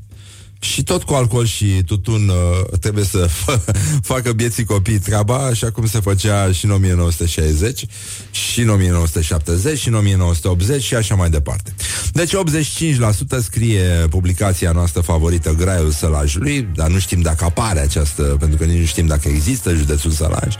și 0.63 0.83
tot 0.83 1.03
cu 1.03 1.13
alcool 1.13 1.45
și 1.45 1.65
tutun 1.85 2.29
uh, 2.29 2.79
trebuie 2.79 3.03
să 3.03 3.27
f- 3.27 3.63
facă 4.11 4.31
bieții 4.31 4.63
copii 4.63 4.99
treaba, 4.99 5.37
așa 5.37 5.71
cum 5.71 5.87
se 5.87 5.99
făcea 5.99 6.51
și 6.51 6.65
în 6.65 6.71
1960, 6.71 7.85
și 8.31 8.61
în 8.61 8.69
1970, 8.69 9.79
și 9.79 9.87
în 9.87 9.93
1980 9.93 10.83
și 10.83 10.95
așa 10.95 11.15
mai 11.15 11.29
departe. 11.29 11.73
Deci 12.13 12.31
85% 12.31 13.37
scrie 13.41 14.07
publicația 14.09 14.71
noastră 14.71 15.01
favorită, 15.01 15.51
Graiul 15.51 15.91
Sălajului, 15.91 16.67
dar 16.75 16.89
nu 16.89 16.99
știm 16.99 17.21
dacă 17.21 17.43
apare 17.45 17.79
această, 17.79 18.21
pentru 18.21 18.57
că 18.57 18.65
nici 18.65 18.79
nu 18.79 18.85
știm 18.85 19.05
dacă 19.05 19.27
există 19.27 19.73
județul 19.73 20.11
Sălaj. 20.11 20.55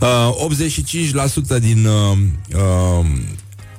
Uh, 0.00 1.56
85% 1.56 1.60
din 1.60 1.86
uh, 1.86 2.16
uh, 2.54 3.06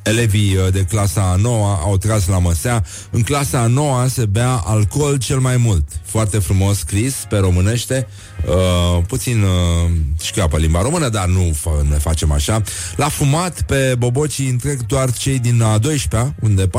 Elevii 0.06 0.56
uh, 0.56 0.72
de 0.72 0.86
clasa 0.90 1.22
a 1.22 1.36
noua 1.36 1.80
au 1.84 1.98
tras 1.98 2.28
la 2.28 2.40
măsea. 2.40 2.84
În 3.12 3.22
clasa 3.22 3.60
a 3.60 3.68
noua 3.68 4.08
se 4.08 4.26
bea 4.26 4.52
alcool 4.66 5.18
cel 5.18 5.40
mai 5.40 5.58
mult. 5.58 5.84
Foarte 6.04 6.40
frumos 6.40 6.78
scris 6.78 7.16
pe 7.30 7.38
românește. 7.38 8.08
Uh, 8.48 9.04
puțin 9.08 9.42
uh, 9.42 9.92
șchiapă 10.22 10.58
limba 10.58 10.82
română, 10.82 11.10
dar 11.10 11.28
nu 11.28 11.52
f- 11.52 11.90
ne 11.90 11.98
facem 11.98 12.32
așa. 12.32 12.62
La 12.96 13.08
fumat 13.08 13.62
pe 13.62 13.96
bobocii 13.98 14.50
întreg 14.50 14.86
doar 14.86 15.12
cei 15.12 15.40
din 15.40 15.62
a 15.62 15.80
12-a, 15.80 16.34
unde 16.42 16.68
40% 16.68 16.70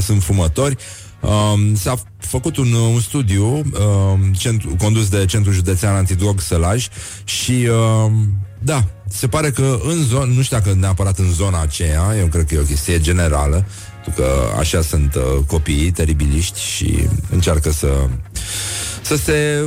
sunt 0.00 0.22
fumători. 0.22 0.76
Um, 1.20 1.74
s-a 1.74 1.94
făcut 2.18 2.56
un, 2.56 2.72
un 2.72 3.00
studiu 3.00 3.44
um, 3.46 4.32
centru, 4.32 4.76
condus 4.78 5.08
de 5.08 5.24
Centrul 5.24 5.54
Județean 5.54 5.94
Antidrog 5.94 6.40
Sălaj 6.40 6.88
și 7.24 7.68
um, 8.04 8.38
da, 8.58 8.84
se 9.12 9.28
pare 9.28 9.50
că 9.50 9.80
în 9.84 10.04
zonă, 10.04 10.32
nu 10.34 10.42
știu 10.42 10.56
dacă 10.56 10.74
neapărat 10.78 11.18
în 11.18 11.32
zona 11.32 11.60
aceea, 11.60 12.16
eu 12.18 12.26
cred 12.26 12.46
că 12.46 12.54
e 12.54 12.58
o 12.58 12.62
chestie 12.62 13.00
generală, 13.00 13.66
pentru 14.04 14.22
că 14.22 14.28
așa 14.58 14.82
sunt 14.82 15.14
uh, 15.14 15.22
copiii 15.46 15.90
teribiliști 15.90 16.60
și 16.60 17.08
încearcă 17.30 17.70
să 17.70 17.88
să 19.02 19.16
se 19.16 19.64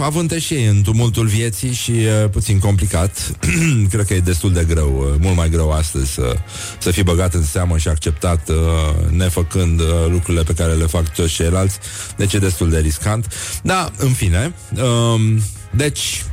având 0.00 0.38
și 0.38 0.54
ei 0.54 0.66
în 0.66 0.82
tumultul 0.82 1.26
vieții 1.26 1.72
și 1.72 1.90
uh, 1.90 2.30
puțin 2.30 2.58
complicat. 2.58 3.36
Cred 3.90 4.06
că 4.06 4.14
e 4.14 4.20
destul 4.20 4.52
de 4.52 4.64
greu, 4.68 4.98
uh, 4.98 5.18
mult 5.20 5.36
mai 5.36 5.48
greu 5.48 5.72
astăzi 5.72 6.12
să, 6.12 6.36
să 6.78 6.90
fii 6.90 7.02
băgat 7.02 7.34
în 7.34 7.44
seamă 7.44 7.78
și 7.78 7.88
acceptat 7.88 8.48
uh, 8.48 8.56
nefăcând 9.10 9.80
uh, 9.80 9.86
lucrurile 10.08 10.42
pe 10.42 10.52
care 10.52 10.72
le 10.72 10.86
fac 10.86 11.14
toți 11.14 11.32
ceilalți. 11.32 11.78
Deci 12.16 12.32
e 12.32 12.38
destul 12.38 12.70
de 12.70 12.78
riscant. 12.78 13.32
Da, 13.62 13.90
în 13.96 14.12
fine. 14.12 14.54
Uh, 14.74 15.36
deci, 15.70 16.24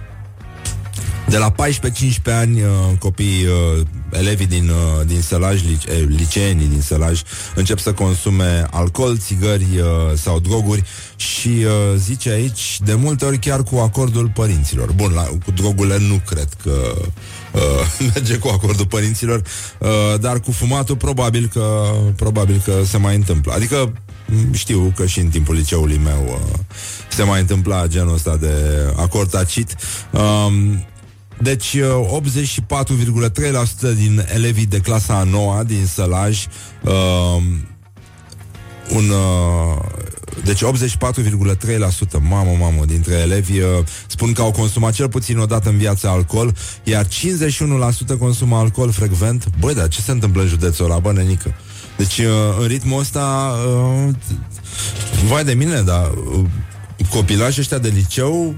de 1.31 1.37
la 1.37 1.51
14-15 1.51 2.33
ani, 2.33 2.61
uh, 2.61 2.69
copiii, 2.99 3.45
uh, 3.45 3.85
elevii 4.11 4.45
din, 4.45 4.69
uh, 4.69 5.05
din 5.05 5.21
sălaj, 5.21 5.63
lice, 5.63 5.91
eh, 5.91 6.03
liceenii 6.07 6.67
din 6.67 6.81
sălaj, 6.81 7.21
încep 7.55 7.79
să 7.79 7.93
consume 7.93 8.65
alcool, 8.71 9.17
țigări 9.17 9.67
uh, 9.77 10.17
sau 10.17 10.39
droguri 10.39 10.83
și 11.15 11.47
uh, 11.47 11.97
zice 11.97 12.29
aici, 12.29 12.79
de 12.83 12.93
multe 12.93 13.25
ori 13.25 13.37
chiar 13.37 13.63
cu 13.63 13.77
acordul 13.77 14.31
părinților. 14.33 14.91
Bun, 14.91 15.11
la, 15.13 15.21
cu 15.21 15.51
drogurile 15.51 15.97
nu 15.97 16.21
cred 16.25 16.47
că 16.63 16.95
uh, 17.51 17.61
merge 18.13 18.37
cu 18.37 18.47
acordul 18.47 18.85
părinților, 18.85 19.41
uh, 19.79 20.19
dar 20.19 20.39
cu 20.39 20.51
fumatul 20.51 20.95
probabil 20.95 21.49
că, 21.53 21.91
probabil 22.15 22.61
că 22.65 22.73
se 22.85 22.97
mai 22.97 23.15
întâmplă. 23.15 23.53
Adică 23.53 23.93
știu 24.51 24.93
că 24.95 25.05
și 25.05 25.19
în 25.19 25.27
timpul 25.27 25.55
liceului 25.55 25.99
meu 26.03 26.25
uh, 26.27 26.59
se 27.09 27.23
mai 27.23 27.39
întâmpla 27.39 27.87
genul 27.87 28.13
ăsta 28.13 28.37
de 28.37 28.53
acord 28.95 29.29
tacit. 29.29 29.75
Um, 30.11 30.85
deci 31.41 31.77
84,3% 31.77 31.81
din 33.95 34.25
elevii 34.33 34.65
de 34.65 34.79
clasa 34.79 35.13
a 35.13 35.23
noua 35.23 35.63
din 35.63 35.85
Sălaj 35.85 36.45
uh, 36.81 37.41
un, 38.95 39.09
uh, 39.09 39.77
deci 40.43 40.63
84,3% 40.63 40.67
mamă, 42.19 42.55
mamă, 42.59 42.85
dintre 42.85 43.13
elevi 43.13 43.59
uh, 43.59 43.67
spun 44.07 44.33
că 44.33 44.41
au 44.41 44.51
consumat 44.51 44.93
cel 44.93 45.09
puțin 45.09 45.37
o 45.37 45.45
dată 45.45 45.69
în 45.69 45.77
viață 45.77 46.07
alcool, 46.07 46.55
iar 46.83 47.05
51% 47.05 47.09
consumă 48.19 48.57
alcool 48.57 48.91
frecvent. 48.91 49.49
Băi, 49.59 49.73
dar 49.73 49.87
ce 49.87 50.01
se 50.01 50.11
întâmplă 50.11 50.41
în 50.41 50.47
județul 50.47 50.85
ăla, 50.85 50.99
bă, 50.99 51.11
nenică? 51.11 51.53
Deci, 51.97 52.17
uh, 52.17 52.25
în 52.59 52.67
ritmul 52.67 52.99
ăsta, 52.99 53.55
uh, 53.67 54.13
vai 55.27 55.43
de 55.43 55.53
mine, 55.53 55.81
dar 55.81 56.11
uh, 56.11 56.45
copilașii 57.09 57.61
ăștia 57.61 57.77
de 57.77 57.89
liceu 57.89 58.55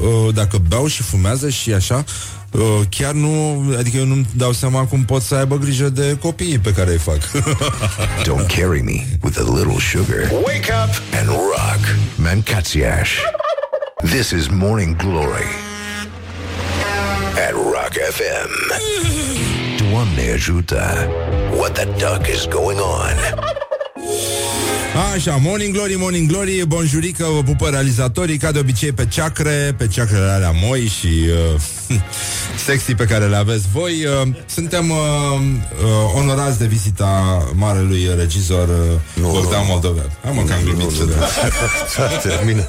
uh, 0.00 0.34
dacă 0.34 0.58
beau 0.68 0.86
și 0.86 1.02
fumează 1.02 1.48
și 1.48 1.72
așa, 1.72 2.04
uh, 2.50 2.62
chiar 2.88 3.12
nu, 3.12 3.62
adică 3.78 3.96
eu 3.96 4.04
nu-mi 4.04 4.26
dau 4.36 4.52
seama 4.52 4.84
cum 4.84 5.04
pot 5.04 5.22
să 5.22 5.34
aibă 5.34 5.56
grijă 5.56 5.88
de 5.88 6.16
copiii 6.20 6.58
pe 6.58 6.72
care 6.72 6.90
îi 6.90 6.98
fac. 6.98 7.18
Don't 8.28 8.46
carry 8.56 8.82
me 8.82 9.06
with 9.22 9.38
a 9.38 9.52
little 9.54 9.78
sugar. 9.80 10.30
Wake 10.32 10.72
up 10.84 11.18
and 11.18 11.28
rock. 11.28 11.96
Mancațiaș. 12.16 13.10
This 14.04 14.30
is 14.30 14.46
Morning 14.48 14.96
Glory 14.96 15.48
at 17.48 17.52
Rock 17.52 17.92
FM. 18.10 18.72
Doamne 19.90 20.32
ajută. 20.32 21.08
What 21.56 21.72
the 21.72 21.84
duck 21.84 22.26
is 22.26 22.46
going 22.46 22.78
on? 22.78 23.57
Așa, 25.14 25.38
Morning 25.42 25.74
Glory, 25.74 25.94
Morning 25.98 26.28
Glory, 26.30 26.64
bonjurică, 26.66 27.26
vă 27.34 27.42
pupă 27.42 27.68
realizatorii, 27.68 28.36
ca 28.38 28.52
de 28.52 28.58
obicei 28.58 28.92
pe 28.92 29.06
ceacre, 29.06 29.74
pe 29.76 29.86
ceacrele 29.86 30.30
alea 30.30 30.50
moi 30.64 30.80
și 30.98 31.06
uh, 31.88 31.98
sexy 32.66 32.94
pe 32.94 33.04
care 33.04 33.24
le 33.26 33.36
aveți 33.36 33.64
voi. 33.72 33.92
Uh, 34.22 34.28
suntem 34.46 34.90
uh, 34.90 34.96
uh, 34.96 36.14
onorați 36.14 36.58
de 36.58 36.66
vizita 36.66 37.38
marelui 37.54 38.08
regizor 38.16 38.68
uh, 38.68 39.22
Nu, 39.22 39.28
Bogdan 39.30 39.60
nu. 39.60 39.66
Moldovean. 39.66 40.12
Hai 40.22 40.32
mă, 40.34 40.42
că 40.42 40.52
am 40.52 40.60
glumit. 40.64 40.90
Nu, 40.92 41.04
nu, 41.04 41.04
nu. 41.04 41.14
Termină. 42.28 42.62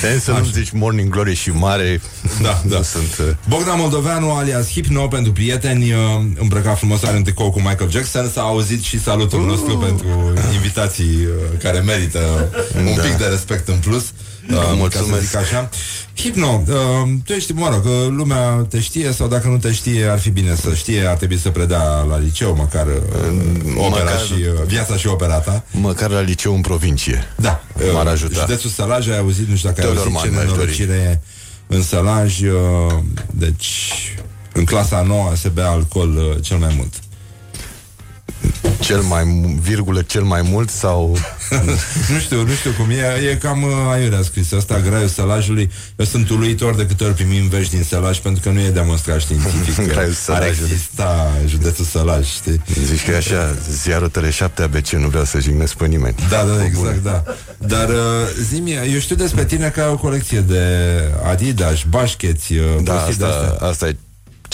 Ten 0.00 0.20
să 0.20 0.30
nu 0.30 0.44
zici 0.44 0.70
Morning 0.70 1.08
Glory 1.12 1.34
și 1.34 1.50
mare 1.50 2.00
Da, 2.42 2.62
da. 2.66 2.76
Nu 2.76 2.82
sunt 2.82 3.16
uh, 3.20 3.26
Bogdan 3.48 3.78
Moldoveanu, 3.78 4.30
alias 4.30 4.68
Hipno, 4.70 5.06
pentru 5.06 5.32
prieteni, 5.32 5.92
uh, 5.92 5.98
îmbrăcat 6.38 6.78
frumos, 6.78 7.02
are 7.02 7.16
un 7.16 7.22
tricou 7.22 7.50
cu 7.50 7.58
Michael 7.60 7.90
Jackson, 7.90 8.28
s-a 8.32 8.40
auzit 8.42 8.82
și 8.82 9.00
salutul 9.00 9.40
Uh. 9.40 9.46
nostru 9.46 9.78
pentru 9.78 10.06
invitații 10.54 11.14
uh, 11.14 11.58
care 11.64 11.78
merită 11.80 12.48
un 12.76 12.94
Da. 12.96 13.02
pic 13.02 13.12
de 13.12 13.24
respect 13.24 13.68
în 13.68 13.76
plus. 13.76 14.02
Uh, 14.50 14.56
ca 14.56 14.62
să 14.68 14.74
mulțumesc. 14.74 15.22
zic 15.26 15.36
așa. 15.36 15.68
Hipno, 16.16 16.62
uh, 16.68 16.74
tu 17.24 17.32
ești, 17.32 17.52
mă 17.52 17.68
rog, 17.68 17.82
că 17.82 18.06
lumea 18.10 18.66
te 18.68 18.80
știe 18.80 19.12
sau 19.12 19.28
dacă 19.28 19.48
nu 19.48 19.56
te 19.58 19.72
știe, 19.72 20.06
ar 20.06 20.18
fi 20.18 20.30
bine 20.30 20.54
să 20.54 20.74
știe, 20.74 21.06
ar 21.06 21.16
trebui 21.16 21.38
să 21.38 21.50
predea 21.50 21.82
la 22.08 22.18
liceu, 22.18 22.54
măcar 22.56 22.86
uh, 22.86 22.92
opera 23.76 24.04
măcar- 24.04 24.24
și 24.26 24.32
uh, 24.32 24.66
viața 24.66 24.96
și 24.96 25.06
opera 25.06 25.38
ta. 25.38 25.64
Măcar 25.70 26.10
la 26.10 26.20
liceu 26.20 26.54
în 26.54 26.60
provincie 26.60 27.24
Da, 27.36 27.62
M-ar 27.92 28.04
uh, 28.04 28.10
ajuta. 28.10 28.38
Județul 28.40 28.70
Sălaj, 28.70 29.08
ai 29.08 29.18
auzit, 29.18 29.48
nu 29.48 29.56
știu 29.56 29.68
dacă 29.68 29.80
ai 29.80 29.86
Teodor 29.86 30.06
auzit 30.12 30.22
ce 30.22 30.28
Man 30.30 30.44
mi-aș 30.44 30.56
dori. 30.56 30.58
nenorocire 30.80 30.92
e 31.10 31.18
în 31.66 31.82
Sălaj, 31.82 32.40
uh, 32.40 32.50
deci 33.30 33.68
în 34.52 34.64
clasa 34.64 35.02
nouă 35.02 35.32
se 35.36 35.48
bea 35.48 35.70
alcool 35.70 36.16
uh, 36.16 36.42
cel 36.42 36.56
mai 36.56 36.74
mult. 36.76 36.92
Cel 38.80 39.00
mai, 39.00 39.24
mu- 39.24 39.58
virgulă, 39.62 40.02
cel 40.02 40.22
mai 40.22 40.42
mult 40.42 40.70
sau 40.70 41.18
nu 42.12 42.18
știu, 42.18 42.42
nu 42.46 42.52
știu 42.52 42.70
cum 42.78 42.90
e, 42.90 43.28
e 43.30 43.34
cam 43.36 43.62
uh, 43.62 43.70
aiurea 43.92 44.22
scris 44.22 44.52
asta, 44.52 44.80
graiul 44.80 45.08
Sălajului. 45.08 45.70
Eu 45.96 46.04
sunt 46.04 46.28
uluitor 46.30 46.74
de 46.74 46.86
câte 46.86 47.04
ori 47.04 47.14
primim 47.14 47.48
vești 47.48 47.74
din 47.74 47.84
Sălaj 47.84 48.18
pentru 48.18 48.42
că 48.42 48.50
nu 48.50 48.60
e 48.60 48.70
demonstrat 48.70 49.20
științific. 49.20 49.74
că 49.76 49.82
Graiul 49.92 50.08
Ar 50.10 50.14
Sălajului. 50.16 50.70
exista 50.72 51.30
județul 51.46 51.84
Sălaj, 51.84 52.26
știi? 52.26 52.62
Zici 52.84 53.04
că 53.04 53.10
e 53.10 53.16
așa 53.16 53.56
Ziarul 53.70 54.10
Tele7 54.10 54.62
ABC 54.62 54.88
Nu 54.90 55.08
vreau 55.08 55.24
să 55.24 55.38
jignesc 55.40 55.74
pe 55.74 55.86
nimeni 55.86 56.14
Da, 56.30 56.42
da, 56.44 56.64
exact, 56.64 57.02
da. 57.02 57.22
Dar 57.58 57.88
uh, 57.88 57.96
zi 58.48 58.62
eu 58.92 58.98
știu 59.00 59.16
despre 59.16 59.44
tine 59.44 59.68
că 59.68 59.80
ai 59.80 59.88
o 59.88 59.96
colecție 59.96 60.40
de 60.40 60.60
Adidas, 61.30 61.82
bașcheți, 61.88 62.52
uh, 62.52 62.64
Da, 62.82 62.92
prostii 62.92 63.16
de 63.18 63.24
astea. 63.24 63.48
asta, 63.50 63.66
asta 63.66 63.86
e 63.88 63.96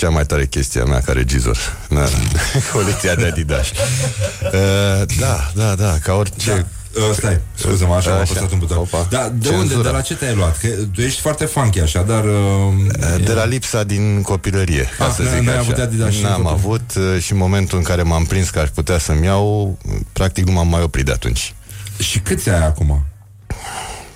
cea 0.01 0.09
mai 0.09 0.27
tare 0.27 0.47
chestie 0.47 0.81
a 0.81 0.85
mea 0.85 1.01
ca 1.01 1.13
regizor 1.13 1.59
da. 1.89 2.05
Colecția 2.73 3.15
de 3.15 3.25
Adidas 3.27 3.67
uh, 3.71 5.07
Da, 5.21 5.51
da, 5.55 5.75
da 5.75 5.99
Ca 6.03 6.13
orice 6.15 6.51
Da. 6.51 7.01
Uh, 7.01 7.15
stai, 7.17 7.41
scuze-mă, 7.55 7.95
așa, 7.95 8.11
am 8.15 8.21
Așa. 8.21 8.31
apăsat 8.31 8.53
un 8.53 8.59
buton. 8.59 8.77
Opa. 8.77 9.07
Da, 9.11 9.33
de 9.35 9.49
Cenzură. 9.49 9.77
unde, 9.77 9.89
de 9.89 9.95
la 9.95 10.01
ce 10.01 10.15
te-ai 10.15 10.35
luat? 10.35 10.59
Că 10.59 10.69
tu 10.95 11.01
ești 11.01 11.21
foarte 11.21 11.45
funky 11.45 11.81
așa, 11.81 12.03
dar... 12.03 12.25
Uh, 12.25 13.25
De 13.25 13.33
la 13.33 13.45
lipsa 13.45 13.83
din 13.85 14.23
copilărie, 14.23 14.89
ca 14.99 15.05
Ah, 15.05 15.13
să 15.17 15.23
n- 15.23 15.35
zic 15.35 15.41
n-ai 15.47 15.53
așa. 15.57 15.61
avut 15.61 15.79
Adidas 15.79 16.11
și 16.13 16.17
în 16.17 16.23
N-am 16.23 16.43
copilărie. 16.43 16.65
avut 16.65 17.15
uh, 17.15 17.23
și 17.23 17.33
în 17.33 17.39
momentul 17.39 17.79
în 17.79 17.85
care 17.85 18.03
m-am 18.03 18.25
prins 18.25 18.51
că 18.51 18.59
aș 18.59 18.69
putea 18.69 18.99
să-mi 18.99 19.25
iau, 19.25 19.79
practic 20.13 20.47
nu 20.47 20.53
m-am 20.53 20.69
mai 20.69 20.83
oprit 20.83 21.05
de 21.05 21.13
atunci. 21.13 21.55
și 21.99 22.19
câți 22.19 22.49
ai 22.51 22.67
acum? 22.67 23.05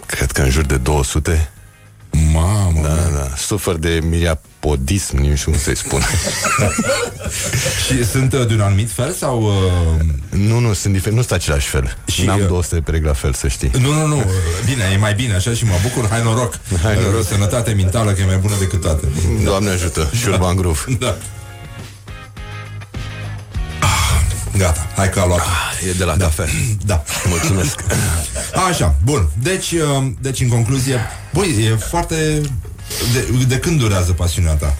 Cred 0.06 0.30
că 0.32 0.40
în 0.42 0.50
jur 0.50 0.64
de 0.64 0.76
200. 0.76 1.50
Mamă, 2.32 2.80
Da, 2.82 2.88
da. 3.18 3.28
Sufăr 3.36 3.76
de 3.76 4.00
miriapodism, 4.02 5.16
nu 5.16 5.36
știu 5.36 5.50
cum 5.50 5.60
să-i 5.60 5.76
spun. 5.76 6.00
Și 7.86 8.04
sunt 8.04 8.32
uh, 8.32 8.46
de 8.46 8.54
un 8.54 8.60
anumit 8.60 8.90
fel 8.90 9.12
sau... 9.12 9.42
Uh, 9.42 10.04
nu, 10.30 10.58
nu, 10.58 10.72
sunt 10.72 10.92
diferit, 10.92 11.16
nu 11.16 11.22
sunt 11.22 11.32
același 11.40 11.68
fel. 11.68 11.96
Și, 12.06 12.20
Și 12.20 12.26
N-am 12.26 12.40
uh, 12.40 12.46
200 12.46 12.80
pe 12.80 13.00
la 13.04 13.12
fel, 13.12 13.32
să 13.32 13.48
știi. 13.48 13.70
nu, 13.80 13.92
nu, 13.92 14.06
nu, 14.06 14.16
uh, 14.16 14.24
bine, 14.66 14.90
e 14.92 14.96
mai 14.96 15.14
bine 15.14 15.34
așa 15.34 15.50
și 15.50 15.64
mă 15.64 15.74
bucur, 15.82 16.08
hai 16.08 16.22
noroc. 16.22 16.58
Hai 16.82 16.94
noroc. 16.94 17.20
Uh, 17.20 17.26
Sănătate 17.26 17.72
mentală, 17.72 18.12
că 18.12 18.20
e 18.20 18.24
mai 18.24 18.36
bună 18.36 18.54
decât 18.58 18.80
toate. 18.80 19.06
Doamne 19.44 19.70
ajută, 19.70 20.10
Șurban 20.20 20.56
Groove. 20.56 20.78
Da. 20.98 21.16
Gata, 24.56 24.86
hai 24.96 25.10
că 25.10 25.20
a 25.20 25.26
luat. 25.26 25.40
E 25.88 25.92
de 25.92 26.04
la 26.04 26.16
cafea. 26.16 26.44
Da. 26.86 27.02
Mulțumesc. 27.28 27.80
Așa, 28.68 28.94
bun. 29.04 29.28
Deci, 29.42 29.70
uh, 29.72 30.06
deci 30.20 30.40
în 30.40 30.48
concluzie, 30.48 31.00
băi, 31.32 31.64
e 31.70 31.76
foarte... 31.76 32.40
De, 33.12 33.44
de 33.48 33.58
când 33.58 33.78
durează 33.80 34.12
pasiunea 34.12 34.52
ta? 34.54 34.76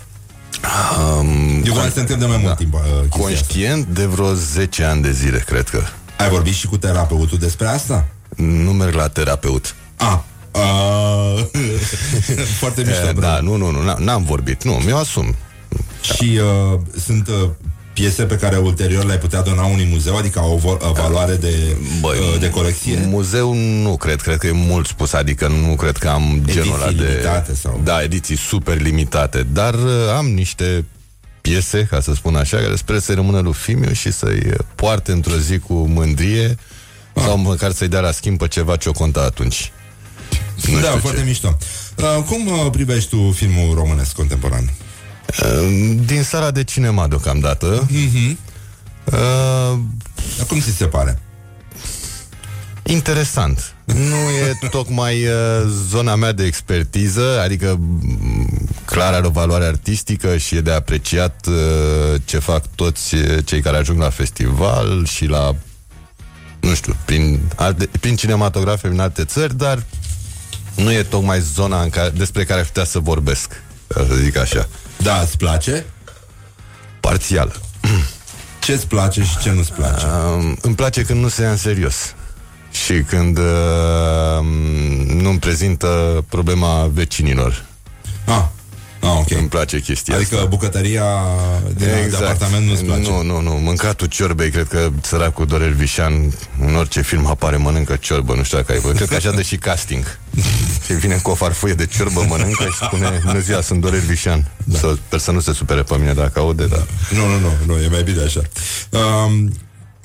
Um, 1.19 1.63
Eu 1.65 1.73
vreau 1.73 1.87
să 1.89 1.91
te 1.95 2.01
întreb 2.01 2.19
de 2.19 2.27
mai 2.27 2.37
mult 2.43 2.57
timp 2.57 2.75
uh, 2.75 2.81
chestia 2.81 3.01
asta. 3.03 3.19
conștient 3.19 3.87
de 3.87 4.05
vreo 4.05 4.35
10 4.35 4.85
ani 4.85 5.03
de 5.03 5.13
zile, 5.13 5.39
cred 5.47 5.69
că. 5.69 5.81
Ai 6.19 6.29
vorbit 6.29 6.55
și 6.55 6.67
cu 6.67 6.77
terapeutul 6.77 7.39
despre 7.39 7.67
asta? 7.67 8.07
Nu 8.37 8.71
merg 8.73 8.95
la 8.95 9.09
terapeut. 9.09 9.75
A. 9.97 10.25
Uh, 10.51 11.45
foarte 12.61 12.83
mișto. 12.87 13.07
E, 13.09 13.13
bravo. 13.13 13.21
da, 13.21 13.41
nu, 13.41 13.57
nu, 13.57 13.71
nu, 13.71 13.93
n- 13.95 13.99
n-am 13.99 14.25
vorbit. 14.25 14.65
Nu, 14.65 14.73
mi-o 14.73 14.97
asum. 14.97 15.35
Și 16.01 16.41
uh, 16.73 16.79
sunt 17.05 17.29
uh, 17.29 17.49
piese 17.95 18.23
pe 18.25 18.37
care 18.37 18.57
ulterior 18.57 19.05
le-ai 19.05 19.19
putea 19.19 19.43
dona 19.43 19.65
unui 19.65 19.89
muzeu, 19.91 20.17
adică 20.17 20.39
au 20.39 20.55
o 20.55 20.59
vo- 20.59 20.89
o 20.89 20.93
valoare 20.93 21.35
de, 21.37 21.77
Băi, 22.01 22.19
uh, 22.19 22.41
de 22.41 22.51
colecție? 22.51 22.99
Muzeu 23.07 23.53
nu 23.55 23.97
cred, 23.97 24.21
cred 24.21 24.39
că 24.39 24.47
e 24.47 24.51
mult 24.53 24.87
spus, 24.87 25.13
adică 25.13 25.49
nu 25.49 25.75
cred 25.75 25.97
că 25.97 26.09
am 26.09 26.43
genul 26.45 26.75
ăla 26.75 26.93
de... 26.93 27.03
limitate 27.09 27.55
sau- 27.55 27.81
Da, 27.85 28.03
ediții 28.03 28.37
super 28.37 28.81
limitate, 28.81 29.47
dar 29.53 29.75
uh, 29.75 29.91
am 30.17 30.27
niște 30.27 30.85
piese, 31.41 31.87
ca 31.91 32.01
să 32.01 32.13
spun 32.15 32.37
așa, 32.37 32.57
care 32.57 32.77
sper 32.77 32.99
să 32.99 33.15
rămână 33.15 33.41
lui 33.41 33.53
Fimiu 33.53 33.93
și 33.93 34.13
să-i 34.13 34.43
uh, 34.47 34.55
poarte 34.75 35.13
într-o 35.13 35.37
zi 35.37 35.59
cu 35.59 35.73
mândrie 35.75 36.57
Ah. 37.17 37.23
sau 37.23 37.37
măcar 37.39 37.71
să-i 37.73 37.89
dea 37.89 38.01
la 38.01 38.11
schimb 38.11 38.39
pe 38.39 38.49
ceva 38.49 38.77
ce 38.77 38.89
o 38.89 38.93
conta 38.93 39.21
atunci. 39.21 39.73
Nu 40.71 40.81
da, 40.81 40.87
știu 40.87 40.99
foarte 41.01 41.21
ce. 41.21 41.27
mișto. 41.27 41.57
Uh, 41.97 42.23
cum 42.27 42.47
uh, 42.47 42.71
privești 42.73 43.09
tu 43.09 43.31
filmul 43.31 43.75
românesc 43.75 44.13
contemporan? 44.13 44.73
Uh, 45.43 45.97
Din 46.05 46.23
sala 46.23 46.51
de 46.51 46.65
cinema 46.65 47.09
deocamdată. 47.09 47.87
Mhm. 47.91 48.39
Uh, 49.05 49.79
Cum 50.49 50.61
ți 50.61 50.71
se 50.77 50.85
pare? 50.87 51.19
interesant. 52.87 53.75
Nu 53.85 54.15
e 54.17 54.59
tocmai 54.71 55.25
uh, 55.27 55.33
zona 55.89 56.15
mea 56.15 56.33
de 56.33 56.45
expertiză, 56.45 57.41
adică 57.41 57.77
mm, 57.79 58.69
clar 58.85 59.13
are 59.13 59.27
o 59.27 59.31
valoare 59.31 59.65
artistică 59.65 60.37
și 60.37 60.57
e 60.57 60.61
de 60.61 60.71
apreciat 60.73 61.47
uh, 61.47 62.21
ce 62.25 62.39
fac 62.39 62.67
toți 62.75 63.15
uh, 63.15 63.39
cei 63.45 63.61
care 63.61 63.77
ajung 63.77 64.01
la 64.01 64.11
festival 64.11 65.07
și 65.07 65.27
la 65.27 65.57
nu 66.61 66.75
știu, 66.75 66.97
prin, 67.05 67.41
alte, 67.57 67.89
prin 68.01 68.17
cinematografe 68.17 68.89
din 68.89 69.01
alte 69.01 69.25
țări, 69.25 69.57
dar 69.57 69.83
nu 70.77 70.93
e 70.93 71.03
tocmai 71.03 71.41
zona 71.41 71.83
în 71.83 71.91
care, 71.91 72.11
despre 72.11 72.45
care 72.45 72.61
aș 72.61 72.67
putea 72.67 72.85
să 72.85 72.99
vorbesc, 72.99 73.63
să 73.87 74.15
zic 74.23 74.37
așa. 74.37 74.69
Da, 75.05 75.21
îți 75.21 75.37
place? 75.37 75.85
Parțial. 77.01 77.61
Ce-ți 78.65 78.87
place 78.87 79.23
și 79.23 79.39
ce 79.39 79.51
nu-ți 79.51 79.73
place? 79.73 80.07
Uh, 80.07 80.53
îmi 80.61 80.75
place 80.75 81.03
când 81.03 81.21
nu 81.21 81.29
se 81.29 81.43
ia 81.43 81.51
în 81.51 81.57
serios 81.57 82.15
și 82.71 82.93
când 83.03 83.39
uh, 83.39 84.45
nu-mi 85.07 85.39
prezintă 85.39 86.25
problema 86.29 86.91
vecinilor. 86.93 87.65
Ah, 88.25 88.45
Ah, 89.01 89.11
ok. 89.19 89.31
Îmi 89.31 89.49
place 89.49 89.81
chestia 89.81 90.15
adică 90.15 90.35
asta. 90.35 90.47
bucătăria 90.47 91.05
din 91.77 91.89
exact. 91.89 92.11
de 92.11 92.17
apartament 92.17 92.67
nu-ți 92.67 92.85
place? 92.85 93.11
Nu, 93.11 93.23
nu, 93.23 93.41
nu. 93.41 93.51
Mâncatul 93.51 94.07
ciorbei, 94.07 94.51
cred 94.51 94.69
că 94.69 94.91
săracul 95.03 95.47
Dorel 95.47 95.73
Vișan 95.73 96.33
în 96.61 96.77
orice 96.77 97.01
film 97.01 97.27
apare, 97.27 97.57
mănâncă 97.57 97.97
ciorbă, 97.97 98.35
nu 98.35 98.43
știu 98.43 98.57
dacă 98.59 98.73
ai 98.73 98.79
văzut. 98.79 98.97
Cred 98.97 99.09
că 99.09 99.15
așa 99.15 99.31
dă 99.31 99.43
și 99.43 99.57
casting. 99.57 100.19
și 100.85 100.93
vine 100.93 101.17
cu 101.17 101.31
o 101.31 101.35
farfurie 101.35 101.75
de 101.75 101.87
ciorbă, 101.87 102.25
mănâncă 102.29 102.65
și 102.65 102.77
spune, 102.85 103.21
bună 103.25 103.39
ziua, 103.39 103.61
sunt 103.61 103.81
Dorel 103.81 104.01
Vișan. 104.01 104.51
Da. 104.65 104.79
Să, 104.79 104.97
sper 105.07 105.19
să 105.19 105.31
nu 105.31 105.41
se 105.41 105.53
supere 105.53 105.83
pe 105.83 105.97
mine 105.97 106.13
dacă 106.13 106.41
aude, 106.41 106.67
da. 106.67 106.83
Nu, 107.11 107.27
nu, 107.27 107.39
nu, 107.39 107.53
nu, 107.67 107.83
e 107.83 107.89
mai 107.89 108.03
bine 108.03 108.23
așa. 108.23 108.41
Um, 108.91 109.53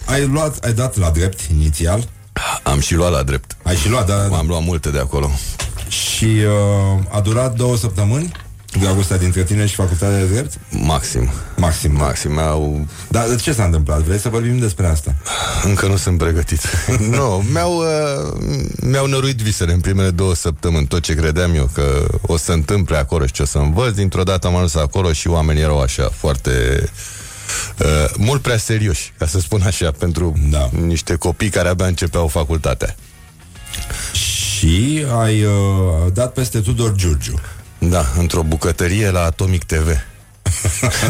ai 0.06 0.26
luat, 0.26 0.66
ai 0.66 0.74
dat 0.74 0.98
la 0.98 1.10
drept 1.10 1.40
inițial? 1.52 2.10
Am 2.64 2.80
și 2.80 2.94
luat 2.94 3.12
la 3.12 3.24
drept. 3.24 3.56
Ai 3.64 3.76
și 3.76 3.90
luat, 3.90 4.08
da? 4.08 4.28
da. 4.28 4.38
Am 4.38 4.48
luat 4.48 4.64
multe 4.64 4.90
de 4.90 5.00
acolo. 5.00 5.32
Și 5.88 6.26
uh, 6.26 7.04
a 7.10 7.20
durat 7.20 7.56
două 7.56 7.78
săptămâni? 7.78 8.32
Dragostea 8.78 9.18
dintre 9.18 9.44
tine 9.44 9.66
și 9.66 9.76
facultatea 9.76 10.18
de 10.18 10.26
drept? 10.26 10.54
Maxim. 10.70 11.30
Maxim. 11.58 11.94
Da. 11.98 12.04
Maxim. 12.04 12.40
Au... 12.40 12.88
Dar 13.08 13.36
ce 13.36 13.54
s-a 13.54 13.64
întâmplat? 13.64 14.02
Vrei 14.02 14.20
să 14.20 14.30
vorbim 14.30 14.58
despre 14.58 14.88
asta? 14.88 15.16
Încă 15.64 15.88
nu 15.88 15.98
sunt 15.98 16.18
pregătit. 16.18 16.62
nu, 17.10 17.16
no, 17.16 17.42
mi-au, 17.52 17.78
uh, 17.78 18.42
mi-au 18.82 19.06
năruit 19.06 19.38
visele 19.38 19.74
în 19.74 19.80
primele 19.80 20.10
două 20.10 20.36
săptămâni, 20.36 20.88
tot 20.88 21.02
ce 21.02 21.14
credeam 21.14 21.56
eu 21.56 21.70
că 21.74 22.08
o 22.22 22.38
să 22.38 22.52
întâmple 22.52 22.98
acolo 22.98 23.26
și 23.26 23.32
ce 23.32 23.42
o 23.42 23.46
să 23.46 23.58
învăț. 23.58 23.96
Dintr-o 23.96 24.24
dată 24.24 24.48
am 24.48 24.56
ajuns 24.56 24.76
acolo 24.76 25.14
și 25.14 25.28
oamenii 25.28 25.62
erau 25.62 25.82
așa, 25.82 26.10
foarte... 26.18 26.84
Uh, 27.80 28.14
mult 28.18 28.42
prea 28.42 28.58
serioși, 28.58 29.14
ca 29.18 29.26
să 29.26 29.40
spun 29.40 29.62
așa, 29.62 29.92
pentru 29.92 30.34
da. 30.50 30.70
niște 30.86 31.16
copii 31.16 31.50
care 31.50 31.68
abia 31.68 31.86
începeau 31.86 32.28
facultatea. 32.28 32.96
Și 34.14 35.06
ai 35.20 35.44
uh, 35.44 35.52
dat 36.14 36.34
peste 36.34 36.60
Tudor 36.60 36.96
Giurgiu. 36.96 37.40
Da, 37.80 38.06
într-o 38.18 38.44
bucătărie 38.44 39.10
la 39.10 39.24
Atomic 39.24 39.64
TV. 39.64 39.88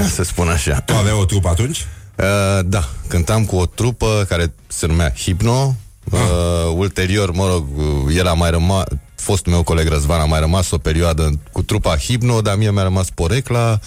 să 0.10 0.24
spun 0.32 0.48
așa. 0.48 0.80
Tu 0.80 0.94
aveai 0.94 1.18
o 1.20 1.26
trupă 1.26 1.50
atunci? 1.50 1.86
Uh, 2.16 2.26
da, 2.66 2.90
cântam 3.08 3.46
cu 3.46 3.56
o 3.56 3.66
trupă 3.66 4.26
care 4.30 4.54
se 4.68 4.86
numea 4.86 5.12
Hipno. 5.12 5.76
Uh, 6.12 6.20
ulterior, 6.76 7.32
mă 7.32 7.48
rog, 7.48 7.66
el 8.16 8.28
a 8.28 8.34
mai 8.34 8.50
rămas, 8.50 8.84
fostul 9.16 9.52
meu 9.52 9.64
coleg 9.64 9.88
Răzvan 9.88 10.20
a 10.20 10.26
mai 10.26 10.40
rămas 10.40 10.72
o 10.72 10.78
perioadă 10.78 11.40
cu 11.52 11.62
trupa 11.64 11.98
Hipno, 11.98 12.42
dar 12.42 12.56
mie 12.56 12.72
mi-a 12.72 12.84
rămas 12.84 13.10
porecla. 13.10 13.80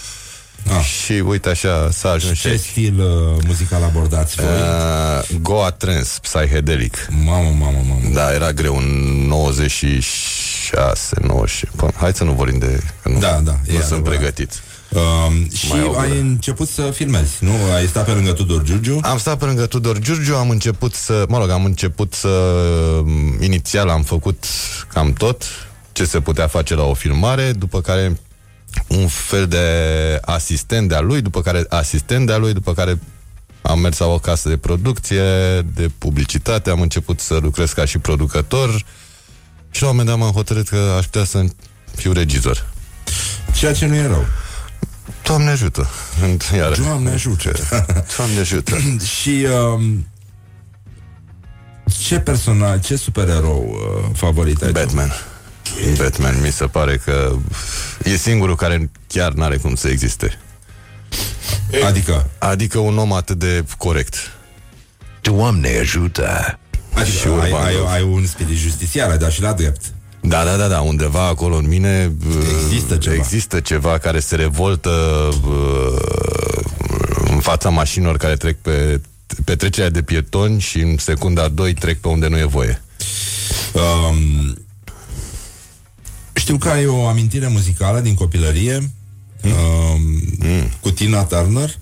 Ah. 0.69 0.85
Și 0.85 1.13
uite 1.13 1.49
așa 1.49 1.89
s-a 1.91 2.11
ajuns 2.11 2.39
Ce 2.41 2.57
stil 2.57 3.01
uh, 3.01 3.43
muzical 3.47 3.83
abordați 3.83 4.37
voi? 4.37 4.47
Uh, 4.47 5.41
Goa 5.41 5.71
Trance, 5.71 6.11
Psychedelic 6.23 7.09
Mamă, 7.25 7.55
mamă, 7.59 7.85
mamă 7.89 8.01
Da, 8.13 8.33
era 8.33 8.53
greu 8.53 8.77
în 8.77 9.27
96, 9.27 11.17
90 11.21 11.65
Până, 11.77 11.91
Hai 11.97 12.13
să 12.15 12.25
nu 12.25 12.33
vorbim 12.33 12.59
de... 12.59 12.83
Nu, 13.05 13.19
da, 13.19 13.41
da 13.45 13.53
Nu 13.53 13.73
sunt 13.73 13.83
adevărat. 13.83 14.03
pregătit 14.03 14.63
Um, 14.95 15.51
și 15.51 15.73
ai 15.99 16.19
început 16.19 16.69
să 16.69 16.83
filmezi, 16.83 17.33
nu? 17.41 17.53
Ai 17.75 17.87
stat 17.87 18.05
pe 18.05 18.11
lângă 18.11 18.33
Tudor 18.33 18.63
Giurgiu? 18.63 19.01
Am 19.03 19.19
stat 19.19 19.39
pe 19.39 19.45
lângă 19.45 19.67
Tudor 19.67 19.99
Giurgiu, 19.99 20.35
am 20.35 20.51
început 20.51 20.95
să, 20.95 21.25
mă 21.29 21.39
rog, 21.39 21.51
am 21.51 21.65
început 21.65 22.15
să 22.15 22.29
inițial 23.41 23.89
am 23.89 24.03
făcut 24.03 24.45
cam 24.93 25.13
tot 25.13 25.45
ce 25.93 26.05
se 26.05 26.21
putea 26.21 26.47
face 26.47 26.75
la 26.75 26.83
o 26.83 26.95
filmare, 26.95 27.53
după 27.53 27.81
care 27.81 28.19
un 28.89 29.09
fel 29.09 29.47
de 29.47 29.67
asistent 30.21 30.89
de-a 30.89 31.01
lui, 31.01 31.21
după 31.21 31.43
care 31.43 31.65
asistent 31.69 32.27
de-a 32.27 32.37
lui, 32.37 32.53
după 32.53 32.75
care 32.75 32.99
am 33.63 33.79
mers 33.79 33.99
la 33.99 34.07
o 34.07 34.19
casă 34.19 34.49
de 34.49 34.57
producție, 34.57 35.23
de 35.61 35.91
publicitate, 35.99 36.71
am 36.71 36.81
început 36.81 37.21
să 37.21 37.39
lucrez 37.43 37.73
ca 37.73 37.85
și 37.85 37.99
producător 37.99 38.85
și 39.71 39.83
la 39.83 39.89
un 39.89 39.97
moment 39.97 40.09
dat 40.09 40.19
m-am 40.19 40.35
hotărât 40.35 40.69
că 40.69 40.95
aș 40.99 41.05
putea 41.05 41.25
să 41.25 41.45
fiu 41.95 42.13
regizor. 42.13 42.71
Ceea 43.55 43.75
ce 43.75 43.87
nu 43.87 43.95
e 43.95 44.07
rău. 44.07 44.25
Doamne 45.23 45.51
ajută. 45.51 45.89
Iar. 46.55 46.73
Doamne 46.73 47.11
ajută. 47.11 47.53
Doamne 48.17 48.41
ajută. 48.41 48.77
și 49.21 49.47
um, 49.75 50.07
ce 51.99 52.19
personaj, 52.19 52.81
ce 52.81 52.97
supererou 52.97 53.69
uh, 53.69 54.11
favorit 54.17 54.63
ai 54.63 54.73
Batman. 54.73 55.09
Tu? 55.09 55.15
Batman 55.97 56.41
mi 56.43 56.53
se 56.53 56.65
pare 56.65 56.97
că 57.05 57.37
e 58.05 58.17
singurul 58.17 58.57
care 58.57 58.91
chiar 59.07 59.33
n-are 59.33 59.57
cum 59.57 59.75
să 59.75 59.89
existe. 59.89 60.39
Adică? 61.87 62.31
Adică 62.39 62.79
un 62.79 62.99
om 62.99 63.13
atât 63.13 63.39
de 63.39 63.65
corect. 63.79 64.15
Doamne 65.21 65.79
ajută! 65.81 66.59
Adică 66.95 67.17
și 67.17 67.27
ai, 67.41 67.51
ai, 67.51 67.75
ai 67.87 68.03
un 68.03 68.27
spirit 68.27 68.57
justițiar, 68.57 69.11
ai 69.11 69.19
dat 69.19 69.31
și 69.31 69.41
la 69.41 69.53
drept. 69.53 69.81
Da, 70.21 70.45
da, 70.45 70.57
da, 70.57 70.69
da, 70.69 70.81
undeva 70.81 71.27
acolo 71.27 71.57
în 71.57 71.69
mine 71.69 72.13
există 72.63 72.97
ceva, 72.97 73.15
există 73.15 73.61
ceva 73.61 73.99
care 73.99 74.21
se 74.21 74.37
revoltă 74.37 74.91
în 77.31 77.41
fața 77.41 77.69
mașinilor 77.69 78.17
care 78.17 78.37
trec 78.37 78.57
pe, 78.57 79.01
pe 79.45 79.57
trecerea 79.57 79.91
de 79.91 80.03
pietoni 80.03 80.61
și 80.61 80.81
în 80.81 80.97
secunda 80.99 81.49
2 81.49 81.75
trec 81.75 82.01
pe 82.01 82.09
unde 82.09 82.29
nu 82.29 82.39
e 82.39 82.45
voie. 82.45 82.83
Um, 83.73 84.57
știu 86.43 86.57
că 86.57 86.69
ai 86.69 86.87
o 86.87 87.07
amintire 87.07 87.47
muzicală 87.47 88.01
din 88.01 88.15
copilărie 88.15 88.79
mm. 89.43 89.51
uh, 89.51 90.01
mm. 90.39 90.69
cu 90.81 90.91
Tina 90.91 91.25
Turner. 91.25 91.79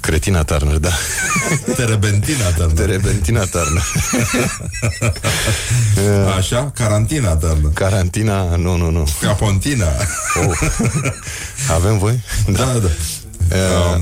Cretina 0.00 0.44
Turner, 0.44 0.76
da. 0.76 0.90
Terebentina 1.76 2.50
Turner. 2.56 2.76
Terebentina 2.76 3.44
Turner. 3.44 3.82
Așa? 6.36 6.70
Carantina 6.74 7.36
Turner. 7.36 7.72
Carantina, 7.72 8.56
nu, 8.56 8.76
nu, 8.76 8.90
nu. 8.90 9.06
Capontina. 9.20 9.86
Oh. 10.46 10.58
Avem 11.76 11.98
voi? 11.98 12.22
Da, 12.46 12.64
da. 12.64 12.88
da. 13.48 13.56
Uh, 13.56 14.00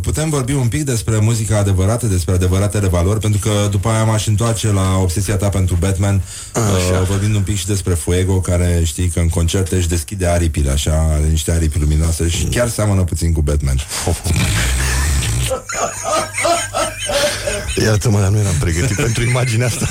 putem 0.00 0.30
vorbi 0.30 0.52
un 0.52 0.68
pic 0.68 0.84
despre 0.84 1.18
muzica 1.18 1.58
adevărată, 1.58 2.06
despre 2.06 2.34
adevăratele 2.34 2.88
valori, 2.88 3.20
pentru 3.20 3.40
că 3.40 3.68
după 3.70 3.88
aia 3.88 4.04
m-aș 4.04 4.26
întoarce 4.26 4.72
la 4.72 4.98
obsesia 5.00 5.36
ta 5.36 5.48
pentru 5.48 5.76
Batman, 5.80 6.22
uh, 6.54 7.06
vorbind 7.08 7.34
un 7.34 7.42
pic 7.42 7.56
și 7.56 7.66
despre 7.66 7.94
Fuego, 7.94 8.40
care 8.40 8.82
știi 8.84 9.08
că 9.08 9.20
în 9.20 9.28
concerte 9.28 9.76
își 9.76 9.88
deschide 9.88 10.26
aripile, 10.26 10.70
așa, 10.70 11.08
are 11.12 11.26
niște 11.30 11.50
aripi 11.52 11.78
luminoase 11.78 12.28
și 12.28 12.44
chiar 12.44 12.68
seamănă 12.68 13.02
puțin 13.02 13.32
cu 13.32 13.40
Batman. 13.40 13.76
Iartă-mă, 17.76 18.20
dar 18.20 18.28
nu 18.28 18.38
eram 18.38 18.54
pregătit 18.60 18.96
pentru 19.06 19.22
imaginea 19.22 19.66
asta. 19.66 19.86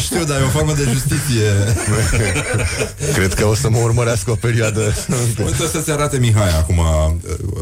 Știu, 0.00 0.24
dar 0.24 0.40
e 0.40 0.44
o 0.44 0.48
formă 0.48 0.72
de 0.72 0.88
justiție. 0.92 1.74
Cred 3.16 3.34
că 3.34 3.46
o 3.46 3.54
să 3.54 3.70
mă 3.70 3.78
urmărească 3.78 4.30
o 4.30 4.34
perioadă. 4.34 4.94
Uite, 5.44 5.62
o 5.62 5.66
să-ți 5.66 5.90
arate 5.90 6.18
Mihai 6.18 6.58
acum, 6.58 6.78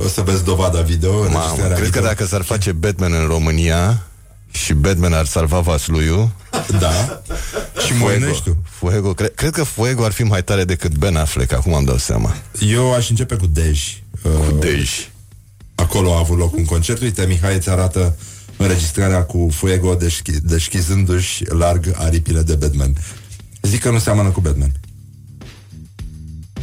o 0.05 0.09
să 0.09 0.21
vezi 0.21 0.45
dovada 0.45 0.81
video. 0.81 1.29
Mamă, 1.29 1.63
cred 1.65 1.85
video. 1.85 2.01
că 2.01 2.07
dacă 2.07 2.27
s-ar 2.27 2.43
face 2.43 2.73
Batman 2.73 3.13
în 3.13 3.27
România 3.27 4.03
și 4.51 4.73
Batman 4.73 5.13
ar 5.13 5.27
salva 5.27 5.61
Vasluiu 5.61 6.33
Da 6.79 7.23
Și 7.87 7.93
Moineștiu 7.99 8.57
Fuego, 8.71 9.15
cred, 9.15 9.35
cred 9.35 9.53
că 9.53 9.63
Fuego 9.63 10.05
ar 10.05 10.13
fi 10.13 10.23
mai 10.23 10.43
tare 10.43 10.65
decât 10.65 10.93
Ben 10.97 11.17
Affleck 11.17 11.53
Acum 11.53 11.75
am 11.75 11.85
dau 11.85 11.97
seama 11.97 12.35
Eu 12.61 12.95
aș 12.95 13.11
începe 13.11 13.35
cu 13.35 13.47
Dej 13.47 13.81
Cu 14.23 14.29
uh, 14.29 14.55
Dej 14.61 14.91
Acolo 15.75 16.15
a 16.15 16.19
avut 16.19 16.39
loc 16.39 16.55
un 16.55 16.65
concert 16.65 17.01
Uite, 17.01 17.25
Mihai 17.27 17.55
îți 17.55 17.71
arată 17.71 18.17
înregistrarea 18.59 19.23
cu 19.23 19.49
Fuego 19.53 19.95
deschizându 19.95 20.49
deschizându-și 20.49 21.45
larg 21.49 21.95
aripile 21.95 22.43
de 22.43 22.55
Batman. 22.55 22.93
Zic 23.63 23.81
că 23.81 23.91
nu 23.91 23.99
seamănă 23.99 24.29
cu 24.29 24.41
Batman. 24.41 24.73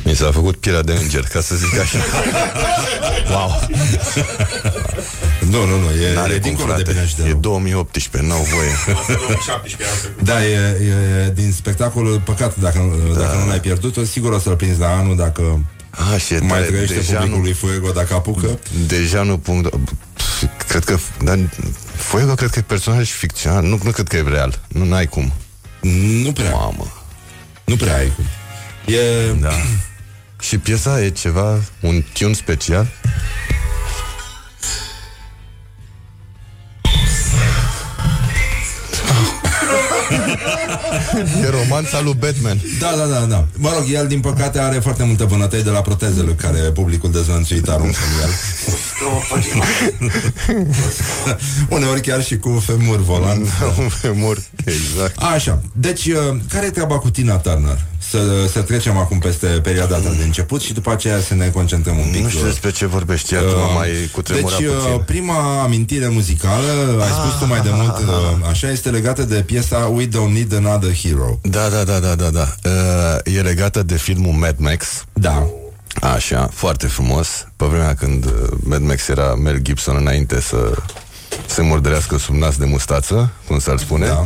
Mi 0.04 0.16
s-a 0.16 0.32
făcut 0.32 0.56
pielea 0.56 0.82
de 0.82 0.94
înger, 0.94 1.24
ca 1.24 1.42
să 1.42 1.56
zic 1.56 1.80
așa. 1.80 1.98
wow! 3.32 3.68
nu, 5.50 5.66
nu, 5.66 5.80
nu, 5.80 5.90
e, 5.90 6.14
N-are 6.14 6.34
e 6.34 6.40
dincolo 6.40 6.68
frate. 6.68 6.84
de 6.84 6.92
bine 6.92 7.08
și 7.08 7.16
de 7.16 7.30
E 7.30 7.34
2018, 7.34 8.32
n-au 8.32 8.48
voie. 8.54 9.00
da, 10.30 10.46
e, 10.46 10.56
e, 10.56 11.32
din 11.34 11.52
spectacolul, 11.52 12.22
păcat 12.26 12.56
dacă, 12.56 12.80
da. 13.14 13.20
dacă 13.20 13.38
nu 13.38 13.48
l-ai 13.48 13.60
pierdut, 13.60 14.08
sigur 14.08 14.32
o 14.32 14.40
să-l 14.40 14.56
prinzi 14.56 14.80
la 14.80 14.98
anul 14.98 15.16
dacă 15.16 15.66
A, 15.90 16.18
și 16.18 16.34
mai 16.34 16.64
trăiește 16.64 16.94
publicul 16.94 17.28
nu, 17.38 17.42
lui 17.42 17.54
Fuego 17.54 17.92
dacă 17.92 18.14
apucă. 18.14 18.60
Deja 18.88 19.22
nu 19.24 19.38
punct 19.38 19.74
Cred 20.68 20.84
că... 20.84 20.98
Dar 21.24 21.40
Fuego 21.96 22.34
cred 22.34 22.50
că 22.50 22.60
e 22.60 22.62
personaj 22.62 23.12
ficțional. 23.12 23.64
Nu, 23.64 23.80
nu 23.84 23.92
cred 23.92 24.08
că 24.08 24.16
e 24.16 24.22
real. 24.22 24.60
Nu 24.68 24.94
ai 24.94 25.08
cum. 25.08 25.34
Nu 26.24 26.32
prea. 26.32 26.52
Mamă. 26.52 26.94
Nu 27.64 27.76
prea 27.76 27.96
ai 27.96 28.12
cum. 28.16 28.26
E... 28.94 29.32
Da. 29.40 29.54
Și 30.40 30.58
piesa 30.58 31.02
e 31.02 31.10
ceva, 31.10 31.60
un 31.80 32.04
tune 32.14 32.34
special? 32.34 32.88
e 41.46 41.50
romanța 41.50 42.02
lui 42.02 42.16
Batman. 42.20 42.62
Da, 42.80 42.94
da, 42.98 43.06
da, 43.06 43.26
da. 43.26 43.48
Mă 43.58 43.72
rog, 43.74 43.84
el, 43.92 44.08
din 44.08 44.20
păcate, 44.20 44.60
are 44.60 44.80
foarte 44.80 45.04
multă 45.04 45.26
vânătăi 45.26 45.64
de 45.64 45.70
la 45.70 45.82
protezele 45.82 46.32
care 46.32 46.60
publicul 46.60 47.12
dezvănțuit 47.12 47.70
aruncă 47.70 48.00
în 48.14 48.22
el. 48.22 48.30
Uneori 51.76 52.02
chiar 52.02 52.24
și 52.24 52.38
cu 52.38 52.64
femur 52.66 52.98
volan. 52.98 53.40
un 53.80 53.90
femur, 53.90 54.38
exact. 54.66 55.18
Așa, 55.18 55.62
deci, 55.74 56.06
uh, 56.06 56.38
care 56.50 56.66
e 56.66 56.70
treaba 56.70 57.00
cu 57.00 57.10
Tina 57.10 57.36
Turner? 57.36 57.80
Să, 58.10 58.48
să 58.52 58.62
trecem 58.62 58.98
acum 58.98 59.20
peste 59.20 59.48
perioada 59.48 59.96
asta 59.96 60.10
de 60.18 60.24
început 60.24 60.62
și 60.62 60.74
după 60.74 60.92
aceea 60.92 61.20
să 61.20 61.34
ne 61.34 61.48
concentrăm 61.48 61.98
un 61.98 62.10
pic. 62.12 62.22
Nu 62.22 62.30
știu 62.30 62.46
despre 62.46 62.72
ce 62.72 62.86
vorbești, 62.86 63.34
iată, 63.34 63.46
uh, 63.46 63.74
mai 63.76 63.90
cu 64.12 64.22
Deci, 64.22 64.42
puțin. 64.42 64.68
uh, 64.68 65.02
prima 65.06 65.62
amintire 65.64 66.08
muzicală, 66.08 67.00
ai 67.02 67.10
spus 67.10 67.40
tu 67.40 67.46
mai 67.48 67.62
de 67.62 67.70
mult, 67.72 67.98
uh, 67.98 68.48
așa, 68.50 68.70
este 68.70 68.90
legată 68.90 69.24
de 69.24 69.36
piesa 69.36 69.78
We 69.78 70.08
Don't 70.08 70.34
Need 70.34 70.54
Another 70.56 70.85
Hero. 70.94 71.40
Da, 71.42 71.70
da, 71.70 71.84
da, 71.84 72.00
da, 72.00 72.16
da, 72.16 72.30
da. 72.30 72.56
Uh, 72.64 73.34
e 73.36 73.42
legată 73.42 73.84
de 73.84 73.98
filmul 73.98 74.34
Mad 74.34 74.56
Max. 74.58 75.06
Da. 75.14 75.48
Așa, 76.02 76.50
foarte 76.54 76.88
frumos. 76.88 77.48
Pe 77.56 77.66
vremea 77.66 77.94
când 77.96 78.26
uh, 78.26 78.32
Mad 78.64 78.82
Max 78.82 79.08
era 79.08 79.36
Mel 79.36 79.58
Gibson 79.58 79.96
înainte 79.96 80.42
să 80.42 80.72
se 81.46 81.62
murdărească 81.62 82.18
sub 82.18 82.36
nas 82.36 82.58
de 82.58 82.66
mustață, 82.66 83.32
cum 83.48 83.60
s-ar 83.60 83.78
spune. 83.78 84.06
Da. 84.06 84.26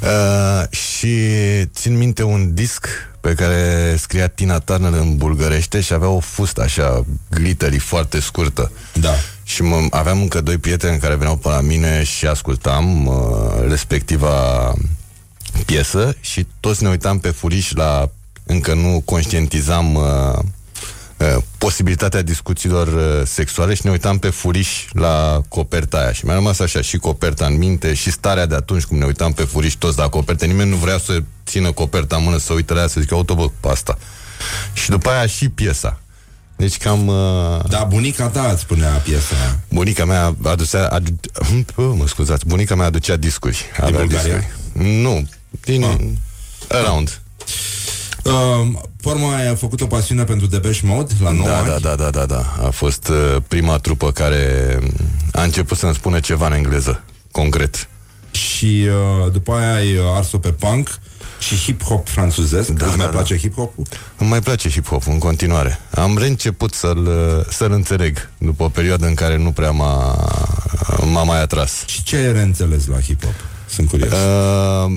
Uh, 0.00 0.70
și 0.70 1.16
țin 1.64 1.96
minte 1.96 2.22
un 2.22 2.54
disc 2.54 2.86
pe 3.20 3.34
care 3.34 3.94
scria 3.98 4.28
Tina 4.28 4.58
Turner 4.58 4.92
în 4.92 5.16
bulgărește 5.16 5.80
și 5.80 5.92
avea 5.92 6.08
o 6.08 6.20
fustă 6.20 6.62
așa 6.62 7.04
glittery 7.30 7.78
foarte 7.78 8.20
scurtă. 8.20 8.72
Da. 8.92 9.12
Și 9.42 9.62
mă, 9.62 9.86
aveam 9.90 10.20
încă 10.20 10.40
doi 10.40 10.58
prieteni 10.58 10.98
care 10.98 11.14
veneau 11.14 11.36
pe 11.36 11.48
la 11.48 11.60
mine 11.60 12.02
și 12.02 12.26
ascultam 12.26 13.06
uh, 13.06 13.14
respectiva 13.68 14.72
piesă 15.66 16.16
și 16.20 16.46
toți 16.60 16.82
ne 16.82 16.88
uitam 16.88 17.18
pe 17.18 17.30
furiș 17.30 17.72
la... 17.72 18.10
Încă 18.44 18.74
nu 18.74 19.02
conștientizam 19.04 19.94
uh, 19.94 20.02
uh, 21.16 21.42
posibilitatea 21.58 22.22
discuțiilor 22.22 22.86
uh, 22.86 23.26
sexuale 23.26 23.74
și 23.74 23.80
ne 23.84 23.90
uitam 23.90 24.18
pe 24.18 24.30
furiș 24.30 24.84
la 24.92 25.40
coperta 25.48 25.98
aia. 25.98 26.12
Și 26.12 26.24
mi-a 26.24 26.34
rămas 26.34 26.58
așa 26.58 26.80
și 26.80 26.96
coperta 26.96 27.46
în 27.46 27.58
minte 27.58 27.94
și 27.94 28.10
starea 28.10 28.46
de 28.46 28.54
atunci 28.54 28.82
cum 28.84 28.98
ne 28.98 29.04
uitam 29.04 29.32
pe 29.32 29.42
furiș 29.42 29.72
toți 29.72 29.98
la 29.98 30.08
coperte. 30.08 30.46
Nimeni 30.46 30.70
nu 30.70 30.76
vrea 30.76 30.98
să 30.98 31.22
țină 31.46 31.72
coperta 31.72 32.16
în 32.16 32.22
mână, 32.22 32.38
să 32.38 32.52
uite 32.52 32.74
la 32.74 32.80
ea, 32.80 32.86
să 32.86 33.00
zică, 33.00 33.14
auto, 33.14 33.34
bă, 33.34 33.50
pe 33.60 33.68
asta. 33.68 33.98
Și 34.72 34.90
după 34.90 35.10
aia 35.10 35.26
și 35.26 35.48
piesa. 35.48 36.00
Deci 36.56 36.76
cam... 36.76 37.06
Uh, 37.06 37.64
Da, 37.68 37.84
bunica 37.84 38.26
ta 38.26 38.50
îți 38.52 38.60
spunea 38.60 38.88
piesa 38.88 39.36
aia. 39.40 39.58
Bunica 39.68 40.04
mea 40.04 40.36
aducea... 40.44 40.86
Adu... 40.86 41.20
Oh, 41.74 41.92
mă 41.96 42.06
scuzați, 42.06 42.46
bunica 42.46 42.74
mea 42.74 42.86
aducea 42.86 43.16
discuri. 43.16 43.64
Avea 43.80 43.98
Bulgaria? 44.00 44.36
discuri. 44.36 45.00
Nu, 45.00 45.28
din... 45.64 45.84
Ah. 45.84 45.96
Around. 46.68 47.20
Uh, 48.24 48.32
forma 49.00 49.36
ai 49.36 49.56
făcut 49.56 49.80
o 49.80 49.86
pasiune 49.86 50.24
pentru 50.24 50.46
Depeche 50.46 50.80
Mode 50.86 51.12
la 51.22 51.30
9 51.30 51.48
Da, 51.48 51.56
ani. 51.58 51.66
da, 51.68 51.78
da, 51.78 51.94
da, 51.94 52.10
da, 52.10 52.26
da. 52.26 52.56
A 52.66 52.70
fost 52.70 53.08
uh, 53.08 53.36
prima 53.48 53.78
trupă 53.78 54.10
care 54.12 54.78
a 55.32 55.42
început 55.42 55.78
să-mi 55.78 55.94
spună 55.94 56.20
ceva 56.20 56.46
în 56.46 56.52
engleză, 56.52 57.02
concret. 57.30 57.88
Și 58.30 58.86
uh, 59.24 59.32
după 59.32 59.52
aia 59.52 59.74
ai 59.74 59.96
uh, 59.96 60.04
ars-o 60.16 60.38
pe 60.38 60.48
punk 60.52 60.98
și 61.38 61.54
hip-hop 61.72 62.04
franțuzesc. 62.04 62.68
Da, 62.68 62.86
Îți 62.86 62.96
mai 62.96 63.06
da, 63.06 63.12
place 63.12 63.36
hip-hopul? 63.38 63.86
Îmi 64.16 64.28
mai 64.28 64.40
place 64.40 64.68
hip-hop 64.70 65.02
în 65.06 65.18
continuare. 65.18 65.78
Am 65.94 66.18
reînceput 66.18 66.74
să-l, 66.74 67.06
uh, 67.06 67.44
să-l 67.52 67.72
înțeleg 67.72 68.28
după 68.38 68.62
o 68.62 68.68
perioadă 68.68 69.06
în 69.06 69.14
care 69.14 69.36
nu 69.36 69.50
prea 69.52 69.70
m-a, 69.70 70.14
m-a 71.12 71.22
mai 71.22 71.40
atras. 71.40 71.84
Și 71.86 72.02
ce 72.02 72.16
ai 72.16 72.32
reînțeles 72.32 72.86
la 72.86 72.96
hip-hop? 73.00 73.34
Sunt 73.66 73.88
curios. 73.88 74.12
Uh, 74.12 74.92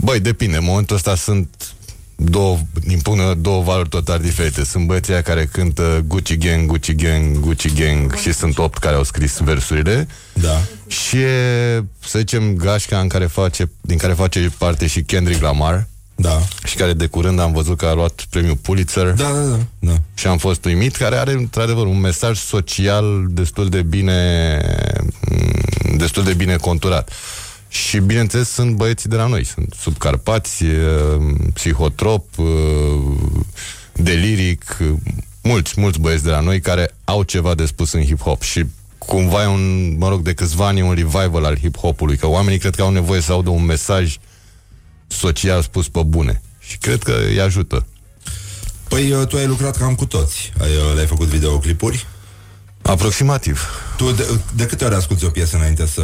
băi, 0.00 0.20
depinde. 0.20 0.56
În 0.56 0.64
momentul 0.64 0.96
ăsta 0.96 1.14
sunt 1.14 1.72
două, 2.16 2.58
din 2.84 2.98
punct 3.00 3.18
de 3.18 3.24
vedere, 3.24 3.40
două 3.40 3.62
valori 3.62 3.88
total 3.88 4.18
diferite. 4.18 4.64
Sunt 4.64 4.86
băieții 4.86 5.12
aia 5.12 5.22
care 5.22 5.44
cântă 5.52 6.04
Gucci 6.06 6.36
Gang, 6.36 6.66
Gucci 6.70 6.94
Gang, 6.94 7.38
Gucci 7.40 7.72
Gang 7.74 8.14
și 8.14 8.32
sunt 8.32 8.58
opt 8.58 8.78
care 8.78 8.94
au 8.96 9.02
scris 9.04 9.38
versurile. 9.38 10.08
Da. 10.32 10.60
Și 10.86 11.16
e, 11.16 11.84
să 12.06 12.18
zicem, 12.18 12.54
gașca 12.54 12.98
în 12.98 13.08
care 13.08 13.26
face, 13.26 13.70
din 13.80 13.96
care 13.96 14.12
face 14.12 14.52
parte 14.58 14.86
și 14.86 15.02
Kendrick 15.02 15.42
Lamar 15.42 15.86
Da. 16.14 16.40
și 16.64 16.76
care 16.76 16.92
de 16.92 17.06
curând 17.06 17.40
am 17.40 17.52
văzut 17.52 17.76
că 17.76 17.86
a 17.86 17.92
luat 17.94 18.26
premiul 18.30 18.56
Pulitzer 18.56 19.06
Da, 19.10 19.32
da, 19.32 19.40
da. 19.42 19.58
da. 19.78 19.94
și 20.14 20.26
am 20.26 20.38
fost 20.38 20.64
uimit, 20.64 20.96
care 20.96 21.16
are 21.16 21.32
într-adevăr 21.32 21.86
un 21.86 22.00
mesaj 22.00 22.38
social 22.38 23.26
destul 23.28 23.68
de 23.68 23.82
bine 23.82 24.60
m, 25.90 25.96
destul 25.96 26.24
de 26.24 26.34
bine 26.34 26.56
conturat. 26.56 27.10
Și 27.68 27.98
bineînțeles 27.98 28.48
sunt 28.48 28.74
băieții 28.74 29.08
de 29.08 29.16
la 29.16 29.26
noi, 29.26 29.44
sunt 29.44 29.74
subcarpați, 29.80 30.64
e, 30.64 30.78
psihotrop, 31.54 32.24
e, 32.38 32.42
deliric, 33.92 34.76
e, 34.80 34.94
mulți, 35.42 35.80
mulți 35.80 36.00
băieți 36.00 36.24
de 36.24 36.30
la 36.30 36.40
noi 36.40 36.60
care 36.60 36.94
au 37.04 37.22
ceva 37.22 37.54
de 37.54 37.66
spus 37.66 37.92
în 37.92 38.04
hip-hop 38.04 38.40
și 38.40 38.64
cumva 38.98 39.42
e 39.42 39.46
un, 39.46 39.96
mă 39.98 40.08
rog, 40.08 40.22
de 40.22 40.34
câțiva 40.34 40.66
ani 40.66 40.78
e 40.78 40.82
un 40.82 40.94
revival 40.94 41.44
al 41.44 41.58
hip-hopului, 41.58 42.16
că 42.18 42.26
oamenii 42.26 42.58
cred 42.58 42.74
că 42.74 42.82
au 42.82 42.90
nevoie 42.90 43.20
să 43.20 43.32
audă 43.32 43.50
un 43.50 43.64
mesaj 43.64 44.16
social 45.06 45.62
spus 45.62 45.88
pe 45.88 46.02
bune. 46.02 46.42
Și 46.58 46.78
cred 46.78 47.02
că 47.02 47.14
îi 47.28 47.40
ajută. 47.40 47.86
Păi 48.88 49.12
uh, 49.12 49.26
tu 49.26 49.36
ai 49.36 49.46
lucrat 49.46 49.76
cam 49.76 49.94
cu 49.94 50.06
toți. 50.06 50.52
Ai, 50.60 50.68
uh, 50.68 50.94
le-ai 50.94 51.06
făcut 51.06 51.26
videoclipuri. 51.26 52.06
Aproximativ. 52.88 53.68
Tu 53.96 54.10
de, 54.10 54.40
de 54.54 54.66
câte 54.66 54.84
ori 54.84 54.94
asculti 54.94 55.24
o 55.24 55.28
piesă 55.28 55.56
înainte 55.56 55.86
să 55.86 56.02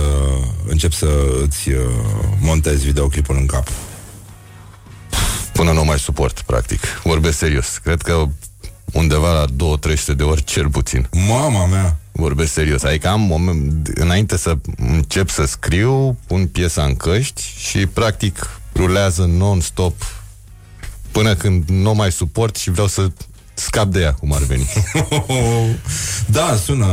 începi 0.67 0.95
să 0.95 1.09
îți 1.43 1.71
uh, 1.71 1.77
montezi 2.41 2.85
videoclipul 2.85 3.37
în 3.37 3.47
cap? 3.47 3.69
Până 5.53 5.73
nu 5.73 5.85
mai 5.85 5.99
suport, 5.99 6.41
practic. 6.41 6.81
Vorbesc 7.05 7.39
serios. 7.39 7.79
Cred 7.83 8.03
că 8.03 8.25
undeva 8.93 9.33
la 9.33 9.45
2-300 9.47 10.17
de 10.17 10.23
ori 10.23 10.45
cel 10.45 10.69
puțin. 10.69 11.09
Mama 11.27 11.67
mea! 11.67 11.97
Vorbesc 12.13 12.53
serios. 12.53 12.83
Adică 12.83 13.09
am 13.09 13.21
moment, 13.21 13.89
înainte 13.95 14.37
să 14.37 14.57
încep 14.77 15.29
să 15.29 15.45
scriu, 15.45 16.19
pun 16.27 16.47
piesa 16.47 16.85
în 16.85 16.95
căști 16.97 17.43
și 17.57 17.87
practic 17.87 18.51
rulează 18.75 19.25
non-stop 19.25 19.95
până 21.11 21.35
când 21.35 21.69
nu 21.69 21.95
mai 21.95 22.13
suport 22.13 22.57
și 22.57 22.71
vreau 22.71 22.87
să 22.87 23.11
scap 23.55 23.87
de 23.87 24.01
ea, 24.01 24.13
cum 24.13 24.33
ar 24.33 24.43
veni. 24.43 24.69
da, 26.35 26.57
sună, 26.57 26.87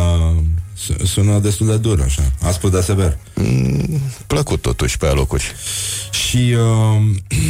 su- 0.74 1.06
sună 1.06 1.40
destul 1.40 1.68
de 1.68 1.78
dur 1.78 2.02
așa. 2.02 2.32
Aspru 2.42 2.70
de 2.70 2.82
sever. 2.82 3.18
Plăcut 4.28 4.62
totuși 4.62 4.98
pe 4.98 5.08
alocuri. 5.08 5.56
Și 6.12 6.56
uh, 6.58 7.02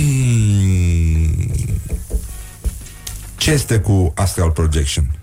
ce 3.38 3.52
este 3.52 3.80
cu 3.80 4.14
Astral 4.16 4.52
Projection? 4.52 5.16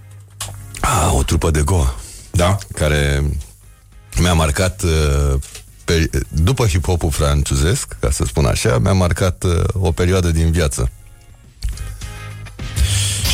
Ah, 0.80 1.10
o 1.14 1.22
trupă 1.22 1.50
de 1.50 1.62
goa. 1.62 1.94
Da? 2.30 2.58
care 2.74 3.22
mi-a 4.20 4.32
marcat 4.32 4.82
uh, 4.82 5.34
pe, 5.84 6.10
după 6.28 6.66
hip-hopul 6.66 7.10
francezesc, 7.10 7.96
ca 8.00 8.10
să 8.10 8.24
spun 8.24 8.44
așa, 8.44 8.78
mi-a 8.78 8.92
marcat 8.92 9.44
uh, 9.44 9.64
o 9.72 9.92
perioadă 9.92 10.30
din 10.30 10.50
viață. 10.50 10.90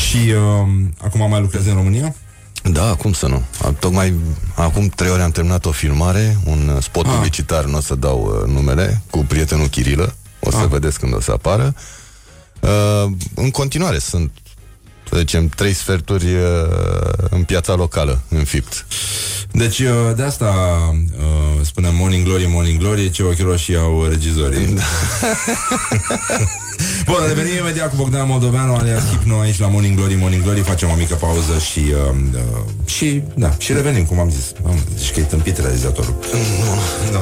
Și 0.09 0.17
uh, 0.17 0.69
acum 0.99 1.29
mai 1.31 1.41
lucrezi 1.41 1.69
în 1.69 1.75
România? 1.75 2.15
Da, 2.73 2.95
cum 2.95 3.13
să 3.13 3.27
nu? 3.27 3.43
A, 3.63 3.75
Tocmai 3.79 4.15
acum 4.55 4.89
trei 4.89 5.11
ore 5.11 5.23
am 5.23 5.31
terminat 5.31 5.65
o 5.65 5.71
filmare, 5.71 6.39
un 6.45 6.69
uh, 6.77 6.83
spot 6.83 7.07
Ah. 7.07 7.13
publicitar, 7.15 7.65
nu 7.65 7.77
o 7.77 7.81
să 7.81 7.95
dau 7.95 8.41
uh, 8.43 8.53
numele, 8.53 9.03
cu 9.11 9.19
prietenul 9.19 9.67
Chirilă. 9.67 10.15
O 10.41 10.51
să 10.51 10.57
Ah. 10.57 10.67
vedeți 10.69 10.99
când 10.99 11.15
o 11.15 11.21
să 11.21 11.31
apară. 11.33 11.75
Uh, 12.61 13.11
în 13.35 13.51
continuare 13.51 13.99
sunt, 13.99 14.31
să 15.11 15.17
zicem, 15.19 15.49
trei 15.49 15.73
sferturi 15.73 16.25
uh, 16.25 16.41
în 17.31 17.43
piața 17.43 17.75
locală, 17.75 18.21
în 18.29 18.45
fipt. 18.45 18.87
Deci 19.51 19.79
uh, 19.79 19.89
de 20.17 20.23
asta 20.23 20.55
uh, 21.19 21.65
spunem 21.65 21.95
Morning 21.95 22.25
Glory, 22.25 22.47
Morning 22.49 22.79
Glory, 22.79 23.11
ce 23.11 23.23
ochi 23.23 23.41
roșii 23.41 23.77
au 23.77 24.07
regizorii. 24.09 24.67
Da. 24.67 24.83
Bun, 27.07 27.17
revenim 27.27 27.57
imediat 27.57 27.91
cu 27.91 27.97
Bogdan 27.97 28.29
Moldoveanu, 28.29 28.75
alias 28.75 29.03
Hipno, 29.11 29.41
aici 29.41 29.59
la 29.59 29.67
Morning 29.67 29.97
Glory, 29.97 30.15
Morning 30.15 30.43
Glory, 30.43 30.61
facem 30.61 30.91
o 30.91 30.95
mică 30.95 31.15
pauză 31.15 31.59
și, 31.59 31.79
uh, 31.79 32.17
uh, 32.35 32.41
și, 32.85 33.23
da, 33.35 33.51
și 33.59 33.73
revenim, 33.73 34.05
cum 34.05 34.19
am 34.19 34.31
zis. 34.31 34.53
Am 34.67 34.79
zis 34.99 35.11
că 35.11 35.21
e 35.21 35.23
tâmpit 35.23 35.59
realizatorul. 35.59 36.15
Da. 37.13 37.21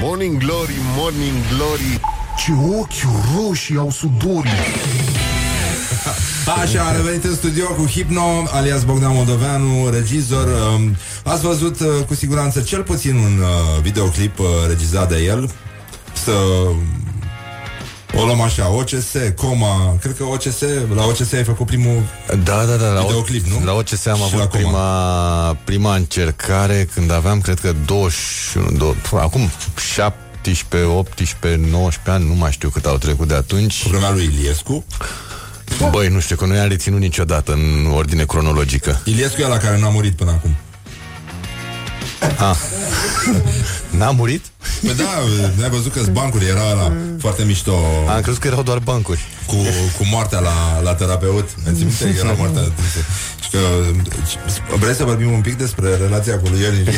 Morning 0.00 0.38
Glory, 0.38 0.74
Morning 0.96 1.36
Glory 1.56 2.00
Ce 2.36 2.52
ochi 2.78 3.12
roșii 3.36 3.76
au 3.76 3.90
sudorii 3.90 4.50
Așa, 6.46 6.82
a 6.84 6.96
revenit 6.96 7.24
în 7.24 7.34
studio 7.34 7.66
cu 7.66 7.86
Hipno, 7.86 8.44
alias 8.50 8.84
Bogdan 8.84 9.14
Moldoveanu, 9.14 9.90
regizor. 9.90 10.46
Um, 10.46 10.96
ați 11.24 11.42
văzut 11.42 11.80
uh, 11.80 11.86
cu 12.06 12.14
siguranță 12.14 12.60
cel 12.60 12.82
puțin 12.82 13.16
un 13.16 13.38
uh, 13.38 13.82
videoclip 13.82 14.38
uh, 14.38 14.46
regizat 14.68 15.08
de 15.08 15.18
el. 15.18 15.50
Să 16.24 16.32
o 18.16 18.24
luăm 18.24 18.40
așa, 18.40 18.70
OCS, 18.70 19.12
coma, 19.36 19.96
cred 20.00 20.16
că 20.16 20.24
OCS, 20.24 20.60
la 20.94 21.04
OCS 21.04 21.32
ai 21.32 21.44
făcut 21.44 21.66
primul 21.66 22.02
da, 22.26 22.64
da, 22.64 22.76
da, 22.76 22.88
la 22.88 23.00
videoclip, 23.00 23.46
nu? 23.46 23.64
La 23.64 23.72
OCS 23.72 24.06
am 24.06 24.22
avut 24.22 24.44
prima, 24.44 25.56
prima 25.64 25.94
încercare 25.94 26.88
când 26.94 27.10
aveam, 27.10 27.40
cred 27.40 27.60
că 27.60 27.74
21, 27.86 28.70
20, 28.70 29.02
acum 29.12 29.50
17, 29.94 30.90
18, 30.90 31.60
19 31.70 32.10
ani, 32.10 32.26
nu 32.26 32.34
mai 32.34 32.52
știu 32.52 32.68
cât 32.68 32.86
au 32.86 32.96
trecut 32.96 33.28
de 33.28 33.34
atunci. 33.34 33.82
Cu 33.82 33.88
vremea 33.88 34.10
lui 34.10 34.24
Iliescu? 34.24 34.84
Băi, 35.90 36.08
nu 36.08 36.20
știu, 36.20 36.36
că 36.36 36.46
nu 36.46 36.54
i-am 36.54 36.68
reținut 36.68 37.00
niciodată 37.00 37.52
în 37.52 37.86
ordine 37.94 38.24
cronologică. 38.24 39.00
Iliescu 39.04 39.40
e 39.40 39.46
la 39.46 39.56
care 39.56 39.78
n-a 39.78 39.88
murit 39.88 40.12
până 40.12 40.30
acum. 40.30 40.56
Ah. 42.38 42.56
N-a 43.90 44.10
murit? 44.10 44.44
Păi 44.80 44.94
da, 44.94 45.04
ne-ai 45.56 45.70
văzut 45.70 45.92
că 45.92 46.00
bancuri 46.10 46.46
era 46.46 46.72
la 46.72 46.92
foarte 47.18 47.44
mișto. 47.44 47.78
Am 48.08 48.20
crezut 48.20 48.40
că 48.40 48.46
erau 48.46 48.62
doar 48.62 48.78
bancuri. 48.78 49.20
Cu, 49.46 49.56
cu 49.98 50.06
moartea 50.10 50.38
la, 50.38 50.80
la 50.82 50.94
terapeut. 50.94 51.48
Îmi 51.64 51.78
minte 51.78 52.04
că 52.14 52.24
era 52.24 52.32
moartea 52.42 52.62
Și 53.42 53.50
că 53.50 53.58
vrei 54.76 54.94
să 54.94 55.04
vorbim 55.04 55.32
un 55.32 55.40
pic 55.40 55.56
despre 55.56 55.96
relația 55.96 56.38
cu 56.38 56.48
lui 56.48 56.60
Ionin 56.60 56.86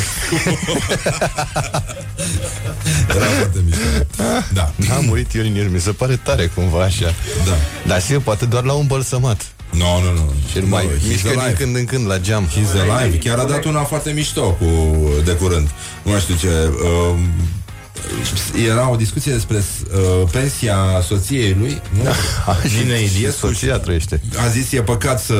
Era 3.15 3.25
foarte 3.25 3.59
mișto. 3.65 4.05
Da. 4.53 4.71
N-a 4.75 4.99
murit 4.99 5.33
Ionin 5.33 5.71
mi 5.71 5.79
se 5.79 5.91
pare 5.91 6.15
tare 6.15 6.45
cumva 6.55 6.83
așa. 6.83 7.13
Da. 7.45 7.55
Dar 7.87 8.01
și 8.01 8.13
poate 8.13 8.45
doar 8.45 8.63
la 8.63 8.73
un 8.73 8.87
bălsămat. 8.87 9.54
Nu, 9.71 9.77
no, 9.79 10.01
nu, 10.01 10.11
nu. 10.11 10.33
Și 10.51 10.59
nu 10.59 10.67
mai 10.67 10.87
mișcă 11.07 11.29
din 11.29 11.55
când 11.57 11.75
în 11.75 11.85
când 11.85 12.07
la 12.07 12.19
geam. 12.19 12.47
He's 12.47 12.91
alive. 12.91 13.17
Chiar 13.17 13.39
a 13.39 13.43
dat 13.43 13.63
una 13.63 13.83
foarte 13.83 14.11
mișto 14.11 14.51
cu, 14.51 14.65
de 15.23 15.31
curând. 15.31 15.69
Nu 16.03 16.11
mai 16.11 16.19
știu 16.19 16.35
ce... 16.35 16.47
Uh, 16.83 17.19
era 18.67 18.89
o 18.89 18.95
discuție 18.95 19.31
despre 19.31 19.57
uh, 19.57 20.29
pensia 20.31 20.77
soției 21.07 21.55
lui, 21.59 21.81
nu? 21.97 22.03
Nine 22.79 22.99
Iliescu. 22.99 23.45
Soția 23.45 23.77
trăiește. 23.77 24.21
A 24.45 24.47
zis, 24.47 24.71
e 24.71 24.81
păcat 24.81 25.21
să 25.21 25.35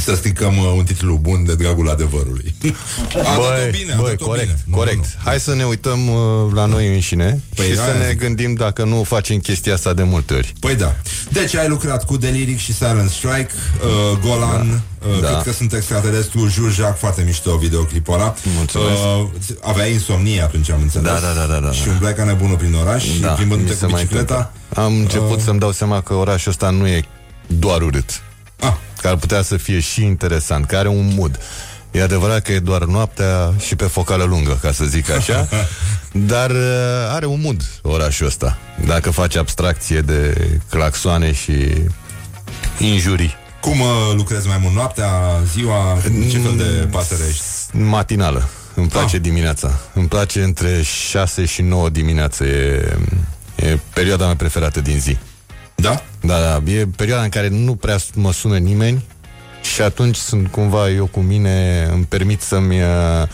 să 0.00 0.14
stricăm 0.14 0.58
uh, 0.58 0.72
un 0.76 0.84
titlu 0.84 1.18
bun 1.22 1.44
de 1.44 1.54
dragul 1.54 1.88
adevărului. 1.88 2.54
A 3.32 3.36
băi, 3.36 3.70
bine, 3.70 3.92
a 3.92 4.00
băi, 4.00 4.16
corect, 4.16 4.58
bine. 4.64 4.76
corect. 4.76 4.96
Nu, 4.96 5.02
nu. 5.02 5.24
Hai 5.24 5.40
să 5.40 5.54
ne 5.54 5.64
uităm 5.64 6.08
uh, 6.08 6.52
la 6.54 6.66
noi 6.66 6.94
înșine 6.94 7.40
păi 7.54 7.68
și 7.68 7.74
da, 7.74 7.82
să 7.82 7.92
ne 8.06 8.14
gândim 8.14 8.54
dacă 8.54 8.84
nu 8.84 9.02
facem 9.02 9.38
chestia 9.38 9.74
asta 9.74 9.92
de 9.92 10.02
multe 10.02 10.34
ori. 10.34 10.52
Păi 10.60 10.74
da. 10.74 10.96
Deci 11.30 11.54
ai 11.54 11.68
lucrat 11.68 12.04
cu 12.04 12.16
Deliric 12.16 12.58
și 12.58 12.74
Silent 12.74 13.10
Strike, 13.10 13.48
uh, 13.84 14.18
Golan, 14.20 14.82
da. 15.00 15.08
Uh, 15.08 15.20
da. 15.20 15.28
cred 15.28 15.42
că 15.42 15.52
sunt 15.52 15.72
extraterestru, 15.72 16.48
Jules 16.48 16.76
foarte 16.96 17.22
mișto 17.22 17.56
videoclipul 17.56 18.14
ăla. 18.14 18.34
Mulțumesc. 18.56 18.90
Uh, 18.90 19.56
aveai 19.60 19.92
insomnie 19.92 20.42
atunci, 20.42 20.70
am 20.70 20.80
înțeles. 20.82 21.12
Da, 21.12 21.18
da, 21.18 21.32
da, 21.32 21.52
da, 21.52 21.60
da. 21.60 21.72
Și 21.72 21.88
umblai 21.88 22.14
ca 22.14 22.24
nebunul 22.24 22.56
prin 22.56 22.74
oraș 22.74 23.04
da, 23.20 23.28
și 23.28 23.34
plimbându-te 23.34 23.86
cu 23.86 23.92
bicicleta. 23.92 24.52
Am 24.74 24.94
început 24.94 25.36
uh, 25.36 25.42
să-mi 25.44 25.58
dau 25.58 25.72
seama 25.72 26.00
că 26.00 26.14
orașul 26.14 26.50
ăsta 26.50 26.70
nu 26.70 26.86
e 26.86 27.04
doar 27.46 27.82
urât. 27.82 28.22
Ah. 28.58 28.72
Că 29.00 29.08
ar 29.08 29.16
putea 29.16 29.42
să 29.42 29.56
fie 29.56 29.80
și 29.80 30.02
interesant, 30.02 30.66
care 30.66 30.78
are 30.78 30.88
un 30.88 31.14
mood. 31.14 31.40
E 31.90 32.02
adevărat 32.02 32.42
că 32.42 32.52
e 32.52 32.58
doar 32.58 32.84
noaptea 32.84 33.54
și 33.58 33.76
pe 33.76 33.84
focală 33.84 34.24
lungă, 34.24 34.58
ca 34.62 34.72
să 34.72 34.84
zic 34.84 35.10
așa, 35.10 35.48
dar 36.32 36.50
uh, 36.50 36.56
are 37.10 37.26
un 37.26 37.40
mood 37.40 37.62
orașul 37.82 38.26
ăsta. 38.26 38.58
Dacă 38.86 39.10
faci 39.10 39.36
abstracție 39.36 40.00
de 40.00 40.50
claxoane 40.70 41.32
și 41.32 41.72
injurii. 42.78 43.34
Cum 43.60 43.80
uh, 43.80 43.88
lucrezi 44.14 44.46
mai 44.46 44.58
mult 44.62 44.74
noaptea, 44.74 45.10
ziua? 45.52 45.98
Ce 46.30 46.38
fel 46.38 46.56
de 46.56 46.88
pasăre 46.90 47.22
ești? 47.28 47.42
Matinală. 47.72 48.48
Îmi 48.74 48.88
place 48.88 49.16
ah. 49.16 49.22
dimineața. 49.22 49.78
Îmi 49.94 50.08
place 50.08 50.42
între 50.42 50.82
6 50.82 51.44
și 51.44 51.62
9 51.62 51.88
dimineața. 51.88 52.44
E, 52.44 52.98
e 53.56 53.78
perioada 53.94 54.24
mea 54.24 54.36
preferată 54.36 54.80
din 54.80 54.98
zi. 54.98 55.16
Da? 55.76 56.02
Da, 56.20 56.38
da, 56.40 56.70
e 56.70 56.86
perioada 56.96 57.22
în 57.22 57.28
care 57.28 57.48
nu 57.48 57.74
prea 57.74 57.96
mă 58.14 58.32
sună 58.32 58.58
nimeni 58.58 59.04
și 59.62 59.82
atunci 59.82 60.16
sunt 60.16 60.48
cumva 60.48 60.90
eu 60.90 61.06
cu 61.06 61.20
mine, 61.20 61.88
îmi 61.92 62.04
permit 62.04 62.40
să-mi 62.42 62.80
uh, 62.82 63.28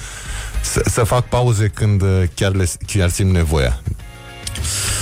să, 0.62 0.82
să 0.90 1.04
fac 1.04 1.28
pauze 1.28 1.68
când 1.68 2.02
uh, 2.02 2.22
chiar, 2.34 2.52
le, 2.52 2.68
chiar 2.86 3.10
simt 3.10 3.30
nevoia. 3.30 3.80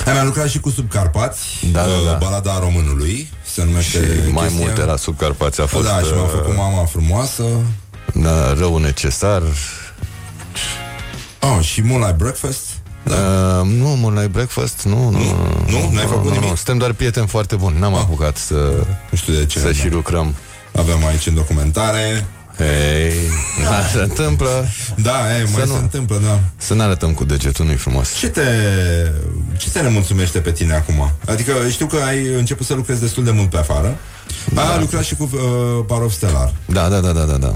Ai 0.06 0.12
mai 0.12 0.24
lucrat 0.24 0.48
și 0.48 0.60
cu 0.60 0.70
Subcarpați, 0.70 1.66
da, 1.72 1.82
da, 1.82 2.10
da. 2.10 2.16
balada 2.16 2.58
românului, 2.58 3.30
se 3.44 3.64
numește 3.64 3.98
și 3.98 4.32
mai 4.32 4.46
chestia. 4.46 4.64
multe 4.66 4.84
la 4.84 4.96
Subcarpați 4.96 5.60
a 5.60 5.66
fost... 5.66 5.86
Da, 5.86 5.98
și 5.98 6.12
m-a 6.14 6.22
uh, 6.22 6.30
făcut 6.30 6.56
mama 6.56 6.84
frumoasă. 6.84 7.44
Da, 8.14 8.52
rău 8.52 8.78
necesar. 8.78 9.42
Oh, 11.40 11.58
și 11.60 11.80
Moonlight 11.80 12.16
Breakfast. 12.16 12.69
Da. 13.02 13.14
Uh, 13.14 13.66
nu, 13.66 13.88
Moonlight 13.88 14.30
Breakfast, 14.30 14.82
nu. 14.82 15.10
Nu, 15.10 15.18
nu, 15.18 15.70
nu, 15.70 15.90
n-ai 15.92 16.06
făcut 16.06 16.24
nu, 16.24 16.30
nimic. 16.30 16.48
Nu. 16.48 16.54
Suntem 16.54 16.78
doar 16.78 16.92
prieteni 16.92 17.26
foarte 17.26 17.56
buni. 17.56 17.78
N-am 17.78 17.94
ah. 17.94 18.00
apucat 18.00 18.36
să, 18.36 18.86
nu 19.10 19.16
știu 19.16 19.32
de 19.32 19.46
ce, 19.46 19.58
să 19.58 19.66
da. 19.66 19.72
și 19.72 19.88
lucrăm. 19.88 20.34
Avem 20.76 21.06
aici 21.06 21.26
în 21.26 21.34
documentare 21.34 22.26
Hei, 22.56 23.12
da, 23.64 23.86
se 23.92 23.98
întâmplă 23.98 24.68
Da, 25.02 25.36
ei, 25.38 25.44
mai 25.52 25.64
nu, 25.66 25.72
se 25.72 25.78
întâmplă, 25.78 26.20
da 26.24 26.40
Să 26.56 26.74
ne 26.74 26.82
arătăm 26.82 27.12
cu 27.12 27.24
degetul, 27.24 27.64
nu-i 27.64 27.76
frumos 27.76 28.14
Ce 28.14 28.28
te, 28.28 28.42
ce 29.56 29.70
te 29.70 29.80
nemulțumește 29.80 30.38
pe 30.38 30.50
tine 30.50 30.74
acum? 30.74 31.12
Adică 31.26 31.52
știu 31.70 31.86
că 31.86 31.96
ai 32.06 32.34
început 32.34 32.66
să 32.66 32.74
lucrezi 32.74 33.00
destul 33.00 33.24
de 33.24 33.30
mult 33.30 33.50
pe 33.50 33.56
afară 33.56 33.96
da. 34.54 34.62
Ai 34.62 34.80
lucrat 34.80 35.02
și 35.02 35.14
cu 35.14 35.30
uh, 35.32 35.84
Parov 35.86 36.12
Stellar 36.12 36.54
Da, 36.66 36.88
da, 36.88 37.00
da, 37.00 37.12
da, 37.12 37.24
da, 37.24 37.36
da. 37.36 37.54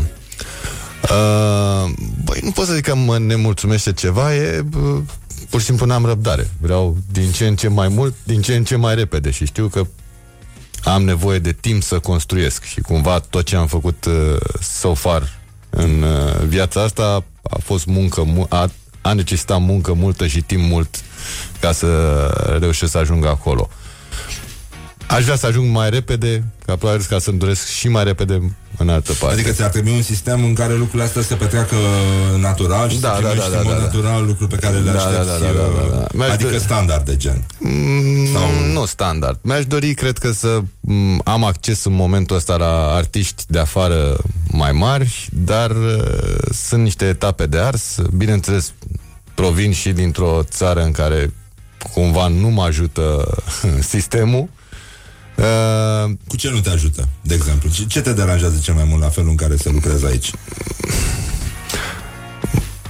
Uh, 1.03 1.91
băi, 2.25 2.41
nu 2.43 2.51
pot 2.51 2.67
să 2.67 2.73
zic 2.73 2.85
că 2.85 2.95
mă 2.95 3.19
nemulțumește 3.19 3.93
ceva 3.93 4.35
E 4.35 4.65
uh, 4.77 5.03
pur 5.51 5.61
și 5.61 5.67
simplu 5.67 5.87
n-am 5.87 6.05
răbdare. 6.05 6.51
Vreau 6.61 6.97
din 7.13 7.31
ce 7.31 7.47
în 7.47 7.57
ce 7.57 7.69
mai 7.69 7.89
mult, 7.89 8.15
din 8.23 8.43
ce 8.43 8.55
în 8.55 8.65
ce 8.65 8.77
mai 8.77 8.95
repede 8.95 9.31
și 9.31 9.47
știu 9.47 9.67
că 9.67 9.87
am 10.85 11.03
nevoie 11.03 11.39
de 11.39 11.53
timp 11.53 11.83
să 11.83 11.99
construiesc 11.99 12.63
și 12.63 12.81
cumva 12.81 13.19
tot 13.19 13.45
ce 13.45 13.57
am 13.57 13.67
făcut 13.67 14.05
uh, 14.05 14.37
so 14.61 14.95
far 14.95 15.39
în 15.71 16.03
uh, 16.03 16.47
viața 16.47 16.83
asta 16.83 17.25
a 17.43 17.59
fost 17.63 17.87
muncă, 17.87 18.47
a, 18.49 18.71
a 19.01 19.13
necesitat 19.13 19.61
muncă 19.61 19.93
multă 19.93 20.27
și 20.27 20.41
timp 20.41 20.63
mult 20.63 21.03
ca 21.61 21.73
să 21.73 22.57
reușesc 22.61 22.93
să 22.93 22.99
ajung 22.99 23.25
acolo. 23.27 23.69
Aș 25.07 25.25
vrea 25.25 25.37
să 25.37 25.47
ajung 25.47 25.71
mai 25.71 25.91
repede, 25.91 26.45
ca 26.67 26.77
probabil 26.77 27.07
ca 27.09 27.19
să-mi 27.19 27.39
doresc 27.39 27.67
și 27.67 27.89
mai 27.89 28.05
repede 28.05 28.57
în 28.77 28.89
altă 28.89 29.13
parte. 29.13 29.35
Adică 29.35 29.51
ți-ar 29.51 29.71
trebui 29.71 29.93
un 29.93 30.03
sistem 30.03 30.45
în 30.45 30.55
care 30.55 30.75
lucrurile 30.75 31.03
astea 31.03 31.23
se 31.23 31.35
petreacă 31.35 31.77
natural 32.39 32.89
și 32.89 33.01
da, 33.01 33.15
să 33.15 33.23
da, 33.23 33.29
da, 33.29 33.35
da, 33.35 33.59
în 33.59 33.63
mod 33.65 33.75
da, 33.75 33.81
natural 33.81 34.27
lucruri 34.27 34.51
pe 34.51 34.57
care 34.57 34.79
le 34.79 34.91
da, 34.91 34.99
aștepți. 34.99 35.27
Da, 35.27 35.39
da, 35.39 35.53
da, 35.53 35.89
da, 35.91 36.07
da. 36.19 36.33
Adică 36.33 36.51
de... 36.51 36.59
standard 36.59 37.05
de 37.05 37.17
gen. 37.17 37.45
Mm, 37.59 38.27
Sau... 38.33 38.73
Nu 38.73 38.85
standard. 38.85 39.39
Mi-aș 39.43 39.67
dori, 39.67 39.95
cred 39.95 40.19
că, 40.19 40.33
să 40.33 40.61
mm, 40.81 41.21
am 41.25 41.45
acces 41.45 41.85
în 41.85 41.95
momentul 41.95 42.37
ăsta 42.37 42.57
la 42.57 42.95
artiști 42.95 43.43
de 43.47 43.59
afară 43.59 44.17
mai 44.51 44.73
mari, 44.73 45.29
dar 45.33 45.71
uh, 45.71 46.53
sunt 46.53 46.83
niște 46.83 47.05
etape 47.05 47.47
de 47.47 47.59
ars. 47.59 47.97
Bineînțeles, 48.17 48.73
provin 49.35 49.73
și 49.73 49.93
dintr-o 49.93 50.43
țară 50.43 50.83
în 50.83 50.91
care 50.91 51.33
cumva 51.93 52.29
nu 52.29 52.49
mă 52.49 52.63
ajută 52.63 53.35
sistemul 53.95 54.49
Uh, 55.37 56.11
Cu 56.29 56.37
ce 56.37 56.51
nu 56.51 56.61
te 56.61 56.71
ajută, 56.71 57.09
de 57.21 57.35
exemplu? 57.35 57.71
Ce, 57.71 57.87
ce 57.87 58.01
te 58.01 58.13
deranjează 58.13 58.59
cel 58.63 58.75
mai 58.75 58.85
mult 58.85 59.03
la 59.03 59.09
felul 59.09 59.31
în 59.31 59.37
care 59.37 59.57
se 59.57 59.71
lucrează 59.71 60.07
aici? 60.07 60.31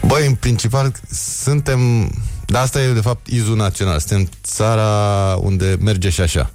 Băi, 0.06 0.26
în 0.26 0.34
principal, 0.34 0.92
suntem... 1.42 2.10
Dar 2.46 2.62
asta 2.62 2.82
e, 2.82 2.92
de 2.92 3.00
fapt, 3.00 3.26
izul 3.26 3.56
național. 3.56 3.98
Suntem 3.98 4.28
țara 4.42 5.34
unde 5.40 5.76
merge 5.80 6.10
și 6.10 6.20
așa. 6.20 6.50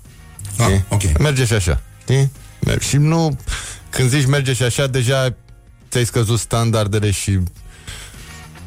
Ah, 0.57 0.79
ok. 0.89 1.19
Merge 1.19 1.45
și 1.45 1.53
așa. 1.53 1.81
Știi? 2.01 2.31
Și 2.79 2.97
nu... 2.97 3.37
Când 3.89 4.09
zici 4.09 4.25
merge 4.25 4.53
și 4.53 4.63
așa, 4.63 4.87
deja 4.87 5.35
ți-ai 5.89 6.05
scăzut 6.05 6.39
standardele 6.39 7.11
și 7.11 7.39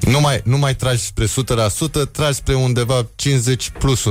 nu 0.06 0.20
mai, 0.20 0.40
nu 0.44 0.58
mai 0.58 0.74
tragi 0.74 1.02
spre 1.02 1.24
100%, 1.24 1.28
tragi 2.12 2.34
spre 2.34 2.54
undeva 2.54 3.06
50 3.14 3.70
plus 3.78 4.04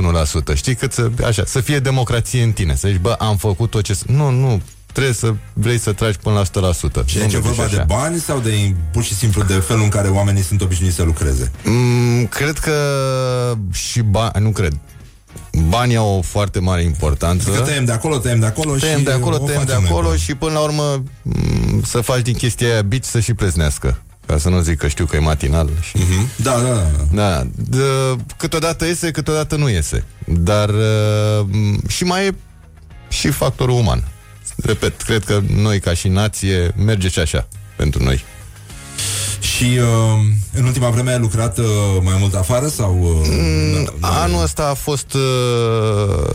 1%. 0.52 0.54
Știi 0.54 0.74
cât 0.74 0.92
să, 0.92 1.10
așa, 1.24 1.44
să 1.46 1.60
fie 1.60 1.78
democrație 1.78 2.42
în 2.42 2.52
tine. 2.52 2.74
Să 2.74 2.88
zici, 2.88 3.00
bă, 3.00 3.16
am 3.18 3.36
făcut 3.36 3.70
tot 3.70 3.82
ce... 3.82 3.98
Nu, 4.06 4.30
nu, 4.30 4.62
trebuie 4.92 5.14
să 5.14 5.34
vrei 5.52 5.78
să 5.78 5.92
tragi 5.92 6.18
până 6.18 6.44
la 6.52 6.72
100%. 6.72 7.04
Și 7.04 7.18
e 7.18 7.38
vorba 7.38 7.66
de 7.66 7.84
bani 7.86 8.18
sau 8.18 8.38
de 8.38 8.74
pur 8.92 9.02
și 9.02 9.14
simplu 9.14 9.42
de 9.42 9.54
felul 9.54 9.82
în 9.82 9.88
care 9.88 10.08
oamenii 10.08 10.42
sunt 10.42 10.62
obișnuiți 10.62 10.96
să 10.96 11.02
lucreze? 11.02 11.50
Mm, 11.64 12.26
cred 12.26 12.58
că 12.58 12.74
și 13.72 14.00
bani, 14.00 14.32
nu 14.38 14.50
cred. 14.50 14.72
Banii 15.68 15.96
au 15.96 16.18
o 16.18 16.22
foarte 16.22 16.58
mare 16.58 16.82
importanță. 16.82 17.50
Că 17.50 17.60
tăiem 17.60 17.84
de 17.84 17.92
acolo, 17.92 18.18
tăiem 18.18 18.40
de 18.40 18.46
acolo 18.46 18.74
tăiem 18.74 18.98
și 18.98 19.04
de 19.04 19.12
acolo, 19.12 19.38
tăiem 19.38 19.64
de 19.66 19.72
acolo 19.72 20.16
și 20.16 20.34
până 20.34 20.52
la 20.52 20.60
urmă 20.60 21.02
mm, 21.22 21.82
să 21.82 22.00
faci 22.00 22.22
din 22.22 22.34
chestia 22.34 22.66
aia 22.66 22.82
bici 22.82 23.04
să 23.04 23.20
și 23.20 23.34
pleznească. 23.34 24.02
Ca 24.26 24.38
să 24.38 24.48
nu 24.48 24.60
zic 24.60 24.78
că 24.78 24.88
știu 24.88 25.04
că 25.04 25.16
e 25.16 25.18
matinal. 25.18 25.68
Și... 25.80 25.96
Uh-huh. 25.96 26.36
Da, 26.36 26.60
da, 26.60 26.74
da. 26.74 26.86
da. 27.12 27.46
De, 27.54 27.84
câteodată 28.36 28.86
iese, 28.86 29.10
câteodată 29.10 29.56
nu 29.56 29.68
iese. 29.68 30.04
Dar 30.26 30.68
uh, 30.68 31.46
și 31.88 32.04
mai 32.04 32.26
e 32.26 32.34
și 33.08 33.30
factorul 33.30 33.78
uman. 33.78 34.04
repet, 34.64 35.02
cred 35.02 35.24
că 35.24 35.40
noi 35.56 35.80
ca 35.80 35.94
și 35.94 36.08
nație 36.08 36.74
merge 36.76 37.08
și 37.08 37.18
așa 37.18 37.48
pentru 37.76 38.02
noi. 38.02 38.24
Și 39.40 39.64
uh, 39.64 40.18
în 40.52 40.64
ultima 40.64 40.88
vreme 40.90 41.12
ai 41.12 41.18
lucrat 41.18 41.58
uh, 41.58 41.66
mai 42.02 42.16
mult 42.18 42.34
afară 42.34 42.66
sau... 42.66 42.98
Uh, 43.00 43.28
mm, 43.30 43.92
anul 44.00 44.42
ăsta 44.42 44.68
a 44.68 44.74
fost, 44.74 45.14
uh, 45.14 45.20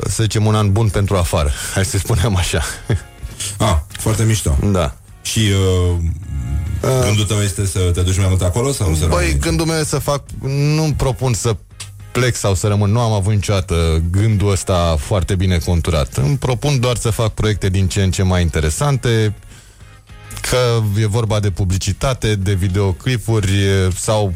să 0.08 0.24
zicem, 0.24 0.46
un 0.46 0.56
an 0.56 0.72
bun 0.72 0.90
pentru 0.90 1.16
afară. 1.16 1.52
Hai 1.74 1.86
să 1.86 1.98
spunem 1.98 2.36
așa. 2.36 2.62
Ah, 3.58 3.78
foarte 3.90 4.24
mișto. 4.24 4.58
Da. 4.72 4.96
Și 5.22 5.40
uh, 5.40 5.98
uh, 6.82 7.04
gândul 7.04 7.26
tău 7.26 7.42
este 7.42 7.66
să 7.66 7.80
te 7.80 8.02
duci 8.02 8.18
mai 8.18 8.28
mult 8.28 8.42
acolo? 8.42 8.72
sau 8.72 8.94
să 8.94 9.06
Băi, 9.06 9.38
gândul 9.40 9.66
meu 9.66 9.76
este 9.76 9.90
să 9.90 10.00
fac... 10.00 10.24
Nu-mi 10.76 10.94
propun 10.94 11.34
să 11.34 11.56
plec 12.12 12.36
sau 12.36 12.56
să 12.56 12.68
rămân. 12.68 12.92
Nu 12.92 13.00
am 13.00 13.12
avut 13.12 13.34
niciodată 13.34 14.04
gândul 14.12 14.52
ăsta 14.52 14.96
foarte 15.00 15.36
bine 15.36 15.58
conturat. 15.58 16.18
Îmi 16.18 16.38
propun 16.38 16.80
doar 16.80 16.98
să 16.98 17.10
fac 17.10 17.34
proiecte 17.34 17.70
din 17.70 17.88
ce 17.88 18.04
în 18.04 18.12
ce 18.12 18.24
mai 18.24 18.42
interesante, 18.42 19.36
că 20.50 20.82
e 21.00 21.06
vorba 21.06 21.40
de 21.40 21.52
publicitate, 21.52 22.36
de 22.36 22.54
videoclipuri 22.54 23.52
sau 23.96 24.34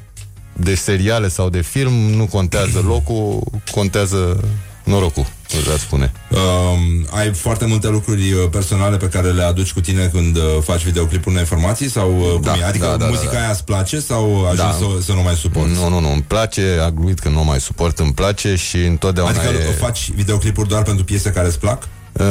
de 0.53 0.75
seriale 0.75 1.27
sau 1.27 1.49
de 1.49 1.61
film, 1.61 1.93
nu 1.93 2.25
contează 2.25 2.83
locul, 2.85 3.43
contează 3.71 4.43
norocul, 4.83 5.25
vă 5.65 5.77
spune. 5.77 6.11
Um, 6.29 7.07
ai 7.09 7.33
foarte 7.33 7.65
multe 7.65 7.87
lucruri 7.87 8.31
uh, 8.31 8.49
personale 8.51 8.97
pe 8.97 9.07
care 9.07 9.31
le 9.31 9.43
aduci 9.43 9.73
cu 9.73 9.81
tine 9.81 10.09
când 10.13 10.35
uh, 10.35 10.43
faci 10.63 10.83
videoclipuri 10.83 11.37
informații 11.37 11.89
sau 11.89 12.17
uh, 12.17 12.41
da, 12.41 12.51
cum 12.51 12.61
e? 12.61 12.65
Adică 12.65 12.85
da, 12.85 12.97
da, 12.97 13.05
muzica 13.05 13.31
da, 13.31 13.37
da. 13.37 13.39
aia 13.39 13.51
îți 13.51 13.63
place 13.63 13.99
sau 13.99 14.45
ajungi 14.45 14.57
da. 14.57 14.71
să, 14.71 15.03
să 15.03 15.11
nu 15.11 15.21
mai 15.21 15.35
suporți? 15.35 15.73
Nu, 15.73 15.89
nu, 15.89 15.99
nu, 15.99 16.11
îmi 16.11 16.21
place, 16.27 16.77
a 16.81 16.89
gluit 16.89 17.19
că 17.19 17.29
nu 17.29 17.43
mai 17.43 17.59
suport, 17.59 17.99
îmi 17.99 18.13
place 18.13 18.55
și 18.55 18.77
întotdeauna 18.77 19.39
Adică 19.39 19.53
e... 19.69 19.71
faci 19.71 20.11
videoclipuri 20.15 20.67
doar 20.67 20.83
pentru 20.83 21.03
piese 21.03 21.29
care 21.29 21.47
îți 21.47 21.59
plac? 21.59 21.87
Uh, 22.11 22.25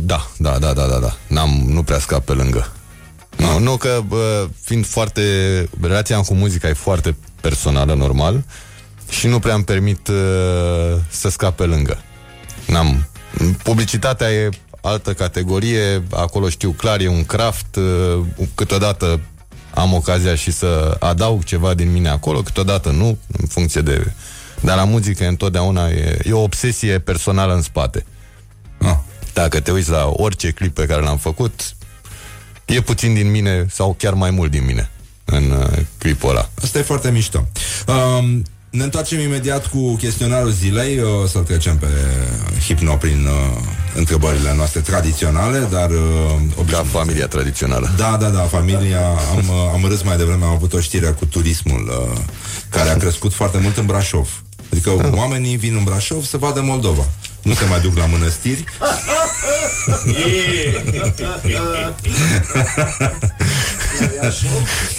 da, 0.00 0.30
da, 0.38 0.58
da, 0.58 0.72
da, 0.72 0.86
da, 0.86 0.98
da. 0.98 1.16
N-am, 1.26 1.64
nu 1.68 1.82
prea 1.82 1.98
scap 1.98 2.24
pe 2.24 2.32
lângă. 2.32 2.70
Nu, 3.36 3.58
nu 3.58 3.76
că 3.76 4.00
bă, 4.06 4.48
fiind 4.62 4.86
foarte... 4.86 5.22
Relația 5.80 6.20
cu 6.20 6.34
muzica 6.34 6.68
e 6.68 6.72
foarte 6.72 7.16
personală, 7.40 7.94
normal, 7.94 8.44
și 9.08 9.26
nu 9.26 9.38
prea 9.38 9.54
îmi 9.54 9.64
permit 9.64 10.08
uh, 10.08 10.98
să 11.08 11.28
scap 11.28 11.56
pe 11.56 11.64
lângă. 11.64 12.02
N-am... 12.66 13.08
Publicitatea 13.62 14.30
e 14.30 14.48
altă 14.80 15.12
categorie, 15.12 16.02
acolo 16.10 16.48
știu 16.48 16.70
clar, 16.70 17.00
e 17.00 17.08
un 17.08 17.24
craft, 17.24 17.76
uh, 17.76 18.24
câteodată 18.54 19.20
am 19.74 19.92
ocazia 19.92 20.34
și 20.34 20.50
să 20.50 20.96
adaug 21.00 21.44
ceva 21.44 21.74
din 21.74 21.92
mine 21.92 22.08
acolo, 22.08 22.42
câteodată 22.42 22.90
nu, 22.90 23.18
în 23.38 23.46
funcție 23.48 23.80
de... 23.80 24.12
Dar 24.60 24.76
la 24.76 24.84
muzică 24.84 25.26
întotdeauna 25.26 25.88
e, 25.88 26.18
e 26.24 26.32
o 26.32 26.42
obsesie 26.42 26.98
personală 26.98 27.54
în 27.54 27.62
spate. 27.62 28.04
Ah. 28.78 28.96
Dacă 29.32 29.60
te 29.60 29.70
uiți 29.70 29.90
la 29.90 30.12
orice 30.12 30.50
clip 30.50 30.74
pe 30.74 30.86
care 30.86 31.02
l-am 31.02 31.18
făcut, 31.18 31.74
e 32.64 32.80
puțin 32.80 33.14
din 33.14 33.30
mine 33.30 33.66
sau 33.70 33.94
chiar 33.98 34.14
mai 34.14 34.30
mult 34.30 34.50
din 34.50 34.64
mine 34.64 34.90
în 35.24 35.50
uh, 35.50 35.78
clipul 35.98 36.30
ăla. 36.30 36.48
Asta 36.62 36.78
e 36.78 36.82
foarte 36.82 37.10
mișto. 37.10 37.48
Um, 37.86 38.42
ne 38.76 38.82
întoarcem 38.82 39.20
imediat 39.20 39.66
cu 39.66 39.94
chestionarul 39.94 40.50
zilei, 40.50 41.02
o 41.02 41.26
să 41.26 41.38
trecem 41.38 41.76
pe 41.78 41.86
hipno 42.66 42.94
prin 42.94 43.26
uh, 43.26 43.60
întrebările 43.94 44.54
noastre 44.56 44.80
tradiționale, 44.80 45.68
dar... 45.70 45.90
Uh, 45.90 46.66
Ca 46.70 46.84
familia 46.90 47.26
tradițională. 47.26 47.90
Da, 47.96 48.16
da, 48.20 48.28
da, 48.28 48.40
familia, 48.40 49.06
am, 49.08 49.48
uh, 49.48 49.70
am 49.72 49.84
râs 49.88 50.02
mai 50.02 50.16
devreme, 50.16 50.44
am 50.44 50.50
avut 50.50 50.72
o 50.72 50.80
știre 50.80 51.06
cu 51.06 51.26
turismul, 51.26 52.08
uh, 52.12 52.18
care 52.68 52.90
a 52.90 52.96
crescut 52.96 53.32
foarte 53.32 53.58
mult 53.58 53.76
în 53.76 53.86
Brașov. 53.86 54.42
Adică 54.72 54.90
ah. 54.90 55.12
oamenii 55.12 55.56
vin 55.56 55.74
în 55.76 55.84
Brașov 55.84 56.24
să 56.24 56.36
vadă 56.36 56.60
Moldova. 56.62 57.04
Nu 57.42 57.54
se 57.54 57.64
mai 57.64 57.80
duc 57.80 57.96
la 57.96 58.06
mănăstiri. 58.06 58.64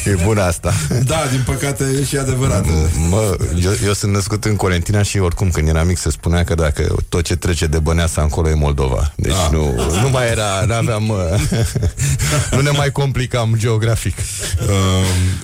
e 0.06 0.24
bună 0.24 0.42
asta. 0.42 0.74
Da, 1.04 1.28
din 1.32 1.42
păcate 1.46 1.84
e 2.00 2.04
și 2.04 2.18
adevărat. 2.18 2.66
Mă, 3.10 3.38
eu, 3.64 3.72
eu 3.86 3.94
sunt 3.94 4.12
născut 4.12 4.46
în 4.46 4.56
Colentina 4.56 5.02
și 5.02 5.18
oricum 5.18 5.50
când 5.50 5.68
eram 5.68 5.88
mic 5.88 5.98
se 5.98 6.10
spunea 6.10 6.44
că 6.44 6.56
dacă 6.56 6.96
tot 7.10 7.24
ce 7.24 7.36
trece 7.36 7.68
de 7.68 7.80
Băneasa 7.80 8.22
încolo 8.22 8.50
e 8.50 8.54
Moldova. 8.54 9.14
Deci 9.16 9.32
da. 9.32 9.50
nu, 9.52 9.76
nu 10.02 10.10
mai 10.10 10.30
era, 10.30 10.64
n-aveam... 10.68 11.04
nu 12.56 12.62
ne 12.62 12.70
mai 12.70 12.92
complicam 12.92 13.56
geografic. 13.58 14.18
Uh, 14.18 14.76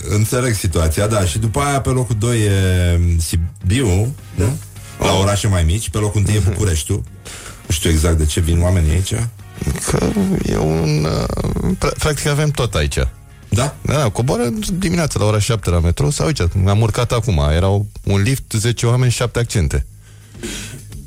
înțeleg 0.10 0.54
situația, 0.54 1.08
da. 1.08 1.26
Și 1.26 1.40
după 1.40 1.60
aia 1.60 1.82
pe 1.82 1.90
locul 1.90 2.16
2 2.20 2.40
e 2.40 2.52
Sibiu, 3.20 4.16
nu? 4.36 4.58
La 5.00 5.14
orașe 5.14 5.48
mai 5.48 5.64
mici, 5.64 5.90
pe 5.90 5.98
locul 5.98 6.24
1 6.28 6.36
e 6.36 6.40
Bucureștiul. 6.40 7.04
Nu 7.66 7.74
știu 7.74 7.90
exact 7.90 8.18
de 8.18 8.26
ce 8.26 8.40
vin 8.40 8.62
oamenii 8.62 8.92
aici. 8.92 9.14
Că 9.86 10.06
e 10.46 10.58
un... 10.58 11.08
Uh, 11.70 11.92
practic 11.98 12.28
avem 12.28 12.50
tot 12.50 12.74
aici. 12.74 12.98
Da? 13.54 13.76
Da, 13.82 13.94
da 13.94 14.10
coboară 14.10 14.50
dimineața 14.74 15.20
la 15.20 15.26
ora 15.26 15.40
7 15.40 15.70
la 15.70 15.80
metro 15.80 16.10
sau 16.10 16.26
aici, 16.26 16.40
am 16.66 16.82
urcat 16.82 17.12
acum, 17.12 17.38
erau 17.52 17.88
un 18.04 18.22
lift, 18.22 18.52
10 18.52 18.86
oameni, 18.86 19.12
7 19.12 19.40
accente. 19.40 19.86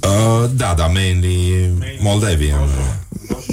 Uh, 0.02 0.51
da, 0.55 0.74
da, 0.77 0.86
mainly 0.86 1.70
Moldavian. 2.01 2.68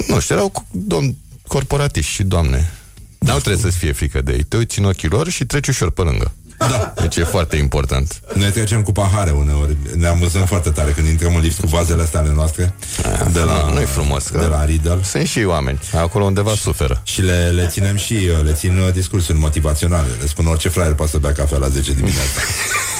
Nu 0.08 0.20
știu, 0.20 0.34
erau 0.34 0.66
domn 0.70 1.16
corporatiști 1.46 2.12
și 2.12 2.22
doamne. 2.22 2.72
Nu 3.18 3.30
trebuie 3.30 3.56
să-ți 3.56 3.76
fie 3.76 3.92
frică 3.92 4.20
de 4.20 4.32
ei. 4.32 4.42
Te 4.42 4.56
uiți 4.56 4.78
în 4.78 4.84
ochii 4.84 5.08
lor 5.08 5.28
și 5.28 5.44
treci 5.44 5.68
ușor 5.68 5.90
pe 5.90 6.02
lângă. 6.02 6.32
Da. 6.68 6.92
Deci 7.00 7.16
e 7.16 7.24
foarte 7.24 7.56
important. 7.56 8.20
Noi 8.34 8.50
trecem 8.50 8.82
cu 8.82 8.92
pahare 8.92 9.30
uneori. 9.30 9.76
Ne 9.96 10.06
amuzăm 10.06 10.44
foarte 10.44 10.70
tare 10.70 10.90
când 10.90 11.08
intrăm 11.08 11.34
în 11.34 11.40
lift 11.40 11.60
cu 11.60 11.66
vazele 11.66 12.02
astea 12.02 12.20
ale 12.20 12.32
noastre. 12.34 12.74
A, 13.20 13.28
de 13.32 13.40
la, 13.40 13.70
nu 13.72 13.80
e 13.80 13.84
frumos. 13.84 14.26
Că 14.26 14.38
de 14.38 14.46
la 14.46 14.64
Riddle. 14.64 14.98
Sunt 15.02 15.26
și 15.26 15.44
oameni. 15.46 15.80
Acolo 15.94 16.24
undeva 16.24 16.54
suferă. 16.54 17.00
Și 17.04 17.22
le, 17.22 17.50
le 17.54 17.66
ținem 17.66 17.96
și, 17.96 18.18
le 18.42 18.52
țin 18.52 18.78
uh, 18.78 18.92
discursuri 18.92 19.38
motivaționale. 19.38 20.08
Le 20.20 20.26
spun 20.26 20.46
orice 20.46 20.68
fraier 20.68 20.94
poate 20.94 21.10
să 21.10 21.18
bea 21.18 21.32
cafea 21.32 21.58
la 21.58 21.68
10 21.68 21.92
dimineața. 21.92 22.40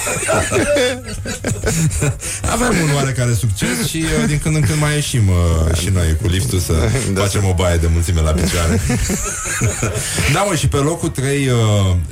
Avem 2.53 2.83
un 2.83 2.95
oarecare 2.95 3.35
succes 3.35 3.87
și 3.89 3.97
uh, 3.97 4.27
din 4.27 4.39
când 4.39 4.55
în 4.55 4.61
când 4.61 4.81
mai 4.81 4.95
ieșim 4.95 5.29
uh, 5.29 5.79
și 5.79 5.89
noi 5.89 6.17
cu 6.23 6.29
liftul 6.29 6.59
să 6.59 6.73
da, 7.13 7.21
facem 7.21 7.45
o 7.45 7.55
baie 7.55 7.77
de 7.77 7.89
mulțime 7.93 8.21
la 8.21 8.31
picioare. 8.31 8.81
da, 10.35 10.43
mă, 10.43 10.55
și 10.55 10.69
pe 10.69 10.77
locul 10.77 11.09
3 11.09 11.49
uh, 11.49 11.57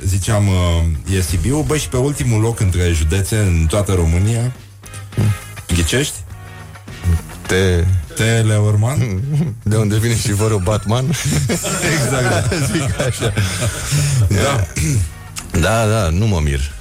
ziceam 0.05 0.47
uh, 0.47 1.15
e 1.15 1.21
Sibiu, 1.43 1.61
băi, 1.61 1.79
și 1.79 1.89
pe 1.89 1.97
ultimul 1.97 2.41
loc 2.41 2.59
între 2.59 2.91
județe 2.91 3.37
în 3.37 3.65
toată 3.69 3.93
România. 3.93 4.53
Ghicești? 5.67 6.13
Te... 7.47 7.83
Teleorman? 8.15 9.21
De 9.63 9.75
unde 9.75 9.97
vine 9.97 10.15
și 10.15 10.33
vorul 10.33 10.59
Batman? 10.59 11.05
exact, 11.93 12.29
da. 12.29 12.55
Zic 12.71 12.99
așa. 12.99 13.33
Da. 14.27 14.67
Da, 15.59 15.87
da, 15.87 16.09
nu 16.09 16.27
mă 16.27 16.39
mir. 16.43 16.71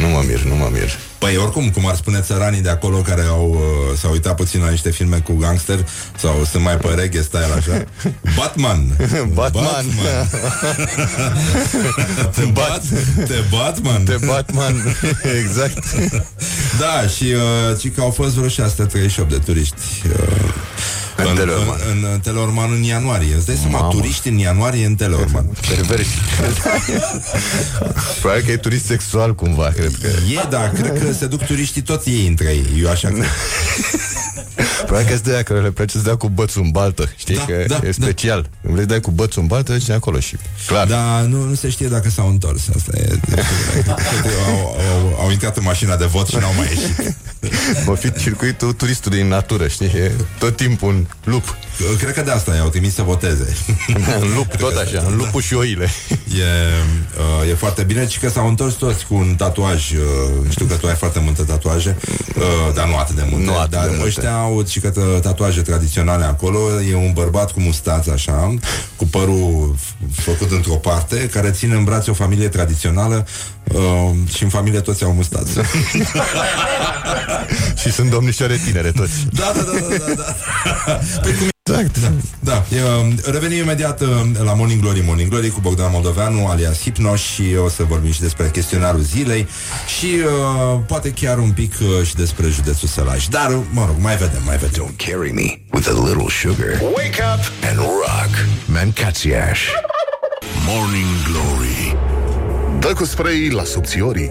Nu 0.00 0.08
mă 0.08 0.22
mir, 0.26 0.42
nu 0.42 0.54
mă 0.54 0.68
mir. 0.72 0.98
Păi 1.24 1.36
oricum, 1.36 1.70
cum 1.70 1.86
ar 1.86 1.94
spune 1.94 2.20
țăranii 2.20 2.60
de 2.60 2.68
acolo 2.68 2.96
care 2.96 3.22
au, 3.22 3.50
uh, 3.50 3.98
s-au 3.98 4.10
uitat 4.12 4.34
puțin 4.36 4.60
la 4.60 4.70
niște 4.70 4.90
filme 4.90 5.16
cu 5.16 5.32
gangster 5.32 5.86
sau 6.18 6.44
sunt 6.50 6.62
mai 6.62 6.76
pe 6.76 6.88
reggae 6.88 7.22
style 7.22 7.52
așa. 7.56 7.84
Batman. 8.38 8.96
Batman. 9.32 9.64
Batman. 9.64 10.28
te, 12.34 12.44
bat, 12.44 12.82
te 13.26 13.42
Batman. 13.50 14.04
Te 14.04 14.16
Batman. 14.26 14.96
exact. 15.42 15.84
da, 16.78 17.08
și 17.08 17.24
uh, 17.82 17.92
că 17.94 18.00
au 18.00 18.10
fost 18.10 18.34
vreo 18.34 18.48
638 18.48 19.30
de 19.30 19.38
turiști. 19.38 19.82
Uh, 20.06 20.54
în, 21.16 21.26
în, 21.28 21.34
Teleorman. 21.34 21.78
În, 21.90 22.06
în 22.12 22.20
Teleorman 22.20 22.72
în 22.72 22.82
ianuarie. 22.82 23.34
Îți 23.34 23.46
dai 23.46 23.56
seama, 23.60 23.78
Mamă. 23.78 23.92
turiști 23.92 24.28
în 24.28 24.38
ianuarie 24.38 24.86
în 24.86 24.94
Teleorman. 24.94 25.44
Perversi. 25.68 26.18
Probabil 28.20 28.44
că 28.44 28.50
e 28.50 28.56
turist 28.56 28.84
sexual 28.84 29.34
cumva, 29.34 29.72
cred 29.76 29.92
că. 30.02 30.06
E, 30.06 30.46
da, 30.50 30.70
cred 30.74 31.02
că 31.02 31.12
se 31.14 31.26
duc 31.26 31.42
turiștii 31.42 31.82
toți 31.82 32.10
ei 32.10 32.26
între 32.26 32.48
ei. 32.48 32.82
Eu 32.82 32.90
așa 32.90 33.08
cred. 33.08 33.26
Probabil 34.86 35.06
că 35.06 35.30
de 35.30 35.42
că 35.44 35.60
le 35.60 35.70
place 35.70 35.96
să 35.96 36.02
dea 36.04 36.16
cu 36.16 36.28
bățul 36.28 36.62
în 36.62 36.70
baltă 36.70 37.12
Știi 37.16 37.36
da, 37.36 37.44
că 37.44 37.64
da, 37.66 37.76
e 37.76 37.78
da. 37.78 37.90
special 37.90 38.42
da. 38.42 38.48
Îmi 38.62 38.74
vrei 38.74 38.86
dai 38.86 39.00
cu 39.00 39.10
bățul 39.10 39.42
în 39.42 39.48
baltă, 39.48 39.78
și 39.78 39.90
acolo 39.90 40.20
și 40.20 40.36
clar 40.66 40.86
Da, 40.86 41.20
nu, 41.20 41.44
nu 41.44 41.54
se 41.54 41.68
știe 41.68 41.88
dacă 41.88 42.10
s-au 42.10 42.28
întors 42.28 42.68
Asta 42.76 42.90
e 42.98 43.18
au, 44.48 44.76
au, 44.92 45.16
au 45.20 45.30
intrat 45.30 45.56
în 45.56 45.62
mașina 45.62 45.96
de 45.96 46.04
vot 46.04 46.28
și 46.28 46.36
n-au 46.36 46.54
mai 46.56 46.66
ieșit 46.66 47.16
Va 47.84 47.94
fi 47.94 48.12
circuitul 48.12 48.72
turistului 48.72 49.20
în 49.20 49.28
natură, 49.28 49.68
știi? 49.68 49.86
E 49.86 50.12
tot 50.38 50.56
timpul 50.56 50.88
un 50.88 51.06
lup 51.24 51.56
Cred 51.98 52.14
că 52.14 52.22
de 52.22 52.30
asta 52.30 52.54
i-au 52.54 52.68
trimis 52.68 52.94
să 52.94 53.02
voteze. 53.02 53.56
În 54.20 54.32
lup, 54.36 54.54
tot 54.64 54.76
așa, 54.76 55.04
în 55.08 55.16
lupul 55.16 55.40
și 55.42 55.54
oile. 55.54 55.88
E, 56.34 56.42
uh, 57.42 57.50
e 57.50 57.54
foarte 57.54 57.82
bine 57.82 58.08
Și 58.08 58.18
că 58.18 58.28
s-au 58.28 58.48
întors 58.48 58.74
toți 58.74 59.06
cu 59.06 59.14
un 59.14 59.34
tatuaj 59.34 59.92
uh, 59.92 59.98
Știu 60.50 60.64
că 60.64 60.74
tu 60.74 60.86
ai 60.86 60.94
foarte 60.94 61.20
multe 61.20 61.42
tatuaje 61.42 61.96
uh, 62.36 62.74
Dar 62.74 62.88
nu 62.88 62.96
atât 62.96 63.14
de 63.14 63.26
multe 63.30 63.44
nu 63.44 63.58
atât 63.58 63.70
Dar 63.70 63.88
de 63.88 64.02
ăștia 64.04 64.32
au 64.34 64.64
și 64.68 64.80
că 64.80 64.92
tatuaje 65.22 65.60
tradiționale 65.62 66.24
acolo. 66.24 66.58
E 66.90 66.94
un 66.94 67.12
bărbat 67.12 67.52
cu 67.52 67.60
mustață 67.60 68.10
așa 68.12 68.54
Cu 68.96 69.06
părul 69.06 69.74
făcut 70.14 70.50
într-o 70.50 70.74
parte 70.74 71.28
Care 71.32 71.50
ține 71.50 71.74
în 71.74 71.84
brațe 71.84 72.10
o 72.10 72.14
familie 72.14 72.48
tradițională 72.48 73.26
uh, 73.64 74.10
Și 74.34 74.42
în 74.42 74.48
familie 74.48 74.80
toți 74.80 75.04
au 75.04 75.12
mustață. 75.12 75.64
Și 77.80 77.92
sunt 77.92 78.10
domnișoare 78.10 78.60
tinere 78.64 78.90
toți. 78.90 79.26
Da, 79.32 79.52
da, 79.54 79.62
da, 79.62 79.96
da, 79.96 80.04
da, 80.06 80.14
da. 80.14 80.34
Păi 81.22 81.34
cum 81.34 81.48
Exact. 81.70 81.98
Da, 81.98 82.12
da. 82.40 82.64
Um, 82.98 83.14
revenim 83.24 83.58
imediat 83.58 84.00
um, 84.00 84.36
la 84.44 84.54
Morning 84.54 84.80
Glory, 84.80 85.02
Morning 85.04 85.28
Glory 85.30 85.48
cu 85.48 85.60
Bogdan 85.60 85.90
Moldoveanu, 85.92 86.46
alias 86.46 86.80
Hipnoș 86.80 87.22
și 87.22 87.42
o 87.64 87.68
să 87.68 87.84
vorbim 87.84 88.12
și 88.12 88.20
despre 88.20 88.50
chestionarul 88.50 89.00
zilei 89.00 89.48
și 89.98 90.06
uh, 90.06 90.80
poate 90.86 91.10
chiar 91.10 91.38
un 91.38 91.50
pic 91.50 91.74
uh, 91.80 92.06
și 92.06 92.14
despre 92.14 92.48
județul 92.48 92.88
Sălaj. 92.88 93.26
Dar, 93.26 93.50
mă 93.70 93.84
rog, 93.86 93.96
mai 93.98 94.16
vedem, 94.16 94.42
mai 94.44 94.56
vedem. 94.56 94.84
Don't 94.84 94.96
carry 94.96 95.32
me 95.32 95.58
with 95.72 95.88
a 95.88 96.06
little 96.06 96.28
sugar. 96.28 96.80
Wake 96.94 97.22
up 97.34 97.68
and 97.68 97.78
rock. 97.78 98.46
Mancațiaș. 98.66 99.60
Morning 100.66 101.06
Glory 101.30 101.96
Dă 102.80 102.92
cu 102.92 103.04
spray 103.04 103.48
la 103.48 103.64
subțiorii 103.64 104.30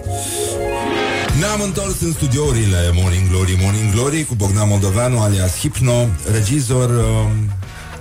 ne-am 1.38 1.60
întors 1.60 2.00
în 2.00 2.12
studiourile 2.12 2.90
Morning 2.92 3.28
Glory, 3.28 3.58
Morning 3.62 3.92
Glory 3.92 4.24
cu 4.24 4.34
Bogdan 4.34 4.68
Moldoveanu, 4.68 5.20
alias 5.20 5.56
Hipno, 5.58 6.08
regizor, 6.32 6.90
uh, 6.90 7.30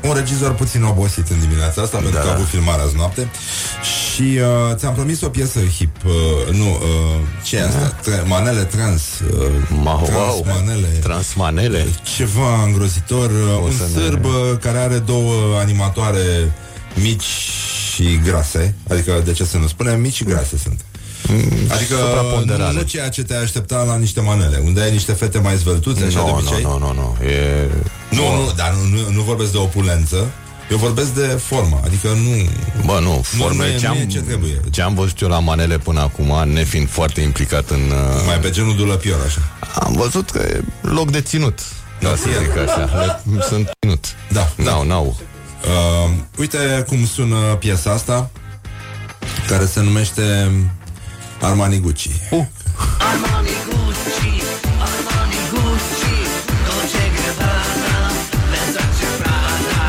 un 0.09 0.13
regizor 0.15 0.53
puțin 0.53 0.83
obosit 0.83 1.27
în 1.29 1.39
dimineața 1.39 1.81
asta, 1.81 1.97
da. 1.97 2.03
pentru 2.03 2.21
că 2.21 2.27
a 2.27 2.33
avut 2.33 2.47
filmarea 2.47 2.83
azi 2.83 2.95
noapte. 2.95 3.29
Și 4.13 4.21
uh, 4.21 4.75
ți-am 4.75 4.93
promis 4.93 5.21
o 5.21 5.29
piesă 5.29 5.59
hip, 5.59 5.95
uh, 6.05 6.55
nu, 6.55 6.69
uh, 6.69 6.79
ce 7.43 7.55
e 7.55 7.63
asta? 7.63 7.87
Tre- 8.01 8.23
manele 8.27 8.63
trans, 8.63 9.01
uh, 9.39 9.45
Ma, 9.83 10.01
trans 10.05 10.17
wow. 10.17 10.45
manele. 10.55 10.87
Transmanele. 10.87 11.85
Ceva 12.15 12.63
îngrozitor, 12.63 13.29
uh, 13.29 13.57
O 13.57 13.63
un 13.63 13.71
să 13.71 13.83
ne- 13.95 14.01
sârb 14.01 14.25
uh, 14.25 14.31
care 14.61 14.77
are 14.77 14.97
două 14.97 15.33
animatoare 15.59 16.51
mici 16.95 17.23
și 17.93 18.19
grase, 18.23 18.75
adică 18.89 19.21
de 19.25 19.31
ce 19.31 19.43
să 19.45 19.57
nu 19.57 19.67
spunem, 19.67 19.99
mici 20.01 20.13
și 20.13 20.23
grase 20.23 20.57
sunt. 20.63 20.85
Adică 21.69 21.95
supraponderale. 21.95 22.71
nu, 22.73 22.77
nu 22.77 22.81
ceea 22.85 23.09
ce 23.09 23.23
te-ai 23.23 23.41
aștepta 23.41 23.83
la 23.83 23.95
niște 23.97 24.21
manele 24.21 24.61
Unde 24.65 24.81
ai 24.81 24.91
niște 24.91 25.11
fete 25.13 25.39
mai 25.39 25.55
zvăltuțe 25.57 26.03
așa 26.03 26.23
de 26.23 26.29
Nu, 26.29 26.37
obicei 26.37 26.61
nu, 26.63 26.69
nu, 26.77 26.77
nu, 26.77 26.93
nu. 26.93 27.25
E... 27.25 27.67
nu, 28.09 28.35
nu, 28.35 28.51
dar 28.55 28.73
nu, 28.73 28.97
nu, 28.97 29.09
nu 29.11 29.21
vorbesc 29.21 29.51
de 29.51 29.57
opulență 29.57 30.31
Eu 30.71 30.77
vorbesc 30.77 31.09
de 31.13 31.21
formă 31.21 31.79
Adică 31.85 32.07
nu 32.07 32.49
Bă, 32.85 32.99
nu, 33.01 33.15
nu 33.15 33.21
formele 33.21 33.73
e- 33.73 33.77
ce, 33.77 33.85
nu 33.87 33.91
am, 33.91 33.97
e 33.99 34.05
ce 34.05 34.19
trebuie. 34.21 34.61
ce 34.71 34.81
am 34.81 34.93
văzut 34.95 35.19
eu 35.21 35.27
la 35.27 35.39
manele 35.39 35.77
până 35.77 35.99
acum, 35.99 36.49
nefiind 36.49 36.89
foarte 36.89 37.21
implicat 37.21 37.69
în... 37.69 37.79
Uh, 37.79 38.23
Mai 38.25 38.39
pe 38.39 38.49
genul 38.49 38.75
dulăpior 38.75 39.19
așa 39.25 39.39
am 39.79 39.93
văzut 39.93 40.29
că 40.29 40.39
e 40.39 40.61
loc 40.81 41.11
de 41.11 41.21
ținut. 41.21 41.59
Da, 41.99 42.09
să 42.09 42.23
zic 42.41 42.57
așa. 42.57 42.89
Le, 43.33 43.41
sunt 43.47 43.69
ținut. 43.79 44.05
Da, 44.31 44.51
N-au, 44.55 44.83
n-au. 44.85 45.17
uh, 45.65 46.11
Uite 46.37 46.83
cum 46.87 47.05
sună 47.05 47.35
piesa 47.35 47.91
asta 47.91 48.29
Care 49.47 49.65
se 49.65 49.81
numește 49.81 50.51
Armani 51.43 51.79
Gucci 51.79 52.09
Uh. 52.31 52.45
Armani 53.09 53.55
Gucci, 53.67 54.31
Armani 54.87 55.39
Gucci, 55.51 56.15
Dolce 56.67 57.03
Gabbana, 57.15 57.95
Versace 58.51 59.07
Prada. 59.21 59.81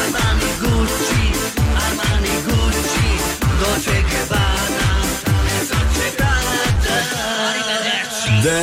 Armani 0.00 0.48
Gucci, 0.62 1.22
Armani 1.84 2.34
Gucci, 2.46 3.08
Dolce 3.60 3.96
Gabbana, 4.10 4.88
Versace 5.46 6.06
Prada. 6.18 6.56
Arrivederci. 7.48 8.26
de... 8.44 8.58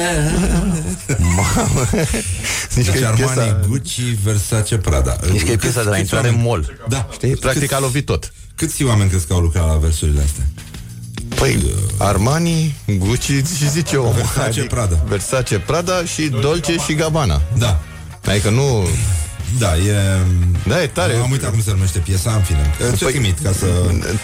Nici 2.75 2.85
Deci 2.85 2.93
că 2.93 2.97
e 2.99 3.05
Armani 3.05 3.33
piesa, 3.35 3.59
Gucci 3.67 4.01
Versace 4.23 4.77
Prada 4.77 5.17
nici 5.31 5.43
că 5.43 5.51
e 5.51 5.55
Cât- 5.55 5.59
piesa 5.59 5.83
de 5.83 5.89
la 5.89 5.95
câți 5.95 6.01
intrare 6.01 6.27
în 6.27 6.33
oameni- 6.35 6.47
mall. 6.47 6.87
Da 6.89 7.07
Știi? 7.13 7.35
Practic 7.35 7.71
a 7.73 7.79
lovit 7.79 8.05
tot. 8.05 8.33
Câți 8.55 8.83
oameni 8.83 9.09
crezi 9.09 9.27
că 9.27 9.33
au 9.33 9.39
lucrat 9.39 9.67
la 9.67 9.75
versurile 9.77 10.21
astea? 10.21 10.43
Păi, 11.35 11.65
Armani, 11.97 12.75
Gucci 12.97 13.23
și 13.57 13.69
zice 13.69 13.95
omul. 13.95 14.13
Versace 14.15 14.61
Prada. 14.61 14.95
Versace 15.07 15.59
Prada 15.59 16.03
și 16.13 16.21
Dolce 16.41 16.75
și 16.85 16.93
Gabbana. 16.93 17.41
Da 17.57 17.79
Adică 18.27 18.49
nu... 18.49 18.87
Da, 19.59 19.77
e... 19.77 19.95
Da, 20.67 20.81
e 20.81 20.87
tare. 20.87 21.13
Am 21.15 21.31
uitat 21.31 21.49
cum 21.49 21.61
se 21.61 21.71
numește 21.71 21.99
piesa, 21.99 22.31
în 22.31 22.41
fine. 22.41 22.73
Ți-o 22.95 23.05
Păi, 23.05 23.13
trimit 23.13 23.39
ca 23.43 23.51
să... 23.51 23.65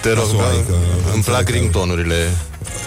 Te 0.02 0.10
ca 0.10 0.20
rog, 0.20 0.28
să 0.30 0.36
o 0.36 0.40
ai, 0.40 0.64
că 0.68 0.74
îmi 0.74 1.16
înțeleg 1.16 1.24
plac 1.24 1.44
că- 1.44 1.52
ringtonurile 1.52 2.30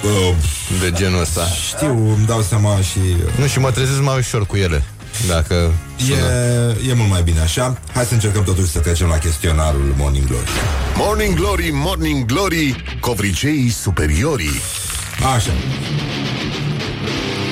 Uh, 0.04 0.34
de 0.80 0.90
genul 0.96 1.20
ăsta. 1.20 1.46
Știu, 1.74 1.90
îmi 2.16 2.26
dau 2.26 2.42
seama 2.42 2.80
și... 2.80 2.98
Nu, 3.38 3.46
și 3.46 3.58
mă 3.58 3.70
trezesc 3.70 4.00
mai 4.00 4.18
ușor 4.18 4.46
cu 4.46 4.56
ele. 4.56 4.84
Dacă 5.28 5.72
sună. 5.96 6.16
E, 6.16 6.90
e 6.90 6.94
mult 6.94 7.10
mai 7.10 7.22
bine 7.22 7.40
așa. 7.40 7.78
Hai 7.92 8.04
să 8.04 8.14
încercăm 8.14 8.44
totuși 8.44 8.70
să 8.70 8.78
trecem 8.78 9.06
la 9.06 9.18
chestionarul 9.18 9.94
Morning 9.96 10.26
Glory. 10.26 10.48
Morning 10.96 11.34
Glory, 11.34 11.70
Morning 11.72 12.24
Glory 12.24 12.84
Covriceii 13.00 13.70
superiorii 13.70 14.60
Așa. 15.34 15.50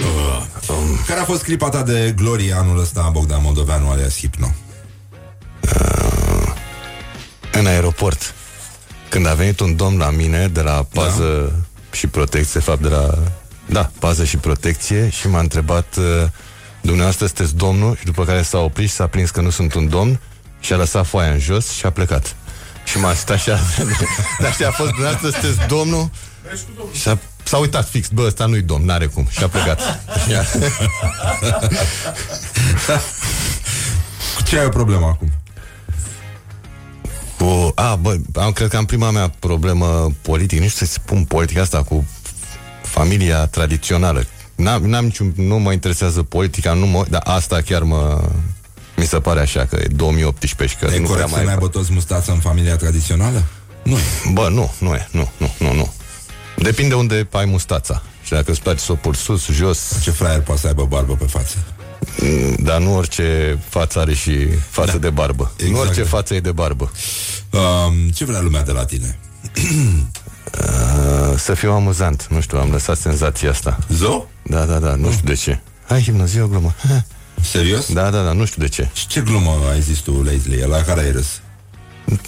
Uh, 0.01 0.45
um, 0.69 0.99
care 1.07 1.21
a 1.21 1.25
fost 1.25 1.43
clipa 1.43 1.69
ta 1.69 1.83
de 1.83 2.13
glorie 2.17 2.55
anul 2.55 2.81
ăsta, 2.81 3.11
Bogdan 3.13 3.41
Moldoveanu, 3.43 3.91
alias 3.91 4.17
Hipno? 4.17 4.55
în 7.53 7.67
aeroport. 7.67 8.35
Când 9.09 9.27
a 9.27 9.35
venit 9.35 9.61
un 9.61 9.77
domn 9.77 9.99
la 9.99 10.11
mine 10.11 10.49
de 10.49 10.61
la 10.61 10.87
pază 10.93 11.53
da. 11.53 11.97
și 11.97 12.07
protecție, 12.07 12.61
de 12.61 12.67
fapt 12.67 12.83
de 12.83 12.89
la... 12.89 13.19
Da, 13.67 13.91
pază 13.99 14.25
și 14.25 14.37
protecție 14.37 15.09
și 15.11 15.29
m-a 15.29 15.41
întrebat 15.41 15.97
uh, 15.99 16.29
dumneavoastră 16.83 17.27
sunteți 17.27 17.55
domnul 17.57 17.97
și 17.97 18.05
după 18.05 18.25
care 18.25 18.43
s-a 18.43 18.59
oprit 18.59 18.89
și 18.89 18.95
s-a 18.95 19.07
prins 19.07 19.31
că 19.31 19.41
nu 19.41 19.51
sunt 19.51 19.75
un 19.75 19.89
domn 19.89 20.21
și 20.61 20.73
a 20.73 20.77
lăsat 20.77 21.07
foaia 21.07 21.31
în 21.33 21.39
jos 21.39 21.71
și 21.73 21.87
a 21.87 21.91
plecat. 21.91 22.35
Și 22.85 22.99
m-a 22.99 23.15
stat 23.15 23.37
așa 23.37 23.59
Dar 24.43 24.53
știi, 24.53 24.65
a 24.65 24.71
fost 24.71 24.91
dumneavoastră 24.91 25.31
sunteți 25.31 25.67
domnul 25.69 26.11
și 26.93 27.09
a, 27.09 27.19
s-a 27.43 27.57
uitat 27.57 27.89
fix, 27.89 28.09
bă, 28.09 28.23
ăsta 28.27 28.47
nu-i 28.47 28.63
domn, 28.63 28.85
n-are 28.85 29.07
cum 29.07 29.27
și 29.31 29.43
a 29.43 29.49
plecat. 29.49 29.79
Și 30.27 30.35
a- 30.35 30.45
Cu 34.37 34.43
ce 34.43 34.59
ai 34.59 34.65
o 34.65 34.69
problemă 34.69 35.07
acum? 35.07 35.33
Cu, 37.39 37.73
a, 37.75 37.95
bă, 37.95 38.17
am, 38.35 38.53
cred 38.53 38.69
că 38.69 38.77
am 38.77 38.85
prima 38.85 39.11
mea 39.11 39.29
problemă 39.39 40.13
politică, 40.23 40.63
nu 40.63 40.69
știu 40.69 40.87
să 40.87 40.93
spun 40.93 41.25
politica 41.25 41.61
asta 41.61 41.83
cu 41.83 42.05
familia 42.83 43.47
tradițională. 43.47 44.27
N-am, 44.63 44.83
n-am 44.83 45.05
niciun, 45.05 45.33
nu 45.37 45.59
mă 45.59 45.73
interesează 45.73 46.23
politica, 46.23 46.73
nu 46.73 46.87
mă, 46.87 47.05
dar 47.09 47.23
asta 47.25 47.61
chiar 47.61 47.83
mă, 47.83 48.31
mi 48.97 49.05
se 49.05 49.19
pare 49.19 49.41
așa 49.41 49.65
că 49.65 49.77
e 49.77 49.87
2018 49.87 50.77
și 50.77 50.85
că 50.85 50.95
E 50.95 50.99
nu 50.99 51.05
prea 51.05 51.07
corect 51.07 51.29
să 51.29 51.35
mai... 51.35 51.45
mai 51.45 51.53
aibă 51.53 51.69
toți 51.69 51.93
mustața 51.93 52.33
în 52.33 52.39
familia 52.39 52.77
tradițională? 52.77 53.45
Nu 53.83 53.97
e. 53.97 54.31
Bă, 54.33 54.49
nu, 54.49 54.73
nu 54.79 54.95
e, 54.95 55.09
nu, 55.11 55.31
nu, 55.37 55.55
nu, 55.59 55.75
nu. 55.75 55.93
Depinde 56.57 56.95
unde 56.95 57.29
ai 57.31 57.45
mustața. 57.45 58.03
Și 58.25 58.33
dacă 58.33 58.51
îți 58.51 58.63
place 58.63 58.79
să 58.79 58.93
o 58.93 58.95
pur 58.95 59.17
sus, 59.17 59.51
jos, 59.51 60.01
Ce 60.03 60.11
fraier 60.11 60.41
poate 60.41 60.61
să 60.61 60.67
aibă 60.67 60.85
barbă 60.85 61.15
pe 61.15 61.25
față? 61.25 61.57
dar 62.57 62.81
nu 62.81 62.97
orice 62.97 63.59
față 63.69 63.99
are 63.99 64.15
și 64.15 64.47
față 64.71 64.93
da. 64.93 64.99
de 64.99 65.11
barbă. 65.11 65.53
Exact. 65.57 65.75
Nu 65.75 65.81
orice 65.81 66.03
față 66.03 66.35
e 66.35 66.41
de 66.41 66.53
barbă. 66.53 66.93
Um, 67.51 68.11
ce 68.11 68.25
vrea 68.25 68.41
lumea 68.41 68.63
de 68.63 68.73
la 68.73 68.85
tine? 68.85 69.19
Uh, 70.61 71.39
să 71.39 71.55
fiu 71.55 71.73
amuzant, 71.73 72.27
nu 72.31 72.41
știu, 72.41 72.59
am 72.59 72.71
lăsat 72.71 72.97
senzația 72.99 73.51
asta. 73.51 73.79
Zo? 73.89 74.27
Da, 74.43 74.65
da, 74.65 74.79
da, 74.79 74.95
nu 74.95 75.11
știu 75.11 75.25
de 75.25 75.35
ce. 75.35 75.61
Hai, 75.89 76.03
himnă, 76.03 76.25
zi 76.25 76.41
o 76.41 76.47
glumă. 76.47 76.75
Serios? 77.41 77.93
Da, 77.93 78.11
da, 78.11 78.23
da, 78.23 78.33
nu 78.33 78.45
știu 78.45 78.63
de 78.63 78.69
ce. 78.69 78.89
Și 78.93 79.07
ce 79.07 79.21
glumă 79.21 79.51
ai 79.73 79.81
zis 79.81 79.99
tu 79.99 80.23
lately? 80.23 80.65
La 80.69 80.83
care 80.83 81.01
ai 81.01 81.11
râs? 81.13 81.41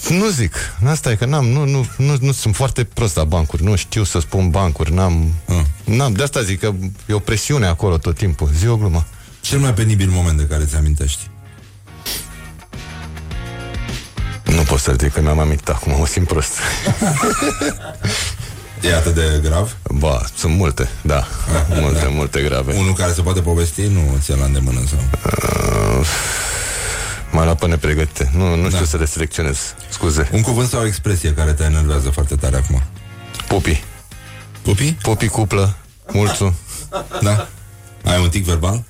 Nu 0.08 0.28
zic. 0.28 0.54
Asta 0.86 1.10
e 1.10 1.14
că 1.14 1.24
n-am, 1.24 1.44
nu, 1.46 1.64
nu, 1.64 1.86
nu, 1.96 2.16
nu 2.20 2.32
sunt 2.32 2.54
foarte 2.54 2.84
prost 2.84 3.16
la 3.16 3.24
bancuri. 3.24 3.62
Nu 3.64 3.76
știu 3.76 4.04
să 4.04 4.18
spun 4.20 4.50
bancuri. 4.50 4.92
N-am, 4.94 5.32
Ah. 5.48 5.64
n-am. 5.84 6.12
De 6.12 6.22
asta 6.22 6.42
zic 6.42 6.60
că 6.60 6.72
e 7.06 7.12
o 7.12 7.18
presiune 7.18 7.66
acolo 7.66 7.98
tot 7.98 8.16
timpul. 8.16 8.50
Zi 8.58 8.66
o 8.66 8.76
glumă. 8.76 9.04
Cel 9.40 9.58
mai 9.58 9.74
penibil 9.74 10.08
moment 10.10 10.38
de 10.38 10.44
care 10.46 10.64
ți 10.64 10.76
amintești? 10.76 11.30
Nu 14.44 14.62
pot 14.62 14.78
să 14.80 14.94
zic 14.98 15.12
că 15.12 15.20
mi-am 15.20 15.38
amintit 15.38 15.68
acum, 15.68 15.98
mă 15.98 16.06
simt 16.06 16.26
prost. 16.26 16.52
E 18.82 18.94
atât 18.94 19.14
de 19.14 19.40
grav? 19.42 19.76
Ba, 19.90 20.20
sunt 20.36 20.54
multe, 20.56 20.88
da. 21.02 21.26
multe, 21.80 22.00
da. 22.02 22.08
multe 22.08 22.42
grave. 22.42 22.74
Unul 22.76 22.92
care 22.92 23.12
se 23.12 23.22
poate 23.22 23.40
povesti? 23.40 23.82
Nu 23.82 24.16
ți-e 24.20 24.34
la 24.36 24.44
îndemână 24.44 24.80
sau... 24.88 24.98
M-am 27.30 27.44
luat 27.44 27.58
pe 27.58 27.66
nepregătite. 27.66 28.30
Nu, 28.36 28.54
nu 28.56 28.66
știu 28.66 28.78
Da. 28.78 28.84
să 28.86 28.96
le 28.96 29.04
selecționez. 29.06 29.74
Scuze. 29.88 30.28
Un 30.32 30.40
cuvânt 30.42 30.68
sau 30.68 30.80
o 30.80 30.86
expresie 30.86 31.32
care 31.34 31.52
te 31.52 31.62
enervează 31.64 32.10
foarte 32.10 32.34
tare 32.36 32.56
acum? 32.56 32.82
Pupi. 33.48 33.84
Pupi? 34.62 34.92
Pupi 34.92 35.26
cuplă. 35.28 35.76
Mulțu. 36.12 36.54
Da? 37.22 37.48
Ai 38.04 38.20
un 38.20 38.28
tic 38.28 38.44
verbal? 38.44 38.82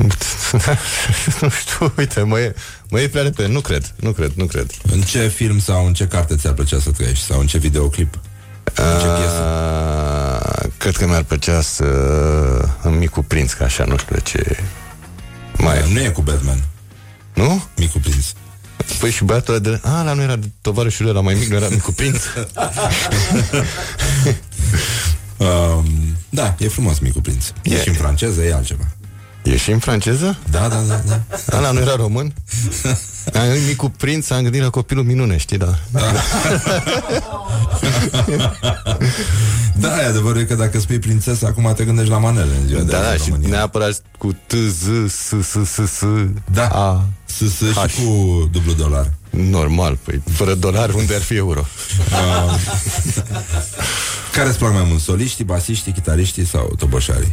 nu 1.40 1.48
știu, 1.48 1.92
uite, 1.96 2.22
mă 2.22 2.38
e, 2.40 2.54
mă 2.88 3.00
e 3.00 3.08
prea 3.08 3.22
repede. 3.22 3.48
Nu 3.48 3.60
cred, 3.60 3.94
nu 3.96 4.12
cred, 4.12 4.32
nu 4.34 4.44
cred. 4.46 4.70
În 4.92 5.00
ce 5.00 5.28
film 5.28 5.58
sau 5.58 5.86
în 5.86 5.94
ce 5.94 6.06
carte 6.06 6.36
ți-ar 6.36 6.52
plăcea 6.52 6.78
să 6.80 6.90
trăiești? 6.90 7.24
Sau 7.24 7.40
în 7.40 7.46
ce 7.46 7.58
videoclip? 7.58 8.18
În 8.64 8.98
ce 9.00 9.06
piesă? 9.06 9.42
A, 9.42 10.68
Cred 10.78 10.96
că 10.96 11.06
mi-ar 11.06 11.22
plăcea 11.22 11.60
să 11.60 11.84
În 12.82 12.98
Micu 12.98 13.22
Prinț, 13.22 13.52
că 13.52 13.64
așa, 13.64 13.84
nu 13.84 13.96
știu 13.96 14.14
de 14.14 14.20
ce 14.20 14.56
Mai, 15.58 15.92
Nu 15.92 16.00
e 16.00 16.08
cu 16.08 16.22
Batman, 16.22 16.64
nu? 17.34 17.64
Micu 17.76 17.98
Prinț. 17.98 18.26
Păi 18.98 19.10
și 19.10 19.24
băiatul 19.24 19.54
ăla 19.54 19.62
de... 19.62 19.80
A, 19.82 20.02
la 20.02 20.12
nu 20.12 20.22
era 20.22 20.38
tovarășul 20.60 21.08
ăla 21.08 21.20
mai 21.20 21.34
mic, 21.34 21.48
nu 21.48 21.56
era 21.56 21.68
Micu 21.68 21.92
Prinț 21.92 22.22
Um, 25.36 26.16
da, 26.28 26.54
e 26.58 26.68
frumos 26.68 26.98
Micu 26.98 27.20
Prinț. 27.20 27.46
E 27.62 27.74
E. 27.74 27.82
și 27.82 27.88
în 27.88 27.94
franceză, 27.94 28.42
e 28.42 28.54
altceva. 28.54 28.84
E 29.52 29.56
și 29.56 29.70
în 29.70 29.78
franceză? 29.78 30.38
Da, 30.50 30.68
da, 30.68 30.76
da, 30.88 31.00
da. 31.06 31.20
Ala 31.56 31.70
nu 31.70 31.80
era 31.80 31.96
român? 31.96 32.32
Am 33.34 33.42
gândit 33.46 33.66
micul 33.66 33.90
prinț, 33.96 34.30
am 34.30 34.42
gândit 34.42 34.62
la 34.62 34.70
copilul 34.70 35.04
minune, 35.04 35.36
știi, 35.36 35.58
da. 35.58 35.74
Da, 39.74 40.02
e 40.02 40.06
adevărul 40.06 40.40
e 40.40 40.44
că 40.44 40.54
dacă 40.54 40.80
spui 40.80 40.98
prințesa, 40.98 41.46
acum 41.46 41.72
te 41.76 41.84
gândești 41.84 42.10
la 42.10 42.18
manele 42.18 42.54
în 42.60 42.66
ziua 42.66 42.80
de 42.80 42.90
Da, 42.90 42.96
azi 42.98 43.06
da, 43.06 43.12
în 43.12 43.18
și 43.18 43.28
România. 43.30 43.48
neapărat 43.48 44.02
cu 44.18 44.32
T, 44.46 44.52
Z, 44.52 45.10
S, 45.10 45.32
S, 45.46 45.56
S, 45.70 45.74
S, 45.96 46.02
Da. 46.52 46.66
A. 46.68 47.04
Să, 47.24 47.44
să 47.48 47.64
H. 47.64 47.88
și 47.90 47.96
cu 48.04 48.48
dublu 48.52 48.72
dolar. 48.72 49.12
Normal, 49.30 49.98
păi 50.04 50.22
fără 50.32 50.54
dolar 50.54 50.90
unde 50.94 51.14
ar 51.14 51.20
fi 51.22 51.36
euro? 51.36 51.62
Care 54.32 54.48
îți 54.48 54.58
plac 54.58 54.72
mai 54.72 54.84
mult? 54.88 55.00
Soliștii, 55.00 55.44
basiștii, 55.44 55.92
chitariștii 55.92 56.46
sau 56.46 56.74
toboșarii? 56.78 57.32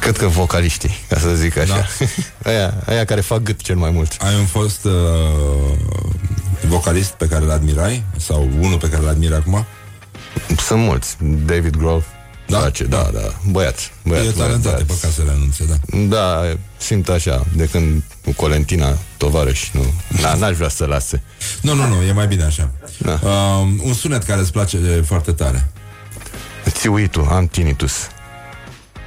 Cred 0.00 0.16
că 0.16 0.26
vocaliștii, 0.26 1.04
ca 1.08 1.18
să 1.18 1.34
zic 1.34 1.56
așa. 1.56 1.74
Da. 1.74 2.06
aia, 2.50 2.74
aia 2.86 3.04
care 3.04 3.20
fac 3.20 3.42
gât 3.42 3.62
cel 3.62 3.76
mai 3.76 3.90
mult. 3.90 4.16
Ai 4.18 4.34
un 4.34 4.46
fost 4.46 4.84
uh, 4.84 4.92
vocalist 6.66 7.10
pe 7.10 7.26
care 7.26 7.44
îl 7.44 7.50
admirai? 7.50 8.04
Sau 8.16 8.48
unul 8.60 8.78
pe 8.78 8.88
care 8.88 9.02
îl 9.02 9.08
admiri 9.08 9.34
acum? 9.34 9.66
Sunt 10.66 10.80
mulți. 10.80 11.16
David 11.20 11.76
Grohl. 11.76 12.04
Da? 12.48 12.58
Face, 12.58 12.84
da, 12.84 13.10
da. 13.12 13.20
Băiat. 13.50 13.90
băiat 14.04 14.24
e 14.24 14.30
talentat, 14.30 14.80
e 14.80 14.84
păcat 14.84 15.10
să 15.10 15.22
renunțe, 15.26 15.64
da. 15.64 15.98
Da, 16.16 16.42
simt 16.76 17.08
așa, 17.08 17.46
de 17.54 17.64
când 17.66 18.02
cu 18.24 18.32
Colentina, 18.32 18.98
tovarăș, 19.16 19.70
nu, 19.72 19.92
na, 20.20 20.34
n-aș 20.34 20.56
vrea 20.56 20.68
să 20.68 20.84
lase. 20.84 21.22
Nu, 21.60 21.74
nu, 21.74 21.86
nu, 21.86 22.02
e 22.02 22.12
mai 22.12 22.26
bine 22.26 22.42
așa. 22.42 22.70
Da. 22.98 23.20
Uh, 23.22 23.68
un 23.82 23.94
sunet 23.94 24.22
care 24.22 24.40
îți 24.40 24.52
place 24.52 25.02
foarte 25.06 25.32
tare. 25.32 25.70
Țiuitul, 26.68 27.26
am 27.30 27.46
tinnitus. 27.46 27.92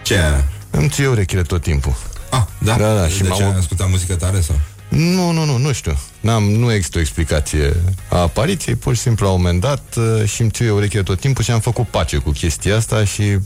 Ce 0.03 0.13
e 0.13 0.23
aia? 0.23 0.43
Îmi 0.71 0.89
ție 0.89 1.07
urechile 1.07 1.41
tot 1.41 1.61
timpul. 1.61 1.95
Ah, 2.29 2.41
da? 2.57 2.75
Da, 2.77 2.93
da, 2.93 3.07
și 3.07 3.15
și 3.15 3.21
de 3.21 3.27
m-am- 3.27 3.37
ce 3.37 3.43
ai 3.43 3.55
ascultat 3.57 3.89
muzică 3.89 4.15
tare 4.15 4.41
sau? 4.41 4.59
Nu, 4.89 5.31
nu, 5.31 5.45
nu, 5.45 5.57
nu 5.57 5.71
știu. 5.71 5.97
N-am, 6.19 6.43
nu 6.43 6.73
există 6.73 6.97
o 6.97 7.01
explicație 7.01 7.75
a 8.09 8.17
apariției, 8.17 8.75
pur 8.75 8.95
și 8.95 9.01
simplu 9.01 9.25
la 9.25 9.31
un 9.31 9.41
moment 9.41 9.61
dat 9.61 9.95
uh, 9.97 10.27
și 10.29 10.41
îmi 10.41 10.49
ție 10.49 10.69
urechile 10.71 11.03
tot 11.03 11.19
timpul 11.19 11.43
și 11.43 11.51
am 11.51 11.59
făcut 11.59 11.87
pace 11.87 12.17
cu 12.17 12.31
chestia 12.31 12.75
asta 12.77 13.05
și 13.05 13.37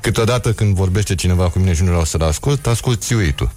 câteodată 0.00 0.52
când 0.52 0.74
vorbește 0.76 1.14
cineva 1.14 1.48
cu 1.48 1.58
mine 1.58 1.74
și 1.74 1.82
nu 1.82 1.88
vreau 1.88 2.04
să-l 2.04 2.22
ascult, 2.22 2.66
ascult 2.66 3.02
țiuitul. 3.02 3.50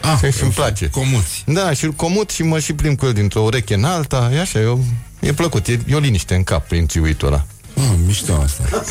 Ah, 0.00 0.32
Și 0.32 0.42
îmi 0.42 0.52
place. 0.52 0.88
Comuți. 0.90 1.42
Da, 1.46 1.72
și 1.72 1.84
îl 1.84 1.90
comut 1.92 2.30
și 2.30 2.42
mă 2.42 2.58
și 2.58 2.72
plimb 2.72 2.98
cu 2.98 3.06
el 3.06 3.12
dintr-o 3.12 3.40
ureche 3.40 3.74
în 3.74 3.84
alta, 3.84 4.30
e 4.34 4.40
așa, 4.40 4.58
e, 4.60 4.64
o, 4.64 4.78
e 5.20 5.32
plăcut, 5.32 5.66
e, 5.66 5.80
e 5.86 5.94
o 5.94 5.98
liniște 5.98 6.34
în 6.34 6.42
cap 6.44 6.68
prin 6.68 6.86
țiuitul 6.86 7.26
ăla. 7.28 7.44
Ah, 7.76 7.82
mișto 8.06 8.40
asta. 8.44 8.82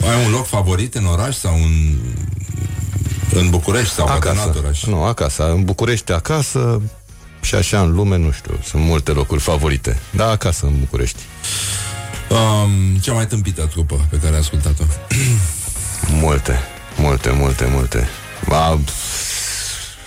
Ai 0.00 0.24
un 0.24 0.30
loc 0.30 0.46
favorit 0.46 0.94
în 0.94 1.04
oraș 1.04 1.36
sau 1.36 1.54
în, 1.54 1.96
în 3.32 3.50
București 3.50 3.94
sau 3.94 4.06
poate 4.06 4.28
în 4.28 4.36
alt 4.38 4.48
Acasă. 4.48 4.58
oraș? 4.64 4.84
Nu, 4.84 5.02
acasă. 5.04 5.50
În 5.50 5.64
București 5.64 6.12
acasă 6.12 6.80
și 7.40 7.54
așa 7.54 7.80
în 7.80 7.92
lume, 7.94 8.16
nu 8.16 8.30
știu, 8.30 8.58
sunt 8.64 8.82
multe 8.82 9.10
locuri 9.10 9.40
favorite. 9.40 9.98
Da, 10.10 10.30
acasă 10.30 10.66
în 10.66 10.78
București. 10.78 11.18
Um, 12.28 12.96
cea 12.96 13.12
mai 13.12 13.26
tâmpită 13.26 13.66
trupă 13.66 14.06
pe 14.10 14.16
care 14.16 14.34
ai 14.34 14.40
ascultat-o? 14.40 14.82
Multe, 16.10 16.58
multe, 16.96 17.30
multe, 17.30 17.68
multe. 17.72 18.08
A, 18.50 18.78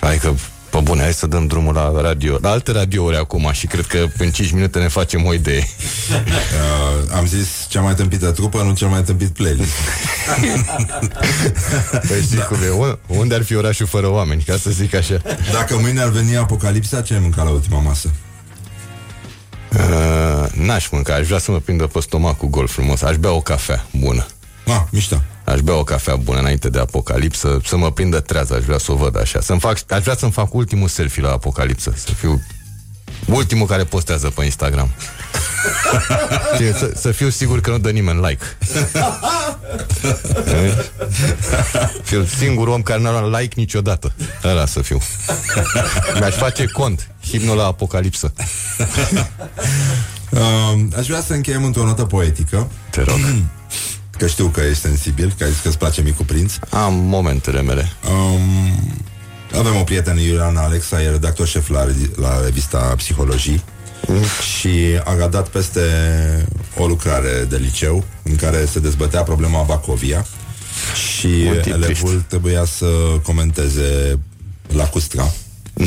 hai 0.00 0.18
că, 0.70 0.76
pe 0.76 0.80
bune, 0.82 1.02
hai 1.02 1.12
să 1.12 1.26
dăm 1.26 1.46
drumul 1.46 1.74
la 1.74 2.00
radio, 2.00 2.38
la 2.40 2.50
alte 2.50 2.72
radiouri 2.72 3.16
acum 3.16 3.50
și 3.52 3.66
cred 3.66 3.86
că 3.86 4.06
în 4.18 4.30
5 4.30 4.50
minute 4.50 4.78
ne 4.78 4.88
facem 4.88 5.24
o 5.24 5.34
idee. 5.34 5.68
Uh, 6.08 7.14
am 7.16 7.26
zis 7.26 7.48
cea 7.68 7.80
mai 7.80 7.94
tâmpită 7.94 8.30
trupă, 8.30 8.62
nu 8.62 8.74
cel 8.74 8.88
mai 8.88 9.02
tâmpit 9.02 9.28
playlist. 9.28 9.70
Păi 12.08 12.20
știi 12.22 12.36
da. 12.36 12.42
cum 12.44 12.56
e, 12.62 12.68
U- 12.68 12.98
unde 13.06 13.34
ar 13.34 13.42
fi 13.42 13.54
orașul 13.54 13.86
fără 13.86 14.08
oameni, 14.10 14.42
ca 14.42 14.56
să 14.56 14.70
zic 14.70 14.94
așa. 14.94 15.16
Dacă 15.52 15.78
mâine 15.78 16.00
ar 16.00 16.08
veni 16.08 16.36
apocalipsa, 16.36 17.00
ce 17.00 17.14
ai 17.14 17.20
mâncat 17.20 17.44
la 17.44 17.50
ultima 17.50 17.80
masă? 17.80 18.10
Uh, 19.72 20.46
n-aș 20.52 20.88
mânca, 20.90 21.14
aș 21.14 21.26
vrea 21.26 21.38
să 21.38 21.50
mă 21.50 21.58
prindă 21.58 21.86
pe 21.86 22.00
stomac 22.00 22.36
cu 22.36 22.46
gol 22.46 22.66
frumos, 22.66 23.02
aș 23.02 23.16
bea 23.16 23.32
o 23.32 23.40
cafea 23.40 23.86
bună. 23.98 24.26
Ah, 24.66 24.80
mișto. 24.90 25.22
Aș 25.48 25.60
bea 25.60 25.74
o 25.74 25.84
cafea 25.84 26.16
bună 26.16 26.38
înainte 26.38 26.68
de 26.68 26.78
apocalipsă, 26.78 27.60
să 27.64 27.76
mă 27.76 27.92
prindă 27.92 28.20
trează, 28.20 28.54
aș 28.54 28.64
vrea 28.64 28.78
să 28.78 28.92
o 28.92 28.94
văd 28.94 29.20
așa. 29.20 29.40
Să-mi 29.40 29.60
fac, 29.60 29.78
aș 29.88 30.02
vrea 30.02 30.16
să-mi 30.16 30.32
fac 30.32 30.54
ultimul 30.54 30.88
selfie 30.88 31.22
la 31.22 31.30
apocalipsă, 31.30 31.92
să 31.96 32.12
fiu 32.12 32.42
ultimul 33.26 33.66
care 33.66 33.84
postează 33.84 34.28
pe 34.28 34.44
Instagram. 34.44 34.90
Știi, 36.54 36.72
să, 36.72 36.92
să 36.96 37.10
fiu 37.10 37.28
sigur 37.28 37.60
că 37.60 37.70
nu 37.70 37.78
dă 37.78 37.90
nimeni 37.90 38.26
like. 38.28 38.44
fiu 42.08 42.24
singurul 42.24 42.72
om 42.72 42.82
care 42.82 43.00
n-a 43.00 43.20
luat 43.20 43.40
like 43.40 43.54
niciodată. 43.56 44.12
Ăla 44.44 44.66
să 44.66 44.82
fiu. 44.82 44.98
Mi-aș 46.14 46.34
face 46.34 46.64
cont. 46.64 47.10
Himnul 47.26 47.56
la 47.56 47.64
apocalipsă. 47.64 48.32
Uh, 50.30 50.40
aș 50.98 51.06
vrea 51.06 51.20
să 51.20 51.32
încheiem 51.32 51.64
într-o 51.64 51.84
notă 51.84 52.04
poetică, 52.04 52.70
Te 52.90 53.02
rog. 53.02 53.18
că 54.18 54.26
știu 54.26 54.46
că 54.46 54.60
ești 54.60 54.82
sensibil, 54.82 55.34
că 55.38 55.44
ai 55.44 55.50
zis 55.50 55.60
că 55.60 55.68
îți 55.68 55.78
place 55.78 56.02
Micul 56.02 56.24
Prinț. 56.24 56.54
Am 56.70 56.94
momentele 56.94 57.62
mele. 57.62 57.92
Um, 58.10 59.04
avem 59.58 59.76
o 59.76 59.82
prietenă, 59.82 60.20
Iuliana 60.20 60.62
Alexa, 60.62 61.02
e 61.02 61.10
redactor 61.10 61.46
șef 61.46 61.68
la, 61.68 61.86
la 62.14 62.44
revista 62.44 62.94
Psihologii 62.96 63.62
și 64.58 65.00
a 65.04 65.26
dat 65.26 65.48
peste 65.48 65.80
o 66.76 66.86
lucrare 66.86 67.46
de 67.48 67.56
liceu 67.56 68.04
în 68.22 68.36
care 68.36 68.64
se 68.64 68.78
dezbătea 68.78 69.22
problema 69.22 69.62
Bacovia 69.62 70.26
și 71.16 71.26
Mult 71.44 71.66
e 71.66 71.70
elevul 71.70 72.08
trist. 72.08 72.24
trebuia 72.24 72.64
să 72.64 72.86
comenteze 73.22 74.18
la 74.74 74.84
Custra 74.84 75.32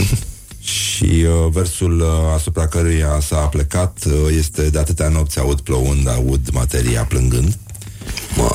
și 0.59 1.25
uh, 1.25 1.51
versul 1.51 1.99
uh, 1.99 2.07
asupra 2.35 2.67
căruia 2.67 3.19
s-a 3.21 3.35
plecat 3.35 3.97
uh, 4.05 4.13
este 4.37 4.69
de 4.69 4.79
atâtea 4.79 5.07
nopți 5.07 5.39
aud 5.39 5.61
plouând, 5.61 6.09
aud 6.09 6.49
materia 6.51 7.03
plângând 7.03 7.57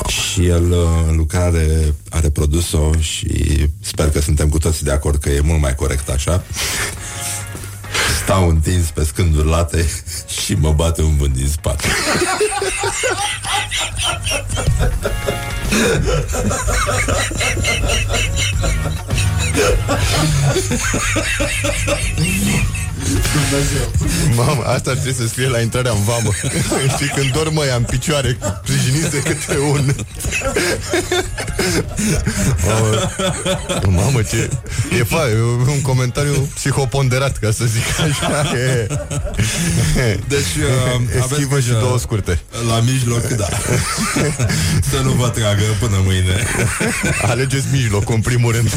și 0.07 0.45
el 0.45 0.71
uh, 0.71 0.77
în 1.07 1.15
lucrare 1.15 1.95
a 2.09 2.19
reprodus-o 2.19 2.91
și 2.99 3.29
sper 3.81 4.09
că 4.09 4.21
suntem 4.21 4.49
cu 4.49 4.57
toții 4.57 4.85
de 4.85 4.91
acord 4.91 5.21
că 5.21 5.29
e 5.29 5.39
mult 5.39 5.61
mai 5.61 5.75
corect 5.75 6.09
așa. 6.09 6.43
Stau 8.23 8.49
întins 8.49 8.89
pe 8.89 9.03
scânduri 9.03 9.47
late 9.47 9.85
și 10.41 10.53
mă 10.53 10.71
bate 10.71 11.01
un 11.01 11.17
vânt 11.17 11.33
din 11.33 11.47
spate. 11.47 11.87
Mamă, 24.35 24.63
asta 24.63 24.89
ar 24.89 24.95
trebui 24.95 25.13
să 25.21 25.27
scrie 25.27 25.47
la 25.47 25.59
intrarea 25.59 25.91
în 25.91 26.03
vamă. 26.03 26.29
Știi, 26.95 27.11
când 27.15 27.31
dorm 27.31 27.53
măia 27.53 27.75
în 27.75 27.83
picioare, 27.83 28.37
sprijiniți 28.63 29.09
de 29.09 29.19
câte 29.19 29.57
un. 29.57 29.93
Mamă, 32.65 33.11
mamă 34.01 34.21
ce... 34.21 34.49
E, 34.99 35.03
fa, 35.03 35.29
e 35.29 35.41
un 35.67 35.81
comentariu 35.81 36.49
psihoponderat, 36.53 37.37
ca 37.37 37.51
să 37.51 37.65
zic 37.65 37.83
așa. 37.99 38.57
E, 38.57 38.87
Deci 40.27 40.39
uh, 40.39 40.93
aveți 40.93 41.17
Eschivă 41.17 41.59
și 41.59 41.67
grijă 41.67 41.79
două 41.79 41.99
scurte. 41.99 42.39
La 42.67 42.79
mijloc, 42.79 43.27
da. 43.27 43.47
Să 44.91 44.99
nu 45.03 45.11
vă 45.11 45.29
tragă 45.29 45.63
până 45.79 46.01
mâine. 46.05 46.43
Alegeți 47.21 47.65
mijlocul, 47.71 48.15
în 48.15 48.21
primul 48.21 48.51
rând. 48.51 48.69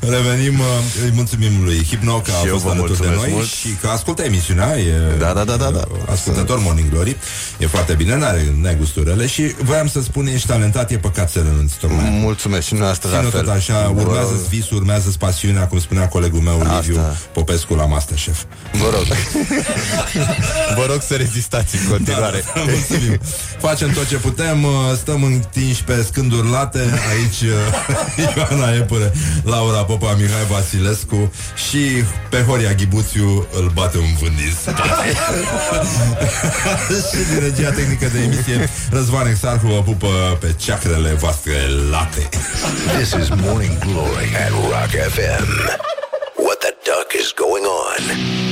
Revenim, 0.00 0.58
uh, 0.58 0.66
îi 1.04 1.12
mulțumim 1.14 1.64
lui 1.64 1.84
Hipno 1.88 2.20
că 2.20 2.30
a 2.30 2.40
Și 2.40 2.46
eu 2.46 2.52
fost 2.52 2.64
vă 2.64 2.70
alături 2.70 3.00
de 3.00 3.06
mulțumesc 3.06 3.27
noi 3.28 3.36
mult. 3.36 3.48
și 3.48 3.68
că 3.80 3.88
ascultă 3.88 4.22
emisiunea. 4.22 4.78
E, 4.78 4.92
Da, 5.18 5.32
da, 5.32 5.44
da, 5.44 5.56
da, 5.56 5.70
da. 5.70 5.84
Ascultător 6.12 6.58
Morning 6.60 6.90
Glory. 6.90 7.16
E 7.58 7.66
foarte 7.66 7.92
bine, 7.94 8.16
n-are 8.16 8.54
negusturile 8.60 9.26
și 9.26 9.54
voiam 9.62 9.88
să 9.88 10.00
spun, 10.02 10.26
ești 10.26 10.46
talentat, 10.46 10.90
e 10.90 10.96
păcat 10.98 11.30
să 11.30 11.38
renunți 11.38 11.76
tocmai. 11.76 12.08
Mulțumesc 12.20 12.66
și 12.66 12.74
noastră 12.74 13.10
la 13.10 13.18
Ține 13.18 13.30
fel. 13.30 13.40
tot 13.40 13.50
așa, 13.54 13.92
urmează 13.96 14.32
visul, 14.48 14.76
urmează 14.76 15.12
pasiunea, 15.18 15.66
cum 15.66 15.80
spunea 15.80 16.08
colegul 16.08 16.40
meu, 16.40 16.56
Liviu 16.76 16.98
Asta. 16.98 17.16
Popescu 17.32 17.74
la 17.74 17.84
Masterchef. 17.86 18.42
Vă 18.72 18.88
rog. 18.92 19.06
Vă 20.76 20.86
rog 20.90 21.02
să 21.02 21.14
rezistați 21.14 21.76
în 21.76 21.90
continuare. 21.90 22.44
Da, 22.54 22.60
mulțumim. 22.60 23.18
Facem 23.58 23.90
tot 23.90 24.08
ce 24.08 24.16
putem, 24.16 24.64
uh, 24.64 24.70
stăm 24.96 25.22
întinși 25.22 25.84
pe 25.84 26.02
scânduri 26.06 26.50
late, 26.50 26.78
aici 27.10 27.40
uh, 27.40 28.24
Ioana 28.36 28.74
Epure, 28.74 29.12
Laura 29.44 29.84
Popa, 29.84 30.14
Mihai 30.18 30.46
Vasilescu 30.50 31.32
și 31.68 31.78
pe 32.30 32.42
Horia 32.46 32.72
Ghibuțiu 32.72 33.17
îl 33.52 33.70
bate 33.74 33.98
un 33.98 34.14
vânt 34.20 34.36
din 34.36 34.52
spate. 34.60 35.16
și 37.10 37.22
din 37.30 37.40
regia 37.40 37.70
tehnică 37.70 38.06
de 38.12 38.18
emisie, 38.18 38.68
Răzvan 38.90 39.26
Exarhu 39.26 39.66
vă 39.66 39.82
pupă 39.82 40.36
pe 40.40 40.54
ceacrele 40.56 41.12
voastre 41.12 41.52
late. 41.90 42.28
This 42.96 43.12
is 43.22 43.28
Morning 43.28 43.78
Glory 43.78 44.28
at 44.44 44.50
Rock 44.50 44.92
FM. 45.14 45.46
What 46.36 46.58
the 46.58 46.72
duck 46.84 47.12
is 47.20 47.32
going 47.36 47.64
on? 47.64 48.47